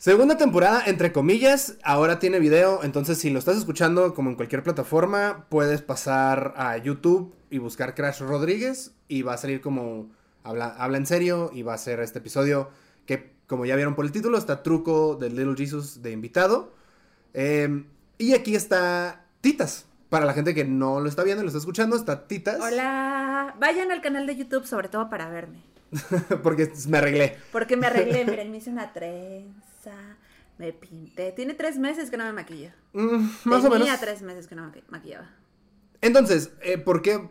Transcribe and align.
Segunda 0.00 0.38
temporada, 0.38 0.84
entre 0.86 1.12
comillas, 1.12 1.76
ahora 1.82 2.20
tiene 2.20 2.38
video, 2.38 2.84
entonces 2.84 3.18
si 3.18 3.30
lo 3.30 3.40
estás 3.40 3.56
escuchando 3.56 4.14
como 4.14 4.30
en 4.30 4.36
cualquier 4.36 4.62
plataforma, 4.62 5.46
puedes 5.48 5.82
pasar 5.82 6.54
a 6.56 6.76
YouTube 6.76 7.34
y 7.50 7.58
buscar 7.58 7.96
Crash 7.96 8.20
Rodríguez 8.20 8.92
y 9.08 9.22
va 9.22 9.34
a 9.34 9.38
salir 9.38 9.60
como 9.60 10.08
habla, 10.44 10.68
habla 10.78 10.98
en 10.98 11.06
serio 11.06 11.50
y 11.52 11.62
va 11.62 11.74
a 11.74 11.78
ser 11.78 11.98
este 11.98 12.20
episodio 12.20 12.70
que, 13.06 13.32
como 13.48 13.66
ya 13.66 13.74
vieron 13.74 13.96
por 13.96 14.04
el 14.04 14.12
título, 14.12 14.38
está 14.38 14.62
truco 14.62 15.16
de 15.16 15.30
Little 15.30 15.56
Jesus 15.56 16.00
de 16.00 16.12
invitado. 16.12 16.72
Em, 17.34 17.86
y 18.18 18.34
aquí 18.34 18.54
está 18.54 19.24
Titas. 19.40 19.86
Para 20.10 20.26
la 20.26 20.32
gente 20.32 20.54
que 20.54 20.64
no 20.64 21.00
lo 21.00 21.08
está 21.08 21.24
viendo 21.24 21.42
y 21.42 21.46
lo 21.46 21.48
está 21.48 21.58
escuchando, 21.58 21.96
está 21.96 22.28
Titas. 22.28 22.60
Hola, 22.60 23.56
vayan 23.58 23.90
al 23.90 24.00
canal 24.00 24.28
de 24.28 24.36
YouTube 24.36 24.64
sobre 24.64 24.88
todo 24.88 25.10
para 25.10 25.28
verme. 25.28 25.60
Porque 26.44 26.70
me 26.86 26.98
arreglé. 26.98 27.36
Porque 27.50 27.76
me 27.76 27.88
arreglé, 27.88 28.24
miren, 28.24 28.52
me 28.52 28.58
hice 28.58 28.70
una 28.70 28.92
trenza, 28.92 29.67
me 30.58 30.72
pinté. 30.72 31.32
Tiene 31.32 31.54
tres 31.54 31.78
meses 31.78 32.10
que 32.10 32.16
no 32.16 32.24
me 32.24 32.32
maquillo. 32.32 32.70
Mm, 32.92 33.28
más 33.44 33.64
o 33.64 33.70
menos. 33.70 33.78
Tenía 33.78 33.98
tres 33.98 34.22
meses 34.22 34.46
que 34.46 34.54
no 34.54 34.66
me 34.66 34.82
maquillaba. 34.88 35.30
Entonces, 36.00 36.50
eh, 36.62 36.78
¿por 36.78 37.02
qué? 37.02 37.28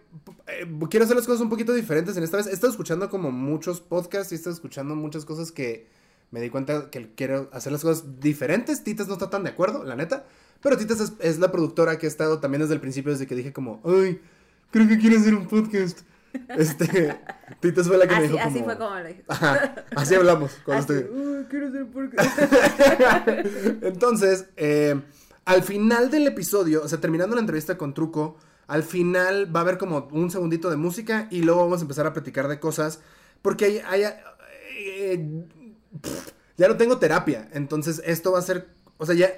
Eh, 0.48 0.68
quiero 0.90 1.06
hacer 1.06 1.16
las 1.16 1.26
cosas 1.26 1.42
un 1.42 1.50
poquito 1.50 1.74
diferentes 1.74 2.18
en 2.18 2.24
esta 2.24 2.38
vez. 2.38 2.48
He 2.48 2.54
estado 2.54 2.72
escuchando 2.72 3.10
como 3.10 3.32
muchos 3.32 3.80
podcasts 3.80 4.32
y 4.32 4.36
he 4.36 4.38
estado 4.38 4.56
escuchando 4.56 4.96
muchas 4.96 5.26
cosas 5.26 5.52
que 5.52 5.88
me 6.32 6.42
di 6.42 6.50
cuenta 6.50 6.90
que 6.90 7.14
quiero 7.16 7.50
hacer 7.54 7.72
las 7.72 7.82
cosas 7.82 8.20
diferentes. 8.20 8.84
Titas 8.84 9.08
no 9.08 9.14
está 9.14 9.30
tan 9.30 9.44
de 9.44 9.52
acuerdo, 9.52 9.84
la 9.84 9.96
neta. 9.96 10.26
Pero 10.62 10.78
Titas 10.78 11.00
es, 11.00 11.14
es 11.20 11.40
la 11.40 11.52
productora 11.52 11.98
que 11.98 12.08
ha 12.08 12.10
estado 12.10 12.40
también 12.40 12.62
desde 12.62 12.74
el 12.74 12.82
principio, 12.82 13.12
desde 13.12 13.28
que 13.28 13.36
dije 13.36 13.54
como, 13.54 13.82
ay, 13.86 14.20
creo 14.72 14.88
que 14.88 14.98
quiero 14.98 15.18
hacer 15.18 15.34
un 15.34 15.48
podcast. 15.48 16.00
Este, 16.50 17.18
Titas 17.60 17.88
fue 17.88 17.98
la 17.98 18.08
que 18.08 18.16
me 18.16 18.22
dijo 18.24 18.38
como... 18.38 18.50
así 18.50 18.64
fue 18.64 18.78
como 18.78 18.96
lo 18.96 19.08
dije. 19.08 19.24
Ajá, 19.28 19.86
así 19.96 20.16
hablamos 20.16 20.52
cuando 20.64 20.84
Así, 20.84 20.94
estoy... 21.02 21.18
"Uy, 21.18 21.46
quiero 21.50 21.68
un 21.68 21.92
podcast". 21.92 22.40
Entonces, 23.82 24.46
eh, 24.58 25.02
al 25.46 25.64
final 25.64 26.12
del 26.12 26.28
episodio, 26.28 26.84
o 26.84 26.88
sea, 26.88 27.00
terminando 27.00 27.36
la 27.36 27.42
entrevista 27.42 27.78
con 27.78 27.94
Truco, 27.94 28.38
al 28.68 28.84
final 28.84 29.54
va 29.56 29.62
a 29.62 29.64
haber 29.64 29.78
como 29.78 30.08
un 30.12 30.30
segundito 30.30 30.70
de 30.70 30.76
música 30.76 31.28
y 31.32 31.42
luego 31.42 31.62
vamos 31.62 31.80
a 31.80 31.84
empezar 31.84 32.06
a 32.06 32.14
platicar 32.14 32.48
de 32.48 32.60
cosas. 32.60 33.00
Porque 33.42 33.66
hay, 33.66 34.04
hay, 34.04 34.14
eh, 34.78 35.46
pff, 36.02 36.32
ya 36.58 36.68
no 36.68 36.76
tengo 36.76 36.98
terapia. 36.98 37.48
Entonces, 37.54 38.02
esto 38.06 38.34
va 38.34 38.40
a 38.40 38.42
ser. 38.42 38.68
O 38.98 39.06
sea, 39.06 39.16
ya. 39.16 39.32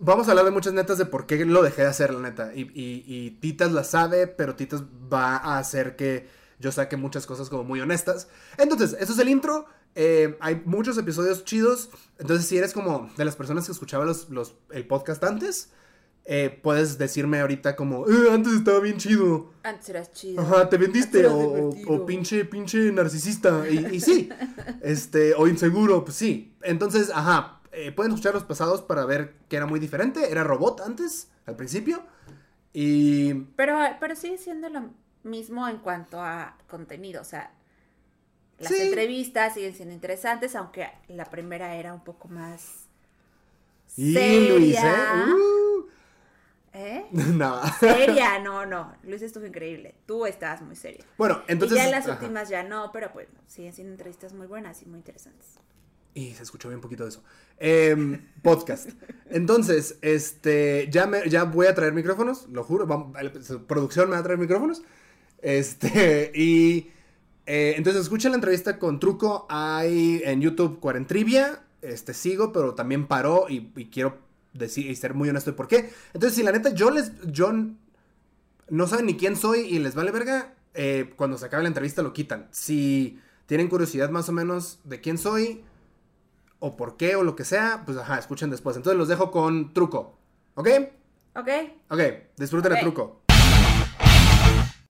Vamos 0.00 0.26
a 0.26 0.32
hablar 0.32 0.44
de 0.44 0.50
muchas 0.50 0.72
netas 0.72 0.98
de 0.98 1.06
por 1.06 1.26
qué 1.26 1.44
lo 1.44 1.62
dejé 1.62 1.82
de 1.82 1.88
hacer, 1.88 2.12
la 2.12 2.20
neta. 2.20 2.52
Y, 2.54 2.62
y- 2.74 3.04
y 3.06 3.30
Titas 3.40 3.72
la 3.72 3.84
sabe, 3.84 4.26
pero 4.26 4.56
Titas 4.56 4.82
va 5.12 5.36
a 5.36 5.58
hacer 5.58 5.96
que 5.96 6.28
yo 6.58 6.72
saque 6.72 6.96
muchas 6.96 7.26
cosas 7.26 7.48
como 7.48 7.64
muy 7.64 7.80
honestas. 7.80 8.28
Entonces, 8.58 8.96
eso 8.98 9.12
es 9.12 9.18
el 9.18 9.28
intro. 9.28 9.66
Eh, 9.94 10.36
hay 10.40 10.62
muchos 10.64 10.98
episodios 10.98 11.44
chidos. 11.44 11.90
Entonces, 12.18 12.46
si 12.46 12.58
eres 12.58 12.72
como 12.72 13.08
de 13.16 13.24
las 13.24 13.36
personas 13.36 13.66
que 13.66 13.72
escuchaba 13.72 14.04
los, 14.04 14.28
los- 14.30 14.54
el 14.72 14.86
podcast 14.86 15.22
antes, 15.22 15.70
eh, 16.26 16.58
puedes 16.62 16.96
decirme 16.98 17.40
ahorita 17.40 17.76
como, 17.76 18.08
"Eh, 18.08 18.30
antes 18.32 18.54
estaba 18.54 18.80
bien 18.80 18.96
chido. 18.96 19.52
Antes 19.62 19.90
eras 19.90 20.10
chido. 20.12 20.40
Ajá, 20.42 20.68
te 20.70 20.76
vendiste 20.78 21.26
o, 21.26 21.68
o 21.86 22.06
pinche, 22.06 22.44
pinche 22.46 22.90
narcisista. 22.90 23.68
Y, 23.68 23.94
y 23.96 24.00
sí, 24.00 24.28
este, 24.82 25.34
o 25.34 25.46
inseguro, 25.46 26.02
pues 26.04 26.16
sí. 26.16 26.56
Entonces, 26.62 27.10
ajá, 27.14 27.60
eh, 27.74 27.92
pueden 27.92 28.12
escuchar 28.12 28.34
los 28.34 28.44
pasados 28.44 28.82
para 28.82 29.04
ver 29.04 29.34
que 29.48 29.56
era 29.56 29.66
muy 29.66 29.80
diferente. 29.80 30.30
Era 30.30 30.44
robot 30.44 30.80
antes, 30.80 31.28
al 31.46 31.56
principio. 31.56 32.02
Y 32.72 33.34
Pero, 33.56 33.78
pero 34.00 34.16
sigue 34.16 34.38
siendo 34.38 34.68
lo 34.68 34.90
mismo 35.22 35.68
en 35.68 35.78
cuanto 35.78 36.20
a 36.20 36.56
contenido. 36.68 37.20
O 37.22 37.24
sea, 37.24 37.52
las 38.58 38.72
Sí. 38.72 38.80
entrevistas 38.80 39.54
siguen 39.54 39.74
siendo 39.74 39.94
interesantes, 39.94 40.54
aunque 40.56 40.88
la 41.08 41.24
primera 41.26 41.74
era 41.76 41.92
un 41.94 42.02
poco 42.04 42.28
más. 42.28 42.86
Y 43.96 44.12
seria. 44.14 44.48
Luis, 44.54 44.76
¿eh? 44.76 45.32
Uh. 45.32 45.88
¿Eh? 46.76 47.06
Nada. 47.12 47.72
Seria, 47.78 48.40
no, 48.40 48.66
no. 48.66 48.92
Luis 49.04 49.22
estuvo 49.22 49.46
increíble. 49.46 49.94
Tú 50.06 50.26
estabas 50.26 50.60
muy 50.62 50.74
seria. 50.74 51.04
Bueno, 51.16 51.42
entonces. 51.46 51.76
y 51.78 51.80
ya 51.80 51.84
en 51.86 51.92
las 51.92 52.08
ajá. 52.08 52.14
últimas 52.14 52.48
ya 52.48 52.64
no, 52.64 52.90
pero 52.92 53.12
pues 53.12 53.28
siguen 53.46 53.72
siendo 53.72 53.92
entrevistas 53.92 54.32
muy 54.32 54.48
buenas 54.48 54.82
y 54.82 54.86
muy 54.86 54.98
interesantes. 54.98 55.54
Y 56.14 56.32
se 56.34 56.44
escuchó 56.44 56.68
bien 56.68 56.80
poquito 56.80 57.02
de 57.02 57.10
eso. 57.10 57.24
Em, 57.58 58.20
podcast. 58.40 58.90
Entonces, 59.30 59.98
este, 60.00 60.88
ya, 60.90 61.06
me, 61.06 61.28
ya 61.28 61.44
voy 61.44 61.66
a 61.66 61.74
traer 61.74 61.92
micrófonos, 61.92 62.48
lo 62.50 62.62
juro. 62.62 62.86
producción 63.66 64.08
me 64.08 64.14
va 64.14 64.20
a 64.20 64.22
traer 64.22 64.38
micrófonos. 64.38 64.82
Este, 65.42 66.30
y 66.34 66.92
eh, 67.46 67.74
entonces 67.76 68.02
escuchen 68.02 68.30
la 68.30 68.36
entrevista 68.36 68.78
con 68.78 69.00
Truco. 69.00 69.46
Hay 69.48 70.22
en 70.24 70.40
YouTube 70.40 70.78
Cuarentrivia. 70.78 71.64
Este, 71.82 72.14
sigo, 72.14 72.52
pero 72.52 72.74
también 72.74 73.06
paró 73.06 73.46
y, 73.48 73.66
quiero 73.90 74.18
decir 74.52 74.88
y 74.88 74.94
ser 74.94 75.14
muy 75.14 75.28
honesto 75.28 75.50
de 75.50 75.56
por 75.56 75.66
qué. 75.66 75.90
Entonces, 76.14 76.36
si 76.36 76.42
la 76.44 76.52
neta, 76.52 76.72
yo 76.72 76.90
les, 76.90 77.12
yo 77.26 77.52
no 78.70 78.86
saben 78.86 79.06
ni 79.06 79.16
quién 79.16 79.36
soy 79.36 79.60
y 79.60 79.80
les 79.80 79.94
vale 79.94 80.12
verga, 80.12 80.54
eh, 80.74 81.12
cuando 81.16 81.36
se 81.38 81.46
acabe 81.46 81.64
la 81.64 81.68
entrevista 81.68 82.02
lo 82.02 82.12
quitan. 82.12 82.48
Si 82.52 83.18
tienen 83.46 83.68
curiosidad 83.68 84.10
más 84.10 84.28
o 84.28 84.32
menos 84.32 84.78
de 84.84 85.00
quién 85.00 85.18
soy, 85.18 85.62
o 86.58 86.76
por 86.76 86.96
qué 86.96 87.16
o 87.16 87.22
lo 87.22 87.36
que 87.36 87.44
sea, 87.44 87.82
pues 87.84 87.96
ajá, 87.98 88.18
escuchen 88.18 88.50
después. 88.50 88.76
Entonces 88.76 88.98
los 88.98 89.08
dejo 89.08 89.30
con 89.30 89.72
truco. 89.74 90.18
¿Ok? 90.54 90.68
¿Ok? 91.36 91.48
Ok, 91.90 92.00
disfruten 92.36 92.72
Ok. 92.72 92.78
el 92.78 92.84
truco. 92.84 93.22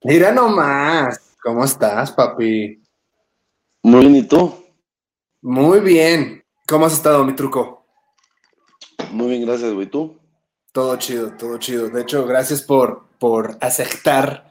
Mira 0.03 0.31
nomás. 0.31 1.35
¿Cómo 1.41 1.63
estás, 1.65 2.11
papi? 2.11 2.81
Muy 3.83 3.99
bien, 4.01 4.15
¿y 4.15 4.23
tú? 4.27 4.63
Muy 5.41 5.79
bien. 5.79 6.43
¿Cómo 6.67 6.85
has 6.85 6.93
estado, 6.93 7.23
mi 7.23 7.33
truco? 7.35 7.85
Muy 9.11 9.29
bien, 9.29 9.45
gracias, 9.45 9.71
güey. 9.73 9.87
¿Tú? 9.87 10.19
Todo 10.71 10.95
chido, 10.97 11.31
todo 11.37 11.57
chido. 11.57 11.89
De 11.89 12.01
hecho, 12.01 12.25
gracias 12.25 12.61
por, 12.61 13.07
por 13.19 13.57
aceptar 13.61 14.49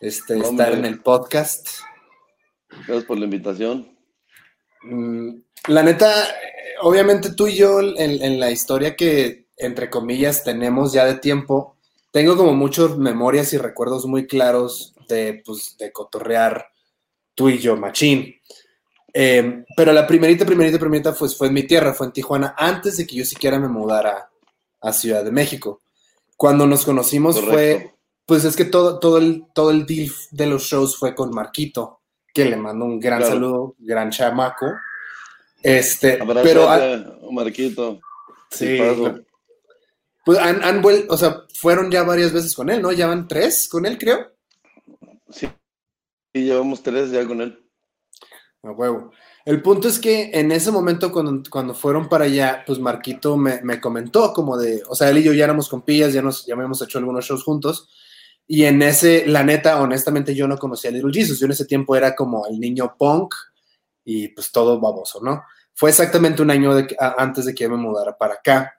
este, 0.00 0.34
Hombre. 0.34 0.48
estar 0.50 0.72
en 0.72 0.84
el 0.84 1.00
podcast. 1.00 1.66
Gracias 2.68 3.04
por 3.04 3.18
la 3.18 3.24
invitación. 3.24 3.98
Mm, 4.82 5.40
La 5.66 5.82
neta, 5.82 6.10
obviamente 6.82 7.32
tú 7.34 7.46
y 7.48 7.56
yo 7.56 7.80
en, 7.80 8.22
en 8.22 8.40
la 8.40 8.50
historia 8.50 8.96
que, 8.96 9.46
entre 9.56 9.90
comillas, 9.90 10.44
tenemos 10.44 10.92
ya 10.92 11.04
de 11.04 11.16
tiempo, 11.16 11.76
tengo 12.12 12.36
como 12.36 12.54
muchas 12.54 12.96
memorias 12.96 13.52
y 13.52 13.58
recuerdos 13.58 14.06
muy 14.06 14.26
claros 14.26 14.94
de, 15.08 15.42
pues, 15.44 15.76
de 15.78 15.92
cotorrear 15.92 16.66
tú 17.34 17.48
y 17.48 17.58
yo, 17.58 17.76
machín. 17.76 18.34
Eh, 19.12 19.64
pero 19.76 19.92
la 19.92 20.06
primerita, 20.06 20.44
primerita, 20.46 20.78
primerita 20.78 21.14
pues, 21.14 21.36
fue 21.36 21.48
en 21.48 21.54
mi 21.54 21.64
tierra, 21.64 21.94
fue 21.94 22.06
en 22.06 22.12
Tijuana, 22.12 22.54
antes 22.56 22.96
de 22.96 23.06
que 23.06 23.16
yo 23.16 23.24
siquiera 23.24 23.58
me 23.58 23.68
mudara 23.68 24.30
a 24.80 24.92
Ciudad 24.92 25.24
de 25.24 25.32
México. 25.32 25.82
Cuando 26.36 26.66
nos 26.66 26.84
conocimos 26.84 27.40
fue, 27.40 27.94
pues 28.24 28.44
es 28.44 28.54
que 28.56 28.64
todo, 28.64 28.98
todo, 29.00 29.18
el, 29.18 29.44
todo 29.54 29.70
el 29.70 29.86
deal 29.86 30.10
de 30.30 30.46
los 30.46 30.62
shows 30.62 30.96
fue 30.96 31.14
con 31.14 31.30
Marquito, 31.30 32.00
que 32.32 32.44
le 32.44 32.56
mando 32.56 32.84
un 32.84 33.00
gran 33.00 33.18
Claro. 33.18 33.34
saludo, 33.34 33.74
gran 33.78 34.10
chamaco. 34.10 34.66
Este, 35.62 36.18
pero 36.42 36.68
Marquito. 37.30 38.00
sí, 38.50 38.78
pues 40.24 40.38
han, 40.38 40.62
han 40.62 40.82
vuelto, 40.82 41.14
o 41.14 41.16
sea, 41.16 41.44
fueron 41.54 41.90
ya 41.90 42.02
varias 42.02 42.32
veces 42.32 42.54
con 42.54 42.68
él, 42.68 42.82
¿no? 42.82 42.92
Ya 42.92 43.06
van 43.06 43.26
tres 43.26 43.68
con 43.68 43.86
él, 43.86 43.96
creo. 43.96 44.30
Sí. 45.30 45.48
Y 46.34 46.44
llevamos 46.44 46.82
tres 46.82 47.10
ya 47.10 47.26
con 47.26 47.40
él. 47.40 47.58
A 48.62 48.72
huevo. 48.72 49.10
El 49.44 49.62
punto 49.62 49.88
es 49.88 49.98
que 49.98 50.30
en 50.34 50.52
ese 50.52 50.70
momento, 50.70 51.10
cuando, 51.10 51.42
cuando 51.48 51.74
fueron 51.74 52.10
para 52.10 52.26
allá, 52.26 52.62
pues 52.66 52.78
Marquito 52.78 53.38
me, 53.38 53.62
me 53.62 53.80
comentó 53.80 54.34
como 54.34 54.58
de, 54.58 54.82
o 54.86 54.94
sea, 54.94 55.08
él 55.08 55.18
y 55.18 55.22
yo 55.22 55.32
ya 55.32 55.44
éramos 55.44 55.70
compillas, 55.70 56.12
ya 56.12 56.20
nos 56.20 56.44
ya 56.44 56.54
habíamos 56.54 56.82
hecho 56.82 56.98
algunos 56.98 57.24
shows 57.24 57.42
juntos. 57.42 57.88
Y 58.46 58.64
en 58.64 58.82
ese, 58.82 59.26
la 59.26 59.44
neta, 59.44 59.80
honestamente, 59.80 60.34
yo 60.34 60.46
no 60.46 60.58
conocía 60.58 60.90
a 60.90 60.92
Little 60.92 61.12
Jesus. 61.12 61.40
Yo 61.40 61.46
en 61.46 61.52
ese 61.52 61.64
tiempo 61.64 61.96
era 61.96 62.14
como 62.14 62.46
el 62.46 62.60
niño 62.60 62.94
punk 62.98 63.34
y 64.10 64.28
pues 64.28 64.50
todo 64.50 64.80
baboso, 64.80 65.20
¿no? 65.22 65.42
Fue 65.74 65.90
exactamente 65.90 66.40
un 66.40 66.50
año 66.50 66.74
de 66.74 66.96
a- 66.98 67.16
antes 67.18 67.44
de 67.44 67.54
que 67.54 67.64
yo 67.64 67.70
me 67.70 67.76
mudara 67.76 68.16
para 68.16 68.34
acá. 68.34 68.72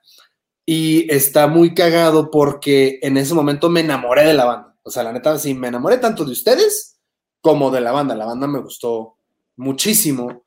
Y 0.66 1.08
está 1.12 1.46
muy 1.46 1.72
cagado 1.72 2.30
porque 2.32 2.98
en 3.00 3.16
ese 3.16 3.32
momento 3.34 3.68
me 3.70 3.80
enamoré 3.80 4.24
de 4.26 4.34
la 4.34 4.44
banda. 4.44 4.76
O 4.82 4.90
sea, 4.90 5.04
la 5.04 5.12
neta, 5.12 5.38
sí, 5.38 5.54
me 5.54 5.68
enamoré 5.68 5.98
tanto 5.98 6.24
de 6.24 6.32
ustedes 6.32 6.98
como 7.40 7.70
de 7.70 7.80
la 7.80 7.92
banda. 7.92 8.16
La 8.16 8.26
banda 8.26 8.48
me 8.48 8.58
gustó 8.60 9.16
muchísimo. 9.56 10.42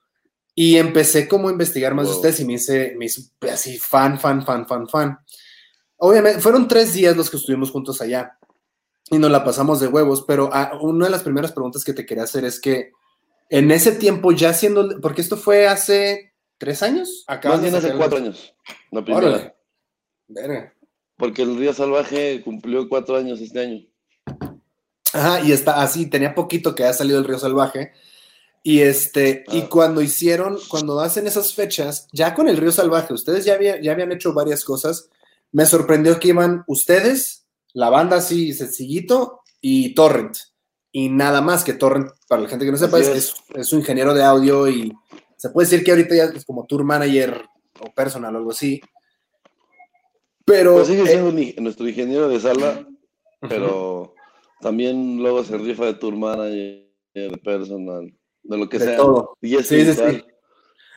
Y 0.53 0.75
empecé 0.77 1.27
como 1.29 1.47
a 1.47 1.51
investigar 1.53 1.93
más 1.95 2.05
de 2.05 2.11
Wow. 2.11 2.17
ustedes 2.17 2.39
y 2.41 2.45
me 2.45 2.53
hice, 2.53 2.93
me 2.97 3.05
hice 3.05 3.21
así 3.51 3.79
fan, 3.79 4.19
fan, 4.19 4.45
fan, 4.45 4.67
fan, 4.67 4.87
fan. 4.89 5.17
Obviamente, 5.97 6.41
fueron 6.41 6.67
tres 6.67 6.93
días 6.93 7.15
los 7.15 7.29
que 7.29 7.37
estuvimos 7.37 7.71
juntos 7.71 8.01
allá 8.01 8.37
y 9.09 9.17
nos 9.17 9.31
la 9.31 9.43
pasamos 9.43 9.79
de 9.79 9.87
huevos, 9.87 10.23
pero 10.27 10.49
ah, 10.53 10.73
una 10.81 11.05
de 11.05 11.11
las 11.11 11.23
primeras 11.23 11.51
preguntas 11.53 11.83
que 11.85 11.93
te 11.93 12.05
quería 12.05 12.23
hacer 12.25 12.43
es 12.45 12.59
que 12.59 12.91
en 13.49 13.71
ese 13.71 13.91
tiempo 13.93 14.31
ya 14.31 14.53
siendo, 14.53 14.99
porque 15.01 15.21
esto 15.21 15.37
fue 15.37 15.67
hace 15.67 16.33
tres 16.57 16.81
años, 16.83 17.25
Más 17.27 17.61
bien 17.61 17.73
de 17.73 17.79
hace 17.79 17.93
cuatro 17.93 18.17
años. 18.17 18.53
La 18.91 19.03
primera. 19.03 19.27
Órale. 19.27 19.55
Verga. 20.27 20.73
Porque 21.17 21.41
el 21.43 21.57
Río 21.57 21.73
Salvaje 21.73 22.41
cumplió 22.43 22.87
cuatro 22.89 23.15
años 23.17 23.39
este 23.41 23.59
año. 23.59 23.85
Ajá, 25.13 25.41
y 25.41 25.51
está 25.51 25.81
así, 25.81 26.07
tenía 26.07 26.33
poquito 26.33 26.73
que 26.73 26.83
había 26.83 26.93
salido 26.93 27.19
el 27.19 27.25
Río 27.25 27.37
Salvaje. 27.37 27.91
Y 28.63 28.79
este, 28.79 29.43
y 29.49 29.61
Ah. 29.61 29.69
cuando 29.69 30.01
hicieron, 30.01 30.57
cuando 30.69 30.99
hacen 31.01 31.27
esas 31.27 31.53
fechas, 31.53 32.07
ya 32.13 32.33
con 32.33 32.47
el 32.47 32.57
Río 32.57 32.71
Salvaje, 32.71 33.13
ustedes 33.13 33.45
ya, 33.45 33.53
había- 33.55 33.79
ya 33.81 33.91
habían 33.91 34.11
hecho 34.11 34.33
varias 34.33 34.63
cosas. 34.63 35.09
Me 35.51 35.65
sorprendió 35.65 36.19
que 36.19 36.29
iban 36.29 36.63
ustedes, 36.67 37.45
la 37.73 37.89
banda 37.89 38.17
así 38.17 38.53
sencillito, 38.53 39.41
y 39.61 39.93
Torrent. 39.93 40.37
Y 40.95 41.09
nada 41.09 41.41
más 41.41 41.63
que 41.63 41.73
Torrent, 41.73 42.11
para 42.29 42.43
la 42.43 42.47
gente 42.49 42.65
que 42.65 42.71
no 42.71 42.77
sepa, 42.77 42.99
es, 42.99 43.33
es. 43.55 43.73
un 43.73 43.79
ingeniero 43.79 44.13
de 44.13 44.23
audio 44.23 44.69
y 44.69 44.93
se 45.37 45.49
puede 45.49 45.67
decir 45.67 45.83
que 45.83 45.89
ahorita 45.91 46.15
ya 46.15 46.23
es 46.25 46.45
como 46.45 46.65
tour 46.67 46.83
manager 46.83 47.41
o 47.81 47.91
personal 47.93 48.35
o 48.35 48.37
algo 48.37 48.51
así. 48.51 48.79
Pero 50.45 50.75
Pues 50.75 50.87
sigue 50.87 51.03
eh, 51.03 51.07
siendo 51.07 51.61
nuestro 51.63 51.87
ingeniero 51.87 52.29
de 52.29 52.39
sala, 52.39 52.87
pero 53.41 54.13
también 54.61 55.17
luego 55.17 55.43
se 55.43 55.57
rifa 55.57 55.85
de 55.85 55.95
tour 55.95 56.15
manager, 56.15 56.85
de 57.13 57.39
personal, 57.43 58.13
de 58.43 58.57
lo 58.57 58.69
que 58.69 58.77
De 58.79 58.85
sea. 58.85 58.97
todo. 58.97 59.35
Y 59.41 59.55
es 59.55 59.67
Sí, 59.67 59.83
sí, 59.85 59.93
sí. 59.93 60.23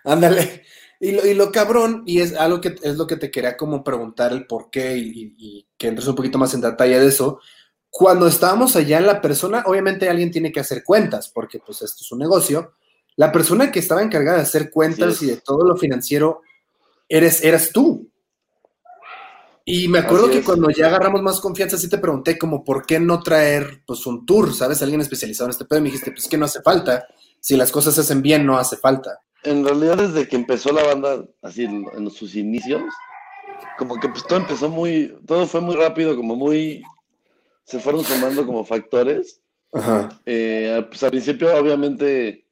Ándale. 0.04 0.62
Y 1.00 1.12
lo, 1.12 1.26
y 1.26 1.34
lo 1.34 1.52
cabrón, 1.52 2.02
y 2.06 2.20
es 2.20 2.34
algo 2.36 2.60
que 2.60 2.74
es 2.82 2.96
lo 2.96 3.06
que 3.06 3.16
te 3.16 3.30
quería 3.30 3.56
como 3.56 3.84
preguntar 3.84 4.32
el 4.32 4.46
por 4.46 4.70
qué 4.70 4.96
y, 4.96 5.02
y- 5.10 5.34
y 5.38 5.66
que 5.76 5.88
entres 5.88 6.08
un 6.08 6.14
poquito 6.14 6.38
más 6.38 6.54
en 6.54 6.62
detalle 6.62 6.98
de 6.98 7.06
eso. 7.06 7.38
Cuando 7.98 8.26
estábamos 8.26 8.76
allá, 8.76 9.00
la 9.00 9.22
persona, 9.22 9.62
obviamente 9.64 10.10
alguien 10.10 10.30
tiene 10.30 10.52
que 10.52 10.60
hacer 10.60 10.84
cuentas, 10.84 11.30
porque 11.32 11.60
pues 11.60 11.80
esto 11.80 12.02
es 12.02 12.12
un 12.12 12.18
negocio. 12.18 12.74
La 13.16 13.32
persona 13.32 13.72
que 13.72 13.78
estaba 13.78 14.02
encargada 14.02 14.36
de 14.36 14.42
hacer 14.42 14.70
cuentas 14.70 15.22
y 15.22 15.26
de 15.28 15.38
todo 15.38 15.64
lo 15.66 15.78
financiero, 15.78 16.42
eres, 17.08 17.42
eras 17.42 17.70
tú. 17.72 18.06
Y 19.64 19.88
me 19.88 20.00
acuerdo 20.00 20.24
Así 20.24 20.34
que 20.34 20.38
es. 20.40 20.44
cuando 20.44 20.68
ya 20.68 20.88
agarramos 20.88 21.22
más 21.22 21.40
confianza, 21.40 21.78
sí 21.78 21.88
te 21.88 21.96
pregunté 21.96 22.36
como, 22.36 22.62
¿por 22.62 22.84
qué 22.84 23.00
no 23.00 23.22
traer 23.22 23.82
pues 23.86 24.04
un 24.04 24.26
tour? 24.26 24.52
¿Sabes? 24.52 24.82
Alguien 24.82 25.00
especializado 25.00 25.46
en 25.46 25.52
este 25.52 25.64
pedo. 25.64 25.78
Y 25.78 25.82
me 25.84 25.88
dijiste, 25.88 26.12
pues 26.12 26.28
que 26.28 26.36
no 26.36 26.44
hace 26.44 26.60
falta. 26.60 27.06
Si 27.40 27.56
las 27.56 27.72
cosas 27.72 27.94
se 27.94 28.02
hacen 28.02 28.20
bien, 28.20 28.44
no 28.44 28.58
hace 28.58 28.76
falta. 28.76 29.20
En 29.42 29.64
realidad, 29.64 29.96
desde 29.96 30.28
que 30.28 30.36
empezó 30.36 30.70
la 30.70 30.82
banda, 30.82 31.24
así 31.40 31.64
en 31.64 31.86
en 31.96 32.10
sus 32.10 32.34
inicios, 32.34 32.82
como 33.78 33.98
que 33.98 34.10
pues 34.10 34.22
todo 34.26 34.40
empezó 34.40 34.68
muy, 34.68 35.16
todo 35.26 35.46
fue 35.46 35.62
muy 35.62 35.76
rápido, 35.76 36.14
como 36.14 36.36
muy, 36.36 36.82
se 37.66 37.78
fueron 37.80 38.02
sumando 38.04 38.46
como 38.46 38.64
factores. 38.64 39.40
Ajá. 39.72 40.08
Eh, 40.24 40.84
pues 40.88 41.02
al 41.02 41.10
principio, 41.10 41.54
obviamente, 41.54 42.46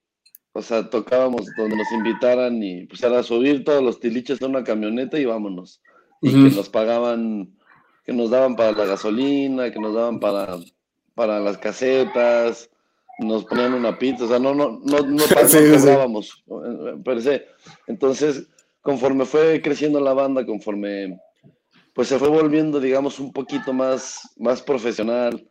o 0.52 0.60
sea, 0.60 0.90
tocábamos 0.90 1.46
donde 1.56 1.76
nos 1.76 1.90
invitaran 1.92 2.62
y 2.62 2.84
pues 2.86 3.02
era 3.02 3.22
subir 3.22 3.64
todos 3.64 3.82
los 3.82 3.98
tiliches 4.00 4.42
a 4.42 4.46
una 4.46 4.62
camioneta 4.62 5.18
y 5.18 5.24
vámonos. 5.24 5.80
Y 6.20 6.30
que 6.50 6.56
nos 6.56 6.68
pagaban, 6.68 7.54
que 8.04 8.12
nos 8.12 8.30
daban 8.30 8.56
para 8.56 8.72
la 8.72 8.84
gasolina, 8.86 9.70
que 9.70 9.78
nos 9.80 9.94
daban 9.94 10.20
para, 10.20 10.58
para 11.14 11.38
las 11.40 11.58
casetas, 11.58 12.70
nos 13.18 13.44
ponían 13.44 13.74
una 13.74 13.98
pizza, 13.98 14.24
o 14.24 14.28
sea, 14.28 14.38
no, 14.38 14.54
no, 14.54 14.80
no, 14.84 15.00
no, 15.00 15.24
pa- 15.32 15.42
no 15.42 15.48
Sí, 15.48 15.58
eh. 17.26 17.46
Entonces, 17.86 18.48
conforme 18.80 19.24
fue 19.24 19.60
creciendo 19.62 20.00
la 20.00 20.12
banda, 20.14 20.44
conforme 20.46 21.18
pues 21.94 22.08
se 22.08 22.18
fue 22.18 22.28
volviendo, 22.28 22.80
digamos, 22.80 23.20
un 23.20 23.32
poquito 23.32 23.72
más, 23.72 24.34
más 24.36 24.60
profesional 24.60 25.48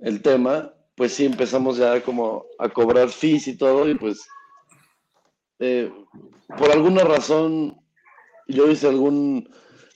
el 0.00 0.20
tema, 0.20 0.74
pues 0.96 1.14
sí 1.14 1.24
empezamos 1.24 1.76
ya 1.76 2.02
como 2.02 2.44
a 2.58 2.68
cobrar 2.68 3.08
fees 3.08 3.46
y 3.46 3.56
todo, 3.56 3.88
y 3.88 3.94
pues 3.94 4.26
eh, 5.60 5.90
por 6.58 6.72
alguna 6.72 7.04
razón 7.04 7.80
yo 8.48 8.68
hice 8.68 8.88
algún, 8.88 9.48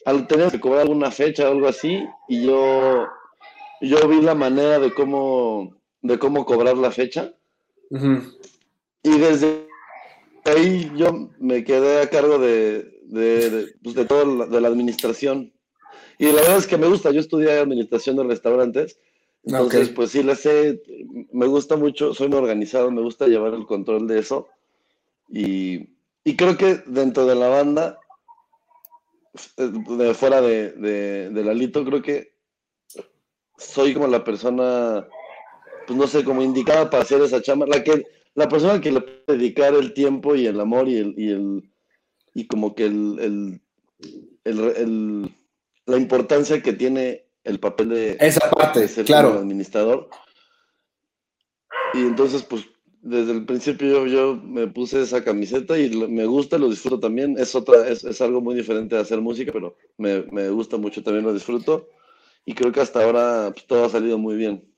al, 0.04 0.28
teníamos 0.28 0.52
que 0.52 0.60
cobrar 0.60 0.82
alguna 0.82 1.10
fecha 1.10 1.48
o 1.48 1.52
algo 1.52 1.66
así, 1.66 2.06
y 2.28 2.46
yo, 2.46 3.08
yo 3.80 4.08
vi 4.08 4.20
la 4.20 4.36
manera 4.36 4.78
de 4.78 4.94
cómo, 4.94 5.76
de 6.00 6.16
cómo 6.18 6.46
cobrar 6.46 6.78
la 6.78 6.92
fecha, 6.92 7.34
y 9.02 9.18
desde 9.18 9.66
ahí 10.44 10.92
yo 10.96 11.30
me 11.40 11.64
quedé 11.64 12.02
a 12.02 12.10
cargo 12.10 12.38
de, 12.38 13.00
de, 13.06 13.50
de, 13.50 13.74
pues, 13.82 13.96
de 13.96 14.04
todo 14.04 14.24
la, 14.24 14.46
de 14.46 14.60
la 14.60 14.68
administración. 14.68 15.52
Y 16.18 16.26
la 16.26 16.40
verdad 16.42 16.58
es 16.58 16.66
que 16.66 16.78
me 16.78 16.88
gusta, 16.88 17.10
yo 17.10 17.20
estudié 17.20 17.52
administración 17.58 18.16
de 18.16 18.24
restaurantes, 18.24 18.98
entonces 19.44 19.88
Ok. 19.88 19.94
pues 19.94 20.10
sí, 20.10 20.22
le 20.22 20.34
sé, 20.34 20.82
me 21.32 21.46
gusta 21.46 21.76
mucho, 21.76 22.14
soy 22.14 22.28
muy 22.28 22.38
organizado, 22.38 22.90
me 22.90 23.02
gusta 23.02 23.26
llevar 23.28 23.54
el 23.54 23.66
control 23.66 24.06
de 24.08 24.18
eso. 24.18 24.48
Y, 25.28 25.88
y 26.24 26.36
creo 26.36 26.56
que 26.56 26.82
dentro 26.86 27.26
de 27.26 27.34
la 27.34 27.48
banda, 27.48 27.98
eh, 29.56 29.70
de 29.98 30.14
fuera 30.14 30.40
de, 30.40 30.72
de, 30.72 31.30
de 31.30 31.44
Lalito, 31.44 31.84
creo 31.84 32.02
que 32.02 32.32
soy 33.58 33.94
como 33.94 34.06
la 34.06 34.24
persona, 34.24 35.06
pues 35.86 35.98
no 35.98 36.06
sé, 36.06 36.24
como 36.24 36.42
indicada 36.42 36.88
para 36.90 37.02
hacer 37.02 37.20
esa 37.22 37.42
chamba, 37.42 37.66
la 37.66 37.82
que, 37.84 38.04
la 38.34 38.48
persona 38.48 38.80
que 38.80 38.92
le 38.92 39.00
puede 39.00 39.38
dedicar 39.38 39.74
el 39.74 39.92
tiempo 39.94 40.34
y 40.34 40.46
el 40.46 40.60
amor 40.60 40.88
y 40.88 40.96
el, 40.98 41.14
y 41.16 41.30
el, 41.30 41.70
y 42.34 42.46
como 42.46 42.74
que 42.74 42.86
el, 42.86 43.18
el, 43.20 43.60
el, 44.44 44.60
el- 44.76 45.30
la 45.86 45.96
importancia 45.96 46.62
que 46.62 46.72
tiene 46.72 47.26
el 47.44 47.60
papel 47.60 47.88
de, 47.90 48.16
Esa 48.20 48.50
parte, 48.50 48.80
de 48.80 48.88
ser 48.88 49.04
claro. 49.04 49.28
como 49.28 49.40
administrador. 49.40 50.08
Y 51.94 52.00
entonces, 52.00 52.42
pues, 52.42 52.64
desde 53.00 53.32
el 53.32 53.46
principio 53.46 53.88
yo, 53.88 54.06
yo 54.06 54.36
me 54.36 54.66
puse 54.66 55.00
esa 55.00 55.22
camiseta 55.22 55.78
y 55.78 55.90
me 55.90 56.26
gusta, 56.26 56.58
lo 56.58 56.68
disfruto 56.68 57.00
también. 57.00 57.36
Es 57.38 57.54
otra, 57.54 57.88
es, 57.88 58.04
es 58.04 58.20
algo 58.20 58.40
muy 58.40 58.56
diferente 58.56 58.96
de 58.96 59.02
hacer 59.02 59.20
música, 59.20 59.52
pero 59.52 59.76
me, 59.96 60.22
me 60.32 60.50
gusta 60.50 60.76
mucho, 60.76 61.02
también 61.02 61.24
lo 61.24 61.32
disfruto. 61.32 61.88
Y 62.44 62.54
creo 62.54 62.72
que 62.72 62.80
hasta 62.80 63.02
ahora 63.02 63.50
pues, 63.52 63.66
todo 63.66 63.84
ha 63.84 63.88
salido 63.88 64.18
muy 64.18 64.34
bien. 64.36 64.72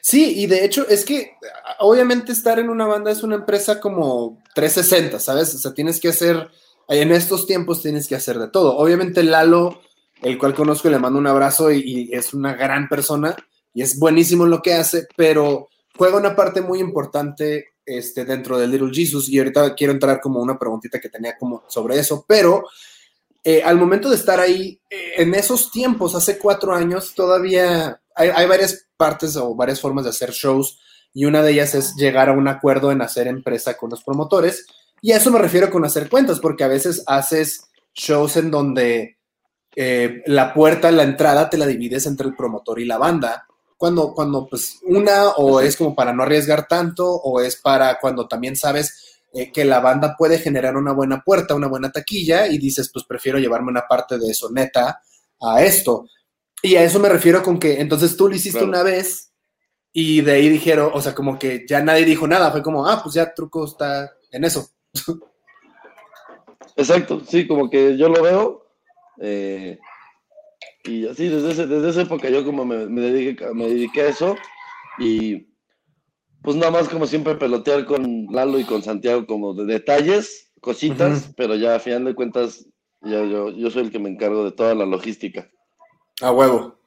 Sí, 0.00 0.38
y 0.38 0.46
de 0.46 0.64
hecho 0.64 0.86
es 0.88 1.04
que 1.04 1.32
obviamente 1.78 2.32
estar 2.32 2.58
en 2.58 2.68
una 2.68 2.86
banda 2.86 3.10
es 3.10 3.22
una 3.22 3.36
empresa 3.36 3.80
como 3.80 4.42
360, 4.54 5.18
¿sabes? 5.18 5.54
O 5.54 5.58
sea, 5.58 5.72
tienes 5.72 5.98
que 5.98 6.08
hacer, 6.08 6.50
en 6.88 7.10
estos 7.10 7.46
tiempos 7.46 7.82
tienes 7.82 8.06
que 8.06 8.14
hacer 8.14 8.38
de 8.38 8.48
todo. 8.48 8.76
Obviamente 8.76 9.22
Lalo, 9.22 9.80
el 10.22 10.38
cual 10.38 10.54
conozco 10.54 10.88
y 10.88 10.90
le 10.90 10.98
mando 10.98 11.18
un 11.18 11.26
abrazo 11.26 11.70
y, 11.72 12.10
es 12.12 12.34
una 12.34 12.54
gran 12.54 12.88
persona 12.88 13.36
y 13.74 13.82
es 13.82 13.98
buenísimo 13.98 14.44
en 14.44 14.50
lo 14.50 14.62
que 14.62 14.74
hace, 14.74 15.06
pero 15.16 15.68
juega 15.96 16.16
una 16.16 16.36
parte 16.36 16.60
muy 16.60 16.80
importante 16.80 17.66
este, 17.84 18.24
dentro 18.24 18.58
de 18.58 18.68
Little 18.68 18.92
Jesus 18.92 19.28
y 19.28 19.38
ahorita 19.38 19.74
quiero 19.74 19.92
entrar 19.92 20.20
como 20.20 20.40
una 20.40 20.58
preguntita 20.58 21.00
que 21.00 21.08
tenía 21.08 21.36
como 21.38 21.64
sobre 21.68 21.98
eso, 21.98 22.24
pero 22.26 22.64
eh, 23.44 23.62
al 23.62 23.76
momento 23.76 24.08
de 24.08 24.16
estar 24.16 24.38
ahí, 24.38 24.80
eh, 24.88 25.14
en 25.16 25.34
esos 25.34 25.70
tiempos, 25.70 26.14
hace 26.14 26.38
cuatro 26.38 26.72
años, 26.72 27.14
todavía 27.14 28.00
hay 28.14 28.46
varias 28.46 28.86
partes 28.96 29.36
o 29.36 29.54
varias 29.54 29.80
formas 29.80 30.04
de 30.04 30.10
hacer 30.10 30.30
shows 30.30 30.78
y 31.14 31.24
una 31.24 31.42
de 31.42 31.52
ellas 31.52 31.74
es 31.74 31.94
llegar 31.96 32.28
a 32.28 32.32
un 32.32 32.46
acuerdo 32.46 32.92
en 32.92 33.02
hacer 33.02 33.26
empresa 33.26 33.76
con 33.76 33.90
los 33.90 34.04
promotores 34.04 34.66
y 35.00 35.10
a 35.10 35.16
eso 35.16 35.32
me 35.32 35.40
refiero 35.40 35.68
con 35.68 35.84
hacer 35.84 36.08
cuentas, 36.08 36.38
porque 36.38 36.62
a 36.62 36.68
veces 36.68 37.02
haces 37.06 37.68
shows 37.92 38.36
en 38.36 38.52
donde 38.52 39.18
eh, 39.74 40.22
la 40.26 40.52
puerta, 40.52 40.90
la 40.90 41.02
entrada 41.02 41.48
te 41.48 41.56
la 41.56 41.66
divides 41.66 42.06
entre 42.06 42.28
el 42.28 42.34
promotor 42.34 42.80
y 42.80 42.84
la 42.84 42.98
banda. 42.98 43.46
Cuando, 43.76 44.14
cuando 44.14 44.46
pues 44.46 44.78
una 44.84 45.30
o 45.30 45.60
es 45.60 45.76
como 45.76 45.94
para 45.94 46.12
no 46.12 46.22
arriesgar 46.22 46.68
tanto 46.68 47.04
o 47.10 47.40
es 47.40 47.56
para 47.56 47.98
cuando 47.98 48.28
también 48.28 48.54
sabes 48.54 49.20
eh, 49.32 49.50
que 49.50 49.64
la 49.64 49.80
banda 49.80 50.14
puede 50.16 50.38
generar 50.38 50.76
una 50.76 50.92
buena 50.92 51.22
puerta, 51.24 51.54
una 51.54 51.66
buena 51.66 51.90
taquilla 51.90 52.46
y 52.46 52.58
dices, 52.58 52.90
pues 52.92 53.04
prefiero 53.04 53.38
llevarme 53.38 53.70
una 53.70 53.88
parte 53.88 54.18
de 54.18 54.30
eso 54.30 54.50
neta 54.52 55.00
a 55.40 55.62
esto. 55.64 56.06
Y 56.62 56.76
a 56.76 56.84
eso 56.84 57.00
me 57.00 57.08
refiero 57.08 57.42
con 57.42 57.58
que 57.58 57.80
entonces 57.80 58.16
tú 58.16 58.28
lo 58.28 58.36
hiciste 58.36 58.60
Claro. 58.60 58.68
una 58.68 58.82
vez 58.84 59.32
y 59.92 60.20
de 60.20 60.32
ahí 60.32 60.48
dijeron, 60.48 60.90
o 60.94 61.00
sea, 61.00 61.14
como 61.14 61.38
que 61.38 61.64
ya 61.68 61.82
nadie 61.82 62.04
dijo 62.04 62.26
nada, 62.28 62.50
fue 62.52 62.62
como, 62.62 62.86
ah, 62.86 63.00
pues 63.02 63.14
ya 63.14 63.34
Truco 63.34 63.64
está 63.64 64.12
en 64.30 64.44
eso. 64.44 64.70
Exacto, 66.76 67.22
sí, 67.28 67.46
como 67.46 67.68
que 67.68 67.96
yo 67.96 68.08
lo 68.08 68.22
veo. 68.22 68.61
Eh, 69.20 69.78
y 70.84 71.06
así, 71.06 71.28
desde, 71.28 71.52
ese- 71.52 71.66
desde 71.66 71.90
esa 71.90 72.02
época 72.02 72.28
yo 72.28 72.44
como 72.44 72.64
me, 72.64 72.86
me 72.86 73.00
dediqué, 73.02 73.46
me 73.54 73.68
dediqué 73.68 74.02
a 74.02 74.08
eso. 74.08 74.36
Y 74.98 75.48
pues 76.42 76.56
nada 76.56 76.70
más 76.72 76.88
como 76.88 77.06
siempre 77.06 77.36
pelotear 77.36 77.84
con 77.86 78.26
Lalo 78.30 78.58
y 78.58 78.64
con 78.64 78.82
Santiago 78.82 79.26
como 79.26 79.54
de 79.54 79.64
detalles, 79.64 80.50
cositas, 80.60 81.30
pero 81.36 81.54
ya 81.56 81.76
a 81.76 81.80
final 81.80 82.04
de 82.04 82.14
cuentas 82.14 82.66
ya 83.02 83.24
yo, 83.24 83.50
yo 83.50 83.70
soy 83.70 83.84
el 83.84 83.90
que 83.90 83.98
me 83.98 84.10
encargo 84.10 84.44
de 84.44 84.52
toda 84.52 84.74
la 84.74 84.86
logística. 84.86 85.48
A 86.20 86.30
huevo. 86.32 86.78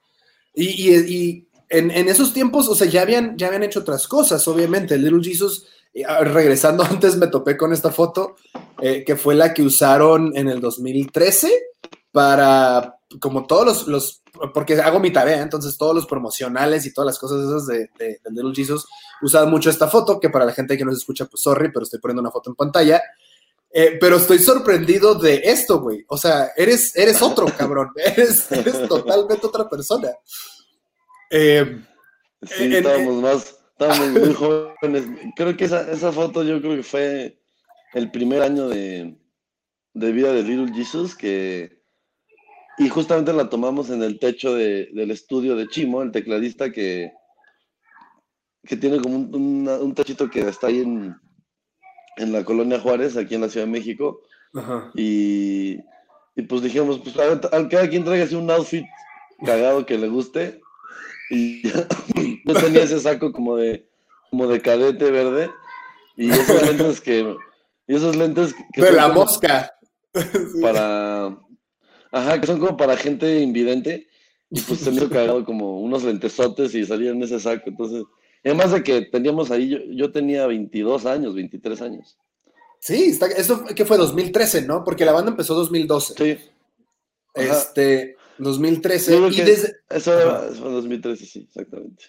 Y, 0.53 0.65
y- 0.89 1.13
y 1.13 1.48
en, 1.70 1.89
en 1.91 2.08
esos 2.08 2.34
tiempos, 2.34 2.67
o 2.70 2.75
sea, 2.75 2.88
ya 2.88 3.01
habían, 3.01 3.38
ya 3.38 3.48
habían 3.48 3.63
hecho 3.63 3.79
otras 3.82 4.08
cosas, 4.08 4.48
obviamente. 4.48 4.98
Little 4.98 5.22
Jesus, 5.24 5.67
eh, 5.94 6.03
regresando 6.24 6.84
antes, 6.89 7.17
me 7.17 7.27
topé 7.27 7.58
con 7.58 7.74
esta 7.74 7.91
foto, 7.91 8.36
eh, 8.82 9.03
que 9.05 9.15
fue 9.15 9.36
la 9.36 9.53
que 9.53 9.63
usaron 9.63 10.36
en 10.38 10.48
el 10.50 10.62
2013 10.62 11.51
para, 12.16 12.96
como 13.20 13.46
todos 13.46 13.66
los, 13.66 13.88
los, 13.90 14.24
porque 14.54 14.76
hago 14.80 15.02
mi 15.02 15.12
tarea, 15.12 15.42
entonces 15.42 15.78
todos 15.78 15.94
los 15.94 16.06
promocionales 16.06 16.86
y 16.86 16.94
todas 16.94 17.08
las 17.08 17.20
cosas 17.20 17.44
esas 17.46 17.68
de, 17.68 17.90
de, 18.00 18.22
de 18.24 18.32
Little 18.32 18.56
Jesus 18.56 18.88
usaban 19.22 19.52
mucho 19.52 19.70
esta 19.70 19.90
foto, 19.90 20.18
que 20.18 20.30
para 20.30 20.46
la 20.46 20.54
gente 20.54 20.78
que 20.78 20.86
no 20.86 20.92
se 20.92 21.00
escucha, 21.00 21.26
pues 21.26 21.44
sorry, 21.44 21.74
pero 21.74 21.84
estoy 21.84 22.00
poniendo 22.00 22.22
una 22.22 22.32
foto 22.32 22.50
en 22.52 22.56
pantalla. 22.56 23.04
Eh, 23.70 23.98
pero 24.00 24.16
estoy 24.16 24.40
sorprendido 24.40 25.16
de 25.16 25.42
esto, 25.44 25.82
güey. 25.82 26.06
O 26.08 26.16
sea, 26.18 26.52
eres, 26.56 26.96
eres 26.96 27.22
otro, 27.22 27.48
cabrón. 27.58 27.90
Eres, 27.98 28.50
eres 28.50 28.88
totalmente 28.88 29.46
otra 29.46 29.68
persona. 29.70 30.12
Eh, 31.30 31.82
Sí, 32.48 32.64
En- 32.66 32.74
estábamos 32.74 33.22
más, 33.22 33.56
Estábamos 33.78 34.10
muy 34.12 34.34
jóvenes. 34.82 35.04
Creo 35.36 35.58
que 35.58 35.66
esa, 35.66 35.92
esa 35.92 36.14
foto 36.14 36.44
yo 36.44 36.62
creo 36.62 36.78
que 36.78 36.84
fue 36.84 37.42
el 37.94 38.10
primer 38.10 38.42
año 38.42 38.70
de, 38.70 39.18
de 39.94 40.12
vida 40.14 40.32
de 40.32 40.44
Little 40.44 40.74
Jesus 40.74 41.14
que... 41.14 41.84
Y 42.77 42.89
justamente 42.89 43.32
la 43.34 43.50
tomamos 43.50 43.89
en 43.89 44.03
el 44.03 44.20
techo 44.20 44.53
de- 44.53 44.89
del 44.94 45.12
estudio 45.12 45.55
de 45.55 45.67
Chimo, 45.67 46.01
el 46.01 46.12
tecladista 46.12 46.72
que, 46.72 47.12
que 48.63 48.75
tiene 48.77 49.00
como 49.00 49.15
un, 49.15 49.36
una- 49.36 49.77
un 49.77 49.94
techito 49.96 50.29
que 50.29 50.41
está 50.41 50.67
ahí 50.67 50.79
en, 50.82 51.15
en 52.17 52.32
la 52.34 52.44
colonia 52.44 52.79
Juárez, 52.79 53.15
aquí 53.17 53.36
en 53.36 53.41
la 53.41 53.50
Ciudad 53.50 53.65
de 53.65 53.72
México. 53.72 54.22
Ajá. 54.53 54.91
Y, 54.96 55.77
y 56.36 56.41
pues 56.48 56.62
dijimos, 56.62 57.00
pues 57.00 57.17
a 57.17 57.25
ver, 57.27 57.41
a 57.51 57.70
cada 57.70 57.89
quien 57.89 58.03
tráigase 58.03 58.36
un 58.36 58.50
outfit 58.51 58.86
cagado 59.46 59.86
que 59.86 59.98
le 59.98 60.08
guste. 60.10 60.60
Y 61.29 61.62
yo 62.46 62.53
tenía 62.60 62.84
ese 62.84 63.00
saco 63.00 63.32
como 63.32 63.55
de, 63.55 63.88
como 64.32 64.48
de 64.48 64.62
cadete 64.62 65.12
verde. 65.12 65.50
Y 66.17 66.29
esos 66.29 66.62
lentes 66.67 67.01
que. 67.01 67.36
Y 67.88 67.96
esos 67.96 68.15
lentes 68.15 68.53
que 68.74 68.82
De 68.82 68.91
la 68.91 69.10
como 69.10 69.22
mosca. 69.22 69.72
para. 70.62 71.38
Ajá, 72.16 72.40
que 72.40 72.48
son 72.48 72.60
como 72.60 72.78
para 72.78 72.96
gente 72.96 73.42
invidente. 73.42 74.08
Y 74.50 74.62
pues 74.62 74.80
se 74.82 74.92
hizo 74.92 75.10
cagado 75.10 75.44
como 75.44 75.82
unos 75.82 76.04
lentesotes 76.04 76.74
y 76.74 76.86
salía 76.86 77.12
en 77.12 77.22
ese 77.22 77.40
saco. 77.42 77.64
Entonces, 77.68 78.06
además 78.44 78.72
de 78.72 78.84
que 78.84 79.02
teníamos 79.02 79.52
ahí, 79.52 79.70
yo, 79.70 79.80
yo 79.92 80.12
tenía 80.14 80.48
22 80.48 81.06
años, 81.06 81.36
23 81.36 81.82
años. 81.82 82.18
Sí, 82.80 83.06
está, 83.06 83.28
eso 83.28 83.66
que 83.66 83.84
fue 83.84 83.98
2013, 83.98 84.62
¿no? 84.62 84.84
Porque 84.86 85.04
la 85.04 85.12
banda 85.12 85.32
empezó 85.32 85.56
2012. 85.56 86.14
Sí, 86.18 86.38
Ajá. 87.36 87.58
Este, 87.58 88.16
2013. 88.38 89.12
Yo 89.12 89.18
creo 89.18 89.30
Y 89.30 89.42
desde, 89.42 89.74
eso 89.90 90.18
era, 90.18 90.40
fue 90.54 90.68
en 90.68 90.74
2013, 90.74 91.26
sí, 91.26 91.46
exactamente. 91.50 92.06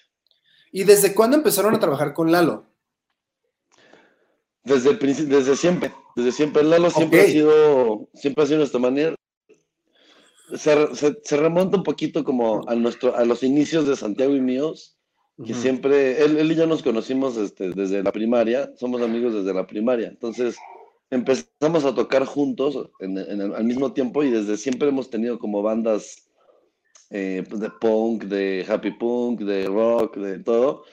¿Y 0.71 0.85
desde 0.85 1.15
cuándo 1.15 1.37
empezaron 1.37 1.75
a 1.75 1.81
trabajar 1.81 2.15
con 2.15 2.31
Lalo? 2.31 2.67
Desde 4.63 4.91
el 4.91 4.99
desde 4.99 5.57
siempre, 5.57 5.93
desde 6.15 6.31
siempre. 6.31 6.63
Lalo 6.63 6.91
siempre 6.91 7.23
ha 7.23 7.27
sido, 7.27 8.09
siempre 8.15 8.45
ha 8.45 8.47
sido 8.47 8.59
nuestra 8.59 8.79
manera. 8.79 9.17
Se, 10.55 10.95
se- 10.95 11.19
se 11.23 11.37
remonta 11.37 11.77
un 11.77 11.83
poquito 11.83 12.23
como 12.25 12.69
a 12.69 12.75
nuestro, 12.75 13.17
a 13.17 13.25
los 13.25 13.43
inicios 13.43 13.87
de 13.87 13.97
Santiago 13.97 14.35
y 14.37 14.41
míos, 14.41 14.97
que 15.45 15.53
siempre, 15.55 16.25
él, 16.25 16.39
él 16.39 16.51
y 16.53 16.55
yo 16.55 16.67
nos 16.67 16.83
conocimos 16.83 17.37
este, 17.37 17.71
desde 17.71 18.03
la 18.03 18.11
primaria, 18.13 18.73
somos 18.77 19.03
amigos 19.03 19.35
desde 19.35 19.53
la 19.53 19.67
primaria. 19.67 20.09
Entonces 20.09 20.57
empezamos 21.11 21.85
a 21.85 21.95
tocar 21.95 22.25
juntos 22.25 22.91
en, 23.01 23.19
en 23.19 23.41
el- 23.41 23.55
al 23.55 23.65
mismo 23.65 23.93
tiempo 23.93 24.23
y 24.23 24.31
desde 24.31 24.57
siempre 24.57 24.89
hemos 24.89 25.11
tenido 25.11 25.39
como 25.39 25.63
bandas 25.63 26.29
eh, 27.11 27.45
pues, 27.49 27.61
de 27.61 27.71
punk, 27.71 28.25
de 28.25 28.65
happy 28.69 28.93
punk, 28.93 29.41
de 29.41 29.67
rock, 29.67 30.17
de 30.17 30.39
todo. 30.39 30.85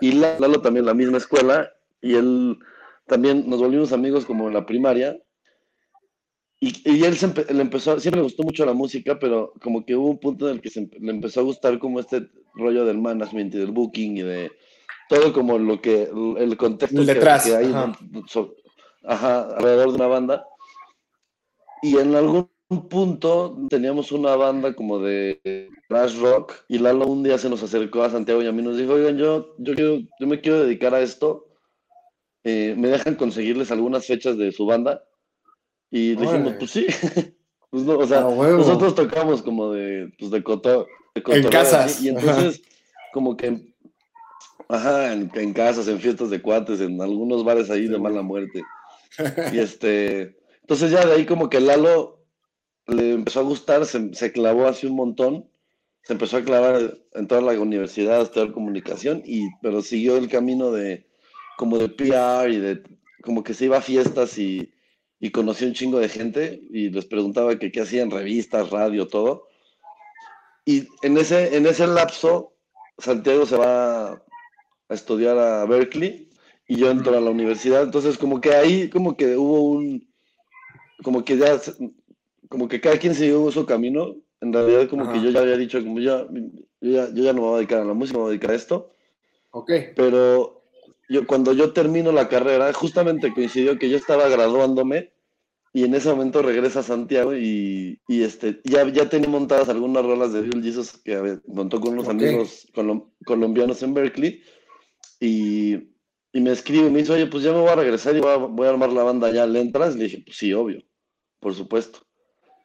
Y 0.00 0.12
La- 0.12 0.38
Lalo 0.40 0.60
también 0.62 0.86
la 0.86 0.94
misma 0.94 1.18
escuela 1.18 1.70
y 2.00 2.14
él 2.14 2.58
también 3.06 3.48
nos 3.48 3.60
volvimos 3.60 3.92
amigos 3.92 4.24
como 4.24 4.48
en 4.48 4.54
la 4.54 4.64
primaria. 4.64 5.18
Y, 6.60 6.90
y 6.90 7.04
él 7.04 7.16
se 7.16 7.28
empe- 7.28 7.50
le 7.50 7.60
empezó, 7.60 8.00
siempre 8.00 8.20
le 8.20 8.24
gustó 8.24 8.42
mucho 8.42 8.64
la 8.64 8.72
música, 8.72 9.18
pero 9.18 9.52
como 9.62 9.84
que 9.84 9.94
hubo 9.94 10.08
un 10.08 10.18
punto 10.18 10.48
en 10.48 10.56
el 10.56 10.60
que 10.62 10.70
se 10.70 10.88
le 11.00 11.10
empezó 11.10 11.40
a 11.40 11.44
gustar 11.44 11.78
como 11.78 12.00
este 12.00 12.28
rollo 12.54 12.84
del 12.86 12.98
management 12.98 13.54
y 13.54 13.58
del 13.58 13.72
booking 13.72 14.16
y 14.16 14.22
de 14.22 14.52
todo 15.10 15.32
como 15.34 15.58
lo 15.58 15.80
que, 15.82 16.08
el 16.38 16.56
contexto 16.56 16.98
El 17.00 17.06
que- 17.06 17.14
detrás, 17.14 17.44
que, 17.44 17.54
hay 17.56 17.66
ajá. 17.66 17.92
¿no? 18.10 18.22
So- 18.26 18.54
ajá, 19.04 19.54
alrededor 19.56 19.90
de 19.90 19.94
una 19.96 20.06
banda. 20.06 20.46
Y 21.82 21.98
en 21.98 22.14
algún 22.14 22.48
punto 22.88 23.58
teníamos 23.68 24.10
una 24.10 24.34
banda 24.34 24.74
como 24.74 24.98
de 24.98 25.68
thrash 25.88 26.18
rock 26.18 26.54
y 26.68 26.78
Lalo 26.78 27.06
un 27.06 27.22
día 27.22 27.38
se 27.38 27.50
nos 27.50 27.62
acercó 27.62 28.02
a 28.02 28.10
Santiago 28.10 28.42
y 28.42 28.46
a 28.46 28.52
mí 28.52 28.62
nos 28.62 28.78
dijo, 28.78 28.94
oigan, 28.94 29.18
yo, 29.18 29.54
yo, 29.58 29.74
quiero, 29.74 29.98
yo 30.18 30.26
me 30.26 30.40
quiero 30.40 30.64
dedicar 30.64 30.94
a 30.94 31.00
esto, 31.02 31.42
Eh, 32.44 32.74
¿me 32.78 32.88
dejan 32.88 33.16
conseguirles 33.16 33.70
algunas 33.72 34.06
fechas 34.06 34.38
de 34.38 34.52
su 34.52 34.66
banda? 34.66 35.02
Y 35.96 36.14
dijimos, 36.14 36.54
pues 36.58 36.70
sí. 36.70 36.86
Pues 37.68 37.82
no, 37.82 37.98
o 37.98 38.06
sea, 38.06 38.20
A 38.20 38.30
nosotros 38.30 38.94
tocamos 38.94 39.42
como 39.42 39.72
de, 39.72 40.10
pues 40.18 40.30
de, 40.30 40.42
coto, 40.42 40.86
de 41.14 41.22
cotorreo, 41.22 41.50
casas, 41.50 42.00
Y 42.00 42.10
entonces, 42.10 42.62
como 43.12 43.36
que, 43.36 43.74
ajá, 44.68 45.12
en, 45.12 45.30
en 45.34 45.52
casas, 45.52 45.88
en 45.88 45.98
fiestas 45.98 46.30
de 46.30 46.40
cuates, 46.40 46.80
en 46.80 47.02
algunos 47.02 47.44
bares 47.44 47.68
ahí 47.68 47.88
de 47.88 47.98
mala 47.98 48.22
muerte. 48.22 48.62
Y 49.52 49.58
este, 49.58 50.36
entonces 50.60 50.92
ya 50.92 51.04
de 51.04 51.12
ahí 51.12 51.26
como 51.26 51.50
que 51.50 51.60
Lalo 51.60 52.24
le 52.86 53.12
empezó 53.12 53.40
a 53.40 53.44
gustar, 53.44 53.84
se, 53.84 54.14
se 54.14 54.30
clavó 54.30 54.68
así 54.68 54.86
un 54.86 54.94
montón, 54.94 55.50
se 56.04 56.12
empezó 56.12 56.36
a 56.36 56.44
clavar 56.44 56.96
en 57.14 57.26
toda 57.26 57.40
la 57.40 57.60
universidad, 57.60 58.20
a 58.20 58.22
estudiar 58.22 58.52
comunicación, 58.52 59.22
y, 59.26 59.48
pero 59.60 59.82
siguió 59.82 60.16
el 60.16 60.28
camino 60.28 60.70
de, 60.70 61.04
como 61.58 61.78
de 61.78 61.88
PR 61.88 62.48
y 62.48 62.58
de, 62.58 62.82
como 63.22 63.42
que 63.42 63.54
se 63.54 63.64
iba 63.64 63.78
a 63.78 63.82
fiestas 63.82 64.38
y, 64.38 64.72
y 65.18 65.30
conocía 65.30 65.68
un 65.68 65.74
chingo 65.74 65.98
de 65.98 66.08
gente 66.08 66.62
y 66.70 66.90
les 66.90 67.06
preguntaba 67.06 67.58
que 67.58 67.72
qué 67.72 67.80
hacían, 67.80 68.10
revistas, 68.10 68.70
radio, 68.70 69.08
todo. 69.08 69.48
Y 70.64 70.88
en 71.02 71.16
ese, 71.16 71.56
en 71.56 71.66
ese 71.66 71.86
lapso, 71.86 72.52
Santiago 72.98 73.46
se 73.46 73.56
va 73.56 74.12
a 74.12 74.94
estudiar 74.94 75.38
a 75.38 75.64
Berkeley 75.64 76.28
y 76.68 76.76
yo 76.76 76.90
entro 76.90 77.16
a 77.16 77.20
la 77.20 77.30
universidad. 77.30 77.84
Entonces, 77.84 78.18
como 78.18 78.40
que 78.40 78.52
ahí, 78.52 78.90
como 78.90 79.16
que 79.16 79.36
hubo 79.36 79.62
un, 79.62 80.06
como 81.02 81.24
que 81.24 81.36
ya, 81.36 81.60
como 82.48 82.68
que 82.68 82.80
cada 82.80 82.98
quien 82.98 83.14
siguió 83.14 83.50
su 83.50 83.64
camino. 83.64 84.16
En 84.40 84.52
realidad, 84.52 84.88
como 84.88 85.04
que 85.04 85.18
Ajá. 85.18 85.24
yo 85.24 85.30
ya 85.30 85.40
había 85.40 85.56
dicho, 85.56 85.82
como 85.82 85.98
ya, 85.98 86.26
yo 86.80 86.90
ya, 86.90 87.08
yo 87.12 87.22
ya 87.22 87.32
no 87.32 87.40
me 87.40 87.46
voy 87.46 87.54
a 87.54 87.56
dedicar 87.58 87.80
a 87.80 87.84
la 87.84 87.94
música, 87.94 88.18
me 88.18 88.24
voy 88.24 88.30
a 88.30 88.32
dedicar 88.32 88.50
a 88.50 88.56
esto. 88.56 88.90
Ok. 89.52 89.70
Pero 89.94 90.55
yo, 91.08 91.26
cuando 91.26 91.52
yo 91.52 91.72
termino 91.72 92.12
la 92.12 92.28
carrera, 92.28 92.72
justamente 92.72 93.32
coincidió 93.32 93.78
que 93.78 93.88
yo 93.90 93.96
estaba 93.96 94.28
graduándome 94.28 95.12
y 95.72 95.84
en 95.84 95.94
ese 95.94 96.08
momento 96.08 96.40
regresa 96.42 96.80
a 96.80 96.82
Santiago 96.82 97.34
y, 97.36 98.00
y 98.08 98.22
este, 98.22 98.60
ya, 98.64 98.88
ya 98.90 99.08
tenía 99.08 99.28
montadas 99.28 99.68
algunas 99.68 100.04
rolas 100.04 100.32
de 100.32 100.42
Little 100.42 100.62
Jesus 100.62 100.92
que 101.04 101.14
había- 101.14 101.40
montó 101.46 101.80
con 101.80 101.92
unos 101.92 102.08
amigos 102.08 102.66
colom- 102.74 103.10
colombianos 103.26 103.82
en 103.82 103.92
Berkeley 103.92 104.40
y, 105.20 105.74
y 106.32 106.40
me 106.40 106.52
escribe 106.52 106.90
me 106.90 107.00
dice, 107.00 107.12
oye, 107.12 107.26
pues 107.26 107.42
ya 107.44 107.52
me 107.52 107.60
voy 107.60 107.68
a 107.70 107.76
regresar 107.76 108.16
y 108.16 108.20
voy 108.20 108.30
a, 108.32 108.36
voy 108.36 108.66
a 108.66 108.70
armar 108.70 108.92
la 108.92 109.02
banda 109.02 109.30
ya, 109.30 109.46
¿le 109.46 109.60
entras? 109.60 109.96
Le 109.96 110.04
dije, 110.04 110.22
pues 110.24 110.36
sí, 110.36 110.52
obvio, 110.52 110.82
por 111.40 111.54
supuesto. 111.54 112.00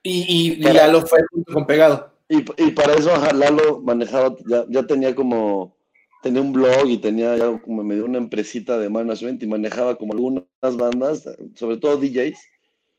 Y, 0.04 0.22
y, 0.28 0.52
y 0.60 0.64
Para- 0.64 0.88
Lalo 0.88 1.06
fue 1.06 1.20
con 1.54 1.66
pegado. 1.66 2.12
Y, 2.30 2.38
y 2.64 2.72
para 2.72 2.94
eso 2.94 3.12
ajá, 3.12 3.34
Lalo 3.34 3.82
manejaba, 3.82 4.36
ya, 4.48 4.66
ya 4.70 4.84
tenía 4.88 5.14
como, 5.14 5.78
tenía 6.22 6.42
un 6.42 6.54
blog 6.54 6.88
y 6.88 6.98
tenía 6.98 7.36
ya 7.38 7.60
como 7.62 7.84
medio 7.84 8.06
una 8.06 8.18
empresita 8.18 8.78
de 8.78 8.90
management 8.90 9.42
y 9.44 9.48
manejaba 9.48 9.96
como 9.96 10.14
algunas 10.14 10.46
bandas, 10.78 11.28
sobre 11.56 11.78
todo 11.78 11.98
DJs, 11.98 12.40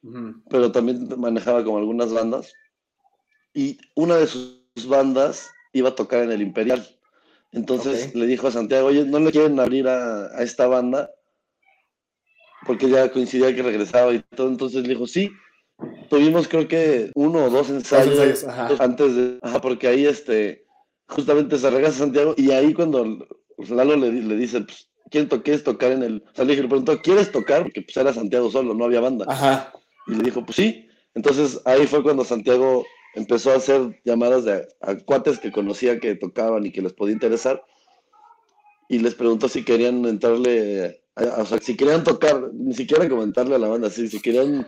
Ujú. 0.02 0.42
pero 0.50 0.72
también 0.72 1.08
manejaba 1.18 1.64
como 1.64 1.78
algunas 1.78 2.12
bandas. 2.12 2.52
Y 3.54 3.78
una 3.94 4.16
de 4.16 4.26
sus 4.26 4.86
bandas 4.86 5.50
iba 5.72 5.90
a 5.90 5.94
tocar 5.94 6.22
en 6.24 6.32
el 6.32 6.42
Imperial. 6.42 6.86
Entonces 7.52 8.08
Ok. 8.08 8.14
le 8.14 8.26
dijo 8.26 8.48
a 8.48 8.52
Santiago, 8.52 8.88
oye, 8.88 9.04
¿no 9.04 9.20
le 9.20 9.30
quieren 9.30 9.60
abrir 9.60 9.86
a, 9.86 10.26
a 10.26 10.42
esta 10.42 10.66
banda? 10.66 11.10
Porque 12.66 12.88
ya 12.88 13.10
coincidía 13.12 13.54
que 13.54 13.62
regresaba 13.62 14.12
y 14.14 14.20
todo. 14.20 14.48
Entonces 14.48 14.82
le 14.82 14.90
dijo, 14.90 15.06
sí. 15.06 15.30
Tuvimos 16.08 16.46
creo 16.48 16.68
que 16.68 17.10
uno 17.14 17.46
o 17.46 17.50
dos 17.50 17.68
ensayos, 17.70 18.18
ensayos, 18.18 18.80
antes 18.80 19.16
de... 19.16 19.38
Ajá, 19.42 19.60
porque 19.60 19.88
ahí 19.88 20.06
este, 20.06 20.61
justamente 21.12 21.58
se 21.58 21.70
regresa 21.70 21.98
Santiago 21.98 22.34
y 22.36 22.50
ahí 22.50 22.74
cuando 22.74 23.26
Lalo 23.68 23.96
le, 23.96 24.10
le 24.12 24.36
dice, 24.36 24.62
pues, 24.62 24.88
¿quién 25.10 25.28
to 25.28 25.42
quieres 25.42 25.62
tocar 25.62 25.92
en 25.92 26.02
el...? 26.02 26.24
O 26.32 26.34
sea, 26.34 26.44
le 26.44 26.52
dije, 26.52 26.62
le 26.62 26.68
preguntó, 26.68 27.00
¿quieres 27.00 27.30
tocar? 27.30 27.62
Porque 27.62 27.82
pues 27.82 27.96
era 27.96 28.12
Santiago 28.12 28.50
solo, 28.50 28.74
no 28.74 28.84
había 28.84 29.00
banda. 29.00 29.26
Ajá. 29.28 29.72
Y 30.06 30.14
le 30.14 30.22
dijo, 30.24 30.44
pues 30.44 30.56
sí. 30.56 30.88
Entonces 31.14 31.60
ahí 31.64 31.86
fue 31.86 32.02
cuando 32.02 32.24
Santiago 32.24 32.84
empezó 33.14 33.52
a 33.52 33.56
hacer 33.56 34.00
llamadas 34.04 34.44
de, 34.44 34.66
a 34.80 34.96
cuates 34.96 35.38
que 35.38 35.52
conocía 35.52 36.00
que 36.00 36.14
tocaban 36.14 36.64
y 36.66 36.72
que 36.72 36.82
les 36.82 36.92
podía 36.94 37.12
interesar. 37.12 37.62
Y 38.88 38.98
les 38.98 39.14
preguntó 39.14 39.48
si 39.48 39.64
querían 39.64 40.04
entrarle, 40.06 41.02
a- 41.14 41.42
o 41.42 41.46
sea, 41.46 41.58
si 41.58 41.76
querían 41.76 42.04
tocar, 42.04 42.50
ni 42.52 42.74
siquiera 42.74 43.08
comentarle 43.08 43.54
a 43.54 43.58
la 43.58 43.68
banda, 43.68 43.90
sí, 43.90 44.08
si 44.08 44.20
querían 44.20 44.66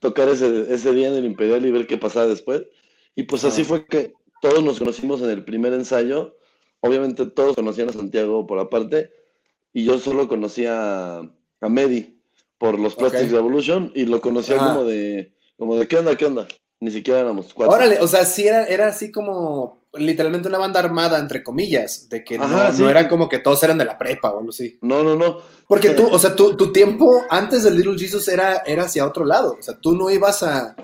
tocar 0.00 0.28
ese, 0.28 0.72
ese 0.72 0.92
día 0.92 1.08
en 1.08 1.14
el 1.14 1.24
Imperial 1.26 1.64
y 1.64 1.70
ver 1.70 1.86
qué 1.86 1.96
pasaba 1.96 2.26
después. 2.26 2.62
Y 3.14 3.22
pues 3.24 3.44
así 3.44 3.62
fue 3.64 3.86
que 3.86 4.12
todos 4.40 4.62
nos 4.62 4.78
conocimos 4.78 5.20
en 5.22 5.30
el 5.30 5.44
primer 5.44 5.72
ensayo. 5.72 6.36
Obviamente 6.80 7.26
todos 7.26 7.56
conocían 7.56 7.88
a 7.88 7.92
Santiago 7.92 8.46
por 8.46 8.58
aparte. 8.58 9.10
Y 9.72 9.84
yo 9.84 9.98
solo 9.98 10.28
conocía 10.28 11.18
a, 11.18 11.68
Medi 11.68 12.20
por 12.58 12.78
los 12.78 12.94
Plastic 12.94 13.26
Ok. 13.26 13.32
Revolution 13.32 13.92
y 13.94 14.06
lo 14.06 14.20
conocía 14.20 14.56
como 14.56 14.84
de, 14.84 15.34
como 15.58 15.76
de, 15.76 15.86
¿qué 15.88 15.98
onda, 15.98 16.16
qué 16.16 16.26
onda? 16.26 16.46
Ni 16.80 16.90
siquiera 16.90 17.20
éramos 17.20 17.52
cuatro. 17.52 17.74
Órale, 17.74 17.98
o 18.00 18.06
sea, 18.06 18.24
sí 18.24 18.46
era, 18.46 18.64
era 18.64 18.88
así 18.88 19.10
como 19.10 19.86
literalmente 19.98 20.48
una 20.48 20.58
banda 20.58 20.80
armada, 20.80 21.18
entre 21.18 21.42
comillas, 21.42 22.08
de 22.08 22.22
que 22.24 22.38
no, 22.38 22.72
sí. 22.72 22.82
no 22.82 22.90
era 22.90 23.08
como 23.08 23.28
que 23.28 23.38
todos 23.38 23.62
eran 23.62 23.78
de 23.78 23.84
la 23.84 23.98
prepa 23.98 24.30
o 24.30 24.38
algo 24.38 24.50
así. 24.50 24.78
No, 24.82 25.02
no, 25.02 25.16
no. 25.16 25.38
Porque 25.66 25.90
tú, 25.90 26.06
o 26.10 26.18
sea, 26.18 26.34
tu, 26.34 26.56
tu 26.56 26.72
tiempo 26.72 27.24
antes 27.30 27.64
del 27.64 27.76
Little 27.76 27.98
Jesus 27.98 28.28
era, 28.28 28.62
era 28.66 28.84
hacia 28.84 29.06
otro 29.06 29.24
lado. 29.24 29.56
O 29.58 29.62
sea, 29.62 29.78
tú 29.78 29.96
no 29.96 30.10
ibas 30.10 30.42
a. 30.42 30.76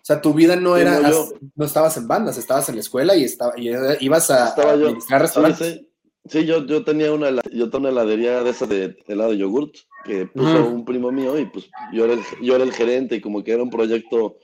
O 0.00 0.04
sea, 0.04 0.20
tu 0.20 0.32
vida 0.34 0.56
no 0.56 0.76
era. 0.76 0.98
no, 1.00 1.08
yo- 1.10 1.22
as- 1.22 1.34
no 1.54 1.64
estabas 1.64 1.96
en 1.96 2.08
bandas, 2.08 2.38
estabas 2.38 2.68
en 2.68 2.76
la 2.76 2.80
escuela 2.80 3.14
y, 3.16 3.24
estaba, 3.24 3.52
y 3.56 3.70
ibas 4.00 4.30
a, 4.30 4.48
Estaba 4.48 4.72
a 4.72 4.76
yo. 4.76 4.90
Sí, 5.00 5.06
restaurantes. 5.10 5.74
sí. 5.74 5.86
Sí, 6.28 6.44
yo, 6.44 6.66
yo 6.66 6.84
tenía 6.84 7.12
una, 7.12 7.30
yo 7.50 7.70
tenía 7.70 7.88
una 7.90 8.02
heladería 8.02 8.42
de 8.42 8.50
esas 8.50 8.68
de 8.68 8.96
helado 9.08 9.30
de 9.30 9.38
yogurt 9.38 9.74
que 10.04 10.26
puso 10.26 10.66
un 10.68 10.84
primo 10.84 11.10
mío 11.10 11.38
y 11.38 11.46
pues 11.46 11.66
yo 11.94 12.04
era, 12.04 12.12
el, 12.14 12.20
yo 12.42 12.54
era 12.54 12.62
el 12.64 12.72
gerente 12.74 13.16
y 13.16 13.20
como 13.22 13.42
que 13.42 13.52
era 13.52 13.62
un 13.62 13.70
proyecto 13.70 14.36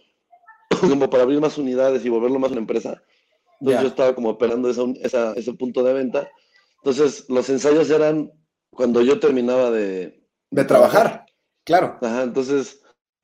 como 0.80 1.08
para 1.10 1.24
abrir 1.24 1.40
más 1.40 1.58
unidades 1.58 2.04
y 2.04 2.08
volverlo 2.08 2.38
más 2.38 2.50
una 2.50 2.60
empresa. 2.60 3.02
Entonces 3.60 3.78
Ya. 3.78 3.82
yo 3.82 3.88
estaba 3.88 4.14
como 4.14 4.30
operando 4.30 4.70
esa, 4.70 4.82
esa- 5.02 5.32
ese 5.34 5.52
punto 5.52 5.82
de 5.82 5.92
venta. 5.92 6.28
Entonces 6.78 7.26
los 7.28 7.48
ensayos 7.50 7.90
eran 7.90 8.30
cuando 8.70 9.02
yo 9.02 9.20
terminaba 9.20 9.70
de, 9.70 10.22
De 10.50 10.64
trabajar, 10.64 11.26
claro. 11.64 11.98
Ajá, 12.00 12.22
entonces, 12.22 12.80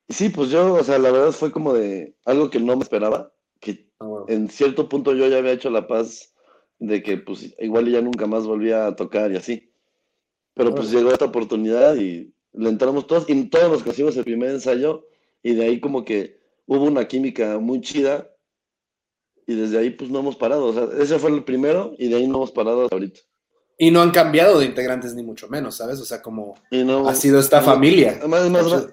sí, 0.09 0.29
pues 0.29 0.49
yo, 0.49 0.73
o 0.73 0.83
sea, 0.83 0.97
la 0.99 1.11
verdad 1.11 1.31
fue 1.31 1.51
como 1.51 1.73
de 1.73 2.15
algo 2.25 2.49
que 2.49 2.59
no 2.59 2.75
me 2.75 2.83
esperaba, 2.83 3.31
que 3.59 3.89
en 4.27 4.49
cierto 4.49 4.89
punto 4.89 5.13
yo 5.13 5.27
ya 5.27 5.37
había 5.37 5.53
hecho 5.53 5.69
la 5.69 5.87
paz 5.87 6.33
de 6.79 7.01
que 7.01 7.17
pues 7.17 7.55
igual 7.59 7.89
ya 7.89 8.01
nunca 8.01 8.27
más 8.27 8.45
volvía 8.45 8.87
a 8.87 8.95
tocar 8.95 9.31
y 9.31 9.37
así. 9.37 9.71
Pero 10.53 10.75
pues 10.75 10.91
llegó 10.91 11.11
esta 11.11 11.25
oportunidad 11.25 11.95
y 11.95 12.33
le 12.51 12.69
entramos 12.69 13.07
todos 13.07 13.27
y 13.29 13.45
todos 13.45 13.71
nos 13.71 13.83
conocimos 13.83 14.15
el 14.17 14.23
primer 14.23 14.51
ensayo 14.51 15.07
y 15.41 15.55
de 15.55 15.65
ahí 15.65 15.79
como 15.79 16.05
que 16.05 16.39
hubo 16.65 16.83
una 16.83 17.07
química 17.07 17.57
muy 17.59 17.81
chida 17.81 18.29
y 19.47 19.55
desde 19.55 19.77
ahí 19.79 19.89
pues 19.89 20.09
no 20.11 20.19
hemos 20.19 20.35
parado. 20.35 20.65
O 20.65 20.73
sea, 20.73 20.87
ese 21.01 21.17
fue 21.19 21.31
el 21.31 21.43
primero 21.43 21.93
y 21.97 22.09
de 22.09 22.17
ahí 22.17 22.27
no 22.27 22.35
hemos 22.35 22.51
parado 22.51 22.83
hasta 22.83 22.95
ahorita. 22.95 23.21
Y 23.77 23.89
no 23.89 24.01
han 24.01 24.11
cambiado 24.11 24.59
de 24.59 24.65
integrantes 24.65 25.15
ni 25.15 25.23
mucho 25.23 25.49
menos, 25.49 25.75
¿sabes? 25.75 25.99
O 25.99 26.05
sea, 26.05 26.21
como 26.21 26.55
no, 26.71 27.07
ha 27.09 27.15
sido 27.15 27.39
esta 27.39 27.59
no- 27.59 27.65
familia. 27.65 28.21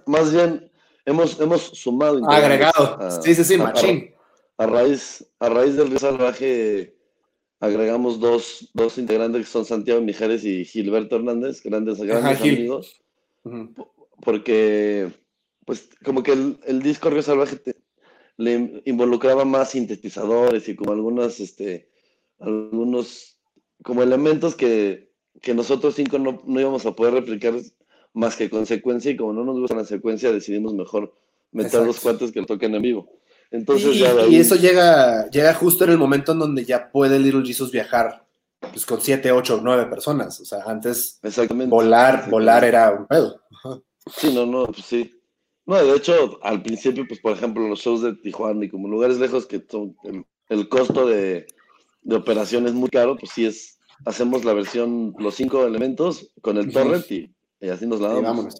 Más 0.06 0.32
bien, 0.32 0.69
hemos, 1.04 1.40
hemos 1.40 1.62
sumado 1.62 2.18
Agregado. 2.30 2.96
a- 3.00 3.20
Sí, 3.22 3.34
sí, 3.34 3.44
sí, 3.44 3.56
machín. 3.56 4.14
A 4.58 4.66
raíz, 4.66 5.26
a 5.38 5.48
raíz 5.48 5.76
del 5.76 5.88
Río 5.88 5.98
Salvaje 5.98 6.94
agregamos 7.60 8.20
dos, 8.20 8.70
dos 8.74 8.98
integrantes 8.98 9.46
que 9.46 9.52
son 9.52 9.64
Santiago 9.64 10.00
Mijares 10.00 10.44
y 10.44 10.64
Gilberto 10.64 11.16
Hernández, 11.16 11.62
grandes, 11.62 11.98
grandes 12.00 12.38
amigos, 12.54 13.00
porque 14.22 15.12
pues 15.64 15.88
como 16.04 16.22
que 16.22 16.32
el, 16.32 16.58
el 16.66 16.82
disco 16.82 17.10
Río 17.10 17.22
Salvaje 17.22 17.56
te- 17.56 17.76
le 18.36 18.82
involucraba 18.86 19.44
más 19.44 19.70
sintetizadores 19.70 20.68
y 20.68 20.74
como 20.76 20.92
algunas, 20.92 21.40
este, 21.40 21.90
algunos 22.38 23.38
como 23.82 24.02
elementos 24.02 24.54
que, 24.54 25.12
que 25.42 25.54
nosotros 25.54 25.94
cinco 25.94 26.18
no, 26.18 26.42
no 26.46 26.60
íbamos 26.60 26.86
a 26.86 26.92
poder 26.94 27.14
replicar 27.14 27.54
más 28.12 28.36
que 28.36 28.50
con 28.50 28.66
secuencia 28.66 29.10
y 29.10 29.16
como 29.16 29.32
no 29.32 29.44
nos 29.44 29.58
gusta 29.58 29.76
la 29.76 29.84
secuencia 29.84 30.32
decidimos 30.32 30.74
mejor 30.74 31.14
meter 31.52 31.84
los 31.84 32.00
cuates 32.00 32.32
que 32.32 32.40
lo 32.40 32.46
toquen 32.46 32.74
en 32.74 32.82
vivo. 32.82 33.08
Entonces 33.50 33.96
y, 33.96 33.98
ya 33.98 34.12
eso 34.30 34.54
llega, 34.56 35.28
llega 35.30 35.54
justo 35.54 35.84
en 35.84 35.90
el 35.90 35.98
momento 35.98 36.32
en 36.32 36.38
donde 36.38 36.64
ya 36.64 36.90
puede 36.90 37.18
Little 37.18 37.44
Jesus 37.44 37.72
viajar 37.72 38.24
pues, 38.60 38.86
con 38.86 39.00
siete, 39.00 39.32
ocho, 39.32 39.60
nueve 39.62 39.86
personas. 39.86 40.40
O 40.40 40.44
sea, 40.44 40.62
antes 40.66 41.18
Exactamente. 41.22 41.70
volar, 41.70 42.14
Exactamente. 42.14 42.30
volar 42.30 42.64
era 42.64 42.90
un 42.92 43.06
pedo. 43.06 43.40
Ajá. 43.50 43.80
Sí, 44.14 44.32
no, 44.32 44.46
no, 44.46 44.66
pues 44.66 44.86
sí. 44.86 45.12
No, 45.66 45.82
de 45.82 45.96
hecho, 45.96 46.38
al 46.42 46.62
principio, 46.62 47.04
pues 47.06 47.20
por 47.20 47.32
ejemplo, 47.32 47.68
los 47.68 47.80
shows 47.80 48.02
de 48.02 48.14
Tijuana 48.14 48.64
y 48.64 48.68
como 48.68 48.88
lugares 48.88 49.18
lejos 49.18 49.46
que 49.46 49.64
son 49.68 49.96
el, 50.04 50.24
el 50.48 50.68
costo 50.68 51.06
de, 51.06 51.46
de 52.02 52.16
operación 52.16 52.66
es 52.66 52.72
muy 52.72 52.88
caro, 52.88 53.16
pues 53.16 53.32
sí 53.32 53.46
es, 53.46 53.78
hacemos 54.04 54.44
la 54.44 54.52
versión, 54.52 55.14
los 55.18 55.34
cinco 55.34 55.66
elementos 55.66 56.32
con 56.40 56.56
el 56.56 56.72
torrent 56.72 57.10
y, 57.10 57.34
y 57.60 57.68
así 57.68 57.86
nos 57.86 58.00
la 58.00 58.08
vámonos. 58.08 58.54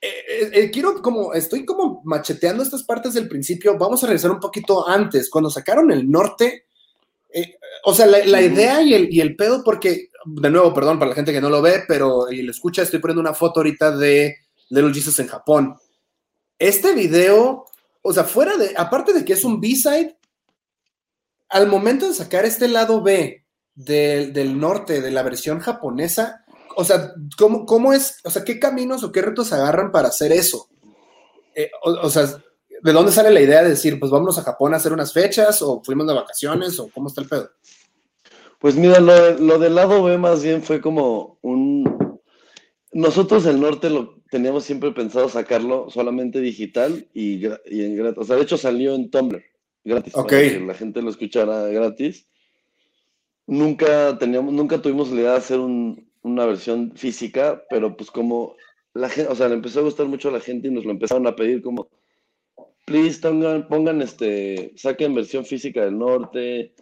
Eh, 0.00 0.08
eh, 0.28 0.50
eh, 0.52 0.70
quiero 0.70 1.00
como, 1.02 1.32
estoy 1.32 1.64
como 1.64 2.02
macheteando 2.04 2.62
estas 2.62 2.82
partes 2.82 3.14
del 3.14 3.28
principio. 3.28 3.78
Vamos 3.78 4.02
a 4.02 4.06
regresar 4.06 4.30
un 4.30 4.40
poquito 4.40 4.86
antes, 4.86 5.30
cuando 5.30 5.50
sacaron 5.50 5.90
el 5.90 6.10
norte. 6.10 6.66
eh, 7.36 7.58
o 7.84 7.94
sea, 7.94 8.06
la, 8.06 8.24
la 8.24 8.40
idea 8.40 8.80
y 8.82 8.94
el, 8.94 9.12
y 9.12 9.20
el 9.20 9.36
pedo, 9.36 9.62
porque, 9.62 10.08
de 10.24 10.50
nuevo, 10.50 10.72
perdón 10.72 10.98
para 10.98 11.10
la 11.10 11.14
gente 11.14 11.32
que 11.32 11.40
no 11.40 11.50
lo 11.50 11.60
ve, 11.60 11.84
pero 11.86 12.30
y 12.32 12.40
lo 12.42 12.50
escucha, 12.50 12.82
estoy 12.82 12.98
poniendo 12.98 13.20
una 13.20 13.34
foto 13.34 13.60
ahorita 13.60 13.94
de 13.96 14.36
Little 14.70 14.94
Jesus 14.94 15.18
en 15.20 15.28
Japón. 15.28 15.76
Este 16.58 16.94
video, 16.94 17.66
o 18.00 18.12
sea, 18.14 18.24
fuera 18.24 18.56
de, 18.56 18.72
aparte 18.76 19.12
de 19.12 19.22
que 19.22 19.34
es 19.34 19.44
un 19.44 19.60
B-side, 19.60 20.16
al 21.50 21.68
momento 21.68 22.08
de 22.08 22.14
sacar 22.14 22.46
este 22.46 22.68
lado 22.68 23.02
B 23.02 23.44
del, 23.74 24.32
del 24.32 24.58
norte, 24.58 25.02
de 25.02 25.10
la 25.10 25.22
versión 25.22 25.60
japonesa, 25.60 26.45
o 26.76 26.84
sea, 26.84 27.12
¿cómo, 27.38 27.66
¿cómo 27.66 27.92
es, 27.92 28.20
o 28.24 28.30
sea, 28.30 28.44
qué 28.44 28.60
caminos 28.60 29.02
o 29.02 29.10
qué 29.10 29.22
retos 29.22 29.52
agarran 29.52 29.90
para 29.90 30.08
hacer 30.08 30.30
eso? 30.32 30.68
Eh, 31.54 31.70
o, 31.82 31.90
o 31.90 32.10
sea, 32.10 32.26
¿de 32.82 32.92
dónde 32.92 33.10
sale 33.12 33.30
la 33.30 33.40
idea 33.40 33.62
de 33.62 33.70
decir, 33.70 33.98
pues 33.98 34.12
vámonos 34.12 34.38
a 34.38 34.42
Japón 34.42 34.74
a 34.74 34.76
hacer 34.76 34.92
unas 34.92 35.12
fechas 35.12 35.62
o 35.62 35.82
fuimos 35.82 36.06
de 36.06 36.14
vacaciones 36.14 36.78
o 36.78 36.88
cómo 36.88 37.08
está 37.08 37.22
el 37.22 37.28
pedo? 37.28 37.50
Pues 38.58 38.74
mira, 38.76 39.00
lo, 39.00 39.32
lo 39.38 39.58
del 39.58 39.74
lado 39.74 40.02
B 40.02 40.18
más 40.18 40.42
bien 40.42 40.62
fue 40.62 40.80
como 40.80 41.38
un... 41.42 42.20
Nosotros 42.92 43.44
el 43.46 43.60
norte 43.60 43.90
lo 43.90 44.22
teníamos 44.30 44.64
siempre 44.64 44.92
pensado 44.92 45.28
sacarlo 45.28 45.88
solamente 45.90 46.40
digital 46.40 47.08
y, 47.12 47.44
en 47.44 47.96
gratis. 47.96 48.18
O 48.18 48.24
sea, 48.24 48.36
de 48.36 48.42
hecho 48.42 48.56
salió 48.56 48.94
en 48.94 49.10
Tumblr, 49.10 49.42
gratis, 49.84 50.14
Ok. 50.14 50.30
para 50.30 50.42
que 50.42 50.60
la 50.60 50.74
gente 50.74 51.02
lo 51.02 51.10
escuchara 51.10 51.66
gratis. 51.68 52.26
Nunca 53.46 54.18
teníamos, 54.18 54.52
nunca 54.52 54.80
tuvimos 54.82 55.10
la 55.10 55.20
idea 55.20 55.30
de 55.32 55.36
hacer 55.36 55.60
un- 55.60 56.05
una 56.26 56.44
versión 56.44 56.92
física, 56.96 57.62
pero 57.70 57.96
pues 57.96 58.10
como 58.10 58.56
la 58.94 59.08
gente, 59.08 59.30
o 59.30 59.34
sea, 59.34 59.48
le 59.48 59.54
empezó 59.54 59.80
a 59.80 59.84
gustar 59.84 60.06
mucho 60.06 60.28
a 60.28 60.32
la 60.32 60.40
gente 60.40 60.68
y 60.68 60.70
nos 60.70 60.84
lo 60.84 60.90
empezaron 60.90 61.26
a 61.26 61.36
pedir 61.36 61.62
como, 61.62 61.88
please, 62.84 63.20
pongan, 63.20 63.68
pongan 63.68 64.02
este, 64.02 64.72
saquen 64.76 65.14
versión 65.14 65.44
física 65.44 65.84
del 65.84 65.98
norte, 65.98 66.74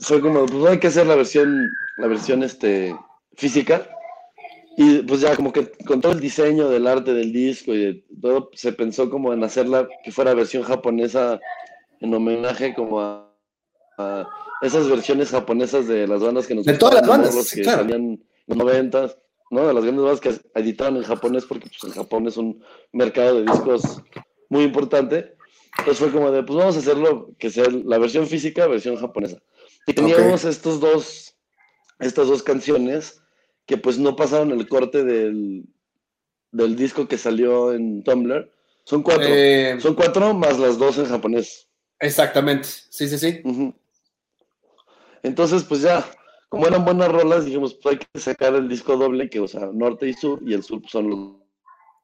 fue 0.00 0.20
como, 0.20 0.46
pues 0.46 0.64
hay 0.66 0.78
que 0.78 0.88
hacer 0.88 1.06
la 1.06 1.14
versión, 1.14 1.68
la 1.98 2.08
versión 2.08 2.42
este, 2.42 2.94
física. 3.34 3.88
Y 4.76 5.02
pues 5.02 5.20
ya 5.20 5.34
como 5.34 5.52
que 5.52 5.72
con 5.86 6.00
todo 6.00 6.12
el 6.12 6.20
diseño 6.20 6.68
del 6.68 6.86
arte 6.86 7.12
del 7.12 7.32
disco 7.32 7.74
y 7.74 7.78
de 7.78 8.04
todo, 8.20 8.50
se 8.54 8.72
pensó 8.72 9.10
como 9.10 9.32
en 9.32 9.42
hacerla 9.42 9.88
que 10.04 10.12
fuera 10.12 10.34
versión 10.34 10.62
japonesa 10.62 11.40
en 12.00 12.14
homenaje 12.14 12.74
como 12.74 13.00
a, 13.00 13.28
a 13.98 14.28
esas 14.62 14.88
versiones 14.88 15.30
japonesas 15.30 15.88
de 15.88 16.06
las 16.06 16.22
bandas 16.22 16.46
que 16.46 16.54
nos 16.54 16.64
De 16.64 16.78
todas 16.78 16.94
las 16.94 17.08
bandas, 17.08 17.34
los 17.34 17.50
que 17.50 17.62
claro. 17.62 17.82
salían 17.82 18.20
noventas, 18.56 19.18
¿no? 19.50 19.66
De 19.66 19.74
las 19.74 19.84
grandes 19.84 20.04
bandas 20.04 20.20
que 20.20 20.60
editaban 20.60 20.96
en 20.96 21.02
japonés 21.02 21.44
porque 21.44 21.68
pues 21.68 21.84
en 21.84 21.90
Japón 22.00 22.26
es 22.26 22.36
un 22.36 22.62
mercado 22.92 23.36
de 23.36 23.50
discos 23.50 24.02
muy 24.48 24.64
importante. 24.64 25.34
Entonces 25.78 25.98
fue 25.98 26.12
como 26.12 26.30
de, 26.30 26.42
pues 26.42 26.58
vamos 26.58 26.76
a 26.76 26.80
hacerlo 26.80 27.30
que 27.38 27.50
sea 27.50 27.66
la 27.70 27.98
versión 27.98 28.26
física, 28.26 28.66
versión 28.66 28.96
japonesa. 28.96 29.38
Y 29.86 29.92
teníamos 29.92 30.44
estos 30.44 30.80
dos, 30.80 31.36
estas 31.98 32.28
dos 32.28 32.42
canciones 32.42 33.22
que 33.64 33.76
pues 33.76 33.98
no 33.98 34.16
pasaron 34.16 34.50
el 34.50 34.68
corte 34.68 35.04
del, 35.04 35.64
del 36.50 36.76
disco 36.76 37.06
que 37.06 37.18
salió 37.18 37.72
en 37.72 38.02
Tumblr. 38.02 38.50
Son 38.84 39.02
cuatro. 39.02 39.26
Eh, 39.28 39.76
Son 39.80 39.94
cuatro 39.94 40.32
más 40.34 40.58
las 40.58 40.78
dos 40.78 40.98
en 40.98 41.06
japonés. 41.06 41.68
exactamente, 42.00 42.66
sí, 42.88 43.06
sí, 43.08 43.18
sí. 43.18 43.42
Entonces, 45.22 45.64
pues 45.64 45.82
ya, 45.82 46.08
como 46.48 46.66
eran 46.66 46.84
buenas 46.84 47.10
rolas, 47.12 47.44
dijimos, 47.44 47.78
pues 47.82 47.94
hay 47.94 48.06
que 48.12 48.20
sacar 48.20 48.54
el 48.54 48.68
disco 48.68 48.96
doble, 48.96 49.28
que, 49.28 49.40
o 49.40 49.48
sea, 49.48 49.70
norte 49.72 50.08
y 50.08 50.14
sur, 50.14 50.40
y 50.44 50.54
el 50.54 50.62
sur 50.62 50.80
pues, 50.80 50.92
son 50.92 51.10
los, 51.10 51.18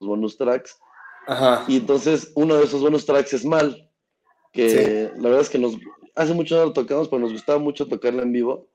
los 0.01 0.09
bonus 0.09 0.37
tracks. 0.37 0.79
Ajá. 1.27 1.65
Y 1.67 1.79
entonces, 1.79 2.33
uno 2.35 2.57
de 2.57 2.65
esos 2.65 2.83
bonus 2.83 3.07
tracks 3.07 3.33
es 3.33 3.45
Mal, 3.45 3.91
que 4.53 5.11
la 5.17 5.23
verdad 5.23 5.41
es 5.41 5.51
que 5.51 5.59
nos, 5.59 5.77
hace 6.15 6.35
mucho 6.35 6.57
no 6.57 6.67
lo 6.67 6.73
tocamos, 6.73 7.09
pero 7.09 7.21
nos 7.21 7.33
gustaba 7.33 7.59
mucho 7.59 7.89
tocarla 7.89 8.23
en 8.23 8.33
vivo. 8.33 8.69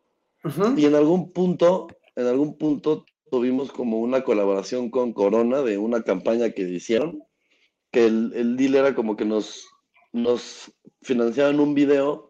Ujú. 0.44 0.78
Y 0.78 0.86
en 0.86 0.96
algún 0.96 1.32
punto, 1.32 1.88
en 2.16 2.26
algún 2.26 2.58
punto 2.58 3.06
tuvimos 3.30 3.72
como 3.72 4.00
una 4.00 4.24
colaboración 4.24 4.90
con 4.90 5.14
Corona 5.14 5.62
de 5.62 5.78
una 5.78 6.02
campaña 6.02 6.50
que 6.50 6.64
hicieron, 6.64 7.24
que 7.92 8.08
el, 8.08 8.34
el 8.36 8.58
deal 8.58 8.76
era 8.76 8.96
como 8.96 9.16
que 9.16 9.26
nos, 9.26 9.68
nos 10.12 10.72
financiaban 11.02 11.60
un 11.60 11.76
video 11.76 12.29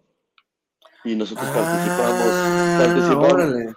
y 1.06 1.16
nosotros 1.16 1.48
participamos, 1.50 2.28
Ah, 2.34 2.76
participamos, 2.86 3.34
órale. 3.34 3.74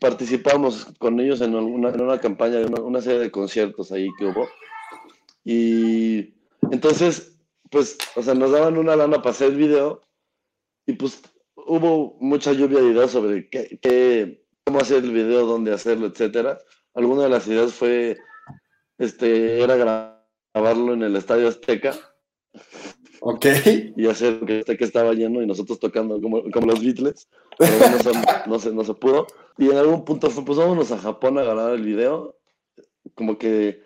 participamos 0.00 0.86
con 0.98 1.20
ellos 1.20 1.40
en, 1.40 1.54
alguna, 1.54 1.90
en 1.90 2.00
una 2.00 2.18
campaña 2.20 2.56
de 2.58 2.66
una, 2.66 2.80
una 2.80 3.00
serie 3.00 3.20
de 3.20 3.30
conciertos 3.30 3.92
ahí 3.92 4.08
que 4.18 4.26
hubo. 4.26 4.48
Y 5.44 6.34
entonces, 6.70 7.38
pues, 7.70 7.96
o 8.16 8.22
sea, 8.22 8.34
nos 8.34 8.50
daban 8.52 8.76
una 8.78 8.96
lana 8.96 9.18
para 9.18 9.30
hacer 9.30 9.50
el 9.50 9.56
video 9.56 10.02
y 10.86 10.94
pues 10.94 11.22
hubo 11.54 12.16
mucha 12.20 12.52
lluvia 12.52 12.80
de 12.80 12.90
ideas 12.90 13.10
sobre 13.12 13.48
qué, 13.48 13.78
qué- 13.80 14.44
cómo 14.64 14.80
hacer 14.80 15.04
el 15.04 15.12
video, 15.12 15.46
dónde 15.46 15.72
hacerlo, 15.72 16.06
etcétera. 16.06 16.58
Alguna 16.94 17.24
de 17.24 17.28
las 17.30 17.46
ideas 17.46 17.72
fue, 17.72 18.18
este, 18.98 19.62
era 19.62 19.76
gra- 19.76 20.20
grabarlo 20.52 20.94
en 20.94 21.02
el 21.04 21.16
Estadio 21.16 21.48
Azteca 21.48 21.94
Ok. 23.20 23.46
y 23.96 24.06
hacer 24.06 24.40
que 24.40 24.60
Azteca 24.60 24.84
estaba 24.84 25.12
lleno 25.12 25.42
y 25.42 25.46
nosotros 25.46 25.78
tocando 25.78 26.20
como, 26.20 26.42
como 26.50 26.66
los 26.66 26.80
Beatles, 26.80 27.28
pero 27.58 27.72
no 27.78 27.98
se, 27.98 28.48
no, 28.48 28.58
se, 28.58 28.72
no 28.72 28.84
se 28.84 28.94
pudo. 28.94 29.26
Y 29.58 29.68
en 29.70 29.76
algún 29.76 30.04
punto 30.04 30.30
fue, 30.30 30.44
pues 30.44 30.58
vámonos 30.58 30.90
a 30.92 30.98
Japón 30.98 31.38
a 31.38 31.42
grabar 31.42 31.74
el 31.74 31.82
video. 31.82 32.36
Como 33.14 33.38
que 33.38 33.82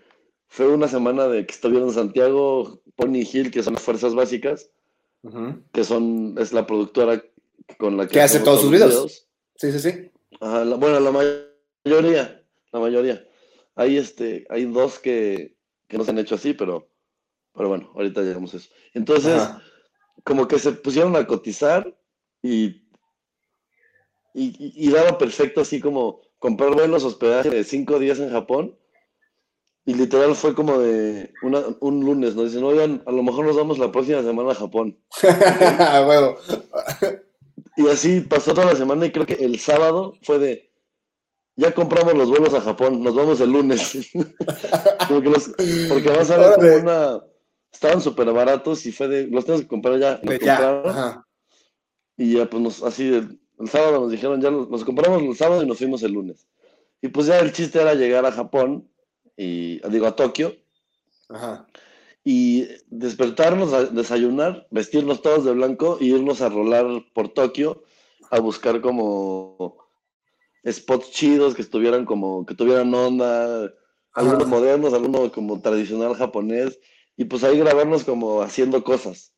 fue 0.48 0.68
una 0.68 0.86
semana 0.88 1.26
de 1.28 1.46
que 1.46 1.52
estuvieron 1.52 1.92
Santiago, 1.92 2.80
Pony 2.96 3.22
Hill, 3.30 3.50
que 3.50 3.62
son 3.62 3.74
las 3.74 3.82
fuerzas 3.82 4.14
básicas, 4.14 4.70
que 5.72 5.84
son, 5.84 6.36
es 6.38 6.52
la 6.52 6.66
productora 6.66 7.22
con 7.78 7.96
la 7.96 8.06
que 8.06 8.12
Que 8.12 8.20
hace 8.20 8.40
todos 8.40 8.60
sus 8.60 8.70
videos. 8.70 9.26
Sí, 9.56 9.72
sí, 9.72 9.78
sí. 9.80 10.10
Ajá, 10.40 10.64
la- 10.64 10.76
bueno, 10.76 11.00
la 11.00 11.10
mayoría 11.10 11.54
mayoría, 11.84 12.42
la 12.72 12.80
mayoría. 12.80 13.28
Hay 13.74 13.96
este, 13.98 14.46
hay 14.48 14.64
dos 14.66 14.98
que, 14.98 15.54
que 15.88 15.98
no 15.98 16.04
se 16.04 16.10
han 16.12 16.18
hecho 16.18 16.36
así, 16.36 16.54
pero, 16.54 16.88
pero 17.54 17.68
bueno, 17.68 17.90
ahorita 17.94 18.22
llegamos 18.22 18.52
a 18.54 18.56
eso. 18.58 18.68
Entonces, 18.94 19.40
Ajá. 19.40 19.62
como 20.24 20.46
que 20.48 20.58
se 20.58 20.72
pusieron 20.72 21.14
a 21.16 21.26
cotizar 21.26 21.96
y, 22.42 22.82
y, 24.34 24.90
daba 24.90 25.16
perfecto 25.18 25.60
así 25.60 25.80
como 25.80 26.20
comprar 26.38 26.72
vuelos, 26.74 27.04
hospedaje 27.04 27.50
de 27.50 27.64
cinco 27.64 27.98
días 27.98 28.18
en 28.18 28.30
Japón. 28.30 28.76
Y 29.86 29.94
literal 29.94 30.34
fue 30.34 30.54
como 30.54 30.78
de 30.78 31.32
una- 31.42 31.64
un 31.80 32.00
lunes, 32.04 32.34
nos 32.34 32.46
dicen, 32.50 32.64
oigan, 32.64 33.02
a 33.06 33.12
lo 33.12 33.22
mejor 33.22 33.44
nos 33.44 33.56
vamos 33.56 33.78
la 33.78 33.92
próxima 33.92 34.22
semana 34.22 34.52
a 34.52 34.54
Japón. 34.54 34.98
A 35.78 36.04
huevo. 36.06 36.36
Y 37.76 37.88
así 37.88 38.20
pasó 38.22 38.54
toda 38.54 38.68
la 38.72 38.76
semana 38.76 39.04
y 39.04 39.12
creo 39.12 39.26
que 39.26 39.34
el 39.34 39.58
sábado 39.60 40.14
fue 40.22 40.38
de, 40.38 40.72
ya 41.56 41.72
compramos 41.74 42.14
los 42.14 42.30
vuelos 42.30 42.54
a 42.54 42.60
Japón, 42.62 43.02
nos 43.02 43.14
vamos 43.14 43.40
el 43.40 43.50
lunes. 43.52 44.08
Como 45.08 45.20
que 45.20 45.28
los- 45.30 45.48
porque 45.88 46.08
además 46.08 46.30
era 46.30 46.54
como 46.54 46.66
Órale. 46.66 46.76
una, 46.80 47.20
estaban 47.74 48.00
súper 48.00 48.32
baratos 48.32 48.86
y 48.86 48.92
fue 48.92 49.08
de, 49.08 49.26
los 49.26 49.44
tenemos 49.44 49.62
que 49.62 49.68
comprar 49.68 49.98
ya. 49.98 50.20
Los 50.22 50.38
Ya. 50.38 50.56
compraron 50.56 51.24
y 52.16 52.34
ya 52.34 52.48
pues 52.48 52.62
nos, 52.62 52.82
así 52.82 53.08
el, 53.08 53.40
el 53.58 53.68
sábado 53.68 54.00
nos 54.00 54.10
dijeron, 54.10 54.40
ya 54.40 54.50
los, 54.50 54.68
los 54.68 54.84
compramos 54.84 55.22
el 55.22 55.36
sábado 55.36 55.62
y 55.62 55.66
nos 55.66 55.78
fuimos 55.78 56.02
el 56.02 56.12
lunes. 56.12 56.46
Y 57.02 57.08
pues 57.08 57.26
ya 57.26 57.38
el 57.40 57.52
chiste 57.52 57.80
era 57.80 57.94
llegar 57.94 58.24
a 58.24 58.32
Japón 58.32 58.88
y, 59.36 59.80
digo, 59.88 60.06
a 60.06 60.14
Tokio 60.16 60.56
Ajá. 61.28 61.66
y 62.22 62.66
despertarnos, 62.86 63.72
a- 63.72 63.86
desayunar, 63.86 64.66
vestirnos 64.70 65.20
todos 65.20 65.44
de 65.44 65.52
blanco 65.52 65.98
y 66.00 66.14
irnos 66.14 66.40
a 66.40 66.48
rolar 66.48 66.86
por 67.12 67.28
Tokio 67.28 67.82
a 68.30 68.38
buscar 68.40 68.80
como 68.80 69.76
spots 70.66 71.10
chidos 71.10 71.54
que 71.54 71.62
estuvieran 71.62 72.06
como, 72.06 72.46
que 72.46 72.54
tuvieran 72.54 72.94
onda, 72.94 73.70
algunos 74.14 74.42
Ajá. 74.46 74.50
modernos, 74.50 74.94
algunos 74.94 75.32
como 75.32 75.60
tradicional 75.60 76.14
japonés, 76.14 76.78
y 77.16 77.24
pues 77.26 77.44
ahí 77.44 77.58
grabarnos 77.58 78.04
como 78.04 78.42
haciendo 78.42 78.82
cosas. 78.84 79.32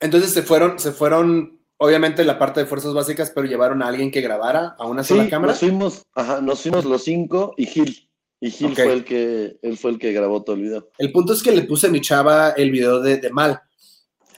Entonces 0.00 0.32
se 0.32 0.42
fueron, 0.42 0.78
se 0.78 0.92
fueron, 0.92 1.60
obviamente 1.78 2.24
la 2.24 2.38
parte 2.38 2.60
de 2.60 2.66
fuerzas 2.66 2.94
básicas, 2.94 3.30
pero 3.34 3.46
llevaron 3.46 3.82
a 3.82 3.88
alguien 3.88 4.10
que 4.10 4.20
grabara 4.20 4.74
a 4.78 4.86
una 4.86 5.04
Sí, 5.04 5.10
sola 5.14 5.28
cámara. 5.28 5.52
nos 5.52 5.60
fuimos, 5.60 6.02
ajá, 6.14 6.40
nos 6.40 6.60
fuimos 6.60 6.84
los 6.84 7.04
cinco 7.04 7.54
y 7.56 7.66
Gil. 7.66 8.08
Y 8.40 8.50
Gil 8.50 8.74
fue 8.74 8.92
el 8.92 9.04
que, 9.04 9.56
él 9.62 9.78
fue 9.78 9.92
el 9.92 9.98
que 10.00 10.12
grabó 10.12 10.42
todo 10.42 10.56
el 10.56 10.62
video. 10.62 10.88
El 10.98 11.12
punto 11.12 11.32
es 11.32 11.42
que 11.42 11.52
le 11.52 11.62
puse 11.62 11.86
a 11.86 11.90
mi 11.90 12.00
chava 12.00 12.50
el 12.50 12.72
video 12.72 13.00
de, 13.00 13.18
de 13.18 13.30
Mal. 13.30 13.60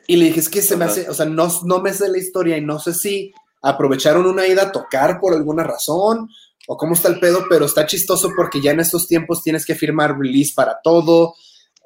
Y 0.07 0.16
le 0.16 0.27
dije, 0.27 0.40
es 0.40 0.50
que 0.50 0.61
se 0.61 0.77
me 0.77 0.85
hace, 0.85 1.09
o 1.09 1.14
sea, 1.14 1.24
no, 1.24 1.48
no 1.64 1.81
me 1.81 1.90
sé 1.94 2.11
la 2.11 2.18
historia 2.18 2.59
y 2.59 2.61
no 2.61 2.79
sé 2.79 2.92
si 2.92 3.33
aprovecharon 3.62 4.27
una 4.27 4.46
ida 4.46 4.64
a 4.64 4.72
tocar 4.72 5.18
por 5.18 5.33
alguna 5.33 5.64
razón 5.64 6.29
o 6.68 6.77
cómo 6.77 6.92
está 6.92 7.09
el 7.09 7.18
pedo, 7.18 7.46
pero 7.48 7.64
está 7.64 7.87
chistoso 7.87 8.31
porque 8.37 8.61
ya 8.61 8.72
en 8.72 8.81
estos 8.81 9.09
tiempos 9.09 9.42
tienes 9.42 9.64
que 9.64 9.74
firmar 9.74 10.18
release 10.18 10.53
para 10.55 10.79
todo. 10.85 11.35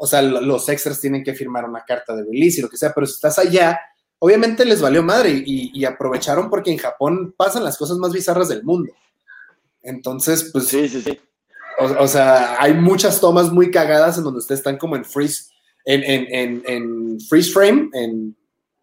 O 0.00 0.06
sea, 0.06 0.22
lo- 0.22 0.40
los 0.40 0.68
extras 0.68 1.00
tienen 1.00 1.24
que 1.24 1.34
firmar 1.34 1.64
una 1.64 1.84
carta 1.84 2.14
de 2.14 2.22
release 2.24 2.58
y 2.60 2.62
lo 2.62 2.68
que 2.70 2.76
sea, 2.76 2.92
pero 2.94 3.06
si 3.06 3.14
estás 3.14 3.38
allá, 3.38 3.78
obviamente 4.20 4.64
les 4.64 4.80
valió 4.80 5.02
madre 5.02 5.30
y, 5.30 5.70
y 5.74 5.84
aprovecharon 5.84 6.48
porque 6.48 6.70
en 6.70 6.78
Japón 6.78 7.34
pasan 7.36 7.64
las 7.64 7.76
cosas 7.76 7.98
más 7.98 8.12
bizarras 8.12 8.48
del 8.48 8.62
mundo. 8.64 8.92
Entonces, 9.82 10.50
pues 10.52 10.66
Sí, 10.68 10.88
sí, 10.88 11.02
sí. 11.02 11.18
o, 11.80 12.02
o 12.04 12.08
sea, 12.08 12.56
hay 12.60 12.74
muchas 12.74 13.20
tomas 13.20 13.50
muy 13.52 13.70
cagadas 13.70 14.18
en 14.18 14.24
donde 14.24 14.38
ustedes 14.40 14.60
están 14.60 14.76
como 14.78 14.96
en 14.96 15.04
freeze, 15.04 15.44
en, 15.84 16.02
en, 16.04 16.26
en, 16.34 16.62
en 16.66 17.20
freeze 17.20 17.52
frame, 17.52 17.90
en 17.94 18.36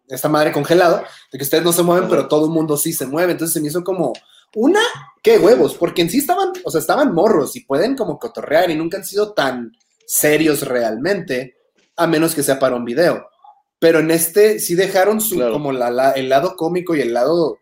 esta 0.08 0.28
madre 0.28 0.52
congelado, 0.52 1.02
de 1.32 1.38
que 1.38 1.44
ustedes 1.44 1.64
no 1.64 1.72
se 1.72 1.82
mueven, 1.82 2.08
pero 2.08 2.28
todo 2.28 2.46
el 2.46 2.52
mundo 2.52 2.76
sí 2.76 2.92
se 2.92 3.06
mueve. 3.06 3.32
Entonces 3.32 3.54
se 3.54 3.60
me 3.60 3.68
hizo 3.68 3.84
como 3.84 4.12
una, 4.54 4.80
qué 5.22 5.38
huevos, 5.38 5.74
porque 5.74 6.02
en 6.02 6.10
sí 6.10 6.18
estaban, 6.18 6.52
o 6.64 6.70
sea, 6.70 6.80
estaban 6.80 7.12
morros 7.12 7.54
y 7.56 7.60
pueden 7.60 7.96
como 7.96 8.18
cotorrear 8.18 8.70
y 8.70 8.76
nunca 8.76 8.96
han 8.98 9.04
sido 9.04 9.32
tan 9.32 9.72
serios 10.06 10.62
realmente, 10.66 11.56
a 11.96 12.06
menos 12.06 12.34
que 12.34 12.42
sea 12.42 12.58
para 12.58 12.76
un 12.76 12.84
video. 12.86 13.28
Pero 13.78 13.98
en 13.98 14.10
este 14.10 14.58
sí 14.58 14.74
dejaron 14.74 15.20
su, 15.20 15.34
Claro. 15.36 15.52
como 15.52 15.72
la, 15.72 15.90
la- 15.90 16.12
el 16.12 16.28
lado 16.30 16.56
cómico 16.56 16.94
y 16.96 17.00
el 17.02 17.12
lado, 17.12 17.58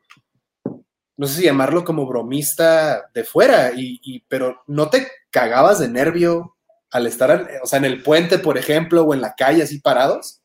no 1.17 1.27
sé 1.27 1.39
si 1.39 1.45
llamarlo 1.45 1.85
como 1.85 2.07
bromista 2.07 3.11
de 3.13 3.25
fuera, 3.25 3.73
y, 3.75 3.99
y- 4.03 4.21
pero 4.29 4.63
no 4.69 4.91
te 4.91 5.09
cagabas 5.31 5.81
de 5.81 5.89
nervio 5.89 6.55
al 6.93 7.07
estar, 7.09 7.49
o 7.63 7.67
sea, 7.67 7.79
en 7.81 7.87
el 7.87 8.03
puente, 8.03 8.39
por 8.39 8.57
ejemplo, 8.59 9.03
o 9.03 9.15
en 9.15 9.21
la 9.21 9.35
calle 9.35 9.65
así 9.65 9.81
parados. 9.81 10.41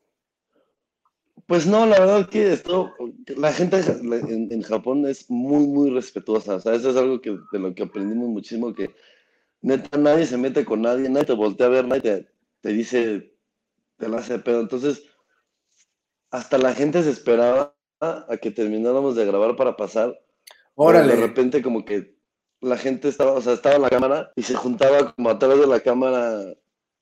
Pues 1.46 1.66
no, 1.66 1.86
la 1.88 2.00
verdad 2.00 2.30
que 2.30 2.54
esto, 2.54 2.94
la 3.38 3.52
gente 3.54 3.80
en 3.80 4.62
Japón 4.62 5.08
es 5.08 5.30
muy, 5.30 5.66
muy 5.66 5.90
respetuosa. 5.90 6.56
O 6.56 6.60
sea, 6.60 6.76
eso 6.76 6.92
es 6.92 6.96
algo 6.96 7.20
que, 7.22 7.38
de 7.52 7.60
lo 7.60 7.74
que 7.74 7.84
aprendimos 7.84 8.30
muchísimo, 8.30 8.74
que 8.74 8.94
neta 9.62 9.98
nadie 9.98 10.26
se 10.26 10.38
mete 10.38 10.66
con 10.66 10.82
nadie, 10.82 11.10
nadie 11.10 11.28
te 11.28 11.34
voltea 11.34 11.68
a 11.68 11.70
ver, 11.70 11.88
nadie 11.88 12.02
te, 12.02 12.28
te 12.62 12.70
dice, 12.70 13.36
te 13.98 14.10
la 14.10 14.18
hace 14.18 14.34
de 14.34 14.40
pedo. 14.40 14.62
Entonces, 14.62 15.04
hasta 16.32 16.58
la 16.58 16.74
gente 16.74 17.04
se 17.04 17.12
esperaba 17.12 17.76
a 18.00 18.38
que 18.42 18.52
termináramos 18.52 19.16
de 19.16 19.26
grabar 19.26 19.56
para 19.56 19.76
pasar. 19.76 20.18
Órale. 20.76 21.16
De 21.16 21.22
repente 21.22 21.62
como 21.62 21.84
que 21.84 22.16
la 22.62 22.78
gente 22.78 23.10
estaba, 23.10 23.34
o 23.34 23.42
sea, 23.42 23.54
estaba 23.54 23.76
en 23.76 23.82
la 23.82 23.90
cámara 23.90 24.32
y 24.36 24.44
se 24.44 24.56
juntaba 24.56 25.14
como 25.14 25.30
a 25.30 25.40
través 25.40 25.60
de 25.60 25.68
la 25.68 25.80
cámara 25.80 26.42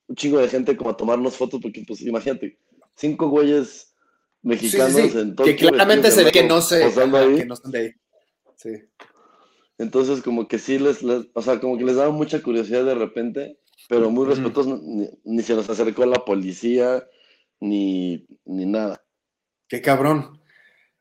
un 0.07 0.15
chingo 0.15 0.39
de 0.39 0.47
gente 0.47 0.77
como 0.77 0.91
a 0.91 0.97
tomarnos 0.97 1.35
fotos, 1.35 1.59
porque 1.61 1.83
pues 1.85 2.01
imagínate, 2.01 2.57
cinco 2.95 3.27
güeyes 3.29 3.93
Sí, 4.41 4.47
mexicanos 4.47 4.93
sí, 4.93 5.09
sí, 5.09 5.19
en 5.19 5.35
que 5.35 5.55
claramente 5.55 6.11
se 6.11 6.23
ve 6.23 6.31
que 6.31 6.43
no 6.43 6.61
se, 6.61 6.83
ajá, 6.83 7.01
que 7.35 7.45
no 7.45 7.53
están 7.53 7.71
de 7.71 7.79
ahí. 7.79 7.91
Sí. 8.55 8.69
Entonces 9.77 10.21
como 10.23 10.47
que 10.47 10.59
sí 10.59 10.79
les, 10.79 11.03
les- 11.03 11.27
o 11.33 11.41
sea, 11.41 11.59
como 11.59 11.77
que 11.77 11.83
les 11.85 11.95
daba 11.95 12.11
mucha 12.11 12.41
curiosidad 12.41 12.83
de 12.85 12.95
repente, 12.95 13.59
pero 13.89 14.09
muy 14.09 14.25
respetuosos, 14.25 14.81
ni, 14.81 15.09
ni 15.23 15.43
se 15.43 15.55
nos 15.55 15.69
acercó 15.69 16.05
la 16.05 16.25
policía, 16.25 17.05
ni, 17.59 18.25
ni 18.45 18.65
nada. 18.65 19.03
Qué 19.67 19.81
cabrón. 19.81 20.41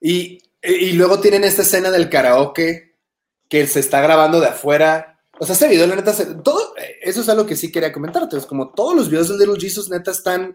Y, 0.01 0.39
y 0.63 0.93
luego 0.93 1.21
tienen 1.21 1.45
esta 1.45 1.63
escena 1.63 1.91
del 1.91 2.11
karaoke 2.11 2.95
que 3.49 3.67
se 3.67 3.81
está 3.81 4.01
grabando 4.01 4.41
de 4.41 4.49
afuera. 4.49 5.21
O 5.39 5.47
sea, 5.47 5.55
este 5.55 5.69
video, 5.69 5.87
la 5.87 5.97
neta, 5.97 6.13
se- 6.13 6.35
todo, 6.37 6.75
eso 7.01 7.21
es 7.21 7.29
algo 7.29 7.47
que 7.47 7.57
sí 7.57 7.71
quería 7.73 7.93
comentarte. 7.93 8.37
Es 8.37 8.47
como 8.47 8.73
todos 8.73 8.95
los 8.95 9.09
videos 9.11 9.29
de 9.29 9.39
Little 9.47 9.61
Jesus, 9.61 9.89
neta, 9.91 10.11
están, 10.11 10.55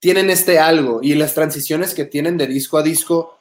tienen 0.00 0.30
este 0.30 0.58
algo. 0.58 1.00
Y 1.02 1.14
las 1.14 1.34
transiciones 1.34 1.94
que 1.94 2.04
tienen 2.06 2.36
de 2.36 2.46
disco 2.46 2.78
a 2.78 2.82
disco, 2.82 3.38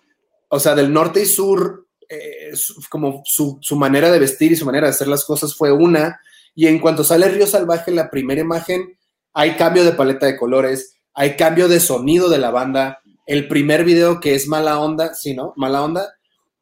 o 0.49 0.59
sea, 0.59 0.75
del 0.75 0.91
norte 0.93 1.21
y 1.21 1.25
sur, 1.25 1.84
eh, 2.09 2.55
su- 2.55 2.81
como 2.89 3.21
su, 3.25 3.57
su 3.61 3.75
manera 3.75 4.11
de 4.11 4.19
vestir 4.19 4.51
y 4.51 4.55
su 4.55 4.65
manera 4.65 4.87
de 4.87 4.91
hacer 4.91 5.07
las 5.07 5.25
cosas 5.25 5.55
fue 5.55 5.71
una. 5.71 6.19
Y 6.53 6.67
en 6.67 6.79
cuanto 6.79 7.03
sale 7.03 7.27
Río 7.29 7.47
Salvaje, 7.47 7.91
la 7.91 8.09
primera 8.09 8.41
imagen, 8.41 8.97
hay 9.33 9.55
cambio 9.55 9.83
de 9.83 9.91
paleta 9.91 10.25
de 10.25 10.37
colores, 10.37 10.95
hay 11.13 11.35
cambio 11.35 11.67
de 11.67 11.79
sonido 11.79 12.29
de 12.29 12.37
la 12.37 12.51
banda. 12.51 12.99
El 13.27 13.47
primer 13.47 13.83
video 13.83 14.19
que 14.19 14.35
es 14.35 14.47
Mala 14.47 14.79
Onda, 14.79 15.13
sí, 15.15 15.33
¿no? 15.33 15.53
Mala 15.57 15.83
Onda, 15.83 16.13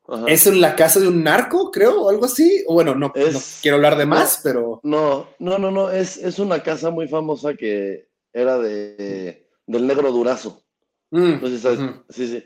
Ajá. 0.08 0.25
es 0.27 0.47
en 0.47 0.62
la 0.62 0.75
casa 0.75 0.99
de 0.99 1.08
un 1.08 1.23
narco, 1.23 1.69
creo, 1.71 2.01
o 2.03 2.10
algo 2.10 2.25
así. 2.25 2.63
O 2.67 2.73
bueno, 2.73 2.95
no, 2.95 3.12
Es- 3.15 3.34
no 3.34 3.39
quiero 3.62 3.75
hablar 3.77 3.97
de 3.97 4.06
más, 4.06 4.39
pero. 4.43 4.79
No, 4.84 5.29
no, 5.39 5.58
no, 5.60 5.69
no, 5.71 5.91
es, 5.91 6.17
es 6.17 6.39
una 6.39 6.63
casa 6.63 6.89
muy 6.89 7.08
famosa 7.08 7.53
que 7.53 8.08
era 8.32 8.58
de, 8.58 9.47
del 9.67 9.86
negro 9.88 10.12
Durazo. 10.12 10.63
Mm, 11.12 11.39
sabes. 11.62 11.79
Sí, 12.10 12.27
sí. 12.27 12.43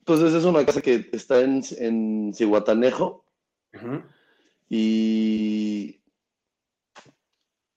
Entonces 0.00 0.34
es 0.34 0.44
una 0.44 0.64
casa 0.66 0.80
que 0.82 1.08
está 1.12 1.40
en, 1.40 1.62
en 1.78 2.32
Cihuatanejo 2.34 3.24
ujú. 3.74 4.02
y, 4.68 6.00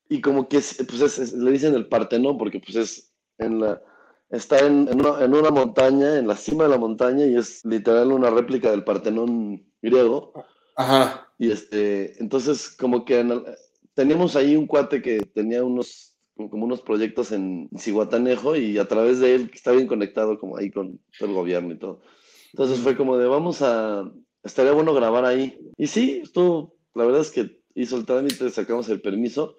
y 0.09 0.21
como 0.21 0.47
que 0.47 0.57
es- 0.57 0.83
pues 0.87 1.01
es- 1.01 1.19
es- 1.19 1.33
le 1.33 1.51
dicen 1.51 1.75
el 1.75 1.87
Partenón 1.87 2.37
porque 2.37 2.59
pues 2.59 2.75
es 2.75 3.13
en 3.37 3.59
la, 3.59 3.81
está 4.29 4.59
en, 4.59 4.87
en 4.89 4.99
una, 5.05 5.23
en 5.23 5.33
una 5.33 5.51
montaña, 5.51 6.17
en 6.17 6.27
la 6.27 6.35
cima 6.35 6.63
de 6.65 6.69
la 6.71 6.77
montaña 6.77 7.25
y 7.25 7.35
es 7.35 7.63
literal 7.65 8.11
una 8.11 8.29
réplica 8.29 8.71
del 8.71 8.83
Partenón 8.83 9.63
griego. 9.81 10.33
Ajá. 10.75 11.27
Y 11.37 11.51
este, 11.51 12.19
entonces 12.21 12.69
como 12.69 13.05
que 13.05 13.23
teníamos 13.93 14.35
ahí 14.35 14.55
un 14.55 14.65
cuate 14.65 15.01
que 15.01 15.19
tenía 15.33 15.63
unos, 15.63 16.12
como 16.35 16.65
unos 16.65 16.81
proyectos 16.81 17.31
en 17.31 17.69
Cihuatanejo 17.77 18.55
y 18.55 18.77
a 18.77 18.87
través 18.87 19.19
de 19.19 19.35
él 19.35 19.51
está 19.53 19.71
bien 19.71 19.87
conectado 19.87 20.39
como 20.39 20.57
ahí 20.57 20.71
con 20.71 20.99
todo 21.17 21.29
el 21.29 21.35
gobierno 21.35 21.73
y 21.73 21.77
todo. 21.79 22.01
Entonces 22.51 22.79
fue 22.79 22.95
como 22.97 23.17
de 23.17 23.27
vamos 23.27 23.61
a, 23.61 24.09
estaría 24.43 24.71
bueno 24.73 24.93
grabar 24.93 25.25
ahí. 25.25 25.57
Y 25.77 25.87
sí, 25.87 26.21
estuvo, 26.23 26.75
la 26.95 27.05
verdad 27.05 27.21
es 27.21 27.31
que 27.31 27.61
hizo 27.75 27.97
el 27.97 28.05
trámite, 28.05 28.49
sacamos 28.49 28.89
el 28.89 29.01
permiso 29.01 29.55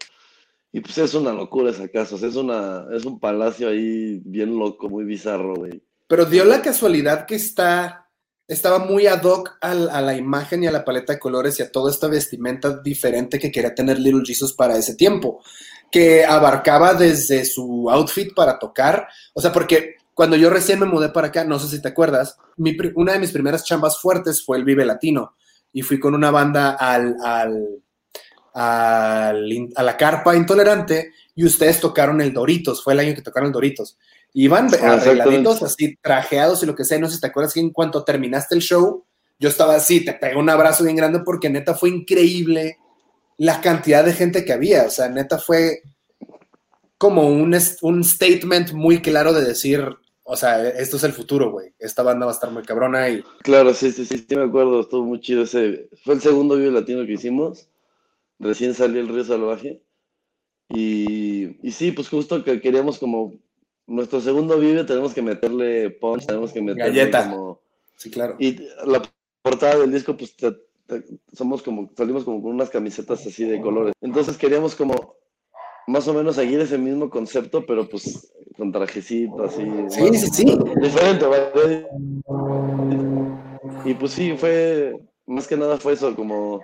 y 0.73 0.81
pues 0.81 0.99
es 0.99 1.15
una 1.15 1.33
locura 1.33 1.71
esa 1.71 1.89
casa, 1.89 2.17
o 2.17 2.19
sea, 2.19 2.29
es 2.29 2.37
una, 2.37 2.87
es 2.93 3.05
un 3.05 3.21
palacio 3.21 3.69
ahí 3.69 4.21
bien 4.25 4.59
loco, 4.59 4.89
muy 4.89 5.05
bizarro, 5.05 5.55
güey. 5.55 5.83
Pero 6.09 6.25
dio 6.27 6.45
la 6.45 6.61
casualidad 6.63 7.27
que 7.27 7.37
está, 7.37 8.09
estaba 8.49 8.81
muy 8.81 9.07
ad 9.07 9.23
hoc 9.23 9.57
al- 9.61 9.89
a, 9.91 10.01
la 10.03 10.17
imagen 10.17 10.65
y 10.65 10.67
a 10.67 10.73
la 10.73 10.85
paleta 10.85 11.13
de 11.15 11.19
colores 11.21 11.59
y 11.59 11.63
a 11.63 11.71
toda 11.71 11.91
esta 11.93 12.09
vestimenta 12.09 12.77
diferente 12.81 13.39
que 13.39 13.51
quería 13.53 13.75
tener 13.75 13.99
Little 14.01 14.23
Jesus 14.25 14.53
para 14.53 14.77
ese 14.77 14.97
tiempo, 14.97 15.43
que 15.95 16.25
abarcaba 16.25 16.93
desde 16.93 17.45
su 17.45 17.89
outfit 17.89 18.35
para 18.35 18.59
tocar, 18.59 19.07
o 19.33 19.41
sea, 19.41 19.53
porque 19.53 19.95
cuando 20.13 20.35
yo 20.35 20.51
recién 20.51 20.81
me 20.81 20.87
mudé 20.87 21.11
para 21.11 21.29
acá, 21.29 21.45
no 21.45 21.57
sé 21.61 21.69
si 21.69 21.81
te 21.81 21.87
acuerdas, 21.87 22.37
mi 22.57 22.77
una 22.97 23.13
de 23.13 23.21
mis 23.21 23.31
primeras 23.31 23.63
chambas 23.63 24.01
fuertes 24.01 24.45
fue 24.45 24.57
el 24.57 24.65
Vive 24.65 24.85
Latino. 24.85 25.37
Y 25.73 25.83
fui 25.83 26.01
con 26.01 26.17
una 26.17 26.33
banda 26.33 26.73
al, 26.73 27.15
al, 27.23 27.81
a 28.55 29.33
la 29.33 29.97
carpa 29.97 30.35
intolerante 30.35 31.13
y 31.37 31.45
ustedes 31.45 31.79
tocaron 31.79 32.21
el 32.21 32.33
Doritos, 32.33 32.83
fue 32.83 32.95
el 32.95 32.99
año 32.99 33.15
que 33.15 33.23
tocaron 33.23 33.47
el 33.47 33.53
Doritos. 33.53 33.97
Iban 34.33 34.75
Ah, 34.83 34.95
arregladitos, 34.95 35.63
así 35.63 35.97
trajeados 36.03 36.61
y 36.65 36.67
lo 36.67 36.75
que 36.75 36.85
sea, 36.85 36.99
no 36.99 37.09
sé 37.09 37.15
si 37.15 37.21
te 37.21 37.29
acuerdas 37.29 37.55
que 37.55 37.61
en 37.61 37.71
cuanto 37.71 38.03
terminaste 38.03 38.57
el 38.57 38.63
show, 38.63 39.05
yo 39.39 39.49
estaba 39.49 39.77
así, 39.77 40.05
te 40.05 40.15
pegué 40.15 40.35
un 40.35 40.51
abrazo 40.51 40.83
bien 40.83 40.97
grande 40.97 41.21
porque 41.25 41.49
neta 41.49 41.75
fue 41.75 41.91
increíble 41.91 42.79
la 43.39 43.61
cantidad 43.61 44.05
de 44.05 44.13
gente 44.13 44.45
que 44.45 44.53
había, 44.53 44.85
o 44.85 44.91
sea, 44.91 45.09
neta 45.09 45.39
fue 45.39 45.83
como 46.99 47.29
un, 47.29 47.57
un 47.83 48.05
statement 48.05 48.73
muy 48.73 49.03
claro 49.03 49.33
de 49.33 49.45
decir, 49.45 49.85
o 50.23 50.37
sea, 50.37 50.69
esto 50.69 50.97
es 50.97 51.05
el 51.05 51.13
futuro, 51.13 51.51
güey, 51.51 51.73
esta 51.79 52.03
banda 52.03 52.27
va 52.27 52.33
a 52.33 52.35
estar 52.35 52.51
muy 52.51 52.63
cabrona 52.63 53.09
y 53.11 53.23
Claro, 53.43 53.75
sí, 53.75 53.93
sí, 53.93 54.07
sí, 54.07 54.25
sí, 54.27 54.37
me 54.37 54.45
acuerdo, 54.45 54.81
estuvo 54.81 55.05
muy 55.05 55.21
chido 55.21 55.43
ese. 55.43 55.89
Fue 56.03 56.15
el 56.15 56.21
segundo 56.21 56.57
video 56.57 56.71
latino 56.71 57.05
que 57.05 57.13
hicimos. 57.13 57.69
Recién 58.39 58.75
salió 58.75 59.01
el 59.01 59.09
Río 59.09 59.25
Salvaje. 59.25 59.83
Y, 60.71 61.59
y 61.67 61.73
sí, 61.73 61.93
pues 61.93 62.09
justo 62.09 62.43
que 62.43 62.61
queríamos 62.61 62.99
como 62.99 63.35
nuestro 63.87 64.21
segundo 64.21 64.59
video 64.59 64.87
tenemos 64.87 65.13
que 65.13 65.23
meterle 65.23 65.91
punch, 65.91 66.27
tenemos 66.27 66.53
que 66.53 66.63
meterle 66.63 67.01
Galleta. 67.01 67.31
como... 67.31 67.61
sí, 67.97 68.11
claro. 68.11 68.37
Y 68.39 68.57
la 68.87 69.03
portada 69.43 69.81
del 69.81 69.93
disco, 69.93 70.17
pues 70.17 70.35
somos 71.33 71.63
como, 71.63 71.91
salimos 71.97 72.25
como 72.25 72.43
con 72.43 72.53
unas 72.53 72.71
camisetas 72.71 73.27
así 73.27 73.45
de 73.45 73.61
colores. 73.61 73.95
Entonces 74.01 74.37
queríamos 74.37 74.75
como 74.75 75.17
más 75.87 76.09
o 76.09 76.15
menos 76.15 76.37
seguir 76.37 76.61
ese 76.61 76.79
mismo 76.79 77.11
concepto, 77.11 77.65
pero 77.67 77.89
pues 77.89 78.33
con 78.57 78.73
trajecito 78.73 79.45
así. 79.45 79.67
Sí, 79.89 80.19
sí, 80.19 80.27
sí. 80.33 80.59
Diferente, 80.81 81.27
¿vale? 81.27 81.87
Y 83.85 83.95
pues 83.95 84.13
sí, 84.13 84.35
fue, 84.37 84.95
más 85.27 85.47
que 85.47 85.57
nada 85.57 85.79
fue 85.79 85.93
eso, 85.95 86.15
como 86.15 86.61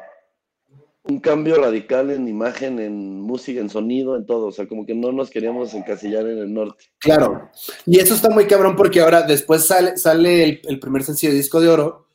un 1.03 1.19
cambio 1.19 1.57
radical 1.57 2.11
en 2.11 2.29
imagen, 2.29 2.79
en 2.79 3.21
música, 3.21 3.61
en 3.61 3.71
sonido, 3.71 4.17
en 4.17 4.27
todo. 4.27 4.47
O 4.47 4.53
sea, 4.53 4.69
como 4.69 4.87
que 4.87 4.95
no 4.95 5.13
nos 5.13 5.31
queríamos 5.31 5.75
encasillar 5.75 6.27
en 6.27 6.39
el 6.39 6.53
norte. 6.53 6.85
Claro. 6.99 7.51
Y 7.87 7.99
eso 7.99 8.15
está 8.15 8.31
muy 8.31 8.47
cabrón 8.47 8.77
porque 8.77 9.01
ahora 9.01 9.23
después 9.23 9.67
sale, 9.67 9.97
sale 9.97 10.45
el, 10.45 10.61
el 10.65 10.79
primer 10.79 11.03
sencillo 11.03 11.33
de 11.33 11.39
disco 11.39 11.61
de 11.61 11.69
oro, 11.69 12.07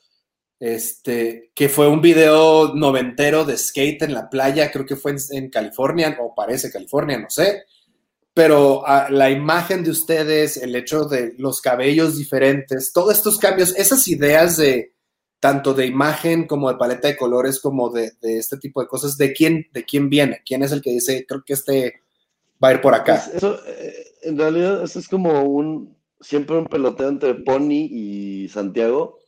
este, 0.60 1.52
que 1.54 1.70
fue 1.70 1.88
un 1.88 2.02
video 2.02 2.74
noventero 2.74 3.46
de 3.46 3.58
skate 3.58 4.04
en 4.04 4.13
la 4.13 4.30
playa, 4.30 4.72
creo 4.72 4.86
que 4.86 4.96
fue 4.96 5.12
en, 5.12 5.18
en 5.32 5.50
California, 5.50 6.18
o 6.22 6.34
parece 6.34 6.72
California, 6.72 7.20
no 7.20 7.30
sé. 7.30 7.63
Pero 8.34 8.84
ah, 8.86 9.08
la 9.10 9.30
imagen 9.30 9.84
de 9.84 9.91
ustedes, 9.91 10.58
el 10.58 10.76
hecho 10.76 11.06
de 11.06 11.34
los 11.38 11.62
cabellos 11.62 12.18
diferentes, 12.18 12.91
todos 12.94 13.15
estos 13.15 13.38
cambios, 13.38 13.74
esas 13.78 14.08
ideas 14.08 14.58
de 14.58 14.94
tanto 15.39 15.74
de 15.74 15.86
imagen 15.86 16.48
como 16.48 16.70
de 16.70 16.78
paleta 16.78 17.08
de 17.08 17.18
colores, 17.18 17.60
como 17.60 17.89
de, 17.89 18.13
de 18.22 18.39
este 18.39 18.58
tipo 18.58 18.82
de 18.82 18.88
cosas, 18.88 19.18
¿de 19.18 19.32
quién, 19.32 19.68
¿de 19.72 19.86
quién 19.86 20.10
viene? 20.10 20.41
¿Quién 20.46 20.63
es 20.63 20.72
el 20.72 20.82
que 20.82 20.91
dice, 20.91 21.26
creo 21.28 21.44
que 21.46 21.54
este 21.54 22.02
va 22.63 22.70
a 22.70 22.74
ir 22.74 22.82
por 22.82 22.96
acá? 22.96 23.22
Pues 23.24 23.36
eso, 23.36 23.60
eh, 23.68 24.06
en 24.24 24.38
realidad, 24.38 24.84
eso 24.84 24.98
es 24.98 25.08
como 25.08 25.44
un, 25.44 25.96
siempre 26.20 26.58
un 26.58 26.65
peloteo 26.65 27.10
entre 27.10 27.36
Pony 27.36 27.88
y 27.91 28.50
Santiago. 28.50 29.20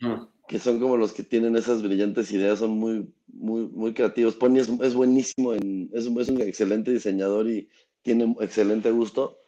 Mm. 0.00 0.33
Que 0.48 0.58
son 0.58 0.78
como 0.80 0.96
los 0.96 1.12
que 1.12 1.22
tienen 1.22 1.56
esas 1.56 1.82
brillantes 1.82 2.30
ideas, 2.32 2.58
son 2.60 2.72
muy, 2.72 3.12
muy, 3.28 3.62
muy 3.68 3.94
creativos. 3.94 4.34
Pony 4.36 4.58
es, 4.58 4.68
es 4.68 4.94
buenísimo, 4.94 5.54
en, 5.54 5.90
es, 5.94 6.06
un- 6.06 6.20
es 6.20 6.28
un 6.28 6.40
excelente 6.42 6.92
diseñador 6.92 7.48
y 7.48 7.68
tiene 8.02 8.36
excelente 8.40 8.90
gusto. 8.90 9.38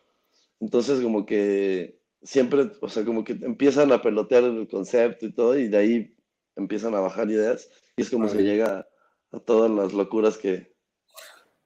Entonces, 0.60 1.02
como 1.02 1.26
que 1.26 2.00
siempre, 2.22 2.72
o 2.80 2.88
sea, 2.88 3.04
como 3.04 3.24
que 3.24 3.32
empiezan 3.32 3.92
a 3.92 4.02
pelotear 4.02 4.44
el 4.44 4.68
concepto 4.68 5.26
y 5.26 5.32
todo, 5.32 5.58
y 5.58 5.68
de 5.68 5.76
ahí 5.76 6.16
empiezan 6.56 6.94
a 6.94 7.00
bajar 7.00 7.30
ideas, 7.30 7.70
y 7.96 8.02
es 8.02 8.10
como 8.10 8.28
se 8.28 8.42
llega 8.42 8.88
a 9.32 9.40
todas 9.40 9.70
las 9.70 9.92
locuras 9.92 10.38
que, 10.38 10.74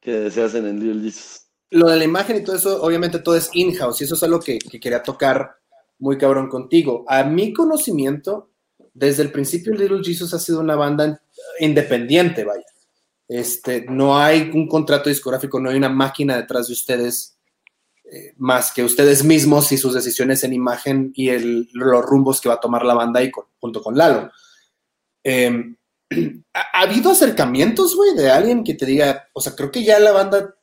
que 0.01 0.31
se 0.31 0.43
hacen 0.43 0.67
en 0.67 0.81
Little 0.81 1.03
Jesus. 1.03 1.47
lo 1.71 1.89
de 1.89 1.97
la 1.99 2.05
imagen 2.05 2.37
y 2.39 2.45
todo 2.45 2.57
eso, 2.57 2.83
obviamente 2.83 3.21
todo 3.21 3.37
es 3.37 3.51
in-house 3.55 4.01
y 4.01 4.05
eso 4.05 4.15
es 4.15 4.23
algo 4.23 4.41
que, 4.41 4.59
que 4.59 4.81
quería 4.81 5.03
tocar 5.03 5.57
muy 5.99 6.19
cabrón 6.19 6.49
contigo. 6.49 7.05
A 7.09 7.23
mi 7.25 7.53
conocimiento, 7.53 8.50
desde 8.95 9.23
el 9.23 9.33
principio 9.33 9.73
Little 9.73 10.03
Jesus 10.03 10.35
ha 10.35 10.39
sido 10.39 10.61
una 10.61 10.77
banda 10.77 11.21
independiente, 11.59 12.45
vaya. 12.45 12.65
Este, 13.29 13.87
no 13.89 14.19
hay 14.19 14.51
un 14.53 14.67
contrato 14.67 15.09
discográfico, 15.09 15.61
no 15.61 15.71
hay 15.71 15.77
una 15.77 15.89
máquina 15.89 16.37
detrás 16.37 16.67
de 16.67 16.73
ustedes, 16.73 17.39
eh, 18.05 18.35
más 18.39 18.73
que 18.73 18.83
ustedes 18.83 19.23
mismos 19.23 19.71
y 19.71 19.79
sus 19.79 19.95
decisiones 19.95 20.43
en 20.43 20.53
imagen 20.53 21.13
y 21.15 21.31
los 21.73 22.05
rumbos 22.05 22.41
que 22.41 22.49
va 22.49 22.57
a 22.57 22.61
tomar 22.61 22.85
la 22.85 22.95
banda 22.95 23.21
junto 23.61 23.83
con 23.83 23.97
Lalo. 23.97 24.31
Eh, 25.23 25.75
¿ha, 26.55 26.61
ha 26.73 26.81
habido 26.83 27.13
acercamientos, 27.13 27.95
güey, 27.95 28.15
de 28.17 28.31
alguien 28.31 28.65
que 28.65 28.75
te 28.75 28.87
diga, 28.87 29.29
o 29.33 29.41
sea, 29.41 29.55
creo 29.55 29.71
que 29.71 29.85
ya 29.85 30.01
la 30.01 30.13
banda 30.13 30.57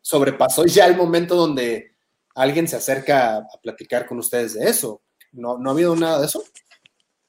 sobrepasó 0.00 0.64
ya 0.66 0.86
el 0.86 0.96
momento 0.96 1.36
donde 1.36 1.94
alguien 2.34 2.66
se 2.66 2.76
acerca 2.76 3.36
a 3.36 3.60
platicar 3.62 4.06
con 4.06 4.18
ustedes 4.18 4.54
de 4.54 4.68
eso? 4.68 5.02
¿No, 5.32 5.58
¿No 5.58 5.70
ha 5.70 5.72
habido 5.72 5.94
nada 5.94 6.20
de 6.20 6.26
eso? 6.26 6.42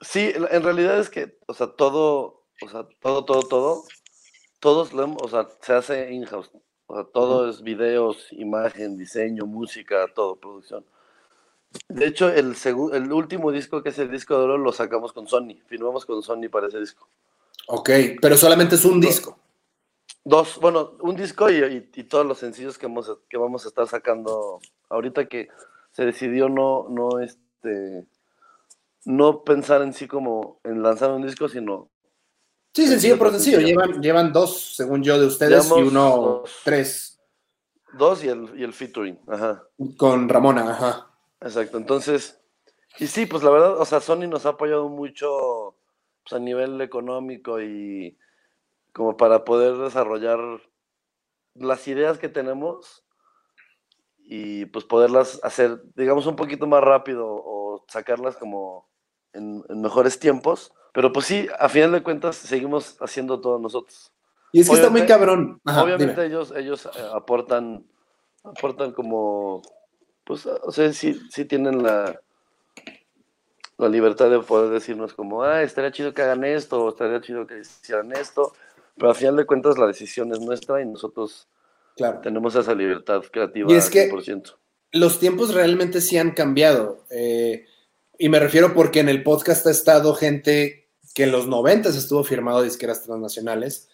Sí, 0.02 0.32
en 0.36 0.64
realidad 0.64 1.00
es 1.00 1.10
que, 1.10 1.38
o 1.48 1.54
sea, 1.54 1.68
todo, 1.68 2.44
o 2.62 2.70
sea, 2.70 2.88
todo, 3.00 3.24
todo, 3.26 3.42
todo, 3.44 3.84
todos 4.60 4.94
lo 4.94 5.04
hemos- 5.04 5.22
o 5.22 5.28
sea, 5.30 5.48
se 5.62 5.74
hace 5.74 6.12
in-house. 6.12 6.52
O 6.88 6.96
sea, 6.96 7.04
todo 7.06 7.50
es 7.50 7.62
videos, 7.62 8.28
imagen, 8.32 8.98
diseño, 8.98 9.46
música, 9.46 10.08
todo, 10.14 10.36
producción. 10.36 10.86
De 11.88 12.06
hecho, 12.06 12.28
el, 12.30 12.56
el 12.94 13.14
último 13.14 13.52
disco, 13.52 13.82
que 13.82 13.90
es 13.90 14.00
el 14.00 14.12
disco 14.12 14.38
de 14.38 14.44
oro, 14.44 14.58
lo 14.58 14.74
sacamos 14.74 15.14
con 15.14 15.28
Sony. 15.28 15.56
Firmamos 15.68 16.06
con 16.06 16.22
Sony 16.22 16.50
para 16.52 16.68
ese 16.68 16.80
disco. 16.80 17.08
Ok, 17.68 17.90
pero 18.22 18.36
solamente 18.36 18.76
es 18.76 18.84
un 18.84 19.00
disco. 19.00 19.38
Dos, 20.26 20.60
bueno, 20.60 20.94
un 21.02 21.16
disco 21.16 21.50
y, 21.50 21.64
y- 21.64 21.90
y 21.96 22.04
todos 22.04 22.26
los 22.26 22.40
sencillos 22.40 22.78
que, 22.78 22.88
hemos, 22.88 23.12
que 23.30 23.38
vamos 23.38 23.66
a 23.66 23.70
estar 23.70 23.88
sacando 23.88 24.60
ahorita 24.90 25.28
que 25.28 25.48
se 25.92 26.06
decidió 26.06 26.50
no, 26.50 26.88
no, 26.90 27.20
este, 27.20 28.06
no 29.06 29.44
pensar 29.44 29.82
en 29.82 29.94
sí 29.94 30.08
como 30.08 30.60
en 30.64 30.82
lanzar 30.84 31.12
un 31.12 31.24
disco, 31.24 31.48
sino 31.50 31.90
Sí, 32.74 32.88
sencillo, 32.88 33.18
pero 33.18 33.32
Sencillo. 33.32 33.60
Llevan, 33.60 34.02
llevan 34.02 34.32
dos, 34.32 34.76
según 34.76 35.04
yo, 35.04 35.20
de 35.20 35.26
ustedes 35.26 35.70
y 35.76 35.82
uno, 35.82 36.18
dos. 36.18 36.62
tres, 36.64 37.22
dos 37.94 38.24
y 38.24 38.30
el, 38.30 38.50
y 38.58 38.64
el 38.64 38.72
featuring. 38.72 39.20
Ajá, 39.28 39.64
con 39.98 40.30
Ramona, 40.30 40.72
ajá. 40.72 41.12
exacto. 41.42 41.78
Entonces, 41.78 42.40
y 42.98 43.08
sí, 43.08 43.26
pues 43.26 43.44
la 43.44 43.50
verdad, 43.50 43.78
o 43.78 43.86
sea, 43.86 44.00
Sony 44.00 44.28
nos 44.28 44.46
ha 44.46 44.50
apoyado 44.50 44.88
mucho 44.88 45.76
pues, 46.24 46.34
a 46.34 46.40
nivel 46.40 46.80
económico 46.80 47.62
y 47.62 48.18
como 48.94 49.18
para 49.18 49.44
poder 49.44 49.76
desarrollar 49.78 50.40
las 51.56 51.86
ideas 51.90 52.20
que 52.20 52.30
tenemos 52.30 53.04
y 54.20 54.66
pues 54.68 54.86
poderlas 54.86 55.42
hacer, 55.44 55.84
digamos, 55.96 56.26
un 56.26 56.38
poquito 56.38 56.68
más 56.68 56.82
rápido 56.82 57.28
o 57.28 57.84
sacarlas 57.90 58.38
como 58.38 58.91
en, 59.34 59.64
en 59.70 59.82
mejores 59.82 60.20
tiempos. 60.20 60.74
Pero 60.94 61.14
pues 61.14 61.26
sí, 61.26 61.48
a 61.58 61.70
final 61.70 61.92
de 61.94 62.04
cuentas 62.04 62.36
seguimos 62.36 62.98
haciendo 63.02 63.40
todo 63.40 63.60
nosotros. 63.60 64.12
Y 64.52 64.60
es 64.62 64.68
que 64.70 64.76
está 64.76 64.90
muy 64.90 65.02
Obviamente- 65.02 65.14
cabrón. 65.14 65.62
Ajá, 65.66 65.84
Obviamente 65.84 66.14
dime. 66.22 66.26
ellos, 66.26 66.54
ellos 66.56 66.86
eh, 66.86 66.90
aportan, 67.14 67.86
aportan 68.44 68.92
como, 68.92 69.62
pues, 70.26 70.46
o 70.46 70.72
sea, 70.72 70.92
sí, 70.92 71.18
sí 71.30 71.46
tienen 71.46 71.82
la, 71.82 72.20
la 73.78 73.90
libertad 73.90 74.30
de 74.30 74.40
poder 74.40 74.70
decirnos 74.72 75.14
como, 75.14 75.44
ah, 75.44 75.64
estaría 75.64 75.92
chido 75.92 76.14
que 76.14 76.22
hagan 76.22 76.44
esto, 76.44 76.84
o 76.84 76.90
estaría 76.90 77.22
chido 77.22 77.48
que 77.48 77.60
hicieran 77.60 78.12
esto, 78.12 78.54
pero 78.98 79.10
al 79.10 79.16
final 79.16 79.38
de 79.38 79.46
cuentas 79.46 79.78
la 79.78 79.88
decisión 79.88 80.32
es 80.34 80.40
nuestra 80.42 80.82
y 80.82 80.86
nosotros 80.86 81.48
Claro. 81.96 82.20
tenemos 82.22 82.54
esa 82.56 82.74
libertad 82.76 83.22
creativa 83.32 83.72
Y 83.72 83.76
es 83.76 83.90
que- 83.90 84.02
al 84.04 84.10
100%. 84.22 84.58
los 84.92 85.20
tiempos 85.20 85.54
realmente 85.54 86.02
sí 86.02 86.18
han 86.18 86.32
cambiado. 86.32 87.06
eh, 87.10 87.66
y 88.24 88.30
me 88.30 88.40
refiero 88.40 88.74
porque 88.76 89.00
en 89.00 89.10
el 89.10 89.24
podcast 89.24 89.66
ha 89.66 89.72
estado 89.72 90.14
gente 90.14 90.90
que 91.16 91.24
en 91.24 91.32
los 91.32 91.48
90 91.48 91.90
estuvo 91.90 92.24
firmado 92.24 92.60
a 92.60 92.64
disqueras 92.64 93.02
transnacionales 93.02 93.90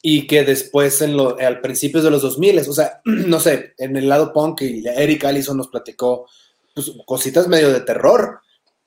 y 0.00 0.26
que 0.26 0.42
después, 0.42 1.02
en 1.02 1.16
lo, 1.16 1.38
al 1.38 1.60
principios 1.60 2.02
de 2.02 2.10
los 2.10 2.22
2000, 2.22 2.58
o 2.60 2.72
sea, 2.72 3.00
no 3.04 3.38
sé, 3.40 3.74
en 3.76 3.96
el 3.96 4.08
lado 4.08 4.32
punk, 4.32 4.62
y 4.62 4.82
Eric 4.88 5.24
Allison 5.26 5.56
nos 5.56 5.68
platicó 5.68 6.26
pues, 6.74 6.92
cositas 7.06 7.46
medio 7.46 7.70
de 7.72 7.80
terror. 7.82 8.40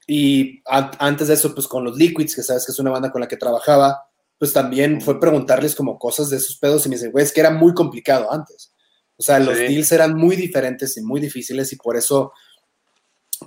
Y 0.07 0.61
an- 0.65 0.91
antes 0.99 1.27
de 1.27 1.35
eso, 1.35 1.53
pues 1.53 1.67
con 1.67 1.83
los 1.83 1.95
Liquids, 1.95 2.35
que 2.35 2.43
sabes 2.43 2.65
que 2.65 2.71
es 2.71 2.79
una 2.79 2.91
banda 2.91 3.11
con 3.11 3.21
la 3.21 3.27
que 3.27 3.37
trabajaba, 3.37 4.09
pues 4.37 4.51
también 4.51 4.99
fue 4.99 5.19
preguntarles 5.19 5.75
como 5.75 5.97
cosas 5.99 6.29
de 6.31 6.37
esos 6.37 6.57
pedos 6.57 6.85
y 6.85 6.89
me 6.89 6.95
dicen, 6.95 7.11
güey, 7.11 7.23
es 7.23 7.31
que 7.31 7.39
era 7.39 7.51
muy 7.51 7.73
complicado 7.73 8.33
antes. 8.33 8.73
O 9.15 9.23
sea, 9.23 9.39
los 9.39 9.57
deals 9.57 9.91
eran 9.93 10.15
muy 10.17 10.35
diferentes 10.35 10.97
y 10.97 11.01
muy 11.01 11.21
difíciles 11.21 11.71
y 11.71 11.77
por 11.77 11.95
eso 11.95 12.33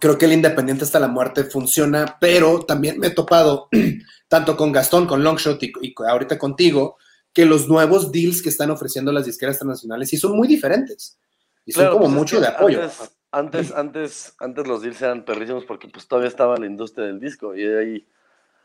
creo 0.00 0.18
que 0.18 0.26
el 0.26 0.32
Independiente 0.32 0.84
hasta 0.84 1.00
la 1.00 1.08
muerte 1.08 1.44
funciona, 1.44 2.16
pero 2.20 2.64
también 2.64 2.98
me 2.98 3.08
he 3.08 3.10
topado 3.10 3.68
tanto 4.28 4.56
con 4.56 4.72
Gastón, 4.72 5.06
con 5.06 5.22
Longshot 5.22 5.62
y, 5.62 5.72
y 5.82 5.94
ahorita 6.08 6.38
contigo, 6.38 6.96
que 7.32 7.46
los 7.46 7.68
nuevos 7.68 8.10
deals 8.10 8.42
que 8.42 8.48
están 8.48 8.70
ofreciendo 8.70 9.12
las 9.12 9.26
disqueras 9.26 9.56
internacionales 9.56 10.08
sí 10.08 10.16
son 10.16 10.36
muy 10.36 10.48
diferentes 10.48 11.18
y 11.64 11.72
son 11.72 11.82
Claro, 11.82 11.92
como 11.94 12.04
pues 12.04 12.12
es 12.12 12.18
mucho 12.18 12.36
que 12.36 12.42
de 12.42 12.48
apoyo. 12.48 12.82
Antes, 12.82 13.12
antes, 13.30 13.72
antes, 13.72 14.34
antes 14.40 14.66
los 14.66 14.82
deals 14.82 15.02
eran 15.02 15.24
perrísimos 15.24 15.64
porque 15.64 15.88
pues 15.88 16.08
todavía 16.08 16.28
estaba 16.28 16.56
la 16.56 16.66
industria 16.66 17.06
del 17.06 17.20
disco 17.20 17.54
y 17.54 17.66
ahí, 17.66 18.08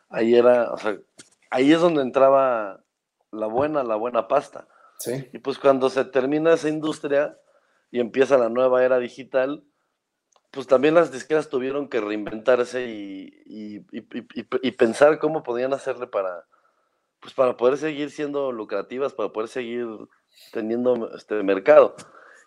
ahí 0.09 0.35
era, 0.35 0.71
o 0.71 0.77
sea, 0.77 0.97
ahí 1.49 1.71
es 1.71 1.81
donde 1.81 2.01
entraba 2.01 2.83
la 3.31 3.47
buena, 3.47 3.83
la 3.83 3.95
buena 3.95 4.27
pasta. 4.27 4.67
Sí. 4.99 5.27
Y 5.33 5.39
pues 5.39 5.59
cuando 5.59 5.89
se 5.89 6.05
termina 6.05 6.53
esa 6.53 6.69
industria 6.69 7.37
y 7.91 7.99
empieza 7.99 8.37
la 8.37 8.49
nueva 8.49 8.83
era 8.85 8.99
digital, 8.99 9.63
pues 10.53 10.67
también 10.67 10.93
las 10.93 11.11
disqueras 11.11 11.49
tuvieron 11.49 11.89
que 11.89 11.99
reinventarse 11.99 12.85
y, 12.87 13.41
y- 13.47 13.77
y- 13.91 14.05
y- 14.35 14.47
y 14.61 14.71
pensar 14.71 15.17
cómo 15.17 15.41
podían 15.41 15.73
hacerle 15.73 16.05
para, 16.05 16.45
pues 17.19 17.33
para 17.33 17.57
poder 17.57 17.77
seguir 17.77 18.11
siendo 18.11 18.51
lucrativas, 18.51 19.13
para 19.13 19.29
poder 19.33 19.49
seguir 19.49 19.87
teniendo 20.51 21.11
este 21.15 21.41
mercado. 21.41 21.95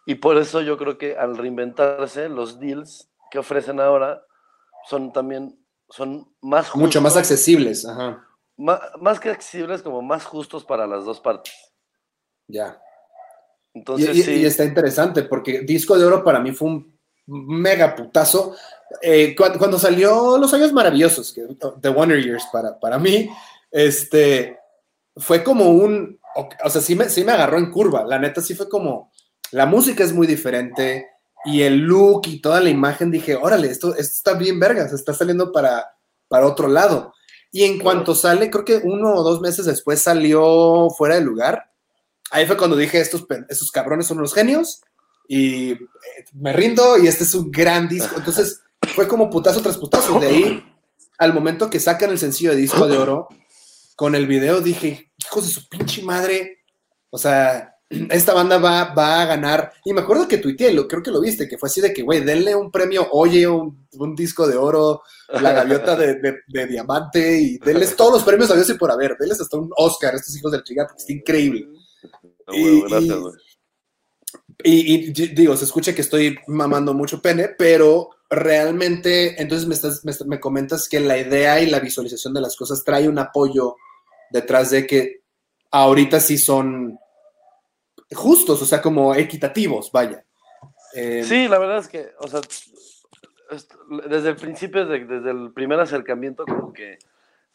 Y 0.07 0.15
por 0.15 0.39
eso 0.39 0.61
yo 0.63 0.79
creo 0.79 0.99
que 0.99 1.17
al 1.17 1.37
reinventarse, 1.37 2.29
los 2.29 2.61
deals 2.61 3.11
que 3.33 3.41
ofrecen 3.41 3.81
ahora 3.81 4.23
son 4.89 5.13
también 5.13 5.59
son 5.89 6.33
más 6.41 6.75
Mucho 6.77 7.01
más 7.01 7.13
justos, 7.15 7.31
accesibles, 7.33 7.85
ajá. 7.87 8.25
ma- 8.57 8.81
más 9.01 9.19
que 9.19 9.31
accesibles, 9.31 9.83
como 9.83 10.01
más 10.01 10.25
justos 10.25 10.65
para 10.65 10.87
las 10.87 11.05
dos 11.05 11.21
partes. 11.21 11.53
Ya. 12.47 12.81
Entonces, 13.75 14.25
sí. 14.25 14.33
y 14.43 14.45
está 14.47 14.65
interesante 14.65 15.25
porque 15.25 15.61
Disco 15.63 15.99
de 15.99 16.05
Oro 16.05 16.23
para 16.23 16.39
mí 16.41 16.53
fue 16.53 16.69
un 16.69 16.96
mega 17.27 17.95
putazo. 17.95 18.57
Eh, 19.03 19.35
cuando, 19.37 19.79
salió 19.79 20.39
Los 20.39 20.55
Años 20.55 20.73
Maravillosos, 20.73 21.33
que, 21.33 21.47
The 21.81 21.89
Wonder 21.89 22.23
Years 22.23 22.45
para, 22.53 22.79
para 22.79 22.99
mí, 22.99 23.29
este, 23.71 24.59
fue 25.17 25.43
como 25.43 25.71
un, 25.71 26.19
o, 26.65 26.71
sea, 26.71 26.81
sí 26.81 26.95
me, 26.95 27.09
sí 27.09 27.25
me 27.25 27.33
agarró 27.33 27.59
en 27.59 27.71
curva. 27.71 28.05
La 28.05 28.19
neta 28.19 28.41
sí 28.41 28.55
fue 28.55 28.69
como, 28.69 29.13
la 29.51 29.67
música 29.67 30.05
es 30.05 30.13
muy 30.13 30.27
diferente 30.27 31.09
y 31.45 31.63
el 31.63 31.79
look 31.79 32.23
y 32.27 32.41
toda 32.41 32.61
la 32.61 32.71
imagen, 32.71 33.11
dije, 33.11 33.37
órale, 33.37 33.69
esto, 33.69 33.91
esto 33.91 34.01
está 34.03 34.35
bien 34.35 34.59
verga, 34.59 34.89
se 34.89 34.97
está 34.97 35.13
saliendo 35.15 35.53
para, 35.53 35.97
para 36.29 36.47
otro 36.47 36.69
lado. 36.69 37.13
Y 37.53 37.65
en 37.65 37.79
cuanto 37.79 38.15
sale, 38.15 38.51
creo 38.51 38.65
que 38.65 38.81
uno 38.83 39.15
o 39.15 39.23
dos 39.23 39.41
meses 39.41 39.65
después 39.65 40.03
salió 40.03 40.89
fuera 40.91 41.15
de 41.15 41.21
lugar. 41.23 41.71
Ahí 42.31 42.45
fue 42.47 42.57
cuando 42.57 42.77
dije, 42.77 43.01
estos, 43.01 43.25
estos 43.49 43.71
cabrones 43.71 44.07
son 44.07 44.19
unos 44.19 44.35
genios 44.35 44.81
y 45.29 45.73
eh, 45.73 45.79
me 46.35 46.53
rindo 46.53 46.99
y 46.99 47.07
este 47.07 47.25
es 47.25 47.35
un 47.35 47.51
gran 47.51 47.89
disco. 47.89 48.15
Entonces 48.17 48.61
fue 48.95 49.07
como 49.09 49.29
putazo 49.31 49.61
tras 49.61 49.79
putazo. 49.79 50.19
De 50.21 50.27
ahí 50.27 50.65
al 51.19 51.33
momento 51.35 51.71
que 51.71 51.81
sacan 51.81 52.11
el 52.11 52.19
sencillo 52.19 52.51
de 52.51 52.57
disco 52.57 52.87
de 52.87 52.99
oro, 52.99 53.29
con 53.97 54.15
el 54.15 54.27
video 54.27 54.61
dije, 54.61 55.13
hijos 55.25 55.47
de 55.47 55.53
su 55.53 55.69
pinche 55.69 56.03
madre. 56.03 56.59
O 57.11 57.19
sea, 57.19 57.73
esta 58.11 58.35
banda 58.35 58.59
va, 58.59 58.93
va 58.93 59.23
a 59.23 59.27
ganar. 59.27 59.73
Y 59.85 59.93
me 59.95 60.03
acuerdo 60.03 60.29
que 60.29 60.39
tuiteé, 60.39 60.73
lo, 60.75 60.87
creo 60.87 61.03
que 61.03 61.11
lo 61.11 61.21
viste, 61.21 61.49
que 61.49 61.57
fue 61.57 61.69
así 61.69 61.81
de 61.81 61.93
que, 61.95 62.03
güey, 62.03 62.21
denle 62.23 62.55
un 62.55 62.71
premio, 62.71 63.09
oye, 63.13 63.47
un, 63.47 63.87
un 63.93 64.15
disco 64.15 64.47
de 64.47 64.57
oro, 64.57 65.03
la 65.29 65.53
gaviota 65.53 65.97
de, 65.97 66.17
de- 66.17 66.39
de 66.49 66.67
diamante 66.67 67.41
y 67.41 67.59
denles 67.59 67.97
todos 67.97 68.13
los 68.13 68.23
premios 68.25 68.51
a 68.51 68.55
Dios 68.55 68.69
y 68.71 68.75
por 68.75 68.91
haber. 68.91 69.17
Denles 69.19 69.41
hasta 69.41 69.57
un 69.57 69.71
Oscar 69.77 70.15
estos 70.15 70.37
hijos 70.37 70.53
del 70.53 70.63
chica, 70.65 70.85
porque 70.87 71.01
está 71.01 71.13
increíble. 71.13 71.67
Y- 72.53 72.81
gracias, 72.83 73.17
y-. 73.17 73.46
Y, 74.65 74.95
y 74.95 75.13
di- 75.13 75.29
digo, 75.29 75.57
se 75.57 75.65
escucha 75.65 75.95
que 75.95 76.01
estoy 76.01 76.39
mamando 76.47 76.95
mucho 76.95 77.21
pene, 77.21 77.49
pero 77.49 78.11
realmente, 78.31 79.41
entonces 79.41 79.69
me, 79.69 79.75
estás, 79.75 80.05
me, 80.05 80.13
me 80.27 80.41
comentas 80.41 80.89
que 80.89 80.99
la 81.01 81.19
idea 81.19 81.61
y 81.61 81.67
la 81.71 81.79
visualización 81.81 82.35
de 82.35 82.41
las 82.41 82.57
cosas 82.57 82.83
trae 82.85 83.09
un 83.09 83.19
apoyo 83.19 83.77
detrás 84.31 84.71
de 84.71 84.87
que 84.87 85.21
ahorita 85.71 86.21
sí 86.21 86.39
son 86.39 86.99
justos, 88.13 88.63
o 88.63 88.67
sea, 88.67 88.81
como 88.81 89.15
equitativos, 89.15 89.91
vaya. 89.93 90.25
Eh, 90.95 91.23
Sí, 91.25 91.49
la 91.49 91.59
verdad 91.59 91.79
es 91.79 91.89
que, 91.89 92.09
o 92.21 92.29
sea, 92.29 92.41
desde 94.09 94.31
el 94.31 94.37
principio, 94.37 94.87
de- 94.87 95.05
desde 95.05 95.31
el 95.31 95.53
primer 95.53 95.79
acercamiento, 95.81 96.45
como 96.47 96.73
que 96.73 96.99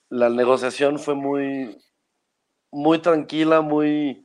la 0.09 0.29
negociación 0.29 0.99
fue 0.99 1.15
muy, 1.15 1.77
muy 2.71 2.99
tranquila, 2.99 3.61
muy, 3.61 4.23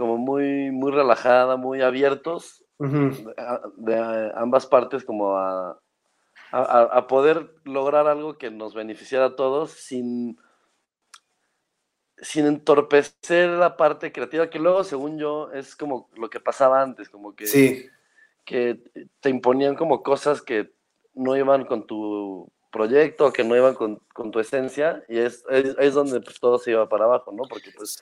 como 0.00 0.16
muy, 0.16 0.72
muy 0.72 0.90
relajada, 0.90 1.56
muy 1.56 1.82
abiertos 1.82 2.64
de, 2.78 4.32
ambas 4.34 4.66
partes, 4.66 5.04
como 5.04 5.36
a, 5.36 5.78
a, 6.50 7.06
poder 7.06 7.54
lograr 7.64 8.08
algo 8.08 8.38
que 8.38 8.50
nos 8.50 8.74
beneficiara 8.74 9.26
a 9.26 9.36
todos 9.36 9.72
sin, 9.72 10.38
sin 12.16 12.46
entorpecer 12.46 13.50
la 13.50 13.76
parte 13.76 14.10
creativa, 14.10 14.48
que 14.48 14.58
luego, 14.58 14.82
según 14.82 15.18
yo, 15.18 15.52
es 15.52 15.76
como 15.76 16.08
lo 16.16 16.30
que 16.30 16.40
pasaba 16.40 16.80
antes, 16.80 17.10
como 17.10 17.36
que 17.36 17.46
sí, 17.46 17.86
que 18.46 18.80
te 19.20 19.28
imponían 19.28 19.76
como 19.76 20.02
cosas 20.02 20.40
que 20.40 20.72
no 21.12 21.36
iban 21.36 21.66
con 21.66 21.86
tu 21.86 22.50
proyecto, 22.72 23.32
que 23.32 23.44
no 23.44 23.54
iban 23.54 23.74
con, 23.74 24.00
con 24.14 24.30
tu 24.30 24.40
esencia, 24.40 25.04
y 25.08 25.18
es, 25.18 25.44
es, 25.50 25.76
es 25.78 25.94
donde 25.94 26.20
pues, 26.22 26.40
todo 26.40 26.58
se 26.58 26.70
iba 26.70 26.88
para 26.88 27.04
abajo, 27.04 27.30
¿no? 27.32 27.42
Porque 27.42 27.70
pues, 27.76 28.00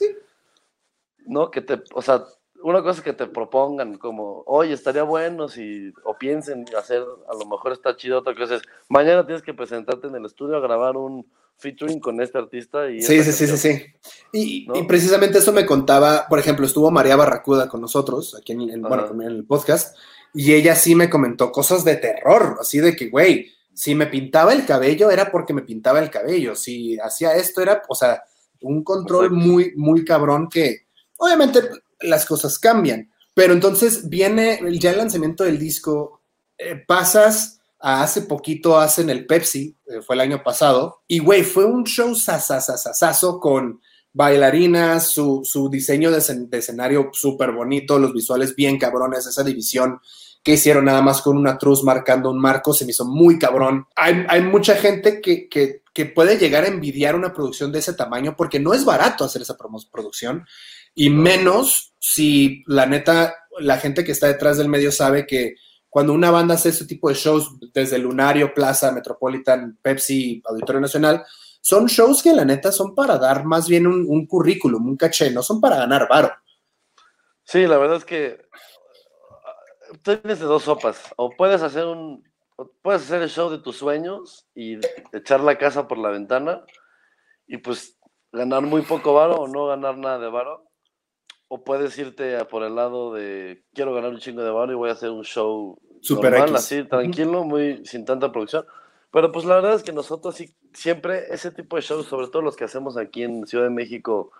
¿no? 1.28 1.50
Que 1.50 1.60
te, 1.60 1.80
o 1.94 2.02
sea, 2.02 2.24
una 2.62 2.82
cosa 2.82 2.98
es 2.98 3.04
que 3.04 3.12
te 3.12 3.26
propongan 3.26 3.98
como, 3.98 4.42
oye, 4.46 4.72
estaría 4.72 5.04
bueno 5.04 5.48
si, 5.48 5.92
o 6.04 6.16
piensen 6.18 6.64
hacer, 6.76 7.02
a 7.28 7.34
lo 7.34 7.46
mejor 7.46 7.72
está 7.72 7.96
chido, 7.96 8.18
otra 8.18 8.34
cosa 8.34 8.56
es, 8.56 8.62
mañana 8.88 9.24
tienes 9.24 9.42
que 9.42 9.54
presentarte 9.54 10.08
en 10.08 10.16
el 10.16 10.24
estudio 10.26 10.56
a 10.56 10.60
grabar 10.60 10.96
un 10.96 11.24
featuring 11.56 12.00
con 12.00 12.20
este 12.20 12.38
artista 12.38 12.90
y... 12.90 13.00
sí, 13.02 13.22
sí, 13.22 13.32
sí, 13.32 13.46
sí, 13.46 13.52
canción". 13.52 13.78
sí. 13.78 14.26
Y, 14.32 14.66
¿No? 14.66 14.76
y 14.76 14.82
precisamente 14.84 15.38
eso 15.38 15.52
me 15.52 15.66
contaba, 15.66 16.26
por 16.28 16.38
ejemplo, 16.38 16.66
estuvo 16.66 16.90
María 16.90 17.16
Barracuda 17.16 17.68
con 17.68 17.80
nosotros, 17.80 18.36
aquí 18.40 18.52
en, 18.52 18.62
en- 18.70 18.82
bueno, 18.82 19.08
en 19.12 19.22
el 19.22 19.44
podcast, 19.44 19.96
y 20.34 20.52
ella 20.52 20.74
sí 20.74 20.94
me 20.94 21.08
comentó 21.10 21.50
cosas 21.52 21.84
de 21.84 21.96
terror, 21.96 22.56
así 22.60 22.78
de 22.80 22.94
que, 22.96 23.08
güey, 23.08 23.52
si 23.72 23.94
me 23.94 24.06
pintaba 24.06 24.52
el 24.52 24.66
cabello 24.66 25.10
era 25.10 25.30
porque 25.30 25.54
me 25.54 25.62
pintaba 25.62 26.00
el 26.00 26.10
cabello, 26.10 26.56
si 26.56 26.98
hacía 26.98 27.34
esto 27.36 27.62
era, 27.62 27.82
o 27.88 27.94
sea, 27.94 28.22
un 28.60 28.82
control 28.82 29.26
Exacto. 29.26 29.46
muy, 29.46 29.72
muy 29.76 30.04
cabrón 30.04 30.48
que, 30.48 30.87
obviamente, 31.18 31.60
las 32.00 32.24
cosas 32.24 32.58
cambian, 32.58 33.10
pero 33.34 33.52
entonces 33.52 34.08
viene 34.08 34.58
ya 34.80 34.90
el 34.90 34.98
lanzamiento 34.98 35.44
del 35.44 35.58
disco, 35.58 36.22
eh, 36.56 36.82
pasas 36.86 37.60
a 37.78 38.02
hace 38.02 38.22
poquito 38.22 38.78
hacen 38.78 39.08
el 39.10 39.26
Pepsi, 39.26 39.76
eh, 39.86 40.02
fue 40.02 40.16
el 40.16 40.20
año 40.20 40.42
pasado, 40.42 41.02
y 41.06 41.20
güey, 41.20 41.44
fue 41.44 41.64
un 41.64 41.84
show 41.84 42.14
sasasasasazo 42.14 43.38
con 43.38 43.80
bailarinas, 44.12 45.08
su, 45.10 45.42
su 45.44 45.68
diseño 45.68 46.10
de, 46.10 46.20
de 46.48 46.58
escenario 46.58 47.10
súper 47.12 47.52
bonito, 47.52 47.98
los 47.98 48.12
visuales 48.12 48.56
bien 48.56 48.78
cabrones, 48.78 49.26
esa 49.26 49.44
división 49.44 50.00
que 50.42 50.54
hicieron 50.54 50.86
nada 50.86 51.02
más 51.02 51.20
con 51.20 51.36
una 51.36 51.58
truz 51.58 51.84
marcando 51.84 52.30
un 52.30 52.40
marco, 52.40 52.72
se 52.72 52.84
me 52.84 52.92
hizo 52.92 53.04
muy 53.04 53.38
cabrón. 53.38 53.86
Hay, 53.94 54.24
hay 54.28 54.42
mucha 54.42 54.76
gente 54.76 55.20
que, 55.20 55.48
que, 55.48 55.82
que 55.92 56.06
puede 56.06 56.38
llegar 56.38 56.64
a 56.64 56.68
envidiar 56.68 57.14
una 57.14 57.32
producción 57.32 57.70
de 57.70 57.80
ese 57.80 57.92
tamaño 57.92 58.34
porque 58.36 58.58
no 58.58 58.72
es 58.72 58.84
barato 58.84 59.24
hacer 59.24 59.42
esa 59.42 59.58
promo- 59.58 59.86
producción 59.90 60.46
y 60.94 61.10
menos 61.10 61.94
si 61.98 62.62
la 62.66 62.86
neta, 62.86 63.34
la 63.58 63.78
gente 63.78 64.04
que 64.04 64.12
está 64.12 64.26
detrás 64.26 64.58
del 64.58 64.68
medio 64.68 64.92
sabe 64.92 65.26
que 65.26 65.56
cuando 65.88 66.12
una 66.12 66.30
banda 66.30 66.54
hace 66.54 66.68
ese 66.68 66.86
tipo 66.86 67.08
de 67.08 67.14
shows 67.14 67.56
desde 67.72 67.98
Lunario, 67.98 68.52
Plaza, 68.54 68.92
Metropolitan, 68.92 69.78
Pepsi, 69.80 70.42
Auditorio 70.44 70.80
Nacional, 70.80 71.24
son 71.60 71.86
shows 71.86 72.22
que 72.22 72.32
la 72.32 72.44
neta 72.44 72.72
son 72.72 72.94
para 72.94 73.18
dar 73.18 73.44
más 73.44 73.68
bien 73.68 73.86
un, 73.86 74.04
un 74.08 74.26
currículum, 74.26 74.86
un 74.86 74.96
caché, 74.96 75.30
no 75.30 75.42
son 75.42 75.60
para 75.60 75.76
ganar 75.76 76.08
varo. 76.08 76.30
Sí, 77.44 77.66
la 77.66 77.78
verdad 77.78 77.96
es 77.96 78.04
que 78.04 78.46
ah, 79.44 79.96
tienes 80.02 80.38
de 80.38 80.44
dos 80.44 80.64
sopas. 80.64 81.00
O 81.16 81.30
puedes 81.30 81.62
hacer 81.62 81.86
un, 81.86 82.22
puedes 82.82 83.02
hacer 83.02 83.22
el 83.22 83.30
show 83.30 83.50
de 83.50 83.58
tus 83.58 83.76
sueños 83.76 84.46
y 84.54 84.78
echar 85.12 85.40
la 85.40 85.56
casa 85.58 85.88
por 85.88 85.98
la 85.98 86.10
ventana 86.10 86.64
y 87.46 87.58
pues 87.58 87.98
ganar 88.32 88.62
muy 88.62 88.82
poco 88.82 89.14
varo 89.14 89.36
o 89.36 89.48
no 89.48 89.66
ganar 89.66 89.96
nada 89.96 90.18
de 90.18 90.28
varo. 90.28 90.67
O 91.48 91.64
puedes 91.64 91.96
irte 91.98 92.36
a 92.36 92.46
por 92.46 92.62
el 92.62 92.74
lado 92.74 93.14
de 93.14 93.62
quiero 93.74 93.94
ganar 93.94 94.10
un 94.10 94.18
chingo 94.18 94.42
de 94.42 94.50
varo 94.50 94.70
y 94.72 94.74
voy 94.76 94.90
a 94.90 94.92
hacer 94.92 95.10
un 95.10 95.24
show 95.24 95.78
Super 96.00 96.30
normal, 96.32 96.50
X. 96.50 96.58
así, 96.58 96.84
tranquilo, 96.84 97.42
muy 97.44 97.84
sin 97.86 98.04
tanta 98.04 98.30
producción. 98.30 98.66
Pero 99.10 99.32
pues 99.32 99.46
la 99.46 99.54
verdad 99.56 99.74
es 99.74 99.82
que 99.82 99.92
nosotros 99.92 100.34
sí, 100.34 100.54
siempre 100.74 101.24
ese 101.32 101.50
tipo 101.50 101.76
de 101.76 101.82
shows, 101.82 102.06
sobre 102.06 102.28
todo 102.28 102.42
los 102.42 102.56
que 102.56 102.64
hacemos 102.64 102.98
aquí 102.98 103.22
en 103.22 103.46
Ciudad 103.46 103.64
de 103.64 103.70
México, 103.70 104.30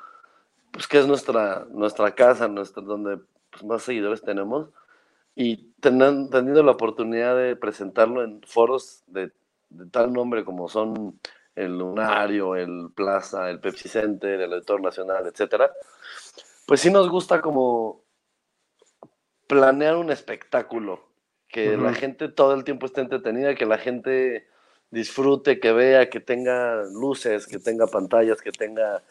pues 0.71 0.87
que 0.87 0.99
es 0.99 1.07
nuestra, 1.07 1.67
nuestra 1.71 2.15
casa, 2.15 2.47
nuestra, 2.49 2.83
donde 2.83 3.19
pues, 3.51 3.65
más 3.65 3.83
seguidores 3.83 4.21
tenemos, 4.21 4.69
y 5.35 5.71
tenan- 5.81 6.29
teniendo 6.29 6.63
la 6.63 6.73
oportunidad 6.73 7.35
de 7.37 7.57
presentarlo 7.57 8.23
en 8.23 8.43
foros 8.43 9.03
de, 9.07 9.33
de 9.71 9.87
tal 9.91 10.13
nombre 10.13 10.45
como 10.45 10.69
son 10.69 11.19
el 11.57 11.79
Lunario, 11.79 12.55
el 12.55 12.91
Plaza, 12.95 13.49
el 13.51 13.59
Pepsi 13.61 13.89
Center, 13.89 14.39
el 14.41 14.53
Auditor 14.53 14.83
Nacional, 14.83 15.27
etcétera, 15.27 15.73
pues 16.69 16.83
sí 16.83 16.93
nos 16.93 17.11
gusta 17.11 17.43
como 17.43 18.05
planear 19.49 19.97
un 19.97 20.11
espectáculo, 20.13 21.09
que 21.49 21.77
la 21.79 21.93
gente 21.95 22.29
todo 22.31 22.55
el 22.55 22.65
tiempo 22.65 22.87
esté 22.87 23.03
entretenida, 23.03 23.57
que 23.57 23.67
la 23.67 23.79
gente 23.79 24.49
disfrute, 24.91 25.61
que 25.61 25.73
vea, 25.73 26.11
que 26.11 26.21
tenga 26.21 26.85
luces, 26.85 27.47
que 27.49 27.61
tenga 27.61 27.89
pantallas, 27.89 28.43
que 28.43 28.53
tenga 28.53 29.05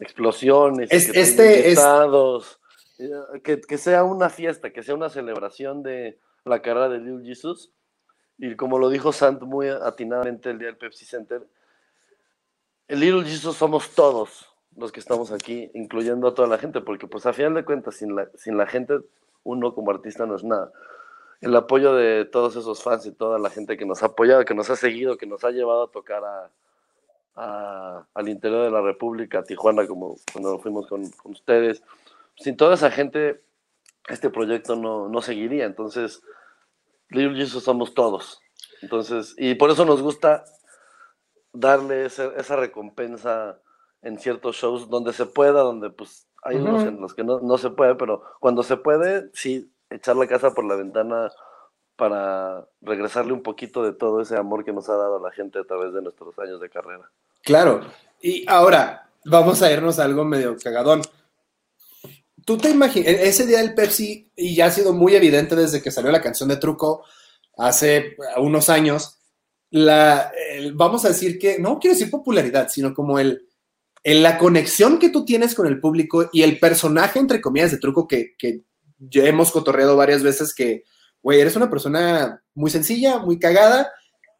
explosiones, 0.00 0.92
Es- 0.92 1.06
que 1.12 1.12
este 1.20 1.36
tenga 1.36 1.44
es- 1.44 1.66
invitados, 1.68 2.60
eh, 2.98 3.10
que, 3.44 3.60
que 3.62 3.78
sea 3.78 4.04
una 4.04 4.30
fiesta, 4.30 4.72
que 4.72 4.82
sea 4.84 4.96
una 4.96 5.10
celebración 5.10 5.82
de 5.84 6.20
la 6.44 6.62
carrera 6.62 6.90
de 6.90 7.00
Lil 7.00 7.22
Jesus. 7.24 7.72
Y 8.38 8.56
como 8.56 8.78
lo 8.78 8.90
dijo 8.90 9.12
Sant 9.12 9.42
muy 9.42 9.68
atinadamente 9.68 10.50
el 10.50 10.58
día 10.58 10.68
del 10.68 10.78
Pepsi 10.78 11.06
Center, 11.06 11.46
el 12.88 13.00
Little 13.00 13.24
Jesus 13.24 13.56
somos 13.56 13.90
todos. 13.94 14.51
Los 14.76 14.92
que 14.92 15.00
estamos 15.00 15.32
aquí, 15.32 15.70
incluyendo 15.74 16.28
a 16.28 16.34
toda 16.34 16.48
la 16.48 16.58
gente, 16.58 16.80
porque 16.80 17.06
pues 17.06 17.26
a 17.26 17.32
final 17.32 17.54
de 17.54 17.64
cuentas, 17.64 17.96
sin 17.96 18.16
la, 18.16 18.28
sin 18.34 18.56
la 18.56 18.66
gente, 18.66 19.00
uno 19.44 19.74
como 19.74 19.90
artista 19.90 20.26
no 20.26 20.36
es 20.36 20.44
nada. 20.44 20.72
El 21.40 21.54
apoyo 21.56 21.94
de 21.94 22.24
todos 22.24 22.56
esos 22.56 22.82
fans 22.82 23.04
y 23.06 23.12
toda 23.12 23.38
la 23.38 23.50
gente 23.50 23.76
que 23.76 23.84
nos 23.84 24.02
ha 24.02 24.06
apoyado, 24.06 24.44
que 24.44 24.54
nos 24.54 24.70
ha 24.70 24.76
seguido, 24.76 25.16
que 25.16 25.26
nos 25.26 25.44
ha 25.44 25.50
llevado 25.50 25.84
a 25.84 25.90
tocar 25.90 26.22
a, 27.34 28.06
al 28.14 28.28
interior 28.28 28.64
de 28.64 28.70
la 28.70 28.80
República, 28.80 29.40
a 29.40 29.44
Tijuana, 29.44 29.86
como 29.86 30.16
cuando 30.32 30.58
fuimos 30.58 30.86
con, 30.86 31.08
con 31.10 31.32
ustedes. 31.32 31.82
Sin 32.36 32.56
toda 32.56 32.74
esa 32.74 32.90
gente, 32.90 33.42
este 34.08 34.30
proyecto 34.30 34.76
no, 34.76 35.08
no 35.08 35.20
seguiría. 35.20 35.64
Entonces, 35.64 36.22
Little 37.08 37.36
Jesus 37.36 37.64
somos 37.64 37.92
todos. 37.92 38.40
Entonces, 38.80 39.34
y 39.36 39.54
por 39.54 39.70
eso 39.70 39.84
nos 39.84 40.00
gusta 40.00 40.44
darle 41.52 42.06
esa 42.06 42.56
recompensa 42.56 43.58
en 44.02 44.18
ciertos 44.18 44.56
shows 44.56 44.88
donde 44.90 45.12
se 45.12 45.26
pueda, 45.26 45.62
donde 45.62 45.90
pues 45.90 46.26
hay 46.42 46.56
unos 46.56 46.80
Ujú. 46.82 46.88
en 46.88 47.00
los 47.00 47.14
que 47.14 47.24
no, 47.24 47.40
no 47.40 47.56
se 47.56 47.70
puede, 47.70 47.94
pero 47.94 48.22
cuando 48.40 48.62
se 48.62 48.76
puede, 48.76 49.30
sí, 49.32 49.72
echar 49.90 50.16
la 50.16 50.26
casa 50.26 50.52
por 50.52 50.64
la 50.64 50.74
ventana 50.76 51.30
para 51.96 52.66
regresarle 52.80 53.32
un 53.32 53.42
poquito 53.42 53.82
de 53.84 53.92
todo 53.92 54.20
ese 54.20 54.36
amor 54.36 54.64
que 54.64 54.72
nos 54.72 54.88
ha 54.88 54.96
dado 54.96 55.22
la 55.22 55.30
gente 55.30 55.60
a 55.60 55.64
través 55.64 55.92
de 55.92 56.02
nuestros 56.02 56.36
años 56.38 56.60
de 56.60 56.68
carrera. 56.70 57.08
Claro. 57.44 57.80
Y 58.20 58.44
ahora, 58.48 59.08
vamos 59.24 59.62
a 59.62 59.70
irnos 59.70 59.98
a 59.98 60.04
algo 60.04 60.24
medio 60.24 60.56
cagadón. 60.62 61.02
¿Tú 62.44 62.56
te 62.56 62.70
imaginas, 62.70 63.08
ese 63.08 63.46
día 63.46 63.58
del 63.58 63.74
Pepsi, 63.74 64.32
y 64.34 64.56
ya 64.56 64.66
ha 64.66 64.70
sido 64.70 64.92
muy 64.92 65.14
evidente 65.14 65.54
desde 65.54 65.80
que 65.80 65.92
salió 65.92 66.10
la 66.10 66.22
canción 66.22 66.48
de 66.48 66.56
Truco 66.56 67.04
hace 67.56 68.16
unos 68.38 68.68
años, 68.68 69.20
la, 69.70 70.32
el- 70.50 70.72
vamos 70.74 71.04
a 71.04 71.08
decir 71.08 71.38
que, 71.38 71.58
no 71.60 71.78
quiero 71.78 71.94
decir 71.94 72.10
popularidad, 72.10 72.68
sino 72.68 72.92
como 72.92 73.18
el, 73.20 73.46
el- 74.04 74.22
la 74.22 74.38
conexión 74.38 74.98
que 74.98 75.08
tú 75.10 75.24
tienes 75.24 75.54
con 75.54 75.66
el 75.66 75.80
público 75.80 76.28
y 76.32 76.42
el 76.42 76.58
personaje, 76.58 77.18
entre 77.18 77.40
comillas, 77.40 77.70
de 77.70 77.78
Truco 77.78 78.06
que, 78.08 78.34
que 78.38 78.62
ya 78.98 79.24
hemos 79.24 79.50
cotorreado 79.50 79.96
varias 79.96 80.22
veces 80.22 80.54
que, 80.54 80.84
güey, 81.22 81.40
eres 81.40 81.56
una 81.56 81.70
persona 81.70 82.42
muy 82.54 82.70
sencilla, 82.70 83.18
muy 83.18 83.38
cagada, 83.38 83.90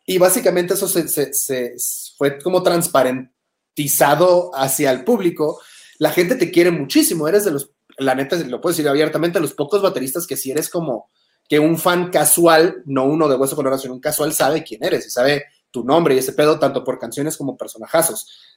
y 0.04 0.18
básicamente 0.18 0.74
eso 0.74 0.88
se, 0.88 1.08
se- 1.08 1.74
fue 2.18 2.38
como 2.40 2.62
transparentizado 2.62 4.50
hacia 4.54 4.90
el 4.90 5.04
público. 5.04 5.60
La 5.98 6.10
gente 6.10 6.34
te 6.36 6.50
quiere 6.50 6.70
muchísimo, 6.70 7.28
eres 7.28 7.44
de 7.44 7.52
los, 7.52 7.70
la 7.98 8.14
neta, 8.14 8.36
lo 8.36 8.60
puedo 8.60 8.72
decir 8.72 8.88
abiertamente, 8.88 9.40
los 9.40 9.54
pocos 9.54 9.82
bateristas 9.82 10.26
que 10.26 10.36
si 10.36 10.50
eres 10.50 10.68
como 10.68 11.08
que 11.48 11.58
un 11.58 11.78
fan 11.78 12.10
casual, 12.10 12.82
no 12.86 13.04
uno 13.04 13.28
de 13.28 13.36
hueso 13.36 13.56
colorado, 13.56 13.80
sino 13.80 13.94
un 13.94 14.00
casual, 14.00 14.32
sabe 14.32 14.62
quién 14.64 14.82
eres 14.82 15.06
y 15.06 15.10
sabe 15.10 15.44
tu 15.70 15.84
nombre 15.84 16.14
y 16.14 16.18
ese 16.18 16.32
pedo, 16.32 16.58
tanto 16.58 16.84
por 16.84 16.98
canciones 16.98 17.36
como 17.36 17.56
personajazos. 17.56 18.51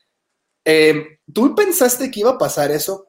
Eh, 0.66 1.20
¿Tú 1.34 1.56
pensaste 1.56 2.12
que 2.12 2.20
iba 2.22 2.32
a 2.32 2.38
pasar 2.38 2.72
eso 2.72 3.08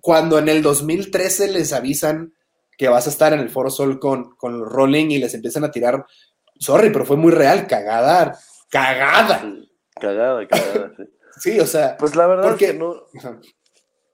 cuando 0.00 0.38
en 0.38 0.48
el 0.48 0.62
2013 0.62 1.50
les 1.50 1.72
avisan 1.72 2.34
que 2.76 2.88
vas 2.88 3.06
a 3.06 3.10
estar 3.10 3.32
en 3.32 3.40
el 3.40 3.50
Foro 3.50 3.70
Sol 3.70 3.98
con, 3.98 4.36
con 4.36 4.64
Rolling 4.64 5.10
y 5.10 5.18
les 5.18 5.34
empiezan 5.34 5.64
a 5.64 5.70
tirar 5.70 6.04
sorry, 6.58 6.90
pero 6.90 7.04
fue 7.06 7.16
muy 7.16 7.32
real, 7.32 7.66
cagada, 7.66 8.38
cagada. 8.70 9.42
Cagada, 10.00 10.46
cagada, 10.46 10.92
sí. 10.96 11.02
Sí, 11.40 11.58
o 11.60 11.66
sea, 11.66 11.96
Pues 11.96 12.14
la 12.16 12.26
verdad 12.26 12.44
Porque- 12.44 12.66
es 12.66 12.72
que 12.72 12.78
no. 12.78 12.94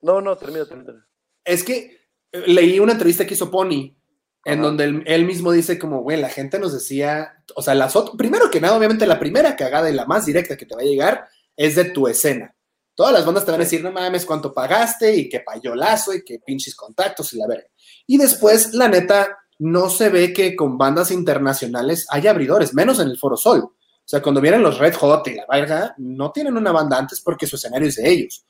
No, 0.02 0.20
no, 0.20 0.36
termina, 0.36 0.64
termina. 0.66 1.06
es 1.44 1.64
que 1.64 1.98
eh, 2.32 2.42
leí 2.46 2.78
una 2.78 2.92
entrevista 2.92 3.26
que 3.26 3.34
hizo 3.34 3.50
Pony, 3.50 3.96
en 4.44 4.58
Ajá. 4.60 4.62
donde 4.62 4.84
él, 4.84 5.02
él 5.06 5.24
mismo 5.24 5.50
dice 5.50 5.76
como, 5.78 6.02
güey, 6.02 6.20
la 6.20 6.28
gente 6.28 6.58
nos 6.60 6.72
decía, 6.72 7.42
o 7.56 7.62
sea, 7.62 7.74
las 7.74 7.94
primero 8.16 8.48
que 8.50 8.60
nada, 8.60 8.76
obviamente 8.76 9.06
la 9.06 9.18
primera 9.18 9.56
cagada 9.56 9.90
y 9.90 9.94
la 9.94 10.04
más 10.06 10.26
directa 10.26 10.56
que 10.56 10.66
te 10.66 10.74
va 10.76 10.82
a 10.82 10.84
llegar 10.84 11.26
es 11.56 11.74
de 11.74 11.86
tu 11.86 12.06
escena. 12.06 12.54
Todas 12.96 13.12
las 13.12 13.24
bandas 13.24 13.44
te 13.44 13.52
van 13.52 13.60
a 13.60 13.64
decir, 13.64 13.84
no 13.84 13.92
mames, 13.92 14.26
cuánto 14.26 14.52
pagaste 14.52 15.14
y 15.14 15.28
qué 15.28 15.40
payolazo 15.40 16.14
y 16.14 16.24
qué 16.24 16.40
pinches 16.44 16.74
contactos 16.74 17.32
y 17.34 17.36
la 17.36 17.46
verga. 17.46 17.68
Y 18.06 18.16
después, 18.16 18.72
la 18.72 18.88
neta, 18.88 19.38
no 19.58 19.90
se 19.90 20.08
ve 20.08 20.32
que 20.32 20.56
con 20.56 20.78
bandas 20.78 21.10
internacionales 21.10 22.06
haya 22.10 22.30
abridores, 22.30 22.74
menos 22.74 22.98
en 22.98 23.08
el 23.08 23.18
Foro 23.18 23.36
Sol. 23.36 23.60
O 23.60 24.08
sea, 24.08 24.22
cuando 24.22 24.40
vienen 24.40 24.62
los 24.62 24.78
Red 24.78 24.94
Hot 24.94 25.28
y 25.28 25.34
la 25.34 25.44
verga, 25.46 25.94
no 25.98 26.32
tienen 26.32 26.56
una 26.56 26.72
banda 26.72 26.98
antes 26.98 27.20
porque 27.20 27.46
su 27.46 27.56
escenario 27.56 27.88
es 27.88 27.96
de 27.96 28.10
ellos. 28.10 28.44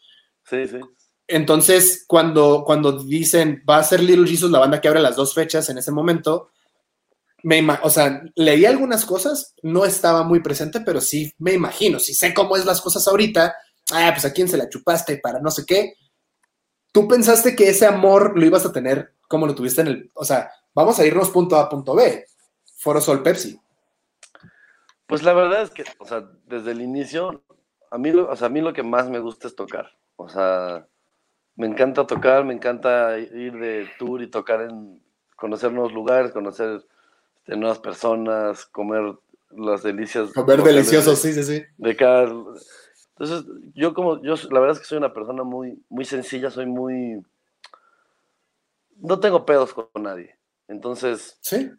Sí, 0.49 0.67
sí. 0.69 0.79
Entonces, 1.29 2.05
cuando, 2.07 2.63
cuando 2.65 2.93
dicen 3.03 3.65
va 3.69 3.79
a 3.79 3.85
ser 3.85 4.01
Little 4.01 4.29
Jesus 4.29 4.51
la 4.51 4.61
banda 4.61 4.81
que 4.81 4.89
abre 4.89 5.01
las 5.01 5.17
dos 5.17 5.35
fechas 5.35 5.69
en 5.69 5.79
ese 5.79 5.91
momento, 5.91 6.51
me 7.43 7.67
o 7.83 7.91
sea, 7.91 8.23
leí 8.35 8.65
algunas 8.65 9.05
cosas, 9.05 9.55
no 9.63 9.85
estaba 9.85 10.23
muy 10.23 10.41
presente, 10.41 10.81
pero 10.81 11.01
sí 11.01 11.33
me 11.39 11.53
imagino, 11.53 11.99
si 11.99 12.15
sé 12.15 12.35
cómo 12.35 12.57
es 12.57 12.65
las 12.65 12.81
cosas 12.81 13.07
ahorita, 13.09 13.55
ah, 13.93 14.11
pues 14.13 14.25
a 14.25 14.33
quién 14.33 14.49
se 14.49 14.57
la 14.57 14.69
chupaste 14.69 15.19
para 15.19 15.41
no 15.41 15.51
sé 15.51 15.65
qué. 15.67 15.95
Tú 16.93 17.07
pensaste 17.09 17.55
que 17.55 17.69
ese 17.69 17.87
amor 17.87 18.39
lo 18.39 18.45
ibas 18.47 18.65
a 18.67 18.73
tener 18.73 19.15
como 19.29 19.47
lo 19.47 19.55
tuviste 19.55 19.81
en 19.81 19.87
el, 19.89 20.11
o 20.15 20.25
sea, 20.25 20.51
vamos 20.73 20.99
a 20.99 21.05
irnos 21.05 21.31
punto 21.31 21.57
A, 21.57 21.69
punto 21.69 21.95
B. 21.95 22.25
Foro 22.79 23.01
Sol 23.01 23.23
Pepsi. 23.23 23.61
Pues 25.07 25.23
la 25.23 25.33
verdad 25.33 25.63
es 25.63 25.71
que, 25.71 25.85
o 25.99 26.07
sea, 26.07 26.29
desde 26.47 26.73
el 26.73 26.81
inicio, 26.81 27.43
a 27.91 27.99
mí, 27.99 28.13
lo- 28.13 28.29
o 28.31 28.37
sea, 28.37 28.47
a 28.47 28.51
mí 28.51 28.61
lo 28.61 28.73
que 28.73 28.83
más 28.83 29.09
me 29.09 29.19
gusta 29.19 29.47
es 29.49 29.55
tocar. 29.57 29.91
O 30.17 30.29
sea, 30.29 30.87
me 31.57 31.67
encanta 31.67 32.07
tocar, 32.07 32.45
me 32.45 32.55
encanta 32.55 33.19
ir 33.19 33.53
de 33.59 33.89
tour 33.99 34.23
y 34.23 34.29
tocar 34.31 34.63
en, 34.63 35.03
conocer 35.37 35.73
nuevos 35.73 35.93
lugares, 35.93 36.33
conocer 36.33 36.83
este, 37.39 37.57
nuevas 37.57 37.79
personas, 37.79 38.67
comer 38.67 39.15
las 39.51 39.83
delicias. 39.83 40.33
Comer 40.33 40.59
locales 40.59 40.91
delicioso, 40.91 41.11
de- 41.11 41.17
sí, 41.17 41.33
sí, 41.35 41.43
sí. 41.43 41.65
de 41.77 41.97
cada... 41.97 42.33
Entonces, 43.19 43.47
yo 43.75 43.95
como, 43.95 44.21
yo 44.23 44.35
la 44.51 44.61
verdad 44.61 44.77
es 44.77 44.81
que 44.81 44.85
soy 44.87 44.99
una 44.99 45.13
persona 45.15 45.43
muy, 45.43 45.83
muy 45.89 46.05
sencilla, 46.05 46.51
soy 46.51 46.67
muy... 46.67 47.23
No 48.97 49.21
tengo 49.21 49.47
pedos 49.47 49.73
con 49.73 49.89
nadie. 50.03 50.37
Entonces, 50.69 51.39
Sí. 51.41 51.71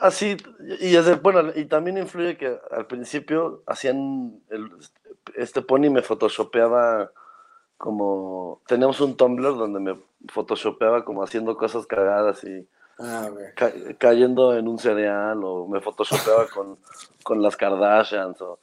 así, 0.00 0.36
y 0.80 0.92
desde, 0.92 1.14
bueno, 1.16 1.50
y 1.56 1.64
también 1.64 1.98
influye 1.98 2.36
que 2.36 2.58
al 2.70 2.86
principio 2.86 3.62
hacían, 3.66 4.40
el, 4.50 4.70
este 5.34 5.62
pony 5.62 5.90
me 5.90 6.02
photoshopeaba 6.02 7.10
como, 7.76 8.60
teníamos 8.68 9.00
un 9.00 9.16
Tumblr 9.16 9.56
donde 9.56 9.80
me 9.80 9.98
photoshopeaba 10.28 11.04
como 11.04 11.22
haciendo 11.24 11.56
cosas 11.56 11.86
cagadas 11.86 12.44
y 12.44 12.66
Ah, 13.02 13.30
ca- 13.56 13.72
cayendo 13.98 14.54
en 14.54 14.68
un 14.68 14.78
cereal 14.78 15.42
o 15.42 15.66
me 15.66 15.80
photoshopeaba 15.80 16.46
con, 16.48 16.76
con 17.24 17.40
las 17.42 17.56
Kardashians. 17.56 18.40
O... 18.42 18.58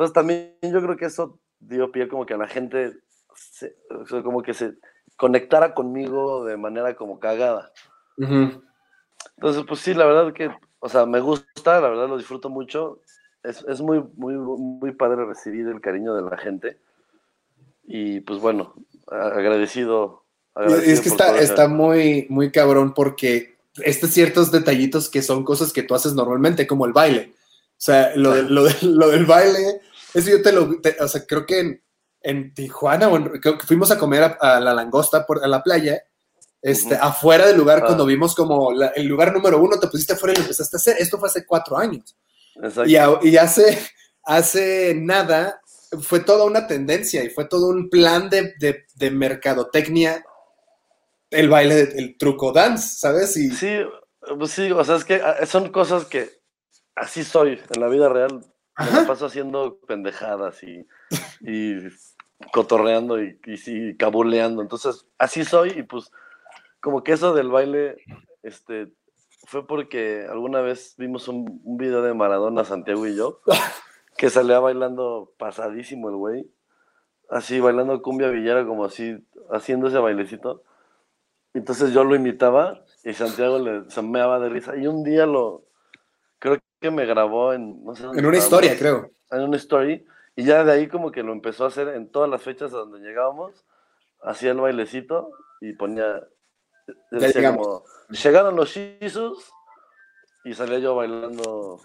Entonces 0.00 0.14
también 0.14 0.56
yo 0.62 0.80
creo 0.80 0.96
que 0.96 1.04
eso 1.04 1.38
dio 1.58 1.92
pie 1.92 2.08
como 2.08 2.24
que 2.24 2.32
a 2.32 2.38
la 2.38 2.46
gente 2.48 2.94
se- 3.34 3.76
como 4.24 4.42
que 4.42 4.54
se 4.54 4.72
conectara 5.16 5.74
conmigo 5.74 6.42
de 6.46 6.56
manera 6.56 6.96
como 6.96 7.20
cagada. 7.20 7.70
Ujú. 8.16 8.62
Entonces, 9.36 9.62
pues 9.68 9.80
sí, 9.80 9.92
la 9.92 10.06
verdad 10.06 10.32
que, 10.32 10.50
o 10.78 10.88
sea, 10.88 11.04
me 11.04 11.20
gusta, 11.20 11.82
la 11.82 11.90
verdad 11.90 12.08
lo 12.08 12.16
disfruto 12.16 12.48
mucho. 12.48 13.02
Es, 13.42 13.62
es 13.68 13.82
muy, 13.82 14.02
muy, 14.16 14.36
muy 14.36 14.92
padre 14.92 15.26
recibir 15.26 15.66
el 15.68 15.82
cariño 15.82 16.14
de 16.14 16.22
la 16.22 16.38
gente. 16.38 16.78
Y 17.84 18.20
pues 18.20 18.40
bueno, 18.40 18.72
agradecido. 19.06 20.24
Agradecido 20.54 20.92
Es 20.94 21.00
que 21.02 21.08
está, 21.10 21.38
está 21.38 21.68
muy, 21.68 22.24
muy 22.30 22.50
cabrón 22.50 22.94
porque 22.94 23.58
estos 23.84 24.08
ciertos 24.12 24.50
detallitos 24.50 25.10
que 25.10 25.20
son 25.20 25.44
cosas 25.44 25.74
que 25.74 25.82
tú 25.82 25.94
haces 25.94 26.14
normalmente, 26.14 26.66
como 26.66 26.86
el 26.86 26.94
baile. 26.94 27.34
O 27.36 27.82
sea, 27.82 28.14
lo, 28.14 28.32
de- 28.32 28.42
lo, 28.42 28.64
de- 28.64 28.76
lo 28.82 29.08
del 29.08 29.24
baile, 29.24 29.80
eso 30.14 30.30
yo 30.30 30.42
te 30.42 30.52
lo, 30.52 30.80
te- 30.80 30.96
o 31.00 31.08
sea, 31.08 31.24
creo 31.26 31.46
que 31.46 31.58
en, 31.60 31.82
en 32.22 32.54
Tijuana, 32.54 33.08
o 33.08 33.16
en- 33.16 33.28
creo 33.40 33.56
que 33.58 33.66
fuimos 33.66 33.90
a 33.90 33.98
comer 33.98 34.22
a, 34.22 34.26
a 34.56 34.60
la 34.60 34.74
langosta 34.74 35.24
por, 35.26 35.42
a 35.44 35.48
la 35.48 35.62
playa, 35.62 36.02
este, 36.62 36.94
afuera 36.94 37.46
del 37.46 37.56
lugar, 37.56 37.80
Ah. 37.82 37.86
cuando 37.86 38.04
vimos 38.04 38.34
como 38.34 38.72
la- 38.72 38.88
el 38.88 39.06
lugar 39.06 39.32
número 39.32 39.58
uno, 39.60 39.78
te 39.78 39.86
pusiste 39.88 40.12
afuera 40.12 40.34
y 40.34 40.36
lo 40.36 40.42
empezaste 40.42 40.76
a 40.76 40.78
hacer. 40.78 40.96
Esto 40.98 41.18
fue 41.18 41.28
hace 41.28 41.46
cuatro 41.46 41.78
años. 41.78 42.16
Y, 42.86 42.96
a- 42.96 43.18
y 43.22 43.36
hace, 43.38 43.78
hace 44.24 44.94
nada 44.94 45.60
fue 46.02 46.20
toda 46.20 46.44
una 46.44 46.66
tendencia 46.66 47.24
y 47.24 47.30
fue 47.30 47.46
todo 47.46 47.68
un 47.68 47.88
plan 47.88 48.28
de, 48.28 48.54
de- 48.58 48.84
de 48.94 49.10
mercadotecnia 49.10 50.24
el 51.30 51.48
baile, 51.48 51.80
el 51.96 52.16
truco 52.18 52.52
dance, 52.52 52.98
¿sabes? 52.98 53.36
Y, 53.36 53.50
Sí, 53.52 53.78
pues 54.38 54.50
sí, 54.50 54.70
o 54.72 54.84
sea, 54.84 54.96
es 54.96 55.04
que 55.04 55.14
ah, 55.24 55.46
son 55.46 55.70
cosas 55.72 56.04
que 56.04 56.28
así 56.96 57.24
soy 57.24 57.60
en 57.72 57.80
la 57.80 57.88
vida 57.88 58.08
real. 58.08 58.44
Me 58.80 58.86
Ajá. 58.86 59.00
la 59.02 59.06
paso 59.06 59.26
haciendo 59.26 59.78
pendejadas 59.86 60.62
y, 60.62 60.86
y 61.40 61.76
cotorreando 62.52 63.22
y, 63.22 63.38
y 63.46 63.56
sí, 63.56 63.96
cabuleando. 63.96 64.62
Entonces, 64.62 65.06
así 65.18 65.44
soy 65.44 65.70
y 65.70 65.82
pues 65.82 66.10
como 66.80 67.02
que 67.04 67.12
eso 67.12 67.34
del 67.34 67.48
baile, 67.50 67.98
este, 68.42 68.92
fue 69.46 69.66
porque 69.66 70.26
alguna 70.30 70.60
vez 70.60 70.94
vimos 70.96 71.28
un, 71.28 71.60
un 71.64 71.76
video 71.76 72.02
de 72.02 72.14
Maradona, 72.14 72.64
Santiago 72.64 73.06
y 73.06 73.16
yo, 73.16 73.40
que 74.16 74.30
salía 74.30 74.58
bailando 74.60 75.32
pasadísimo 75.38 76.08
el 76.08 76.16
güey, 76.16 76.50
así 77.28 77.60
bailando 77.60 78.00
cumbia 78.02 78.28
villera, 78.28 78.66
como 78.66 78.84
así, 78.84 79.24
haciendo 79.50 79.88
ese 79.88 79.98
bailecito. 79.98 80.62
Entonces 81.52 81.92
yo 81.92 82.04
lo 82.04 82.14
imitaba 82.14 82.84
y 83.04 83.12
Santiago 83.12 83.58
le 83.58 83.90
se 83.90 84.02
meaba 84.02 84.38
de 84.38 84.48
risa. 84.48 84.76
Y 84.76 84.86
un 84.86 85.02
día 85.02 85.26
lo, 85.26 85.64
que 86.80 86.90
me 86.90 87.06
grabó 87.06 87.52
en, 87.52 87.84
no 87.84 87.94
sé 87.94 88.04
dónde 88.04 88.20
en 88.20 88.26
una 88.26 88.38
estábamos, 88.38 88.70
historia, 88.72 88.78
creo. 88.78 89.10
En 89.30 89.42
una 89.48 89.56
story. 89.56 90.06
Y 90.36 90.44
ya 90.44 90.64
de 90.64 90.72
ahí 90.72 90.88
como 90.88 91.10
que 91.12 91.22
lo 91.22 91.32
empezó 91.32 91.64
a 91.64 91.68
hacer 91.68 91.88
en 91.88 92.10
todas 92.10 92.28
las 92.30 92.42
fechas 92.42 92.72
a 92.72 92.78
donde 92.78 93.00
llegábamos, 93.00 93.64
hacía 94.22 94.52
el 94.52 94.60
bailecito 94.60 95.30
y 95.60 95.74
ponía, 95.74 96.22
decía 97.10 97.54
como, 97.54 97.84
llegaron 98.10 98.56
los 98.56 98.72
Jesus 98.72 99.52
y 100.44 100.54
salía 100.54 100.78
yo 100.78 100.94
bailando 100.94 101.80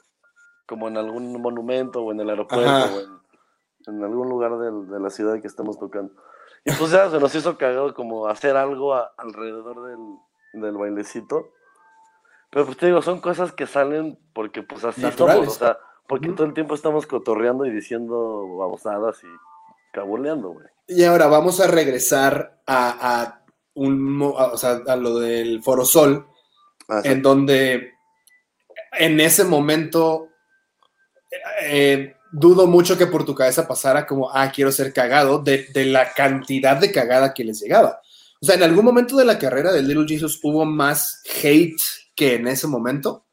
como 0.68 0.88
en 0.88 0.98
algún 0.98 1.40
monumento 1.42 2.02
o 2.02 2.12
en 2.12 2.22
el 2.22 2.30
aeropuerto 2.30 2.70
Ajá. 2.70 2.94
o 2.96 3.00
en, 3.02 3.96
en 3.98 4.04
algún 4.04 4.30
lugar 4.30 4.58
del- 4.58 4.88
de 4.90 5.00
la 5.00 5.10
ciudad 5.10 5.40
que 5.42 5.48
estamos 5.48 5.78
tocando. 5.78 6.14
Y 6.64 6.72
pues 6.72 6.92
ya 6.92 7.10
se 7.12 7.20
nos 7.20 7.36
hizo 7.36 7.58
cagado 7.58 7.94
como 7.94 8.28
hacer 8.28 8.56
algo 8.58 8.94
a- 8.96 9.12
alrededor 9.18 9.84
del, 9.88 10.62
del 10.64 10.78
bailecito. 10.78 11.50
Pero 12.56 12.68
pues 12.68 12.78
te 12.78 12.86
digo, 12.86 13.02
son 13.02 13.20
cosas 13.20 13.52
que 13.52 13.68
salen 13.68 14.18
porque 14.32 14.64
pues 14.64 14.86
así 14.86 15.02
Naturales. 15.02 15.40
somos, 15.44 15.56
o 15.58 15.60
sea, 15.60 15.78
porque 16.08 16.30
todo 16.30 16.48
el 16.48 16.54
tiempo 16.54 16.74
estamos 16.74 17.06
cotorreando 17.06 17.66
y 17.66 17.70
diciendo 17.72 18.48
babosadas 18.58 19.22
y 19.26 19.28
cabuleando, 19.92 20.52
güey. 20.54 20.66
Y 20.88 21.04
ahora 21.04 21.28
vamos 21.28 21.60
a 21.60 21.68
regresar 21.68 22.62
a, 22.66 23.22
a 23.24 23.46
un, 23.74 24.22
a- 24.38 24.54
o 24.54 24.58
sea, 24.58 24.80
a 24.88 24.96
lo 24.96 25.20
del 25.20 25.62
Foro 25.64 25.84
Sol, 25.84 26.28
Así. 26.88 27.10
en 27.10 27.22
donde 27.22 27.92
en 28.94 29.20
ese 29.20 29.44
momento 29.44 30.30
eh, 31.62 32.16
dudo 32.32 32.68
mucho 32.68 32.98
que 32.98 33.08
por 33.08 33.26
tu 33.26 33.36
cabeza 33.36 33.68
pasara 33.68 34.06
como, 34.08 34.30
ah, 34.32 34.50
quiero 34.54 34.72
ser 34.72 34.94
cagado, 34.94 35.40
de, 35.40 35.68
de 35.74 35.86
la 35.86 36.14
cantidad 36.14 36.78
de 36.78 36.92
cagada 36.92 37.34
que 37.34 37.44
les 37.44 37.60
llegaba. 37.62 38.00
O 38.42 38.46
sea, 38.46 38.56
en 38.56 38.64
algún 38.64 38.86
momento 38.86 39.18
de 39.18 39.26
la 39.26 39.38
carrera 39.40 39.72
de 39.74 39.82
Little 39.82 40.06
Jesus 40.08 40.40
hubo 40.44 40.64
más 40.66 41.22
hate 41.44 41.76
que 42.16 42.36
en 42.36 42.48
ese 42.48 42.68
momento. 42.68 43.24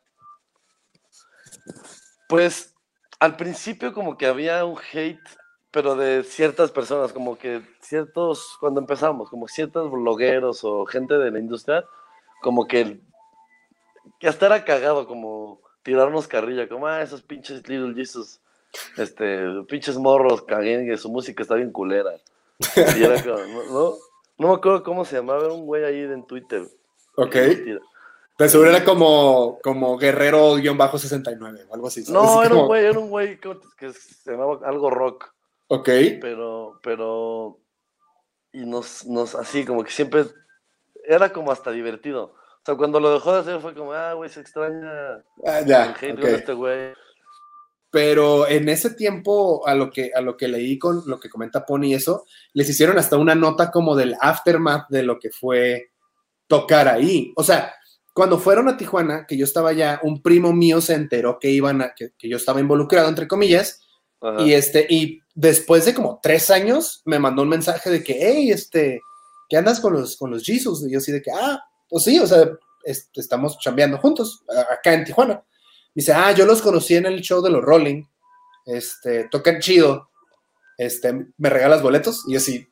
Pues 2.29 2.75
al 3.21 3.37
principio 3.37 3.93
como 3.93 4.17
que 4.17 4.27
había 4.27 4.65
un 4.65 4.79
hate, 4.93 5.21
pero 5.71 5.95
de 5.95 6.25
ciertas 6.25 6.71
personas, 6.71 7.13
como 7.13 7.39
que 7.39 7.63
ciertos, 7.81 8.57
cuando 8.59 8.81
empezamos, 8.81 9.31
como 9.31 9.49
ciertos 9.49 9.91
blogueros 9.91 10.65
o 10.65 10.85
gente 10.87 11.17
de 11.17 11.31
la 11.31 11.39
industria, 11.39 11.85
como 12.43 12.67
que, 12.67 13.01
que 14.19 14.29
hasta 14.29 14.47
era 14.47 14.65
cagado, 14.65 15.07
como 15.07 15.61
tirarnos 15.83 16.27
carrilla, 16.27 16.69
como, 16.69 16.87
ah, 16.87 17.03
esos 17.03 17.23
pinches 17.23 17.67
Little 17.69 17.95
Jesus, 17.95 18.41
este, 18.97 19.63
pinches 19.69 19.97
morros, 19.97 20.43
caguen, 20.43 20.87
que 20.87 20.97
su 20.97 21.09
música 21.09 21.43
está 21.43 21.55
bien 21.55 21.71
culera. 21.71 22.13
Y 22.97 23.05
era 23.05 23.23
como, 23.23 23.39
¿no? 23.39 23.65
¿no? 23.73 23.95
No 24.39 24.49
me 24.49 24.55
acuerdo 24.55 24.83
cómo 24.83 25.05
se 25.05 25.17
llamaba, 25.17 25.45
era 25.45 25.53
un 25.53 25.65
güey 25.65 25.85
ahí 25.85 26.01
en 26.01 26.27
Twitter. 26.27 26.67
Ok. 27.17 27.37
De 28.39 28.49
seguro 28.49 28.71
era 28.71 28.85
como, 28.85 29.59
como 29.63 29.99
guerrero-69 29.99 31.67
o 31.69 31.75
algo 31.75 31.87
así. 31.87 32.03
¿sabes? 32.03 32.11
No, 32.23 32.43
era 32.43 32.55
un 32.55 32.67
güey, 32.67 32.85
era 32.85 32.99
un 32.99 33.11
güey 33.11 33.39
que, 33.39 33.93
se 33.93 34.31
llamaba 34.31 34.61
algo 34.67 34.91
rock. 34.91 35.33
Ok. 35.69 35.89
pero, 36.21 36.81
pero, 36.83 37.59
y 38.53 38.65
nos, 38.65 39.07
nos, 39.07 39.35
así, 39.35 39.65
como 39.65 39.85
que 39.85 39.91
siempre, 39.91 40.25
era 41.05 41.33
como 41.33 41.53
hasta 41.53 41.71
divertido. 41.71 42.35
O 42.63 42.65
sea, 42.65 42.75
cuando 42.77 43.01
lo 43.01 43.13
dejó 43.13 43.33
de 43.35 43.41
hacer 43.41 43.61
fue 43.61 43.75
como, 43.75 43.93
ah, 43.93 44.15
güey, 44.15 44.31
se 44.31 44.41
extraña 44.41 44.91
Ah, 45.45 45.61
ya. 45.67 45.95
hate 46.01 46.13
ok. 46.13 46.21
con 46.21 46.31
este 46.31 46.53
güey. 46.53 46.95
Pero 47.91 48.49
en 48.49 48.69
ese 48.71 48.95
tiempo, 48.95 49.67
a 49.67 49.75
lo 49.75 49.91
que, 49.91 50.13
a 50.15 50.23
lo 50.23 50.37
que 50.37 50.49
leí 50.49 50.79
con 50.79 51.03
lo 51.07 51.21
que 51.21 51.29
comenta 51.29 51.67
Pony 51.67 51.89
y 51.89 51.95
eso, 51.95 52.25
les 52.55 52.69
hicieron 52.69 52.99
hasta 52.99 53.19
una 53.19 53.35
nota 53.35 53.71
como 53.71 53.95
del 53.95 54.17
aftermath 54.19 54.89
de 54.89 55.03
lo 55.03 55.19
que 55.19 55.31
fue 55.31 55.91
tocar 56.47 56.89
ahí. 56.89 57.33
O 57.37 57.43
sea, 57.43 57.75
cuando 58.15 58.39
fueron 58.39 58.69
a 58.69 58.77
Tijuana, 58.77 59.27
que 59.27 59.37
yo 59.37 59.45
estaba 59.45 59.71
allá, 59.71 60.01
un 60.03 60.23
primo 60.23 60.53
mío 60.53 60.81
se 60.81 60.95
enteró 60.95 61.39
que 61.41 61.51
iban 61.51 61.81
a, 61.83 61.95
que, 61.95 62.13
que 62.19 62.29
yo 62.29 62.37
estaba 62.37 62.61
involucrado, 62.61 63.09
entre 63.09 63.27
comillas, 63.29 63.81
Ajá. 64.21 64.43
y 64.43 64.53
este, 64.55 64.87
y 64.89 65.21
después 65.35 65.85
de 65.87 65.95
como 65.95 66.21
tres 66.23 66.51
años, 66.51 67.03
me 67.07 67.19
mandó 67.19 67.43
un 67.43 67.49
mensaje 67.49 67.91
de 67.91 68.05
que, 68.05 68.19
hey, 68.21 68.51
este, 68.51 69.01
¿qué 69.49 69.57
andas 69.57 69.81
con 69.81 69.95
los, 69.95 70.17
con 70.17 70.31
los 70.31 70.45
Jesus? 70.45 70.85
Y 70.87 70.93
yo 70.93 70.99
así 70.99 71.11
de 71.13 71.23
que, 71.23 71.31
ah, 71.33 71.63
pues 71.89 72.05
sí, 72.05 72.19
o 72.19 72.27
sea, 72.27 72.49
es- 72.85 73.09
estamos 73.15 73.59
chambeando 73.59 73.99
juntos, 73.99 74.45
acá 74.71 74.93
en 74.95 75.05
Tijuana. 75.05 75.43
Dice, 75.95 76.13
ah, 76.13 76.33
yo 76.33 76.45
los 76.47 76.61
conocí 76.63 76.95
en 76.97 77.07
el 77.07 77.21
show 77.21 77.41
de 77.43 77.51
los 77.51 77.63
Rolling, 77.63 78.05
este, 78.67 79.29
tocan 79.31 79.61
chido, 79.61 80.11
este, 80.79 81.13
¿me 81.37 81.49
regalas 81.51 81.83
boletos? 81.83 82.25
Y 82.29 82.33
yo 82.33 82.39
así, 82.39 82.69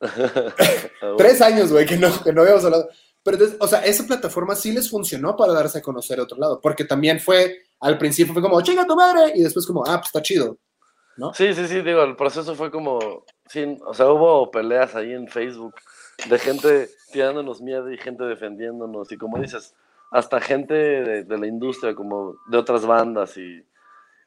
Ah, 0.00 1.14
tres 1.16 1.40
años, 1.40 1.70
güey, 1.72 1.86
que 1.86 1.96
no, 1.96 2.22
que 2.22 2.32
no 2.32 2.42
habíamos 2.42 2.64
hablado. 2.64 2.88
Pero 3.24 3.36
entonces, 3.36 3.56
o 3.58 3.66
sea, 3.66 3.80
esa 3.80 4.06
plataforma 4.06 4.54
sí 4.54 4.70
les 4.70 4.90
funcionó 4.90 5.34
para 5.34 5.54
darse 5.54 5.78
a 5.78 5.82
conocer 5.82 6.18
de 6.18 6.24
otro 6.24 6.38
lado, 6.38 6.60
porque 6.60 6.84
también 6.84 7.18
fue, 7.18 7.62
al 7.80 7.96
principio 7.96 8.34
fue 8.34 8.42
como, 8.42 8.60
chinga 8.60 8.86
tu 8.86 8.94
madre, 8.94 9.32
y 9.34 9.42
después 9.42 9.66
como, 9.66 9.82
ah, 9.86 9.96
pues 9.96 10.06
está 10.06 10.20
chido. 10.20 10.58
Sí, 11.32 11.54
sí, 11.54 11.66
sí, 11.66 11.80
digo, 11.80 12.02
el 12.02 12.16
proceso 12.16 12.54
fue 12.54 12.70
como, 12.70 13.24
sí, 13.46 13.78
o 13.86 13.94
sea, 13.94 14.10
hubo 14.12 14.50
peleas 14.50 14.94
ahí 14.94 15.12
en 15.12 15.26
Facebook 15.28 15.74
de 16.28 16.38
gente 16.38 16.90
tirándonos 17.12 17.62
miedo 17.62 17.90
y 17.90 17.96
gente 17.96 18.24
defendiéndonos, 18.24 19.10
y 19.10 19.16
como 19.16 19.38
dices, 19.38 19.74
hasta 20.10 20.40
gente 20.40 20.74
de, 20.74 21.24
de 21.24 21.38
la 21.38 21.46
industria, 21.46 21.94
como 21.94 22.36
de 22.48 22.58
otras 22.58 22.84
bandas, 22.84 23.38
y 23.38 23.64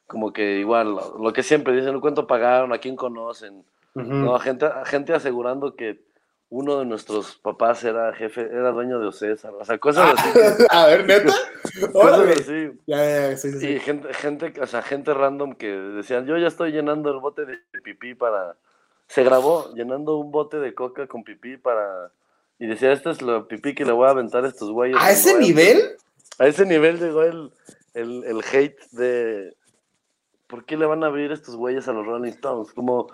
como 0.07 0.33
que 0.33 0.59
igual, 0.59 0.95
lo, 0.95 1.17
lo 1.19 1.33
que 1.33 1.43
siempre 1.43 1.75
dicen, 1.75 1.99
¿cuánto 1.99 2.25
pagaron? 2.25 2.73
¿A 2.73 2.79
quién 2.79 2.95
conocen? 2.95 3.63
Ujú. 3.93 4.05
No, 4.05 4.39
gente, 4.39 4.67
gente 4.85 5.13
asegurando 5.13 5.75
que 5.75 6.06
uno 6.49 6.79
de 6.79 6.85
nuestros 6.85 7.35
papás 7.35 7.83
era 7.83 8.13
jefe, 8.13 8.41
era 8.41 8.71
dueño 8.71 8.99
de 8.99 9.07
Océsar, 9.07 9.53
o 9.53 9.65
sea, 9.65 9.77
cosas 9.77 10.17
así. 10.17 10.39
a 10.69 10.85
ver, 10.87 11.05
neta. 11.05 11.33
cosas 11.91 12.39
así. 12.39 12.71
Ya, 12.85 12.97
ya, 12.97 13.29
ya, 13.29 13.37
sí, 13.37 13.51
sí, 13.51 13.59
sí. 13.59 13.67
Y 13.67 13.79
gente, 13.79 14.13
gente, 14.13 14.53
o 14.61 14.65
sea, 14.67 14.81
gente 14.81 15.13
random 15.13 15.55
que 15.55 15.67
decían, 15.67 16.25
yo 16.25 16.37
ya 16.37 16.47
estoy 16.47 16.71
llenando 16.71 17.11
el 17.11 17.19
bote 17.19 17.45
de 17.45 17.57
pipí 17.83 18.15
para... 18.15 18.55
Se 19.07 19.23
grabó 19.23 19.73
llenando 19.73 20.17
un 20.17 20.31
bote 20.31 20.57
de 20.57 20.73
coca 20.73 21.07
con 21.07 21.23
pipí 21.23 21.57
para... 21.57 22.11
Y 22.59 22.67
decía, 22.67 22.91
este 22.91 23.11
es 23.11 23.21
lo 23.21 23.47
pipí 23.47 23.75
que 23.75 23.85
le 23.85 23.91
voy 23.91 24.07
a 24.07 24.11
aventar 24.11 24.43
a 24.45 24.47
estos 24.47 24.71
güeyes. 24.71 24.97
¿A 24.99 25.11
ese 25.11 25.37
nivel? 25.37 25.95
A 26.39 26.47
ese 26.47 26.65
nivel 26.65 26.99
llegó 26.99 27.23
el, 27.23 27.51
el, 27.93 28.23
el 28.23 28.41
hate 28.41 28.79
de... 28.91 29.55
¿Por 30.47 30.63
qué 30.63 30.77
le 30.77 30.85
van 30.85 31.03
a 31.03 31.07
abrir 31.07 31.33
estos 31.33 31.57
güeyes 31.57 31.89
a 31.89 31.93
los 31.93 32.05
Rolling 32.05 32.31
Stones? 32.31 32.71
Como, 32.71 33.07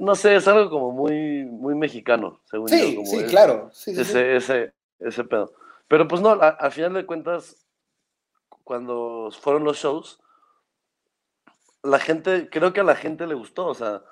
no 0.00 0.14
sé, 0.14 0.36
es 0.36 0.46
algo 0.48 0.70
como 0.70 0.92
muy, 0.92 1.44
muy 1.44 1.74
mexicano, 1.74 2.40
según 2.44 2.68
yo. 2.70 2.76
Sí, 2.76 2.94
como 2.96 3.06
sí, 3.10 3.16
es- 3.18 3.30
claro. 3.30 3.70
Sí, 3.72 3.94
sí, 3.94 3.96
sí. 3.96 4.00
ese, 4.10 4.36
ese, 4.36 4.74
ese 4.98 5.24
pedo. 5.24 5.52
Pero 5.88 6.06
pues 6.08 6.20
no, 6.20 6.30
a- 6.30 6.48
al 6.48 6.72
final 6.72 6.94
de 6.94 7.06
cuentas, 7.06 7.66
cuando 8.64 9.28
fueron 9.40 9.64
los 9.64 9.76
shows, 9.78 10.20
la 11.82 11.98
gente, 11.98 12.48
creo 12.50 12.72
que 12.72 12.80
a 12.80 12.84
la 12.84 12.96
gente 12.96 13.26
le 13.26 13.34
gustó, 13.34 13.66
o 13.68 13.74
sea, 13.74 14.02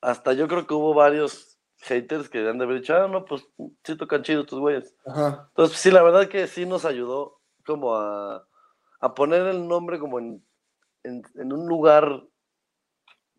hasta 0.00 0.32
yo 0.32 0.46
creo 0.48 0.66
que 0.66 0.74
hubo 0.74 0.94
varios 0.94 1.58
haters 1.78 2.28
que 2.28 2.46
han 2.48 2.58
de 2.58 2.64
haber 2.64 2.80
dicho, 2.80 2.94
ah, 2.94 3.08
no, 3.08 3.24
pues 3.24 3.46
sí 3.84 3.96
tocan 3.96 4.22
chido 4.22 4.44
tus 4.44 4.60
güeyes. 4.60 4.94
Ajá. 5.06 5.46
Entonces, 5.48 5.78
sí, 5.78 5.90
la 5.90 6.02
verdad 6.02 6.28
que 6.28 6.46
sí 6.46 6.66
nos 6.66 6.84
ayudó 6.84 7.40
como 7.66 7.96
a, 7.96 8.46
a 9.00 9.14
poner 9.14 9.46
el 9.46 9.66
nombre 9.66 9.98
como 9.98 10.18
en, 10.18 10.44
en, 11.02 11.22
en 11.34 11.52
un 11.52 11.66
lugar 11.66 12.22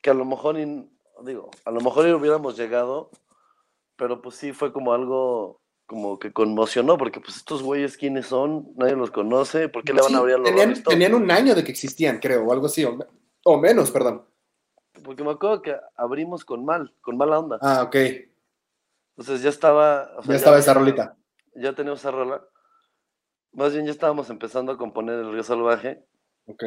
que 0.02 0.10
a 0.10 0.14
lo 0.16 0.26
mejor, 0.26 0.56
ni- 0.56 0.90
digo, 1.24 1.50
a 1.66 1.72
lo 1.72 1.82
mejor 1.82 2.06
hubiéramos 2.08 2.58
llegado, 2.58 3.10
pero 3.96 4.22
pues 4.22 4.36
sí 4.36 4.54
fue 4.54 4.72
como 4.74 4.94
algo 4.94 5.60
como 5.86 6.20
que 6.20 6.32
conmocionó, 6.32 6.98
porque 6.98 7.20
pues 7.20 7.36
estos 7.36 7.62
güeyes 7.64 7.98
quiénes 7.98 8.26
son, 8.28 8.70
nadie 8.78 8.96
los 8.96 9.12
conoce, 9.12 9.68
¿por 9.68 9.84
qué 9.84 9.92
le 9.94 10.00
van 10.02 10.10
Sí, 10.12 10.16
a 10.16 10.20
abrir 10.20 10.36
a 10.36 10.38
los 10.38 10.50
tenían, 10.50 10.84
tenían 10.84 11.14
un 11.14 11.30
año 11.30 11.54
de 11.54 11.66
que 11.66 11.72
existían, 11.72 12.20
creo, 12.20 12.46
o 12.46 12.54
algo 12.54 12.68
así, 12.68 12.86
o, 12.86 12.96
me- 12.96 13.06
o 13.44 13.58
menos, 13.60 13.92
perdón. 13.92 14.26
Porque 15.04 15.24
me 15.24 15.32
acuerdo 15.32 15.62
que 15.62 15.76
abrimos 15.98 16.46
con 16.46 16.64
mal, 16.64 16.94
con 17.02 17.18
mala 17.18 17.40
onda. 17.40 17.58
Ah, 17.62 17.84
ok. 17.84 17.96
Entonces 19.18 19.42
ya 19.42 19.50
estaba... 19.50 20.12
o 20.18 20.24
sea, 20.24 20.32
Ya 20.32 20.38
estaba 20.38 20.60
esa 20.60 20.74
rolita. 20.74 21.18
Ya 21.56 21.74
teníamos 21.74 22.00
esa 22.00 22.12
rola. 22.12 22.42
Más 23.52 23.74
bien 23.74 23.86
ya 23.86 23.92
estábamos 23.92 24.30
empezando 24.30 24.72
a 24.72 24.78
componer 24.78 25.20
El 25.20 25.34
Río 25.34 25.44
Salvaje. 25.44 26.06
Ok. 26.46 26.64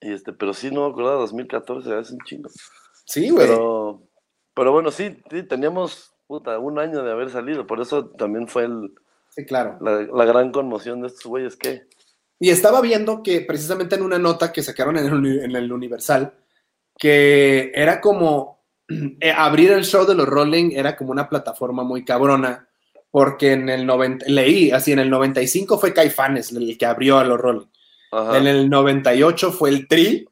Y 0.00 0.12
este, 0.12 0.32
pero 0.32 0.54
sí, 0.54 0.70
no 0.70 0.84
me 0.86 0.90
acuerdo, 0.92 1.18
2014, 1.18 1.92
hace 1.92 2.12
un 2.14 2.20
chingo. 2.20 2.48
Sí, 3.10 3.28
güey. 3.30 3.46
Pero, 3.48 4.02
pero 4.54 4.72
bueno, 4.72 4.90
sí, 4.92 5.16
sí, 5.30 5.42
teníamos 5.42 6.12
puta, 6.28 6.58
un 6.60 6.78
año 6.78 7.02
de 7.02 7.10
haber 7.10 7.28
salido. 7.30 7.66
Por 7.66 7.80
eso 7.80 8.06
también 8.10 8.46
fue 8.46 8.64
el- 8.64 8.92
Sí, 9.30 9.44
claro. 9.44 9.78
la, 9.80 10.02
la 10.02 10.24
gran 10.24 10.52
conmoción 10.52 11.00
de 11.02 11.08
estos 11.08 11.24
güeyes 11.26 11.56
que... 11.56 11.82
Y 12.38 12.50
estaba 12.50 12.80
viendo 12.80 13.22
que 13.22 13.40
precisamente 13.42 13.96
en 13.96 14.02
una 14.02 14.18
nota 14.18 14.52
que 14.52 14.62
sacaron 14.62 14.96
en 14.96 15.06
el, 15.06 15.12
Uni- 15.14 15.44
en 15.44 15.54
el 15.56 15.72
Universal, 15.72 16.32
que 16.98 17.72
era 17.74 18.00
como 18.00 18.60
eh, 18.88 19.32
abrir 19.36 19.72
el 19.72 19.84
show 19.84 20.06
de 20.06 20.14
los 20.14 20.26
Rolling 20.26 20.70
era 20.72 20.96
como 20.96 21.10
una 21.10 21.28
plataforma 21.28 21.82
muy 21.82 22.04
cabrona, 22.04 22.68
porque 23.10 23.52
en 23.52 23.68
el 23.68 23.84
90, 23.86 24.26
leí, 24.28 24.70
así 24.70 24.92
en 24.92 25.00
el 25.00 25.10
95 25.10 25.78
fue 25.78 25.92
Caifanes 25.92 26.52
el 26.52 26.78
que 26.78 26.86
abrió 26.86 27.18
a 27.18 27.24
los 27.24 27.38
Rolling, 27.40 27.66
Ajá, 28.12 28.38
en 28.38 28.46
el 28.46 28.70
98 28.70 29.52
fue 29.52 29.70
el 29.70 29.86
Tri, 29.88 30.26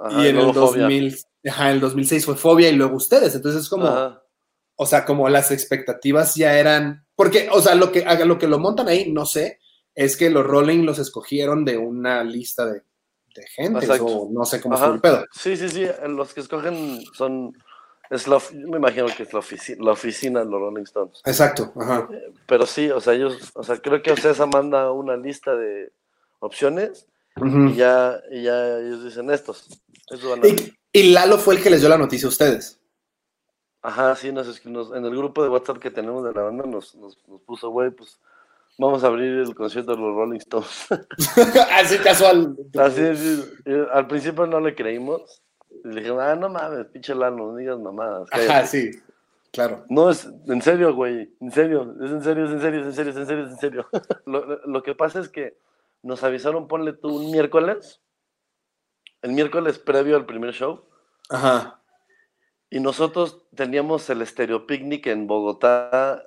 ajá, 0.00 0.22
y 0.24 0.28
en 0.28 0.36
el, 0.36 0.44
luego 0.44 0.68
Fobia. 0.68 0.82
2000, 0.82 1.16
ajá, 1.48 1.70
el 1.70 1.80
2006 1.80 2.24
fue 2.26 2.36
Fobia 2.36 2.68
y 2.68 2.76
luego 2.76 2.96
ustedes, 2.96 3.34
entonces 3.34 3.62
es 3.62 3.68
como... 3.68 3.86
Ajá, 3.86 4.22
O 4.76 4.86
sea, 4.86 5.04
como 5.04 5.28
las 5.28 5.50
expectativas 5.50 6.34
ya 6.36 6.58
eran. 6.58 7.04
Porque, 7.14 7.48
o 7.52 7.60
sea, 7.60 7.74
lo 7.74 7.92
que, 7.92 8.02
lo 8.24 8.38
que 8.38 8.46
lo 8.48 8.58
montan 8.58 8.88
ahí, 8.88 9.12
no 9.12 9.26
sé, 9.26 9.58
es 9.94 10.16
que 10.16 10.30
los 10.30 10.46
Rolling 10.46 10.84
los 10.84 10.98
escogieron 10.98 11.64
de 11.66 11.76
una 11.76 12.24
lista 12.24 12.64
de 12.66 12.82
de 13.32 13.46
gente, 13.46 13.86
o 14.00 14.28
no 14.32 14.44
sé 14.44 14.60
cómo 14.60 14.74
estuvo 14.74 14.94
el 14.94 15.00
pedo. 15.00 15.24
Sí, 15.32 15.56
sí, 15.56 15.68
sí. 15.68 15.86
Los 16.08 16.34
que 16.34 16.40
escogen 16.40 17.00
son. 17.14 17.52
Es 18.10 18.26
la, 18.26 18.40
me 18.52 18.78
imagino 18.78 19.06
que 19.16 19.22
es 19.22 19.32
la, 19.32 19.38
ofici- 19.38 19.76
la 19.78 19.92
oficina 19.92 20.40
de 20.40 20.46
los 20.46 20.58
Rolling 20.60 20.82
Stones. 20.82 21.20
Exacto, 21.24 21.72
ajá. 21.76 22.08
Pero 22.46 22.66
sí, 22.66 22.90
o 22.90 23.00
sea, 23.00 23.12
ellos. 23.12 23.52
O 23.54 23.62
sea, 23.62 23.76
creo 23.76 24.02
que 24.02 24.16
César 24.16 24.48
manda 24.52 24.90
una 24.90 25.16
lista 25.16 25.54
de 25.54 25.92
opciones 26.40 27.06
y 27.36 27.74
ya, 27.76 28.20
y 28.32 28.42
ya 28.42 28.78
ellos 28.80 29.04
dicen 29.04 29.30
estos. 29.30 29.68
estos 30.10 30.28
van 30.28 30.42
a- 30.44 30.48
Y, 30.48 30.72
y 30.92 31.12
Lalo 31.12 31.38
fue 31.38 31.54
el 31.56 31.62
que 31.62 31.70
les 31.70 31.80
dio 31.80 31.88
la 31.88 31.98
noticia 31.98 32.26
a 32.26 32.30
ustedes. 32.30 32.80
Ajá, 33.82 34.14
sí, 34.16 34.30
nos, 34.32 34.64
nos- 34.66 34.92
en 34.94 35.04
el 35.04 35.16
grupo 35.16 35.42
de 35.42 35.48
WhatsApp 35.48 35.78
que 35.78 35.90
tenemos 35.90 36.22
de 36.24 36.32
la 36.34 36.42
banda 36.42 36.64
nos, 36.66 36.94
nos, 36.96 37.16
nos 37.28 37.40
puso, 37.42 37.70
güey, 37.70 37.90
pues 37.90 38.18
vamos 38.78 39.02
a 39.04 39.06
abrir 39.06 39.38
el 39.38 39.54
concierto 39.54 39.92
de 39.94 39.98
los 40.02 40.14
Rolling 40.14 40.38
Stones. 40.38 40.86
Así 41.72 41.98
casual. 41.98 42.56
Así, 42.78 43.16
sí, 43.16 43.44
y 43.66 43.72
al 43.92 44.06
principio 44.06 44.46
no 44.46 44.60
le 44.60 44.74
creímos. 44.74 45.42
Le 45.84 46.00
dijimos, 46.00 46.20
ah, 46.22 46.34
no 46.36 46.48
mames, 46.50 46.86
pinche 46.88 47.14
Lalo, 47.14 47.52
no 47.52 47.56
digas 47.56 47.78
mamadas. 47.78 48.28
Ajá, 48.32 48.46
cállate". 48.46 48.66
sí. 48.66 48.90
Claro. 49.52 49.84
No, 49.88 50.10
es 50.10 50.28
en 50.46 50.62
serio, 50.62 50.94
güey, 50.94 51.28
en 51.40 51.50
serio, 51.50 51.92
es 52.04 52.10
en 52.12 52.22
serio, 52.22 52.44
es 52.44 52.50
en 52.52 52.60
serio, 52.60 52.80
es 52.82 52.86
en 52.86 52.94
serio, 52.94 53.10
es 53.10 53.16
en 53.16 53.26
serio, 53.26 53.44
es 53.46 53.50
en 53.50 53.58
serio. 53.58 53.86
lo, 54.26 54.44
lo- 54.46 54.60
lo 54.66 54.82
que 54.84 54.94
pasa 54.94 55.18
es 55.20 55.28
que 55.28 55.56
nos 56.02 56.22
avisaron, 56.22 56.68
ponle 56.68 56.92
tú, 56.92 57.08
un 57.16 57.30
miércoles, 57.32 58.00
el 59.22 59.32
miércoles 59.32 59.78
previo 59.78 60.16
al 60.16 60.26
primer 60.26 60.52
show, 60.52 60.84
Ajá. 61.28 61.80
y 62.70 62.80
nosotros 62.80 63.44
teníamos 63.54 64.08
el 64.10 64.26
Stereo 64.26 64.66
Picnic 64.66 65.06
en 65.06 65.26
Bogotá, 65.26 66.22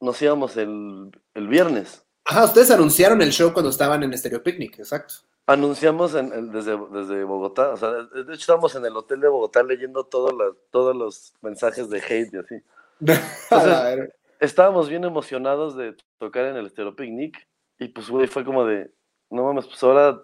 nos 0.00 0.20
íbamos 0.22 0.56
el, 0.56 1.10
el 1.34 1.48
viernes. 1.48 2.04
Ajá, 2.24 2.44
ustedes 2.44 2.70
anunciaron 2.70 3.20
el 3.22 3.32
show 3.32 3.52
cuando 3.52 3.70
estaban 3.70 4.02
en 4.02 4.16
Stereo 4.16 4.42
Picnic, 4.42 4.78
exacto. 4.78 5.14
Anunciamos 5.46 6.14
en, 6.14 6.32
en- 6.32 6.52
desde, 6.52 6.78
desde 6.90 7.22
Bogotá, 7.24 7.70
o 7.70 7.76
sea, 7.76 7.90
de 7.90 8.22
hecho 8.22 8.32
estábamos 8.32 8.74
en 8.76 8.86
el 8.86 8.96
hotel 8.96 9.20
de 9.20 9.28
Bogotá 9.28 9.62
leyendo 9.62 10.04
todos 10.04 10.32
los, 10.32 10.56
todos 10.70 10.96
los 10.96 11.34
mensajes 11.42 11.90
de 11.90 11.98
hate 11.98 12.32
y 12.34 12.36
así. 12.38 12.54
Estábamos 14.40 14.88
bien 14.88 15.04
emocionados 15.04 15.76
de 15.76 15.96
tocar 16.18 16.46
en 16.46 16.56
el 16.56 16.66
Estero 16.66 16.96
Picnic 16.96 17.46
y 17.78 17.88
pues, 17.88 18.08
güey, 18.10 18.26
fue 18.26 18.44
como 18.44 18.64
de, 18.64 18.90
no 19.30 19.44
mames, 19.44 19.66
pues 19.66 19.82
ahora, 19.82 20.20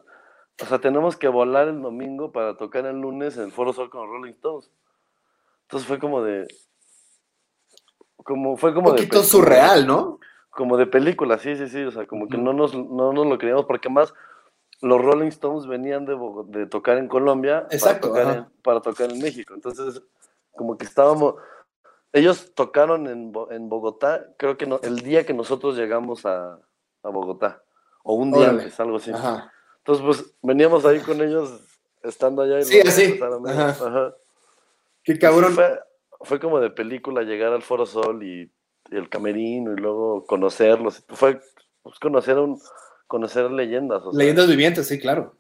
o 0.63 0.67
sea, 0.67 0.79
tenemos 0.79 1.17
que 1.17 1.29
volar 1.29 1.69
el 1.69 1.81
domingo 1.81 2.33
para 2.33 2.57
tocar 2.57 2.87
el 2.87 3.01
lunes 3.01 3.37
en 3.37 3.45
el 3.45 3.53
Foro 3.53 3.73
Sol 3.73 3.91
con 3.91 4.03
los 4.03 4.11
Rolling 4.11 4.33
Stones. 4.33 4.71
Entonces 5.63 5.87
fue 5.89 5.99
como 5.99 6.23
de, 6.23 6.47
como, 8.17 8.57
fue 8.57 8.75
como 8.75 8.91
Un 8.91 8.97
de, 8.97 9.03
poquito 9.03 9.21
pe- 9.21 9.27
surreal, 9.27 9.87
¿no? 9.87 10.19
como 10.51 10.77
de 10.77 10.87
película, 10.87 11.39
sí, 11.39 11.57
sí, 11.57 11.69
sí, 11.69 11.83
o 11.85 11.91
sea, 11.93 12.07
como 12.07 12.29
que 12.29 12.37
no 12.37 12.53
nos, 12.53 12.75
no 12.75 13.13
nos 13.13 13.27
lo 13.27 13.39
creíamos 13.39 13.67
porque 13.67 13.89
más 13.89 14.13
los 14.83 15.01
Rolling 15.01 15.29
Stones 15.29 15.67
venían 15.67 16.05
de, 16.07 16.19
de 16.49 16.67
tocar 16.67 16.99
en 16.99 17.07
Colombia 17.09 17.67
Exacto, 17.71 18.11
para, 18.13 18.23
tocar 18.25 18.37
en, 18.37 18.63
para 18.63 18.81
tocar 18.81 19.11
en 19.13 19.21
México. 19.21 19.55
Entonces, 19.55 20.03
como 20.53 20.77
que 20.77 20.85
estábamos, 20.85 21.37
ellos 22.13 22.53
tocaron 22.55 23.07
en 23.07 23.33
Bogotá, 23.69 24.27
creo 24.37 24.57
que 24.57 24.67
no, 24.67 24.81
el 24.83 25.01
día 25.01 25.25
que 25.25 25.33
nosotros 25.35 25.77
llegamos 25.77 26.27
a, 26.27 26.59
a 27.03 27.09
Bogotá, 27.09 27.63
o 28.03 28.15
un 28.15 28.33
día 28.33 28.45
Órale. 28.49 28.63
antes, 28.65 28.81
algo 28.81 28.97
así. 28.97 29.13
Ajá. 29.13 29.53
Entonces, 29.85 30.05
pues 30.05 30.35
veníamos 30.43 30.85
ahí 30.85 31.01
con 31.01 31.21
ellos 31.21 31.61
estando 32.03 32.43
allá. 32.43 32.61
y 32.61 32.65
Sí, 32.65 32.81
así, 32.81 33.21
ajá. 33.23 33.69
ajá. 33.71 34.15
Qué 35.03 35.19
cabrón. 35.19 35.55
fue, 35.55 35.79
fue 36.21 36.41
como 36.41 36.61
de 36.61 36.71
película 36.71 37.23
llegar 37.23 37.53
al 37.53 37.63
Foro 37.63 37.87
Sol 37.87 38.23
y, 38.23 38.51
y 38.91 38.97
el 38.97 39.09
camerino 39.09 39.73
y 39.73 39.77
luego 39.77 40.25
conocerlos. 40.27 41.03
Fue 41.09 41.41
pues, 41.83 41.99
conocer 41.99 42.37
a 42.37 42.43
un 42.43 42.61
conocer 43.07 43.51
leyendas, 43.51 44.03
o 44.05 44.13
sea, 44.13 44.19
Leyendas 44.19 44.47
vivientes, 44.47 44.87
sí, 44.87 45.01
claro. 45.01 45.35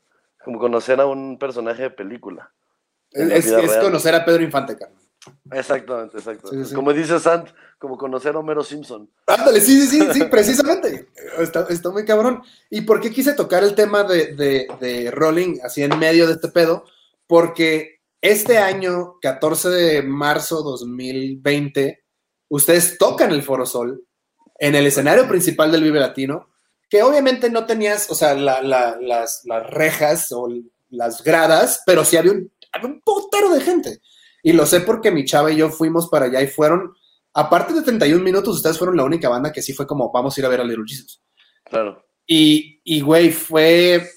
como 0.44 0.58
conocer 0.58 1.00
a 1.00 1.06
un 1.06 1.38
personaje 1.38 1.82
de 1.82 1.90
película. 1.90 2.50
Es, 3.12 3.46
es- 3.46 3.76
conocer 3.76 4.14
a 4.14 4.24
Pedro 4.24 4.42
Infante, 4.42 4.76
carnal. 4.76 4.99
Exactamente, 5.52 6.18
exacto. 6.18 6.48
Sí, 6.48 6.64
sí. 6.64 6.74
Como 6.74 6.92
dice 6.92 7.18
Sant, 7.20 7.48
como 7.78 7.96
conocer 7.98 8.34
a 8.34 8.38
Homero 8.38 8.64
Simpson. 8.64 9.10
Ándale, 9.26 9.60
sí, 9.60 9.86
sí, 9.86 10.00
sí, 10.00 10.06
sí, 10.12 10.24
precisamente. 10.24 11.08
Está, 11.38 11.66
está 11.68 11.90
muy 11.90 12.04
cabrón. 12.04 12.42
¿Y 12.70 12.82
por 12.82 13.00
qué 13.00 13.10
quise 13.10 13.34
tocar 13.34 13.62
el 13.62 13.74
tema 13.74 14.02
de, 14.04 14.34
de, 14.34 14.66
de 14.80 15.10
Rolling 15.10 15.58
así 15.62 15.82
en 15.82 15.98
medio 15.98 16.26
de 16.26 16.34
este 16.34 16.48
pedo? 16.48 16.84
Porque 17.26 18.00
este 18.20 18.58
año, 18.58 19.18
14 19.20 19.68
de 19.68 20.02
marzo 20.02 20.62
2020, 20.62 22.02
ustedes 22.48 22.98
tocan 22.98 23.30
el 23.32 23.42
Foro 23.42 23.66
Sol 23.66 24.04
en 24.58 24.74
el 24.74 24.86
escenario 24.86 25.26
principal 25.28 25.70
del 25.72 25.82
Vive 25.82 26.00
Latino, 26.00 26.48
que 26.88 27.02
obviamente 27.02 27.50
no 27.50 27.66
tenías, 27.66 28.10
o 28.10 28.14
sea, 28.14 28.34
la- 28.34 28.62
la- 28.62 28.98
las, 29.00 29.42
las 29.44 29.66
rejas 29.70 30.32
o 30.32 30.48
las 30.90 31.22
gradas, 31.22 31.82
pero 31.86 32.04
sí 32.04 32.16
había 32.16 32.32
un, 32.32 32.50
había 32.72 32.88
un 32.88 33.00
putero 33.00 33.50
de 33.50 33.60
gente. 33.60 34.00
Y 34.42 34.52
lo 34.52 34.66
sé 34.66 34.80
porque 34.80 35.10
mi 35.10 35.24
chava 35.24 35.50
y 35.52 35.56
yo 35.56 35.70
fuimos 35.70 36.08
para 36.08 36.26
allá 36.26 36.40
y 36.42 36.46
fueron, 36.46 36.94
aparte 37.34 37.72
de 37.74 37.82
31 37.82 38.22
minutos, 38.24 38.56
ustedes 38.56 38.78
fueron 38.78 38.96
la 38.96 39.04
única 39.04 39.28
banda 39.28 39.52
que 39.52 39.62
sí 39.62 39.72
fue 39.72 39.86
como, 39.86 40.10
vamos 40.12 40.36
a 40.36 40.40
ir 40.40 40.46
a 40.46 40.48
ver 40.48 40.60
a 40.60 40.64
Little 40.64 40.84
Jesus. 40.86 41.22
Claro. 41.64 42.04
Y, 42.26 42.80
y 42.84 43.00
güey, 43.00 43.30
fue, 43.30 44.08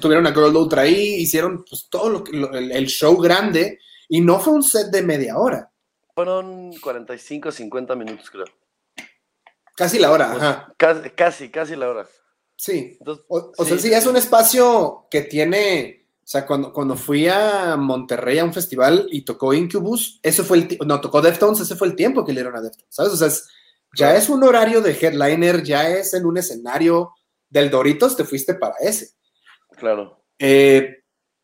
tuvieron 0.00 0.26
a 0.26 0.32
Girl 0.32 0.54
Ultra 0.56 0.82
ahí, 0.82 1.14
hicieron 1.16 1.64
pues, 1.68 1.88
todo 1.90 2.08
lo, 2.10 2.22
que- 2.24 2.36
lo- 2.36 2.52
el, 2.52 2.70
el 2.72 2.86
show 2.86 3.16
grande 3.16 3.78
y 4.08 4.20
no 4.20 4.38
fue 4.38 4.52
un 4.52 4.62
set 4.62 4.88
de 4.88 5.02
media 5.02 5.36
hora, 5.38 5.70
Fueron 6.14 6.72
45, 6.80 7.50
50 7.50 7.96
minutos, 7.96 8.30
creo. 8.30 8.44
casi 9.76 9.98
la 9.98 10.10
hora, 10.12 10.30
Pues, 10.32 10.42
ajá, 10.42 10.74
Casi, 10.76 11.10
casi, 11.10 11.48
casi 11.50 11.76
la 11.76 11.88
hora. 11.90 12.06
sí. 12.56 12.96
Entonces, 13.00 13.24
O, 13.28 13.52
o 13.56 13.64
sea, 13.64 13.78
sí, 13.78 13.92
es 13.92 14.06
un 14.06 14.16
espacio 14.16 15.06
que 15.10 15.22
tiene, 15.22 16.03
o 16.24 16.26
sea, 16.26 16.46
cuando, 16.46 16.72
cuando 16.72 16.96
fui 16.96 17.28
a 17.28 17.76
Monterrey 17.76 18.38
a 18.38 18.44
un 18.44 18.54
festival 18.54 19.06
y 19.10 19.22
tocó 19.26 19.52
Incubus, 19.52 20.20
eso 20.22 20.42
fue 20.42 20.56
el, 20.56 20.78
no, 20.86 20.98
tocó 21.00 21.20
Deftones, 21.20 21.60
ese 21.60 21.76
fue 21.76 21.86
el 21.88 21.94
tiempo 21.94 22.24
que 22.24 22.32
le 22.32 22.40
dieron 22.40 22.56
a 22.56 22.62
Deftones, 22.62 22.94
¿sabes? 22.94 23.12
O 23.12 23.16
sea, 23.16 23.28
es- 23.28 23.46
ya 23.96 24.16
es 24.16 24.28
un 24.28 24.42
horario 24.42 24.80
de 24.80 24.92
headliner, 24.92 25.62
ya 25.62 25.88
es 25.88 26.14
en 26.14 26.24
un 26.26 26.36
escenario 26.38 27.12
del 27.48 27.70
Doritos, 27.70 28.16
te 28.16 28.24
fuiste 28.24 28.54
para 28.54 28.74
ese. 28.80 29.10
claro. 29.76 30.24
Eh, 30.38 31.02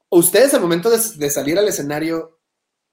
ustedes 0.09 0.53
al 0.55 0.61
momento 0.63 0.91
de, 0.91 0.99
de 1.17 1.31
salir 1.31 1.57
al 1.59 1.69
escenario, 1.69 2.41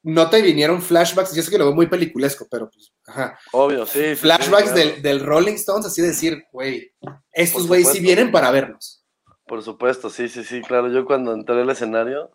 no 0.03 0.29
te 0.29 0.41
vinieron 0.43 0.81
flashbacks, 0.81 1.33
yo 1.33 1.41
sé 1.41 1.49
que 1.49 1.57
lo 1.57 1.65
veo 1.65 1.73
muy 1.73 1.87
peliculesco, 1.87 2.47
pero 2.51 2.69
pues, 2.69 2.93
ajá. 3.07 3.39
Obvio, 3.51 3.85
sí. 3.87 4.13
Flashbacks 4.15 4.71
claro. 4.71 4.77
del, 4.77 5.01
del 5.01 5.19
Rolling 5.21 5.55
Stones, 5.55 5.87
así 5.87 6.01
decir, 6.03 6.43
güey, 6.51 6.91
estos 7.31 7.65
güeyes 7.67 7.89
sí 7.91 7.99
vienen 7.99 8.31
para 8.31 8.51
vernos. 8.51 9.03
Por 9.47 9.63
supuesto, 9.63 10.09
sí, 10.09 10.27
sí, 10.27 10.43
sí, 10.43 10.61
claro. 10.61 10.89
Yo 10.89 11.05
cuando 11.05 11.33
entré 11.33 11.61
al 11.61 11.69
escenario, 11.69 12.29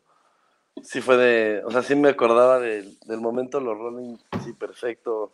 sí 0.82 1.00
fue 1.00 1.16
de, 1.16 1.62
o 1.64 1.70
sea, 1.70 1.82
sí 1.82 1.94
me 1.94 2.08
acordaba 2.08 2.58
del, 2.58 2.98
del 3.00 3.20
momento 3.20 3.58
de 3.58 3.64
los 3.64 3.78
Rolling, 3.78 4.16
sí, 4.44 4.52
perfecto. 4.54 5.32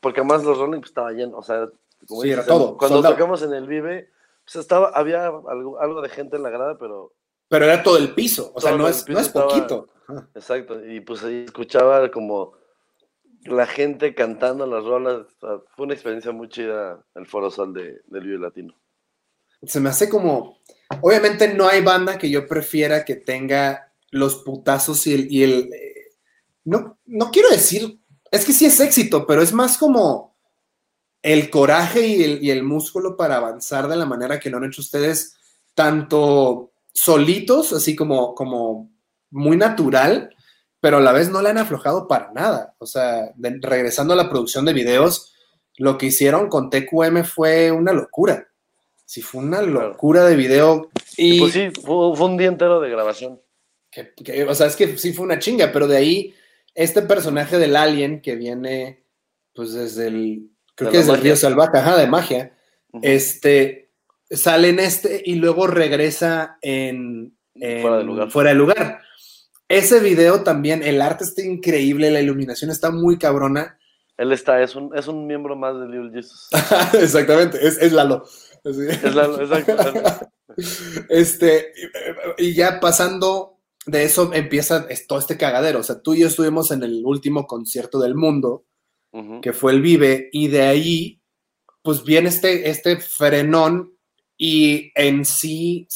Porque 0.00 0.20
además 0.20 0.44
los 0.44 0.56
Rolling 0.58 0.80
pues, 0.80 0.90
estaba 0.90 1.12
lleno, 1.12 1.36
o 1.38 1.42
sea, 1.42 1.68
como 2.06 2.22
Sí, 2.22 2.30
era 2.30 2.44
todo, 2.46 2.76
cuando 2.76 3.02
tocamos 3.02 3.42
en 3.42 3.52
el 3.54 3.66
Vive, 3.66 4.10
pues 4.44 4.56
estaba, 4.56 4.88
había 4.90 5.26
algo, 5.26 5.80
algo 5.80 6.00
de 6.02 6.08
gente 6.08 6.36
en 6.36 6.42
la 6.42 6.50
grada, 6.50 6.78
pero 6.78 7.12
Pero 7.48 7.64
era 7.64 7.82
todo 7.82 7.96
el 7.98 8.14
piso, 8.14 8.52
o 8.54 8.60
sea, 8.60 8.76
no 8.76 8.88
es, 8.88 9.08
no 9.08 9.18
es 9.18 9.26
estaba- 9.26 9.48
poquito. 9.48 9.88
Exacto, 10.34 10.84
y 10.86 11.00
pues 11.00 11.24
ahí 11.24 11.44
escuchaba 11.46 12.10
como 12.10 12.52
la 13.46 13.66
gente 13.66 14.14
cantando 14.14 14.66
las 14.66 14.84
rolas, 14.84 15.26
o 15.40 15.40
sea, 15.40 15.58
fue 15.74 15.86
una 15.86 15.94
experiencia 15.94 16.30
muy 16.32 16.48
chida 16.48 17.02
el 17.14 17.26
Foro 17.26 17.50
Sol 17.50 17.72
de, 17.72 18.00
del 18.06 18.24
Vive 18.24 18.38
Latino. 18.38 18.74
Se 19.66 19.80
me 19.80 19.90
hace 19.90 20.08
como, 20.08 20.58
obviamente 21.00 21.52
no 21.54 21.68
hay 21.68 21.82
banda 21.82 22.18
que 22.18 22.30
yo 22.30 22.46
prefiera 22.46 23.04
que 23.04 23.16
tenga 23.16 23.92
los 24.10 24.36
putazos 24.36 25.06
y 25.06 25.14
el, 25.14 25.32
y 25.32 25.42
el 25.42 25.70
eh, 25.72 25.94
no, 26.64 26.98
no 27.06 27.30
quiero 27.30 27.50
decir, 27.50 28.00
es 28.30 28.44
que 28.44 28.52
sí 28.52 28.66
es 28.66 28.80
éxito, 28.80 29.26
pero 29.26 29.42
es 29.42 29.52
más 29.52 29.76
como 29.78 30.34
el 31.22 31.50
coraje 31.50 32.06
y 32.06 32.22
el, 32.22 32.44
y 32.44 32.50
el 32.50 32.62
músculo 32.62 33.16
para 33.16 33.36
avanzar 33.36 33.88
de 33.88 33.96
la 33.96 34.06
manera 34.06 34.38
que 34.38 34.50
lo 34.50 34.58
han 34.58 34.64
hecho 34.64 34.82
ustedes, 34.82 35.36
tanto 35.74 36.72
solitos, 36.92 37.72
así 37.72 37.96
como, 37.96 38.34
como 38.34 38.90
muy 39.30 39.56
natural, 39.56 40.34
pero 40.80 40.98
a 40.98 41.00
la 41.00 41.12
vez 41.12 41.30
no 41.30 41.42
le 41.42 41.48
han 41.48 41.58
aflojado 41.58 42.06
para 42.06 42.30
nada. 42.32 42.74
O 42.78 42.86
sea, 42.86 43.32
regresando 43.38 44.12
a 44.12 44.16
la 44.16 44.28
producción 44.28 44.64
de 44.64 44.74
videos, 44.74 45.34
lo 45.76 45.98
que 45.98 46.06
hicieron 46.06 46.48
con 46.48 46.70
TQM 46.70 47.24
fue 47.24 47.72
una 47.72 47.92
locura. 47.92 48.46
Sí, 49.04 49.22
fue 49.22 49.42
una 49.42 49.62
locura 49.62 50.24
de 50.24 50.36
video. 50.36 50.90
Y, 51.16 51.38
Pues 51.40 51.52
sí, 51.52 51.70
fue, 51.70 52.16
fue 52.16 52.26
un 52.26 52.36
día 52.36 52.48
entero 52.48 52.80
de 52.80 52.90
grabación. 52.90 53.40
que- 53.90 54.12
que- 54.24 54.44
o 54.44 54.54
sea, 54.56 54.66
es 54.66 54.74
que 54.76 54.98
sí 54.98 55.12
fue 55.12 55.24
una 55.24 55.38
chinga, 55.38 55.70
pero 55.72 55.86
de 55.86 55.96
ahí, 55.96 56.34
este 56.74 57.02
personaje 57.02 57.58
del 57.58 57.76
alien 57.76 58.20
que 58.20 58.34
viene, 58.34 59.04
pues 59.54 59.72
desde 59.72 60.08
el, 60.08 60.50
creo 60.74 60.90
De 60.90 60.92
que 60.92 60.98
la 60.98 61.00
desde 61.02 61.12
el 61.12 61.18
magia. 61.18 61.22
río 61.22 61.36
Salvaje, 61.36 61.78
ajá, 61.78 61.96
de 61.96 62.06
magia, 62.08 62.52
este, 63.02 63.90
sale 64.30 64.70
en 64.70 64.80
este 64.80 65.22
y 65.24 65.36
luego 65.36 65.68
regresa 65.68 66.58
en, 66.60 67.36
en- 67.54 67.82
Fuera 67.82 67.98
de 67.98 68.04
lugar. 68.04 68.30
fuera 68.32 68.50
de 68.50 68.56
lugar. 68.56 69.00
Ese 69.68 70.00
video 70.00 70.42
también, 70.42 70.82
el 70.82 71.00
arte 71.00 71.22
está 71.24 71.42
increíble, 71.42 72.10
la 72.10 72.20
iluminación 72.20 72.70
está 72.72 72.90
muy 72.90 73.16
cabrona. 73.16 73.78
Él 74.16 74.32
está, 74.32 74.60
es 74.62 74.74
un, 74.76 74.90
es 74.96 75.06
un 75.08 75.26
miembro 75.26 75.54
más 75.56 75.78
de 75.78 75.86
Little 75.86 76.10
Jesus. 76.12 76.48
Exactamente, 77.00 77.58
es, 77.64 77.78
es 77.80 77.92
Lalo. 77.92 78.24
Es 78.64 79.14
la. 79.14 80.30
Este, 81.08 81.72
y 82.38 82.54
ya 82.54 82.78
pasando 82.78 83.58
de 83.86 84.04
eso 84.04 84.32
empieza 84.32 84.86
todo 85.08 85.18
este 85.18 85.36
cagadero. 85.36 85.80
O 85.80 85.82
sea, 85.82 86.00
tú 86.00 86.14
y 86.14 86.20
yo 86.20 86.28
estuvimos 86.28 86.70
en 86.70 86.84
el 86.84 87.02
último 87.04 87.46
concierto 87.46 87.98
del 87.98 88.14
mundo, 88.14 88.64
que 89.42 89.52
fue 89.52 89.72
el 89.72 89.82
Vive, 89.82 90.28
y 90.32 90.48
de 90.48 90.62
ahí, 90.62 91.22
pues 91.82 92.04
viene 92.04 92.28
este, 92.28 92.68
este 92.70 92.98
frenón 92.98 93.96
y 94.36 94.92
en 94.94 95.24
sí 95.24 95.88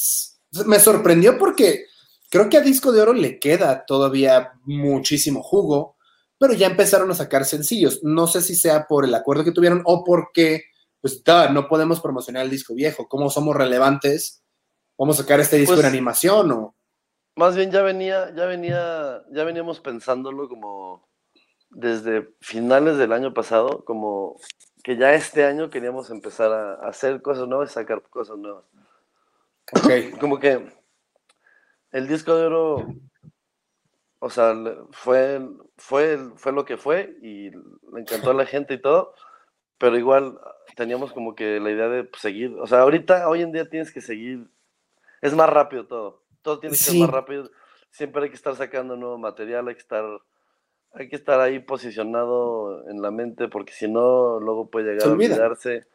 me 0.65 0.79
sorprendió 0.79 1.37
porque 1.37 1.85
creo 2.29 2.49
que 2.49 2.57
a 2.57 2.61
Disco 2.61 2.91
de 2.91 3.01
Oro 3.01 3.13
le 3.13 3.39
queda 3.39 3.85
todavía 3.85 4.53
muchísimo 4.63 5.43
jugo, 5.43 5.97
pero 6.37 6.53
ya 6.53 6.67
empezaron 6.67 7.11
a 7.11 7.15
sacar 7.15 7.45
sencillos. 7.45 7.99
No 8.03 8.27
sé 8.27 8.41
si 8.41 8.55
sea 8.55 8.87
por 8.87 9.03
el 9.03 9.13
acuerdo 9.13 9.43
que 9.43 9.51
tuvieron 9.51 9.81
o 9.85 10.03
porque, 10.03 10.65
pues, 11.01 11.23
da, 11.23 11.49
no 11.49 11.67
podemos 11.67 12.01
promocionar 12.01 12.43
el 12.43 12.49
disco 12.49 12.73
viejo. 12.73 13.07
¿Cómo 13.07 13.29
somos 13.29 13.55
relevantes? 13.55 14.43
Vamos 14.97 15.19
a 15.19 15.23
sacar 15.23 15.39
este 15.39 15.57
disco 15.57 15.75
Pues- 15.75 15.85
en 15.85 15.91
animación 15.91 16.51
o... 16.51 16.75
Más 17.35 17.55
bien 17.55 17.71
ya 17.71 17.81
venía, 17.81 18.33
ya 18.35 18.45
venía, 18.45 19.23
ya 19.31 19.45
veníamos 19.45 19.79
pensándolo 19.79 20.49
como 20.49 21.07
desde 21.69 22.33
finales 22.41 22.97
del 22.97 23.13
año 23.13 23.33
pasado, 23.33 23.85
como 23.85 24.35
que 24.83 24.97
ya 24.97 25.13
este 25.13 25.45
año 25.45 25.69
queríamos 25.69 26.09
empezar 26.09 26.51
a, 26.51 26.73
hacer 26.87 27.21
cosas 27.21 27.47
nuevas 27.47 27.71
y 27.71 27.73
sacar 27.75 28.01
cosas 28.09 28.37
nuevas. 28.37 28.65
Ok. 29.73 29.89
Como 30.19 30.39
que 30.39 30.67
el 31.91 32.07
disco 32.07 32.35
de 32.35 32.45
oro, 32.45 32.87
o 34.19 34.29
sea, 34.29 34.53
fue, 34.91 35.41
fue, 35.77 36.19
fue 36.35 36.51
lo 36.51 36.65
que 36.65 36.77
fue 36.77 37.15
y 37.21 37.51
le 37.51 37.99
encantó 37.99 38.31
a 38.31 38.35
la 38.35 38.45
gente 38.45 38.75
y 38.75 38.81
todo, 38.81 39.13
pero 39.77 39.97
igual 39.97 40.39
teníamos 40.75 41.11
como 41.13 41.35
que 41.35 41.59
la 41.59 41.71
idea 41.71 41.89
de 41.89 42.03
pues, 42.03 42.21
seguir, 42.21 42.55
o 42.59 42.67
sea, 42.67 42.81
ahorita, 42.81 43.27
hoy 43.29 43.41
en 43.41 43.51
día 43.51 43.69
tienes 43.69 43.91
que 43.91 44.01
seguir, 44.01 44.47
es 45.21 45.33
más 45.33 45.49
rápido 45.49 45.85
todo, 45.87 46.21
todo 46.41 46.59
tiene 46.59 46.73
que 46.73 46.77
Sí. 46.83 46.91
ser 46.91 47.01
más 47.01 47.09
rápido, 47.09 47.49
siempre 47.91 48.23
hay 48.23 48.29
que 48.29 48.35
estar 48.35 48.55
sacando 48.55 48.95
nuevo 48.95 49.17
material, 49.17 49.67
hay 49.67 49.75
que 49.75 49.81
estar, 49.81 50.05
hay 50.93 51.09
que 51.09 51.15
estar 51.15 51.39
ahí 51.39 51.59
posicionado 51.59 52.87
en 52.89 53.01
la 53.01 53.11
mente, 53.11 53.47
porque 53.47 53.73
si 53.73 53.87
no, 53.87 54.39
luego 54.39 54.69
puede 54.69 54.93
llegar 54.93 55.07
a 55.07 55.11
olvida. 55.11 55.35
olvidarse. 55.35 55.85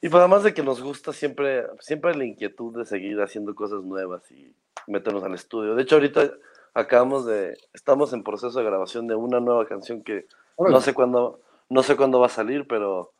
Y 0.00 0.08
pues 0.08 0.20
además 0.20 0.42
de 0.42 0.52
que 0.54 0.62
nos 0.62 0.82
gusta 0.82 1.12
siempre, 1.12 1.64
siempre 1.80 2.14
la 2.14 2.24
inquietud 2.24 2.76
de 2.76 2.84
seguir 2.84 3.20
haciendo 3.20 3.54
cosas 3.54 3.82
nuevas 3.82 4.30
y 4.30 4.54
meternos 4.86 5.24
al 5.24 5.34
estudio. 5.34 5.74
De 5.74 5.82
hecho, 5.82 5.96
ahorita 5.96 6.30
acabamos 6.74 7.24
de, 7.26 7.56
estamos 7.72 8.12
en 8.12 8.22
proceso 8.22 8.58
de 8.58 8.64
grabación 8.64 9.06
de 9.06 9.14
una 9.14 9.40
nueva 9.40 9.66
canción 9.66 10.02
que 10.02 10.26
no 10.58 10.80
sé 10.80 10.92
cuándo, 10.94 11.40
no 11.68 11.82
sé 11.82 11.96
cuándo 11.96 12.20
va 12.20 12.26
a 12.26 12.30
salir, 12.30 12.66
pero, 12.68 13.12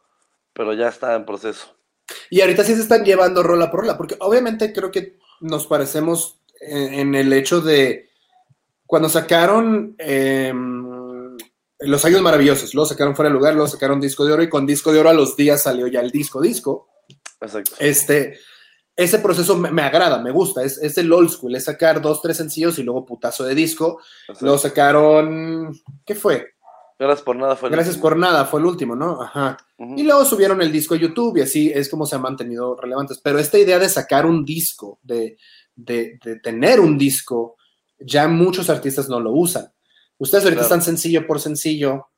pero 0.57 0.73
ya 0.73 0.89
está 0.89 1.15
en 1.15 1.27
proceso. 1.27 1.77
Y 2.31 2.41
ahorita 2.41 2.65
sí 2.65 2.75
se 2.75 2.81
están 2.81 3.05
llevando 3.05 3.43
rola 3.43 3.71
por 3.71 3.81
rola, 3.81 3.97
porque 3.97 4.17
obviamente 4.21 4.73
creo 4.73 4.91
que 4.91 5.19
nos 5.41 5.67
parecemos 5.67 6.41
en, 6.61 6.95
en 6.95 7.15
el 7.15 7.33
hecho 7.33 7.61
de 7.61 8.09
cuando 8.87 9.09
sacaron 9.09 9.95
em, 9.99 11.37
Los 11.81 12.05
Años 12.05 12.23
Maravillosos, 12.23 12.73
luego 12.73 12.89
sacaron 12.89 13.15
Fuera 13.17 13.29
de 13.29 13.35
Lugar, 13.35 13.55
luego 13.55 13.69
sacaron 13.69 14.01
Disco 14.01 14.25
de 14.25 14.33
Oro 14.33 14.43
y 14.43 14.49
con 14.49 14.65
Disco 14.65 14.93
de 14.93 15.01
Oro 15.01 15.11
a 15.11 15.15
los 15.15 15.37
días 15.37 15.63
salió 15.63 15.89
ya 15.89 16.01
el 16.01 16.11
disco 16.11 16.41
disco. 16.41 16.89
Exacto. 17.41 17.73
Este, 17.79 18.39
ese 18.95 19.19
proceso 19.19 19.57
me, 19.57 19.71
me 19.71 19.83
agrada, 19.83 20.23
me 20.23 20.31
gusta, 20.31 20.63
es, 20.63 20.79
es 20.79 20.97
el 20.99 21.13
old 21.13 21.29
school, 21.31 21.55
es 21.57 21.65
sacar 21.65 22.01
dos, 22.01 22.23
tres 22.23 22.37
sencillos 22.37 22.79
y 22.79 22.83
luego 22.83 23.05
putazo 23.05 23.45
de 23.45 23.55
disco. 23.55 24.01
exacto. 24.23 24.45
Luego 24.45 24.59
sacaron, 24.59 25.79
¿qué 26.05 26.15
fue? 26.15 26.56
Gracias 26.99 27.23
por 27.25 27.37
nada. 27.37 27.57
Fue 27.57 27.69
el 27.69 27.75
Gracias 27.75 27.97
último. 27.97 28.09
por 28.11 28.17
nada, 28.19 28.45
fue 28.47 28.61
el 28.61 28.67
último, 28.67 28.97
¿no? 28.97 29.21
Ajá. 29.21 29.57
Y 29.79 30.03
luego 30.03 30.25
subieron 30.25 30.63
el 30.63 30.73
disco 30.73 30.95
a 30.95 30.99
YouTube 30.99 31.37
y 31.37 31.43
así 31.43 31.71
es 31.75 31.89
como 31.91 32.07
se 32.07 32.17
han 32.17 32.23
mantenido 32.23 32.75
relevantes. 32.77 33.21
Pero 33.23 33.39
esta 33.39 33.59
idea 33.59 33.79
de 33.79 33.89
sacar 33.89 34.25
un 34.25 34.45
disco, 34.45 34.99
de, 35.03 35.37
de- 35.75 36.19
de 36.25 36.41
tener 36.41 36.81
un 36.81 36.97
disco, 36.97 37.57
ya 37.99 38.27
muchos 38.29 38.71
artistas 38.71 39.09
no 39.11 39.21
lo 39.21 39.33
usan. 39.33 39.71
Ustedes 40.19 40.45
ahorita 40.45 40.63
Claro. 40.63 40.75
están 40.77 40.83
sencillo 40.83 41.27
por 41.27 41.39
sencillo, 41.41 42.09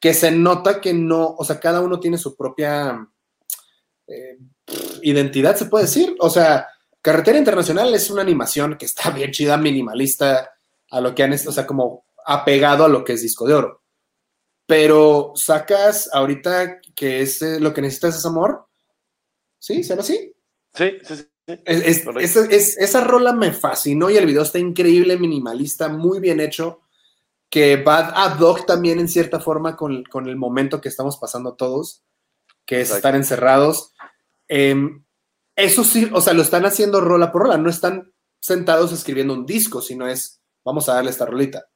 que 0.00 0.12
se 0.14 0.32
nota 0.32 0.80
que 0.80 0.92
no, 0.92 1.36
o 1.38 1.44
sea, 1.44 1.60
cada 1.60 1.80
uno 1.80 2.00
tiene 2.00 2.18
su 2.18 2.34
propia 2.36 3.08
eh, 4.08 4.38
identidad, 5.02 5.54
se 5.56 5.66
puede 5.66 5.84
decir. 5.84 6.16
O 6.18 6.28
sea, 6.28 6.66
Carretera 7.00 7.38
Internacional 7.38 7.94
es 7.94 8.10
una 8.10 8.22
animación 8.22 8.76
que 8.76 8.86
está 8.86 9.10
bien 9.10 9.30
chida, 9.30 9.56
minimalista, 9.56 10.50
a 10.90 11.00
lo 11.00 11.14
que 11.14 11.22
han, 11.22 11.32
o 11.32 11.38
sea, 11.52 11.66
como 11.66 12.04
apegado 12.26 12.84
a 12.84 12.88
lo 12.88 13.04
que 13.04 13.12
es 13.12 13.22
disco 13.22 13.46
de 13.46 13.54
oro 13.54 13.83
pero 14.66 15.32
sacas 15.34 16.08
ahorita 16.12 16.80
que 16.94 17.20
es 17.22 17.42
eh, 17.42 17.60
lo 17.60 17.72
que 17.74 17.82
necesitas 17.82 18.16
es 18.16 18.26
amor. 18.26 18.66
¿Sí? 19.58 19.82
¿Se 19.82 19.90
llama 19.90 20.02
así? 20.02 20.34
Sí, 20.74 20.98
sí, 21.02 21.16
sí. 21.16 21.28
Es- 21.64 22.06
es- 22.06 22.06
esa, 22.20 22.46
es- 22.46 22.78
esa 22.78 23.00
rola 23.04 23.32
me 23.32 23.52
fascinó 23.52 24.08
y 24.10 24.16
el 24.16 24.26
video 24.26 24.42
está 24.42 24.58
increíble, 24.58 25.18
minimalista, 25.18 25.88
muy 25.88 26.18
bien 26.20 26.40
hecho, 26.40 26.80
que 27.50 27.76
va 27.82 28.08
ad 28.24 28.40
hoc 28.40 28.66
también 28.66 28.98
en 28.98 29.08
cierta 29.08 29.40
forma 29.40 29.76
con, 29.76 30.04
con 30.04 30.26
el 30.28 30.36
momento 30.36 30.80
que 30.80 30.88
estamos 30.88 31.18
pasando 31.18 31.54
todos, 31.54 32.02
que 32.64 32.76
es 32.76 32.88
Exacto. 32.88 32.96
estar 32.98 33.14
encerrados. 33.16 33.92
Em, 34.48 35.04
eso 35.54 35.84
sí, 35.84 36.10
o 36.12 36.20
sea, 36.20 36.32
lo 36.32 36.42
están 36.42 36.64
haciendo 36.64 37.00
rola 37.00 37.30
por 37.30 37.42
rola, 37.42 37.58
no 37.58 37.68
están 37.70 38.12
sentados 38.40 38.92
escribiendo 38.92 39.34
un 39.34 39.46
disco, 39.46 39.80
sino 39.82 40.08
es, 40.08 40.40
vamos 40.64 40.88
a 40.88 40.94
darle 40.94 41.10
esta 41.10 41.26
rolita. 41.26 41.66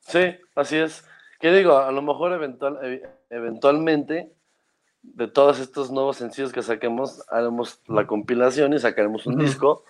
Sí, 0.00 0.20
así 0.54 0.76
es. 0.76 1.02
¿Qué 1.40 1.52
digo? 1.52 1.78
A 1.78 1.92
lo 1.92 2.02
mejor 2.02 2.32
eventual, 2.32 2.78
ev- 2.82 3.08
eventualmente, 3.30 4.32
de 5.02 5.28
todos 5.28 5.60
estos 5.60 5.90
nuevos 5.90 6.16
sencillos 6.16 6.52
que 6.52 6.62
saquemos, 6.62 7.22
haremos 7.28 7.80
la 7.86 8.06
compilación 8.06 8.72
y 8.72 8.78
sacaremos 8.78 9.26
un 9.26 9.38
disco. 9.38 9.84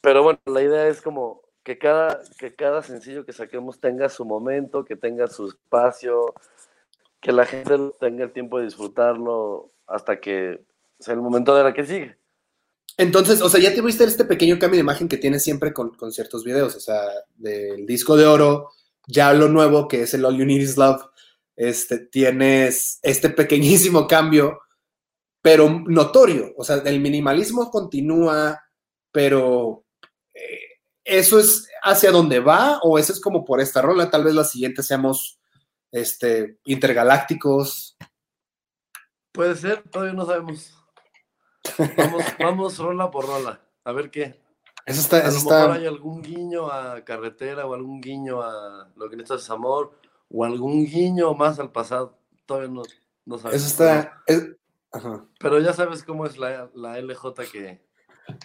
Pero 0.00 0.22
bueno, 0.22 0.40
la 0.46 0.62
idea 0.62 0.88
es 0.88 1.00
como 1.02 1.42
que 1.62 1.78
cada, 1.78 2.20
que 2.38 2.54
cada 2.54 2.82
sencillo 2.82 3.24
que 3.24 3.32
saquemos 3.32 3.78
tenga 3.78 4.08
su 4.08 4.24
momento, 4.24 4.84
que 4.84 4.96
tenga 4.96 5.26
su 5.28 5.48
espacio, 5.48 6.34
que 7.20 7.32
la 7.32 7.44
gente 7.44 7.76
tenga 8.00 8.24
el 8.24 8.32
tiempo 8.32 8.58
de 8.58 8.64
disfrutarlo 8.64 9.70
hasta 9.86 10.18
que 10.20 10.64
sea 10.98 11.14
el 11.14 11.20
momento 11.20 11.54
de 11.54 11.62
la 11.64 11.74
que 11.74 11.84
sigue. 11.84 12.16
Entonces, 12.96 13.40
o 13.42 13.48
sea, 13.48 13.60
ya 13.60 13.72
te 13.72 13.80
viste 13.80 14.02
este 14.02 14.24
pequeño 14.24 14.58
cambio 14.58 14.78
de 14.78 14.82
imagen 14.82 15.08
que 15.08 15.18
tienes 15.18 15.44
siempre 15.44 15.72
con, 15.72 15.90
con 15.94 16.10
ciertos 16.10 16.42
videos, 16.42 16.74
o 16.74 16.80
sea, 16.80 17.00
del 17.36 17.86
disco 17.86 18.16
de 18.16 18.26
oro, 18.26 18.70
ya 19.08 19.32
lo 19.32 19.48
nuevo 19.48 19.88
que 19.88 20.02
es 20.02 20.14
el 20.14 20.24
All 20.24 20.36
You 20.36 20.44
Need 20.44 20.60
Is 20.60 20.76
Love, 20.76 21.02
este, 21.56 21.98
tienes 21.98 23.00
este 23.02 23.30
pequeñísimo 23.30 24.06
cambio, 24.06 24.60
pero 25.42 25.82
notorio, 25.86 26.52
o 26.56 26.62
sea, 26.62 26.76
el 26.76 27.00
minimalismo 27.00 27.70
continúa, 27.70 28.62
pero 29.10 29.84
eh, 30.34 30.60
¿eso 31.02 31.38
es 31.38 31.68
hacia 31.82 32.10
dónde 32.12 32.38
va 32.38 32.80
o 32.82 32.98
eso 32.98 33.12
es 33.12 33.20
como 33.20 33.44
por 33.44 33.60
esta 33.60 33.80
rola? 33.80 34.10
Tal 34.10 34.24
vez 34.24 34.34
la 34.34 34.44
siguiente 34.44 34.82
seamos 34.82 35.40
este, 35.90 36.58
intergalácticos. 36.64 37.96
Puede 39.32 39.56
ser, 39.56 39.82
todavía 39.88 40.14
no 40.14 40.26
sabemos. 40.26 40.74
Vamos, 41.96 42.22
vamos 42.38 42.78
rola 42.78 43.10
por 43.10 43.26
rola, 43.26 43.66
a 43.84 43.92
ver 43.92 44.10
qué. 44.10 44.47
Eso 44.88 45.00
está, 45.00 45.18
A 45.18 45.30
lo 45.30 45.36
está- 45.36 45.60
mejor 45.60 45.76
hay 45.76 45.86
algún 45.86 46.22
guiño 46.22 46.70
a 46.70 47.04
carretera 47.04 47.66
o 47.66 47.74
algún 47.74 48.00
guiño 48.00 48.42
a 48.42 48.90
lo 48.96 49.08
que 49.08 49.16
necesitas 49.16 49.42
es 49.42 49.50
amor 49.50 49.92
o 50.30 50.44
algún 50.44 50.84
guiño 50.86 51.34
más 51.34 51.58
al 51.58 51.70
pasado. 51.72 52.18
Todavía 52.46 52.70
no, 52.70 52.82
no 53.26 53.38
sabemos. 53.38 53.62
eso 53.62 53.70
está, 53.70 54.22
es- 54.26 54.48
ajá. 54.92 55.24
Pero 55.38 55.60
ya 55.60 55.72
sabes 55.72 56.02
cómo 56.02 56.26
es 56.26 56.38
la, 56.38 56.70
la 56.74 56.98
LJ 56.98 57.34
que 57.52 57.80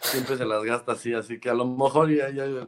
siempre 0.02 0.38
se 0.38 0.46
las 0.46 0.64
gasta 0.64 0.94
así, 0.94 1.14
así 1.14 1.40
que 1.40 1.50
a 1.50 1.54
lo 1.54 1.66
mejor 1.66 2.10
ya 2.14 2.26
hay 2.26 2.68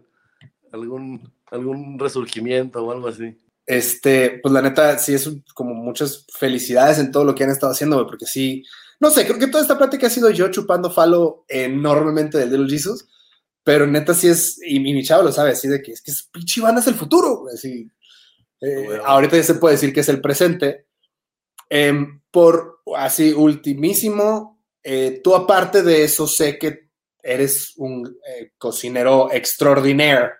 algún, 0.72 1.32
algún 1.52 2.00
resurgimiento 2.00 2.84
o 2.86 2.92
algo 2.92 3.08
así. 3.08 3.38
Este, 3.66 4.40
pues 4.44 4.54
la 4.54 4.62
neta, 4.62 4.98
sí 5.00 5.14
es 5.14 5.26
un- 5.28 5.44
como 5.54 5.74
muchas 5.74 6.26
felicidades 6.38 7.00
en 7.00 7.12
todo 7.12 7.24
lo 7.26 7.34
que 7.34 7.44
han 7.44 7.50
estado 7.50 7.72
haciendo, 7.72 8.06
porque 8.06 8.26
sí, 8.26 8.64
no 9.00 9.10
sé, 9.10 9.26
creo 9.26 9.40
que 9.40 9.48
toda 9.48 9.62
esta 9.64 9.78
plática 9.78 10.08
ha 10.08 10.10
sido 10.10 10.30
yo 10.30 10.50
chupando 10.52 10.90
falo 10.92 11.46
enormemente 11.48 12.38
del 12.38 12.52
Little 12.52 12.70
Jesus, 12.70 13.08
pero 13.66 13.86
neta 13.86 14.14
sí 14.14 14.30
es, 14.30 14.58
y, 14.66 14.80
mi- 14.80 15.04
chavo 15.04 15.24
lo 15.24 15.32
sabe, 15.34 15.52
así 15.52 15.68
de 15.68 15.82
que 15.82 15.92
es 15.92 16.02
que 16.02 16.12
es 16.12 16.30
pinche 16.32 16.62
banda 16.62 16.80
es 16.80 16.88
el 16.88 16.96
futuro, 16.96 17.40
güey, 17.40 17.56
así. 17.56 17.92
Eh, 18.62 18.84
Bueno. 18.86 19.04
Ahorita 19.06 19.36
ya 19.36 19.44
se 19.44 19.56
puede 19.56 19.76
decir 19.76 19.92
que 19.92 20.00
es 20.00 20.08
el 20.10 20.22
presente. 20.22 20.86
Em, 21.70 22.22
por 22.32 22.80
así, 22.96 23.34
ultimísimo, 23.34 24.62
eh, 24.84 25.20
tú 25.24 25.36
aparte 25.36 25.82
de 25.84 26.04
eso, 26.04 26.28
sé 26.28 26.58
que 26.58 26.90
eres 27.22 27.74
un 27.78 28.08
eh, 28.08 28.52
cocinero 28.58 29.30
extraordinaire 29.34 30.34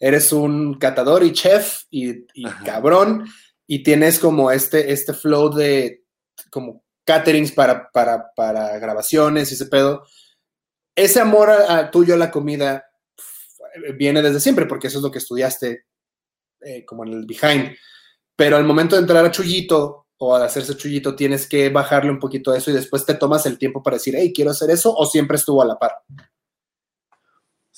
eres 0.00 0.32
un 0.32 0.78
catador 0.78 1.24
y 1.24 1.32
chef 1.32 1.82
y, 1.90 2.10
y 2.32 2.44
cabrón 2.64 3.26
y 3.66 3.82
tienes 3.82 4.20
como 4.20 4.52
este, 4.52 4.92
este 4.92 5.12
flow 5.12 5.52
de 5.52 6.04
como 6.52 6.84
caterings 7.04 7.50
para, 7.50 7.90
para, 7.90 8.32
para 8.36 8.78
grabaciones 8.78 9.50
y 9.50 9.54
ese 9.54 9.66
pedo. 9.66 10.04
Ese 10.98 11.20
amor 11.20 11.48
a, 11.48 11.92
tuyo 11.92 12.14
a 12.14 12.16
la 12.16 12.28
comida 12.28 12.84
pf, 13.14 13.92
viene 13.96 14.20
desde 14.20 14.40
siempre 14.40 14.66
porque 14.66 14.88
eso 14.88 14.98
es 14.98 15.04
lo 15.04 15.12
que 15.12 15.18
estudiaste 15.18 15.84
eh, 16.60 16.84
como 16.84 17.04
en 17.04 17.12
el 17.12 17.24
behind. 17.24 17.76
Pero 18.34 18.56
al 18.56 18.64
momento 18.64 18.96
de 18.96 19.02
entrar 19.02 19.24
a 19.24 19.30
Chullito 19.30 20.08
o 20.16 20.34
al 20.34 20.42
hacerse 20.42 20.76
Chullito 20.76 21.14
tienes 21.14 21.48
que 21.48 21.68
bajarle 21.68 22.10
un 22.10 22.18
poquito 22.18 22.52
eso 22.52 22.72
y 22.72 22.74
después 22.74 23.06
te 23.06 23.14
tomas 23.14 23.46
el 23.46 23.58
tiempo 23.58 23.80
para 23.80 23.94
decir, 23.94 24.14
hey, 24.16 24.32
quiero 24.34 24.50
hacer 24.50 24.70
eso 24.70 24.92
o 24.92 25.06
siempre 25.06 25.36
estuvo 25.36 25.62
a 25.62 25.66
la 25.66 25.78
par. 25.78 25.92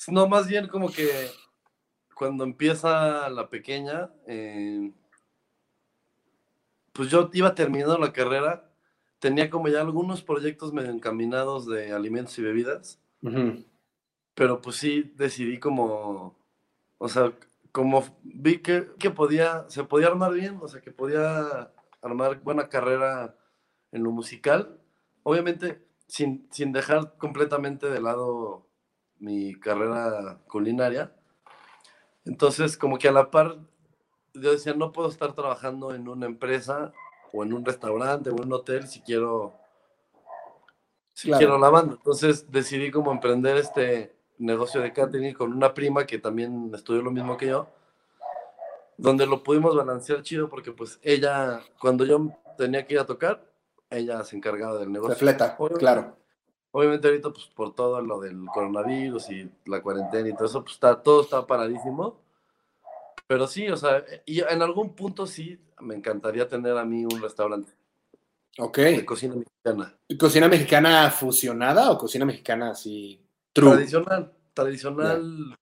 No, 0.07 0.27
más 0.27 0.47
bien 0.47 0.67
como 0.67 0.91
que 0.91 1.29
cuando 2.15 2.43
empieza 2.43 3.29
la 3.29 3.51
pequeña, 3.51 4.09
eh, 4.25 4.91
pues 6.91 7.09
yo 7.09 7.29
iba 7.33 7.53
terminando 7.53 7.99
la 7.99 8.13
carrera, 8.13 8.71
tenía 9.19 9.51
como 9.51 9.67
ya 9.67 9.81
algunos 9.81 10.23
proyectos 10.23 10.73
medio 10.73 10.89
encaminados 10.89 11.67
de 11.67 11.93
alimentos 11.93 12.37
y 12.39 12.41
bebidas, 12.41 13.00
Ujú. 13.23 13.63
pero 14.35 14.61
pues 14.61 14.77
sí 14.77 15.13
decidí 15.15 15.59
como, 15.59 16.37
o 16.97 17.09
sea, 17.09 17.33
como 17.71 18.03
vi 18.23 18.59
que, 18.59 18.89
que 18.99 19.11
podía, 19.11 19.65
se 19.69 19.83
podía 19.83 20.07
armar 20.07 20.33
bien, 20.33 20.59
o 20.61 20.67
sea, 20.67 20.81
que 20.81 20.91
podía 20.91 21.71
armar 22.01 22.41
buena 22.41 22.69
carrera 22.69 23.35
en 23.91 24.03
lo 24.03 24.11
musical, 24.11 24.79
obviamente 25.23 25.85
sin, 26.07 26.47
sin 26.51 26.71
dejar 26.73 27.17
completamente 27.17 27.89
de 27.89 28.01
lado 28.01 28.67
mi 29.19 29.53
carrera 29.59 30.41
culinaria. 30.47 31.13
Entonces, 32.25 32.77
como 32.77 32.97
que 32.97 33.07
a 33.07 33.11
la 33.11 33.31
par, 33.31 33.57
yo 34.33 34.51
decía, 34.51 34.73
no 34.73 34.91
puedo 34.91 35.09
estar 35.09 35.33
trabajando 35.33 35.93
en 35.93 36.07
una 36.07 36.25
empresa 36.25 36.93
o 37.33 37.43
en 37.43 37.53
un 37.53 37.65
restaurante 37.65 38.29
o 38.29 38.37
en 38.37 38.45
un 38.45 38.53
hotel 38.53 38.87
si 38.87 39.01
quiero, 39.01 39.53
si 41.13 41.27
Claro. 41.27 41.39
quiero 41.39 41.57
la 41.59 41.69
banda. 41.69 41.93
Entonces 41.95 42.51
decidí 42.51 42.91
como 42.91 43.11
emprender 43.11 43.57
este 43.57 44.15
negocio 44.37 44.81
de 44.81 44.91
catering 44.93 45.33
con 45.35 45.53
una 45.53 45.73
prima 45.73 46.05
que 46.05 46.17
también 46.17 46.71
estudió 46.73 47.01
lo 47.01 47.11
mismo 47.11 47.37
que 47.37 47.47
yo, 47.47 47.67
donde 48.97 49.25
lo 49.25 49.43
pudimos 49.43 49.75
balancear 49.75 50.21
chido 50.23 50.49
porque 50.49 50.71
pues 50.71 50.99
ella, 51.03 51.61
cuando 51.79 52.05
yo 52.05 52.31
tenía 52.57 52.85
que 52.85 52.95
ir 52.95 52.99
a 52.99 53.05
tocar, 53.05 53.43
ella 53.89 54.23
se 54.23 54.35
encargaba 54.37 54.77
del 54.79 54.91
negocio. 54.91 55.15
Se 55.15 55.19
fleta, 55.19 55.55
Obviamente- 55.57 55.79
claro. 55.79 56.17
Obviamente 56.73 57.05
ahorita, 57.09 57.31
pues 57.31 57.47
por 57.47 57.75
todo 57.75 57.99
lo 58.01 58.21
del 58.21 58.45
coronavirus 58.45 59.29
y 59.31 59.51
la 59.65 59.81
cuarentena 59.81 60.29
y 60.29 60.33
todo 60.33 60.45
eso, 60.45 60.61
pues 60.63 60.75
está, 60.75 61.01
todo 61.01 61.21
está 61.21 61.45
paradísimo. 61.45 62.21
Pero 63.27 63.45
sí, 63.45 63.67
o 63.69 63.75
sea, 63.75 64.05
y 64.25 64.39
en 64.39 64.61
algún 64.61 64.95
punto 64.95 65.27
sí 65.27 65.59
me 65.81 65.95
encantaría 65.95 66.47
tener 66.47 66.77
a 66.77 66.85
mí 66.85 67.03
un 67.03 67.21
restaurante 67.21 67.73
Ok. 68.57 68.77
de 68.77 69.05
cocina 69.05 69.35
mexicana. 69.35 69.97
¿Cocina 70.19 70.47
mexicana 70.47 71.11
fusionada 71.11 71.91
o 71.91 71.97
cocina 71.97 72.25
mexicana 72.25 72.71
así 72.71 73.19
true? 73.53 73.71
Tradicional, 73.71 74.33
tradicional, 74.53 75.55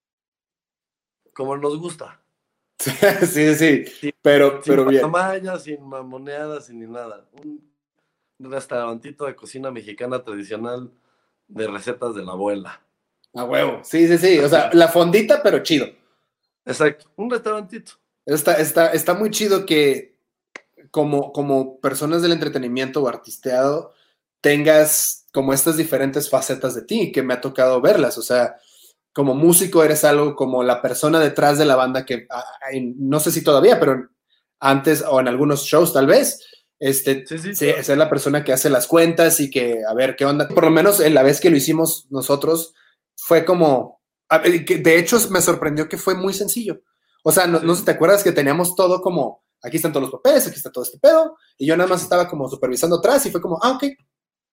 como 1.33 1.55
nos 1.57 1.77
gusta. 1.77 2.19
sí, 2.79 3.55
sí, 3.55 3.85
sí. 3.85 4.13
Pero, 4.21 4.61
Sin 4.63 4.73
pero 4.73 4.85
bien. 4.85 5.01
patamayas, 5.01 5.63
sin 5.63 5.83
mamoneadas, 5.83 6.65
sin 6.65 6.79
ni 6.79 6.87
nada. 6.87 7.25
Un 7.43 7.61
restaurantito 8.39 9.25
de 9.25 9.35
cocina 9.35 9.69
mexicana 9.69 10.23
tradicional 10.23 10.91
de 11.47 11.67
recetas 11.67 12.15
de 12.15 12.23
la 12.23 12.31
abuela. 12.31 12.81
A 13.33 13.43
huevo. 13.43 13.81
Sí, 13.83 14.07
sí, 14.07 14.17
sí. 14.17 14.39
O 14.39 14.47
sea, 14.47 14.71
la 14.73 14.87
fondita, 14.87 15.43
pero 15.43 15.59
chido. 15.59 15.87
Exacto, 16.65 17.09
un 17.15 17.29
restaurantito. 17.29 17.93
Está, 18.25 18.53
está, 18.55 18.91
está 18.91 19.13
muy 19.13 19.31
chido 19.31 19.65
que 19.65 20.18
como, 20.91 21.32
como 21.32 21.80
personas 21.80 22.21
del 22.21 22.32
entretenimiento 22.32 23.01
o 23.01 23.07
artisteado 23.07 23.93
tengas 24.41 25.25
como 25.34 25.53
estas 25.53 25.77
diferentes 25.77 26.30
facetas 26.30 26.75
de 26.75 26.84
ti, 26.84 27.11
que 27.11 27.23
me 27.23 27.34
ha 27.34 27.41
tocado 27.41 27.82
verlas. 27.82 28.17
O 28.17 28.21
sea, 28.21 28.55
como 29.13 29.36
músico 29.36 29.84
eres 29.84 30.03
algo 30.03 30.36
como 30.36 30.63
la 30.63 30.82
persona 30.82 31.19
detrás 31.19 31.57
de 31.57 31.65
la 31.65 31.75
banda 31.75 32.05
que, 32.05 32.27
no 32.97 33.19
sé 33.19 33.32
si 33.32 33.43
todavía, 33.43 33.80
pero 33.80 34.09
antes 34.59 35.03
o 35.07 35.19
en 35.19 35.27
algunos 35.27 35.63
shows 35.63 35.93
tal 35.93 36.07
vez, 36.07 36.45
este, 36.80 37.25
Sí, 37.27 37.38
sí, 37.38 37.55
sí, 37.55 37.65
claro. 37.65 37.84
ser 37.84 37.97
la 37.97 38.09
persona 38.09 38.43
que 38.43 38.53
hace 38.53 38.69
las 38.69 38.88
cuentas 38.88 39.39
y 39.41 39.49
que 39.49 39.82
a 39.88 39.93
ver 39.93 40.15
qué 40.15 40.25
onda. 40.25 40.47
Por 40.47 40.63
lo 40.63 40.71
menos 40.71 40.99
en 41.01 41.13
la 41.13 41.23
vez 41.23 41.41
que 41.41 41.49
lo 41.49 41.57
hicimos 41.57 42.07
nosotros 42.09 42.73
fue 43.17 43.43
como, 43.43 44.01
de 44.43 44.97
hecho 44.97 45.19
me 45.30 45.41
sorprendió 45.41 45.89
que 45.89 45.97
fue 45.97 46.15
muy 46.15 46.34
sencillo. 46.34 46.82
O 47.23 47.32
sea, 47.34 47.47
no, 47.47 47.59
no 47.59 47.73
sé 47.73 47.82
si 47.82 47.86
te 47.86 47.91
acuerdas 47.91 48.23
que 48.23 48.32
teníamos 48.32 48.75
todo 48.75 49.01
como, 49.01 49.43
aquí 49.62 49.78
están 49.78 49.91
todos 49.91 50.03
los 50.03 50.12
papeles, 50.12 50.47
aquí 50.47 50.55
está 50.57 50.72
todo 50.72 50.84
este 50.84 50.97
pedo, 50.99 51.38
y 51.57 51.66
yo 51.68 51.76
nada 51.78 51.89
más 51.89 52.01
estaba 52.01 52.28
como 52.28 52.47
supervisando 52.49 52.97
atrás 52.97 53.26
y 53.26 53.32
fue 53.32 53.41
como, 53.41 53.60
ah, 53.62 53.72
ok. 53.72 53.84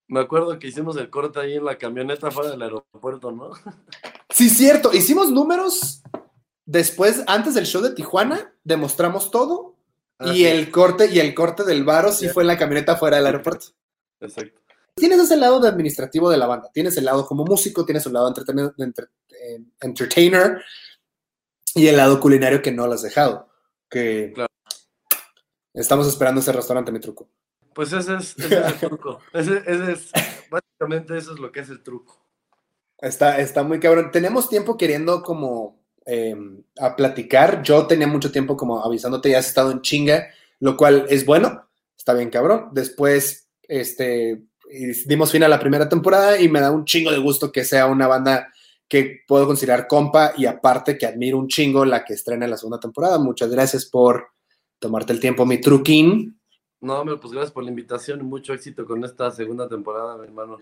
Me 0.09 0.21
acuerdo 0.21 0.57
que 0.57 0.67
hicimos 0.67 0.95
el 0.97 1.09
corte 1.09 1.39
ahí 1.39 1.55
en 1.55 1.65
la 1.65 1.77
camioneta 1.77 2.31
fuera 2.31 2.51
del 2.51 2.61
aeropuerto, 2.61 3.31
¿no? 3.31 3.51
Sí, 4.29 4.49
cierto, 4.49 4.93
hicimos 4.93 5.31
números 5.31 6.01
después, 6.65 7.23
antes 7.27 7.53
del 7.55 7.65
show 7.65 7.81
de 7.81 7.91
Tijuana, 7.91 8.53
demostramos 8.63 9.31
todo, 9.31 9.75
Ah, 10.19 10.29
y 10.33 10.37
sí, 10.37 10.45
el 10.47 10.71
corte, 10.71 11.09
y 11.11 11.19
el 11.19 11.35
corte 11.35 11.63
del 11.63 11.83
varo 11.83 12.11
sí 12.11 12.25
Sí. 12.27 12.33
fue 12.33 12.41
en 12.43 12.47
la 12.47 12.57
camioneta 12.57 12.95
fuera 12.97 13.17
del 13.17 13.25
aeropuerto. 13.27 13.67
Exacto. 14.19 14.59
tienes 14.95 15.19
ese 15.19 15.37
lado 15.37 15.59
de 15.59 15.67
administrativo 15.67 16.27
de 16.31 16.37
la 16.37 16.47
banda, 16.47 16.71
tienes 16.73 16.97
el 16.97 17.05
lado 17.05 17.23
como 17.27 17.45
músico, 17.45 17.85
tienes 17.85 18.03
el 18.07 18.13
lado 18.13 18.31
de 18.33 18.73
entre- 18.83 19.05
eh, 19.29 19.59
entertainer 19.81 20.59
y 21.75 21.85
el 21.85 21.97
lado 21.97 22.19
culinario 22.19 22.63
que 22.63 22.71
no 22.71 22.87
lo 22.87 22.93
has 22.93 23.03
dejado. 23.03 23.47
Que 23.91 24.31
Claro. 24.33 24.46
Estamos 25.81 26.07
esperando 26.07 26.41
ese 26.41 26.51
restaurante, 26.51 26.91
mi 26.91 26.99
truco. 26.99 27.27
Pues 27.73 27.93
ese 27.93 28.15
es, 28.15 28.35
ese 28.37 28.59
es 28.59 28.65
el 28.65 28.79
truco. 28.89 29.19
Ese, 29.33 29.57
ese 29.65 29.91
es, 29.91 30.11
básicamente 30.49 31.17
eso 31.17 31.33
es 31.33 31.39
lo 31.39 31.51
que 31.51 31.59
es 31.61 31.69
el 31.69 31.83
truco. 31.83 32.19
Está, 32.97 33.39
está 33.39 33.63
muy 33.63 33.79
cabrón. 33.79 34.09
Tenemos 34.11 34.49
tiempo 34.49 34.77
queriendo 34.77 35.21
como 35.21 35.79
eh, 36.05 36.35
a 36.79 36.95
platicar. 36.95 37.61
Yo 37.61 37.85
tenía 37.85 38.07
mucho 38.07 38.31
tiempo 38.31 38.57
como 38.57 38.83
avisándote, 38.83 39.29
ya 39.29 39.39
has 39.39 39.47
estado 39.47 39.71
en 39.71 39.81
chinga, 39.81 40.27
lo 40.59 40.75
cual 40.75 41.05
es 41.09 41.25
bueno, 41.25 41.69
está 41.95 42.13
bien 42.13 42.29
cabrón. 42.29 42.69
Después, 42.71 43.47
este, 43.67 44.43
dimos 45.05 45.31
fin 45.31 45.43
a 45.43 45.47
la 45.47 45.59
primera 45.59 45.87
temporada 45.87 46.39
y 46.39 46.49
me 46.49 46.61
da 46.61 46.71
un 46.71 46.85
chingo 46.85 47.11
de 47.11 47.19
gusto 47.19 47.51
que 47.51 47.63
sea 47.63 47.85
una 47.85 48.07
banda 48.07 48.51
que 48.87 49.19
puedo 49.27 49.45
considerar 49.45 49.87
compa 49.87 50.33
y 50.37 50.45
aparte 50.45 50.97
que 50.97 51.05
admiro 51.05 51.37
un 51.37 51.49
chingo 51.49 51.85
la 51.85 52.05
que 52.05 52.13
estrena 52.13 52.47
la 52.47 52.57
segunda 52.57 52.79
temporada. 52.79 53.19
Muchas 53.19 53.49
gracias 53.51 53.85
por 53.85 54.29
tomarte 54.79 55.13
el 55.13 55.19
tiempo, 55.19 55.45
mi 55.45 55.59
truquín. 55.59 56.39
No, 56.79 56.99
hombre, 56.99 57.17
pues 57.17 57.33
gracias 57.33 57.51
por 57.51 57.63
la 57.63 57.69
invitación 57.69 58.19
y 58.19 58.23
mucho 58.23 58.53
éxito 58.53 58.85
con 58.85 59.03
esta 59.03 59.31
segunda 59.31 59.67
temporada, 59.67 60.17
mi 60.17 60.25
hermano. 60.25 60.59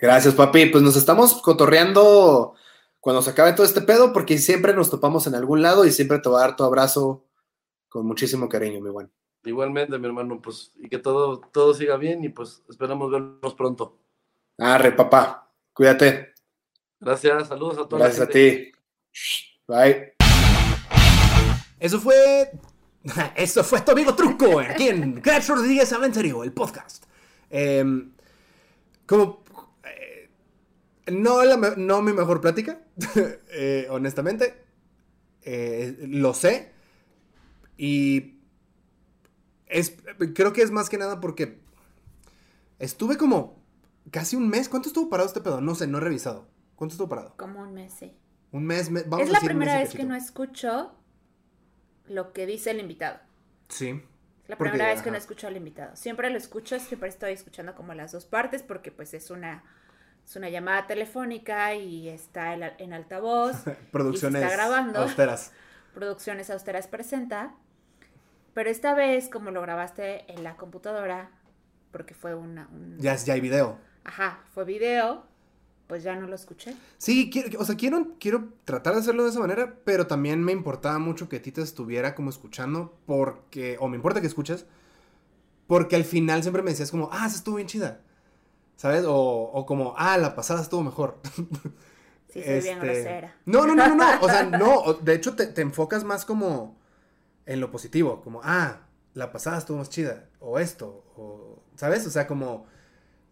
Gracias, 0.00 0.34
papi. 0.34 0.66
Pues 0.66 0.82
nos 0.82 0.96
estamos 0.96 1.40
cotorreando 1.42 2.54
cuando 3.00 3.22
se 3.22 3.30
acabe 3.30 3.52
todo 3.54 3.64
este 3.64 3.80
pedo, 3.80 4.12
porque 4.12 4.38
siempre 4.38 4.74
nos 4.74 4.90
topamos 4.90 5.26
en 5.26 5.34
algún 5.34 5.62
lado 5.62 5.84
y 5.86 5.90
siempre 5.90 6.18
te 6.18 6.28
voy 6.28 6.38
a 6.38 6.42
dar 6.42 6.56
tu 6.56 6.64
abrazo 6.64 7.24
con 7.88 8.06
muchísimo 8.06 8.48
cariño, 8.48 8.80
mi 8.80 8.90
buen. 8.90 9.10
Igualmente, 9.44 9.98
mi 9.98 10.06
hermano, 10.06 10.40
pues, 10.42 10.72
y 10.76 10.88
que 10.88 10.98
todo, 10.98 11.40
todo 11.40 11.72
siga 11.72 11.96
bien 11.96 12.22
y 12.24 12.28
pues 12.28 12.62
esperamos 12.68 13.10
vernos 13.10 13.54
pronto. 13.54 13.98
Arre, 14.58 14.92
papá. 14.92 15.50
Cuídate. 15.72 16.34
Gracias, 17.00 17.48
saludos 17.48 17.78
a 17.78 17.88
toda 17.88 18.04
Gracias 18.04 18.18
la 18.18 18.24
a 18.24 18.28
ti. 18.28 18.72
Bye. 19.66 20.12
Eso 21.78 21.98
fue. 21.98 22.50
Eso 23.36 23.64
fue 23.64 23.80
tu 23.80 23.92
amigo 23.92 24.14
Truco, 24.14 24.60
aquí 24.60 24.88
en 24.88 25.20
Crash 25.20 25.48
Rodríguez 25.48 25.92
Aventario, 25.92 26.44
el 26.44 26.52
podcast. 26.52 27.04
Em, 27.48 28.12
como. 29.06 29.42
eh, 29.84 30.28
no, 31.10 31.42
la 31.44 31.56
me- 31.56 31.76
no 31.76 32.02
mi 32.02 32.12
mejor 32.12 32.40
plática, 32.40 32.80
eh, 33.52 33.86
honestamente. 33.90 34.64
Eh, 35.42 35.96
lo 36.08 36.34
sé. 36.34 36.72
Y. 37.78 38.36
Es, 39.66 39.94
creo 40.34 40.52
que 40.52 40.62
es 40.62 40.70
más 40.70 40.88
que 40.90 40.98
nada 40.98 41.20
porque. 41.20 41.60
Estuve 42.78 43.16
como. 43.16 43.60
Casi 44.10 44.36
un 44.36 44.48
mes. 44.48 44.68
¿Cuánto 44.68 44.88
estuvo 44.88 45.08
parado 45.08 45.28
este 45.28 45.40
pedo? 45.40 45.60
No 45.60 45.74
sé, 45.74 45.86
no 45.86 45.98
he 45.98 46.00
revisado. 46.02 46.48
¿Cuánto 46.76 46.92
estuvo 46.94 47.08
parado? 47.08 47.34
Como 47.36 47.60
un 47.62 47.72
mes, 47.74 47.92
sí. 47.98 48.12
Un 48.52 48.64
mes. 48.66 48.90
me- 48.90 49.02
vamos 49.04 49.24
es 49.24 49.30
a 49.30 49.32
la 49.32 49.38
decir 49.38 49.48
primera 49.50 49.78
vez 49.78 49.94
que 49.94 50.04
no 50.04 50.14
escucho 50.14 50.92
lo 52.10 52.32
que 52.32 52.44
dice 52.46 52.70
el 52.72 52.80
invitado. 52.80 53.18
Sí. 53.68 54.02
La 54.48 54.56
Porque, 54.56 54.70
primera 54.72 54.90
vez 54.90 55.00
que 55.00 55.08
ajá. 55.08 55.12
no 55.12 55.16
escucho 55.18 55.46
al 55.46 55.56
invitado. 55.56 55.94
Siempre 55.96 56.28
lo 56.30 56.36
escucho, 56.36 56.78
siempre 56.80 57.08
estoy 57.08 57.32
escuchando 57.32 57.74
como 57.74 57.94
las 57.94 58.12
dos 58.12 58.26
partes 58.26 58.62
porque 58.62 58.90
pues 58.90 59.14
es 59.14 59.30
una, 59.30 59.62
es 60.24 60.34
una 60.36 60.48
llamada 60.48 60.86
telefónica 60.88 61.74
y 61.74 62.08
está 62.08 62.52
en, 62.54 62.64
en 62.78 62.92
altavoz. 62.92 63.56
Producciones 63.92 64.42
está 64.42 64.54
grabando. 64.54 64.98
austeras. 65.00 65.52
Producciones 65.94 66.50
Austeras 66.50 66.86
presenta. 66.88 67.54
Pero 68.54 68.68
esta 68.70 68.94
vez, 68.94 69.28
como 69.28 69.50
lo 69.52 69.62
grabaste 69.62 70.24
en 70.32 70.42
la 70.42 70.56
computadora, 70.56 71.30
porque 71.92 72.14
fue 72.14 72.34
una... 72.34 72.68
un- 72.72 72.98
Ya, 72.98 73.14
ya 73.16 73.34
hay 73.34 73.40
video. 73.40 73.78
Ajá, 74.04 74.40
fue 74.52 74.64
video, 74.64 75.26
pues 75.90 76.04
ya 76.04 76.14
no 76.14 76.28
lo 76.28 76.36
escuché. 76.36 76.76
Sí, 76.98 77.30
quiero, 77.32 77.58
o 77.60 77.64
sea, 77.64 77.76
quiero, 77.76 78.16
quiero 78.20 78.50
tratar 78.64 78.94
de 78.94 79.00
hacerlo 79.00 79.24
de 79.24 79.30
esa 79.30 79.40
manera, 79.40 79.74
pero 79.84 80.06
también 80.06 80.44
me 80.44 80.52
importaba 80.52 81.00
mucho 81.00 81.28
que 81.28 81.38
a 81.38 81.42
ti 81.42 81.50
te 81.50 81.62
estuviera 81.62 82.14
como 82.14 82.30
escuchando, 82.30 82.96
porque, 83.06 83.76
o 83.80 83.88
me 83.88 83.96
importa 83.96 84.20
que 84.20 84.28
escuches, 84.28 84.66
porque 85.66 85.96
al 85.96 86.04
final 86.04 86.42
siempre 86.42 86.62
me 86.62 86.70
decías 86.70 86.92
como, 86.92 87.08
ah, 87.12 87.26
esa 87.26 87.36
estuvo 87.36 87.56
bien 87.56 87.68
chida, 87.68 88.02
¿sabes? 88.76 89.04
O, 89.06 89.16
o 89.52 89.66
como, 89.66 89.94
ah, 89.98 90.18
la 90.18 90.34
pasada 90.36 90.62
estuvo 90.62 90.82
mejor. 90.82 91.18
Sí, 92.28 92.44
soy 92.44 92.60
bien 92.60 92.78
Este, 92.78 92.86
grosera. 92.86 93.36
No, 93.44 93.66
no, 93.66 93.74
no, 93.74 93.88
no, 93.88 93.96
no, 93.96 94.20
o 94.20 94.28
sea, 94.28 94.44
no, 94.50 94.94
de 95.02 95.14
hecho 95.14 95.34
te, 95.34 95.48
te 95.48 95.62
enfocas 95.62 96.04
más 96.04 96.24
como 96.24 96.78
en 97.46 97.60
lo 97.60 97.70
positivo, 97.72 98.22
como, 98.22 98.40
ah, 98.44 98.86
la 99.14 99.32
pasada 99.32 99.58
estuvo 99.58 99.78
más 99.78 99.90
chida, 99.90 100.28
o 100.40 100.58
esto, 100.60 101.04
o, 101.16 101.62
¿sabes? 101.76 102.06
O 102.06 102.10
sea, 102.10 102.26
como, 102.28 102.66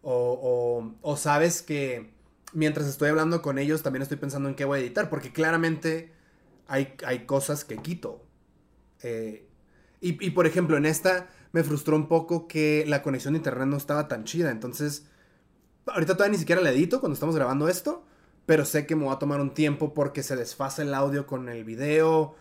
o, 0.01 0.83
o, 0.91 0.95
o 1.01 1.17
sabes 1.17 1.61
que 1.61 2.13
mientras 2.53 2.87
estoy 2.87 3.09
hablando 3.09 3.41
con 3.41 3.59
ellos, 3.59 3.83
también 3.83 4.01
estoy 4.01 4.17
pensando 4.17 4.49
en 4.49 4.55
qué 4.55 4.65
voy 4.65 4.79
a 4.79 4.81
editar, 4.81 5.09
porque 5.09 5.31
claramente 5.31 6.11
hay, 6.67 6.95
hay 7.05 7.25
cosas 7.25 7.65
que 7.65 7.77
quito. 7.77 8.25
Eh, 9.01 9.49
y, 10.01 10.29
por 10.29 10.47
ejemplo, 10.47 10.77
en 10.77 10.85
esta 10.85 11.27
me 11.51 11.63
frustró 11.63 11.95
un 11.95 12.07
poco 12.07 12.47
que 12.47 12.85
la 12.87 13.03
conexión 13.03 13.33
de 13.33 13.39
internet 13.39 13.67
no 13.67 13.75
estaba 13.75 14.07
tan 14.07 14.23
chida. 14.23 14.49
Entonces, 14.49 15.07
ahorita 15.87 16.13
todavía 16.13 16.33
ni 16.33 16.37
siquiera 16.37 16.61
la 16.61 16.71
edito 16.71 17.01
cuando 17.01 17.15
estamos 17.15 17.35
grabando 17.35 17.67
esto. 17.67 18.05
Pero 18.45 18.63
sé 18.65 18.85
que 18.87 18.95
me 18.95 19.05
va 19.05 19.13
a 19.13 19.19
tomar 19.19 19.41
un 19.41 19.53
tiempo 19.53 19.93
porque 19.93 20.23
se 20.23 20.35
desfasa 20.37 20.83
el 20.83 20.93
audio 20.93 21.27
con 21.27 21.49
el 21.49 21.65
video. 21.65 22.35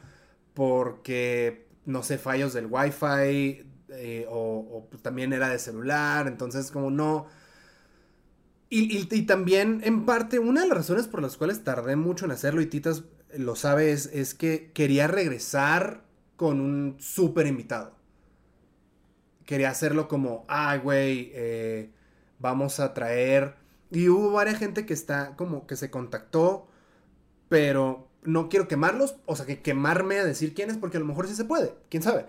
Porque, 0.55 1.67
no 1.85 2.05
sé, 2.05 2.17
fallos 2.19 2.53
del 2.53 2.67
wifi. 2.67 3.67
Eh, 3.91 4.27
o, 4.31 4.87
o 4.93 4.99
también 5.03 5.33
era 5.33 5.49
de 5.49 5.59
celular. 5.59 6.29
Entonces, 6.29 6.71
como 6.71 6.93
no. 6.93 7.27
Y, 8.71 8.97
y, 8.97 9.09
y, 9.11 9.23
también, 9.23 9.81
en 9.85 10.05
parte, 10.05 10.39
una 10.39 10.63
de 10.63 10.69
las 10.69 10.79
razones 10.79 11.09
por 11.09 11.23
las 11.23 11.37
cuales 11.37 11.65
tardé 11.65 11.97
mucho 11.97 12.27
en 12.27 12.33
hacerlo, 12.33 12.61
y 12.61 12.67
Titas 12.67 13.05
lo 13.37 13.57
sabe, 13.57 13.93
es, 13.93 14.07
es 14.07 14.35
que 14.35 14.73
quería 14.73 15.07
regresar 15.07 16.05
con 16.37 16.61
un 16.61 16.97
súper 16.99 17.47
invitado. 17.47 17.95
Quería 19.47 19.71
hacerlo 19.71 20.09
como, 20.09 20.45
ay, 20.49 20.79
güey, 20.81 21.31
eh, 21.35 21.91
vamos 22.39 22.81
a 22.81 22.95
traer... 22.95 23.57
Y 23.91 24.09
hubo 24.11 24.33
varias 24.33 24.59
gente 24.59 24.85
que 24.85 24.93
está 24.93 25.35
como 25.37 25.67
que 25.67 25.75
se 25.75 25.91
contactó, 25.91 26.69
pero 27.49 28.09
no 28.23 28.51
quiero 28.51 28.69
quemarlos, 28.69 29.17
o 29.25 29.35
sea, 29.35 29.47
que 29.47 29.63
quemarme 29.63 30.19
a 30.19 30.25
decir 30.25 30.53
quién 30.55 30.71
es, 30.71 30.77
porque 30.77 30.99
a 30.99 31.01
lo 31.01 31.07
mejor 31.07 31.27
sí 31.27 31.35
se 31.35 31.47
puede, 31.47 31.75
quién 31.89 32.03
sabe. 32.03 32.27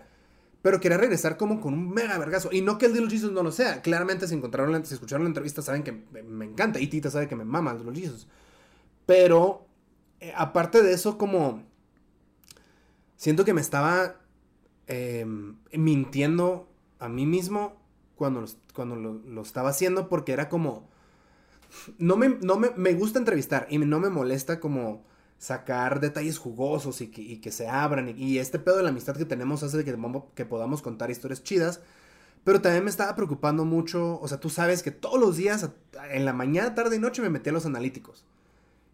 Pero 0.62 0.80
quería 0.80 0.98
regresar 0.98 1.38
como 1.38 1.62
con 1.62 1.74
un 1.74 1.90
mega 1.92 2.18
vergazo. 2.18 2.50
Y 2.52 2.62
no 2.62 2.78
que 2.78 2.88
el 2.88 2.96
los 2.96 3.12
Jesus 3.12 3.32
no 3.32 3.44
lo 3.44 3.52
sea. 3.52 3.82
Claramente, 3.82 4.28
si, 4.28 4.36
encontraron, 4.36 4.86
si 4.86 4.94
escucharon 4.94 5.24
la 5.24 5.30
entrevista, 5.30 5.62
saben 5.62 5.84
que 5.84 5.92
me 5.92 6.46
encanta. 6.46 6.80
Y 6.80 6.88
Tita 6.88 7.10
sabe 7.10 7.28
que 7.28 7.36
me 7.36 7.46
mama 7.46 7.72
el 7.72 7.86
los 7.86 7.98
Jesus. 7.98 8.28
Pero, 9.06 9.66
eh, 10.20 10.34
aparte 10.36 10.84
de 10.84 10.94
eso, 10.94 11.18
como 11.18 11.64
siento 13.16 13.46
que 13.46 13.54
me 13.54 13.62
estaba 13.62 14.16
eh, 14.88 15.26
mintiendo 15.74 16.68
a 17.00 17.10
mí 17.10 17.26
mismo 17.26 17.78
cuando, 18.16 18.46
cuando 18.74 18.96
lo, 18.96 19.14
lo, 19.14 19.42
estaba 19.42 19.70
haciendo 19.70 20.10
porque 20.10 20.34
era 20.34 20.50
como... 20.50 20.90
No, 21.98 22.18
me, 22.18 22.30
no 22.42 22.58
me, 22.58 22.72
me, 22.76 22.94
gusta 22.94 23.20
entrevistar 23.20 23.68
y 23.70 23.78
no 23.78 24.00
me 24.00 24.10
molesta 24.10 24.60
como 24.60 25.04
sacar 25.40 26.00
detalles 26.00 26.38
jugosos 26.38 27.02
y 27.02 27.08
que, 27.08 27.22
y 27.22 27.38
que 27.38 27.52
se 27.52 27.68
abran 27.68 28.10
y, 28.10 28.12
y, 28.12 28.38
este 28.38 28.60
pedo 28.60 28.78
de 28.78 28.84
la 28.84 28.90
amistad 28.90 29.16
que 29.16 29.26
tenemos 29.26 29.64
hace 29.64 29.84
que, 29.84 29.98
que 30.36 30.46
podamos 30.46 30.82
contar 30.84 31.10
historias 31.10 31.44
chidas. 31.44 31.82
Pero 32.44 32.62
también 32.62 32.84
me 32.84 32.90
estaba 32.90 33.16
preocupando 33.16 33.66
mucho, 33.66 34.20
o 34.22 34.28
sea, 34.28 34.40
tú 34.40 34.50
sabes 34.50 34.84
que 34.84 34.92
todos 34.92 35.20
los 35.20 35.36
días, 35.36 35.70
en 36.12 36.26
la 36.26 36.34
mañana, 36.34 36.76
tarde 36.76 36.96
y 36.96 37.00
noche, 37.00 37.22
me 37.22 37.30
metía 37.30 37.52
a 37.52 37.54
los 37.54 37.66
analíticos. 37.66 38.24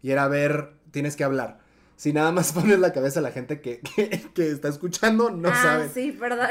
Y 0.02 0.10
era 0.10 0.26
ver, 0.26 0.72
tienes 0.90 1.14
que 1.14 1.24
hablar 1.24 1.60
si 1.96 2.12
nada 2.12 2.30
más 2.30 2.52
pones 2.54 2.78
la 2.78 2.92
cabeza 2.92 3.20
a 3.20 3.22
la 3.22 3.32
gente 3.32 3.60
que, 3.60 3.80
que, 3.80 4.22
que 4.34 4.50
está 4.50 4.68
escuchando, 4.68 5.30
no 5.30 5.48
ah, 5.48 5.62
sabe. 5.62 5.88
Sí, 5.88 6.12
perdón. 6.12 6.48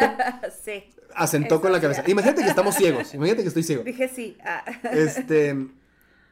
sí. 0.64 0.84
Asentó 1.14 1.54
Eso, 1.56 1.62
con 1.62 1.72
la 1.72 1.80
cabeza. 1.80 2.02
Ya. 2.02 2.10
Imagínate 2.10 2.42
que 2.42 2.48
estamos 2.48 2.74
ciegos. 2.74 3.14
Imagínate 3.14 3.42
que 3.42 3.48
estoy 3.48 3.62
ciego. 3.62 3.84
Dije 3.84 4.08
sí. 4.08 4.36
Ah. 4.44 4.64
Este. 4.92 5.68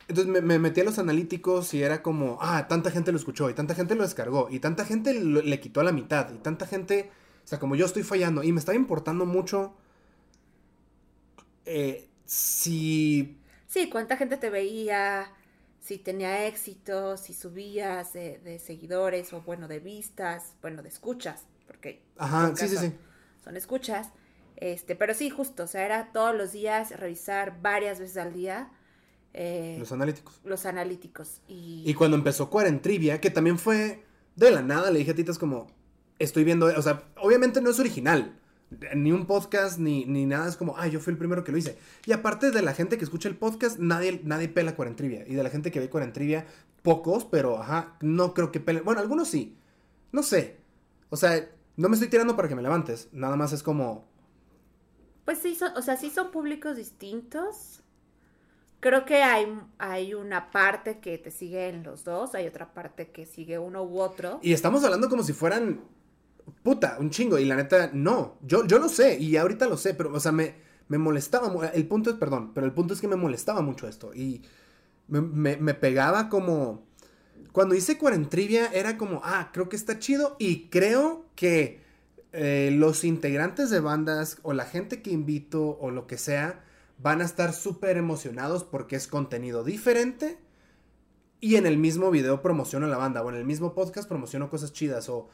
Entonces 0.09 0.33
me, 0.33 0.41
me, 0.41 0.59
metí 0.59 0.81
a 0.81 0.85
los 0.85 0.99
analíticos 0.99 1.73
y 1.75 1.83
era 1.83 2.03
como, 2.03 2.39
ah, 2.41 2.69
tanta 2.69 2.91
gente 2.91 3.11
lo 3.11 3.19
escuchó 3.19 3.49
y 3.49 3.55
tanta 3.55 3.75
gente 3.75 3.95
lo 3.95 4.03
descargó 4.03 4.49
y 4.51 4.61
tanta 4.61 4.85
gente 4.85 5.15
lo, 5.15 5.41
le 5.41 5.61
quitó 5.61 5.81
a 5.81 5.85
la 5.85 5.93
mitad 5.93 6.31
y 6.33 6.39
tanta 6.39 6.67
gente, 6.67 7.11
o 7.45 7.47
sea, 7.47 7.59
como 7.59 7.75
yo 7.75 7.87
estoy 7.87 8.03
fallando 8.03 8.43
y 8.43 8.53
me 8.53 8.59
estaba 8.59 8.77
importando 8.77 9.25
mucho 9.25 9.75
eh, 11.65 12.09
si... 12.27 13.39
Sí, 13.67 13.89
cuánta 13.91 14.17
gente 14.17 14.37
te 14.37 14.51
veía, 14.51 15.33
si 15.81 15.99
tenía 15.99 16.47
éxito, 16.47 17.17
si 17.17 17.33
subías 17.33 18.13
de, 18.13 18.39
de, 18.39 18.59
seguidores 18.59 19.33
o 19.33 19.43
bueno, 19.43 19.67
de 19.69 19.81
vistas, 19.81 20.55
bueno, 20.63 20.83
de 20.83 20.89
escuchas, 20.89 21.45
porque 21.67 22.03
Ajá, 22.17 22.55
sí, 22.55 22.69
sí, 22.69 22.77
sí. 22.77 22.93
son 23.43 23.57
escuchas. 23.57 24.11
Este, 24.57 24.95
pero 24.95 25.15
sí, 25.15 25.31
justo, 25.31 25.65
o 25.65 25.67
sea, 25.67 25.85
era 25.85 26.13
todos 26.13 26.35
los 26.35 26.53
días 26.53 26.93
revisar 26.93 27.61
varias 27.61 27.99
veces 27.99 28.17
al 28.17 28.33
día. 28.33 28.71
Eh, 29.35 29.77
los 29.79 29.93
analíticos. 29.93 30.41
Los 30.45 30.65
analíticos. 30.65 31.41
Y... 31.49 31.83
y 31.85 31.95
cuando 31.95 32.17
empezó 32.17 32.49
Cuarentrivia, 32.49 33.21
que 33.21 33.31
también 33.31 33.59
fue 33.59 34.05
de 34.37 34.51
la 34.51 34.63
nada, 34.63 34.91
le 34.91 35.01
dije 35.01 35.11
a 35.11 35.15
Titas 35.15 35.39
como, 35.39 35.67
estoy 36.19 36.45
viendo, 36.45 36.67
o 36.67 36.83
sea, 36.83 37.03
obviamente 37.21 37.61
no 37.61 37.71
es 37.71 37.79
original, 37.79 38.39
ni 38.95 39.13
un 39.13 39.27
podcast, 39.27 39.79
ni, 39.79 40.05
ni 40.05 40.27
nada, 40.27 40.49
es 40.49 40.57
como, 40.57 40.77
ah, 40.77 40.87
yo 40.87 41.01
fui 41.01 41.13
el 41.13 41.19
primero 41.19 41.45
que 41.45 41.53
lo 41.53 41.59
hice. 41.59 41.79
Y 42.07 42.13
aparte 42.13 42.51
de 42.51 42.63
la 42.63 42.75
gente 42.75 42.99
que 42.99 43.05
escucha 43.05 43.29
el 43.29 43.37
podcast, 43.37 43.79
nadie, 43.79 44.21
nadie 44.25 44.49
pela 44.49 44.75
Cuarentrivia. 44.75 45.27
Y 45.27 45.35
de 45.35 45.43
la 45.43 45.51
gente 45.51 45.71
que 45.71 45.81
ve 45.81 45.91
Cuarentrivia, 45.91 46.47
pocos, 46.83 47.25
pero 47.25 47.59
ajá, 47.61 47.97
no 48.01 48.35
creo 48.35 48.51
que 48.51 48.61
pelen. 48.61 48.85
Bueno, 48.85 49.01
algunos 49.01 49.29
sí. 49.29 49.57
No 50.13 50.23
sé. 50.23 50.59
O 51.11 51.17
sea, 51.17 51.49
no 51.77 51.89
me 51.89 51.95
estoy 51.95 52.09
tirando 52.09 52.37
para 52.37 52.49
que 52.49 52.55
me 52.55 52.63
levantes. 52.63 53.09
Nada 53.13 53.37
más 53.37 53.53
es 53.53 53.63
como. 53.63 54.07
Pues 55.25 55.39
sí, 55.39 55.55
son, 55.55 55.77
o 55.77 55.83
sea, 55.83 55.97
sí 55.97 56.11
son 56.11 56.31
públicos 56.31 56.77
distintos. 56.77 57.83
Creo 58.85 59.07
que 59.07 59.23
hay, 59.23 59.47
hay 59.79 60.13
una 60.13 60.51
parte 60.51 60.99
que 60.99 61.17
te 61.17 61.31
sigue 61.31 61.71
en 61.71 61.85
los 61.85 62.05
dos, 62.05 62.35
hay 62.35 62.47
otra 62.47 62.75
parte 62.75 63.09
que 63.09 63.25
sigue 63.25 63.59
uno 63.59 63.83
u 63.83 63.99
otro. 63.99 64.41
Y 64.43 64.53
estamos 64.53 64.85
hablando 64.85 65.09
como 65.09 65.23
si 65.23 65.33
fueran 65.33 65.81
puta, 66.63 66.99
un 67.01 67.09
chingo. 67.09 67.39
Y 67.39 67.47
la 67.47 67.57
neta, 67.57 67.89
no. 67.95 68.37
Yo, 68.43 68.67
yo 68.67 68.79
lo 68.79 68.91
sé, 68.91 69.19
y 69.19 69.39
ahorita 69.39 69.69
lo 69.69 69.79
sé, 69.79 69.95
pero, 69.95 70.13
o 70.13 70.21
sea, 70.21 70.33
me, 70.33 70.57
me 70.89 70.99
molestaba. 70.99 71.51
El 71.73 71.87
punto 71.87 72.11
es, 72.11 72.17
perdón, 72.17 72.53
pero 72.53 72.67
el 72.67 72.75
punto 72.75 72.93
es 72.93 73.01
que 73.01 73.09
me 73.09 73.17
molestaba 73.17 73.63
mucho 73.63 73.89
esto. 73.89 74.13
Y 74.13 74.43
me, 75.09 75.23
me, 75.57 75.73
pegaba 75.73 76.29
como. 76.29 76.85
Cuando 77.53 77.75
hice 77.75 77.97
Cuarentrivia 77.97 78.67
era 78.67 78.99
como, 78.99 79.23
ah, 79.25 79.49
creo 79.55 79.71
que 79.71 79.77
está 79.77 79.99
chido. 79.99 80.37
Y 80.39 80.69
creo 80.69 81.25
que 81.37 81.81
eh, 82.35 82.69
los 82.71 83.03
integrantes 83.05 83.71
de 83.71 83.81
bandas 83.81 84.37
o 84.43 84.53
la 84.53 84.67
gente 84.67 85.01
que 85.01 85.11
invito 85.11 85.79
o 85.81 85.91
lo 85.91 86.07
que 86.07 86.19
sea 86.19 86.63
van 87.05 87.21
a 87.21 87.25
estar 87.25 87.53
súper 87.53 87.99
emocionados 87.99 88.65
porque 88.65 88.97
es 88.97 89.07
contenido 89.07 89.63
diferente. 89.63 90.39
Y 91.39 91.57
en 91.57 91.67
el 91.67 91.77
mismo 91.77 92.11
video 92.11 92.41
promociono 92.41 92.87
la 92.87 92.97
banda, 92.97 93.23
o 93.23 93.29
en 93.29 93.37
el 93.37 93.45
mismo 93.45 93.75
podcast 93.75 94.09
promociono 94.09 94.49
cosas 94.49 94.73
chidas, 94.73 95.11
o 95.11 95.29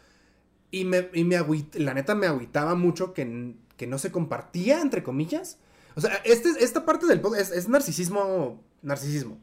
y 0.73 0.85
me, 0.85 1.09
y 1.14 1.23
me 1.23 1.37
agüit, 1.37 1.77
la 1.77 1.95
neta 1.95 2.16
me 2.16 2.27
agüitaba 2.27 2.75
mucho 2.75 3.14
que, 3.14 3.55
que, 3.77 3.87
no 3.87 3.99
se 3.99 4.11
compartía, 4.11 4.81
entre 4.81 5.05
comillas. 5.05 5.59
O 5.95 6.01
sea, 6.01 6.16
este, 6.25 6.49
esta 6.59 6.85
parte 6.85 7.07
del 7.07 7.21
podcast 7.21 7.53
es, 7.53 7.59
es, 7.59 7.68
narcisismo, 7.68 8.61
narcisismo. 8.83 9.39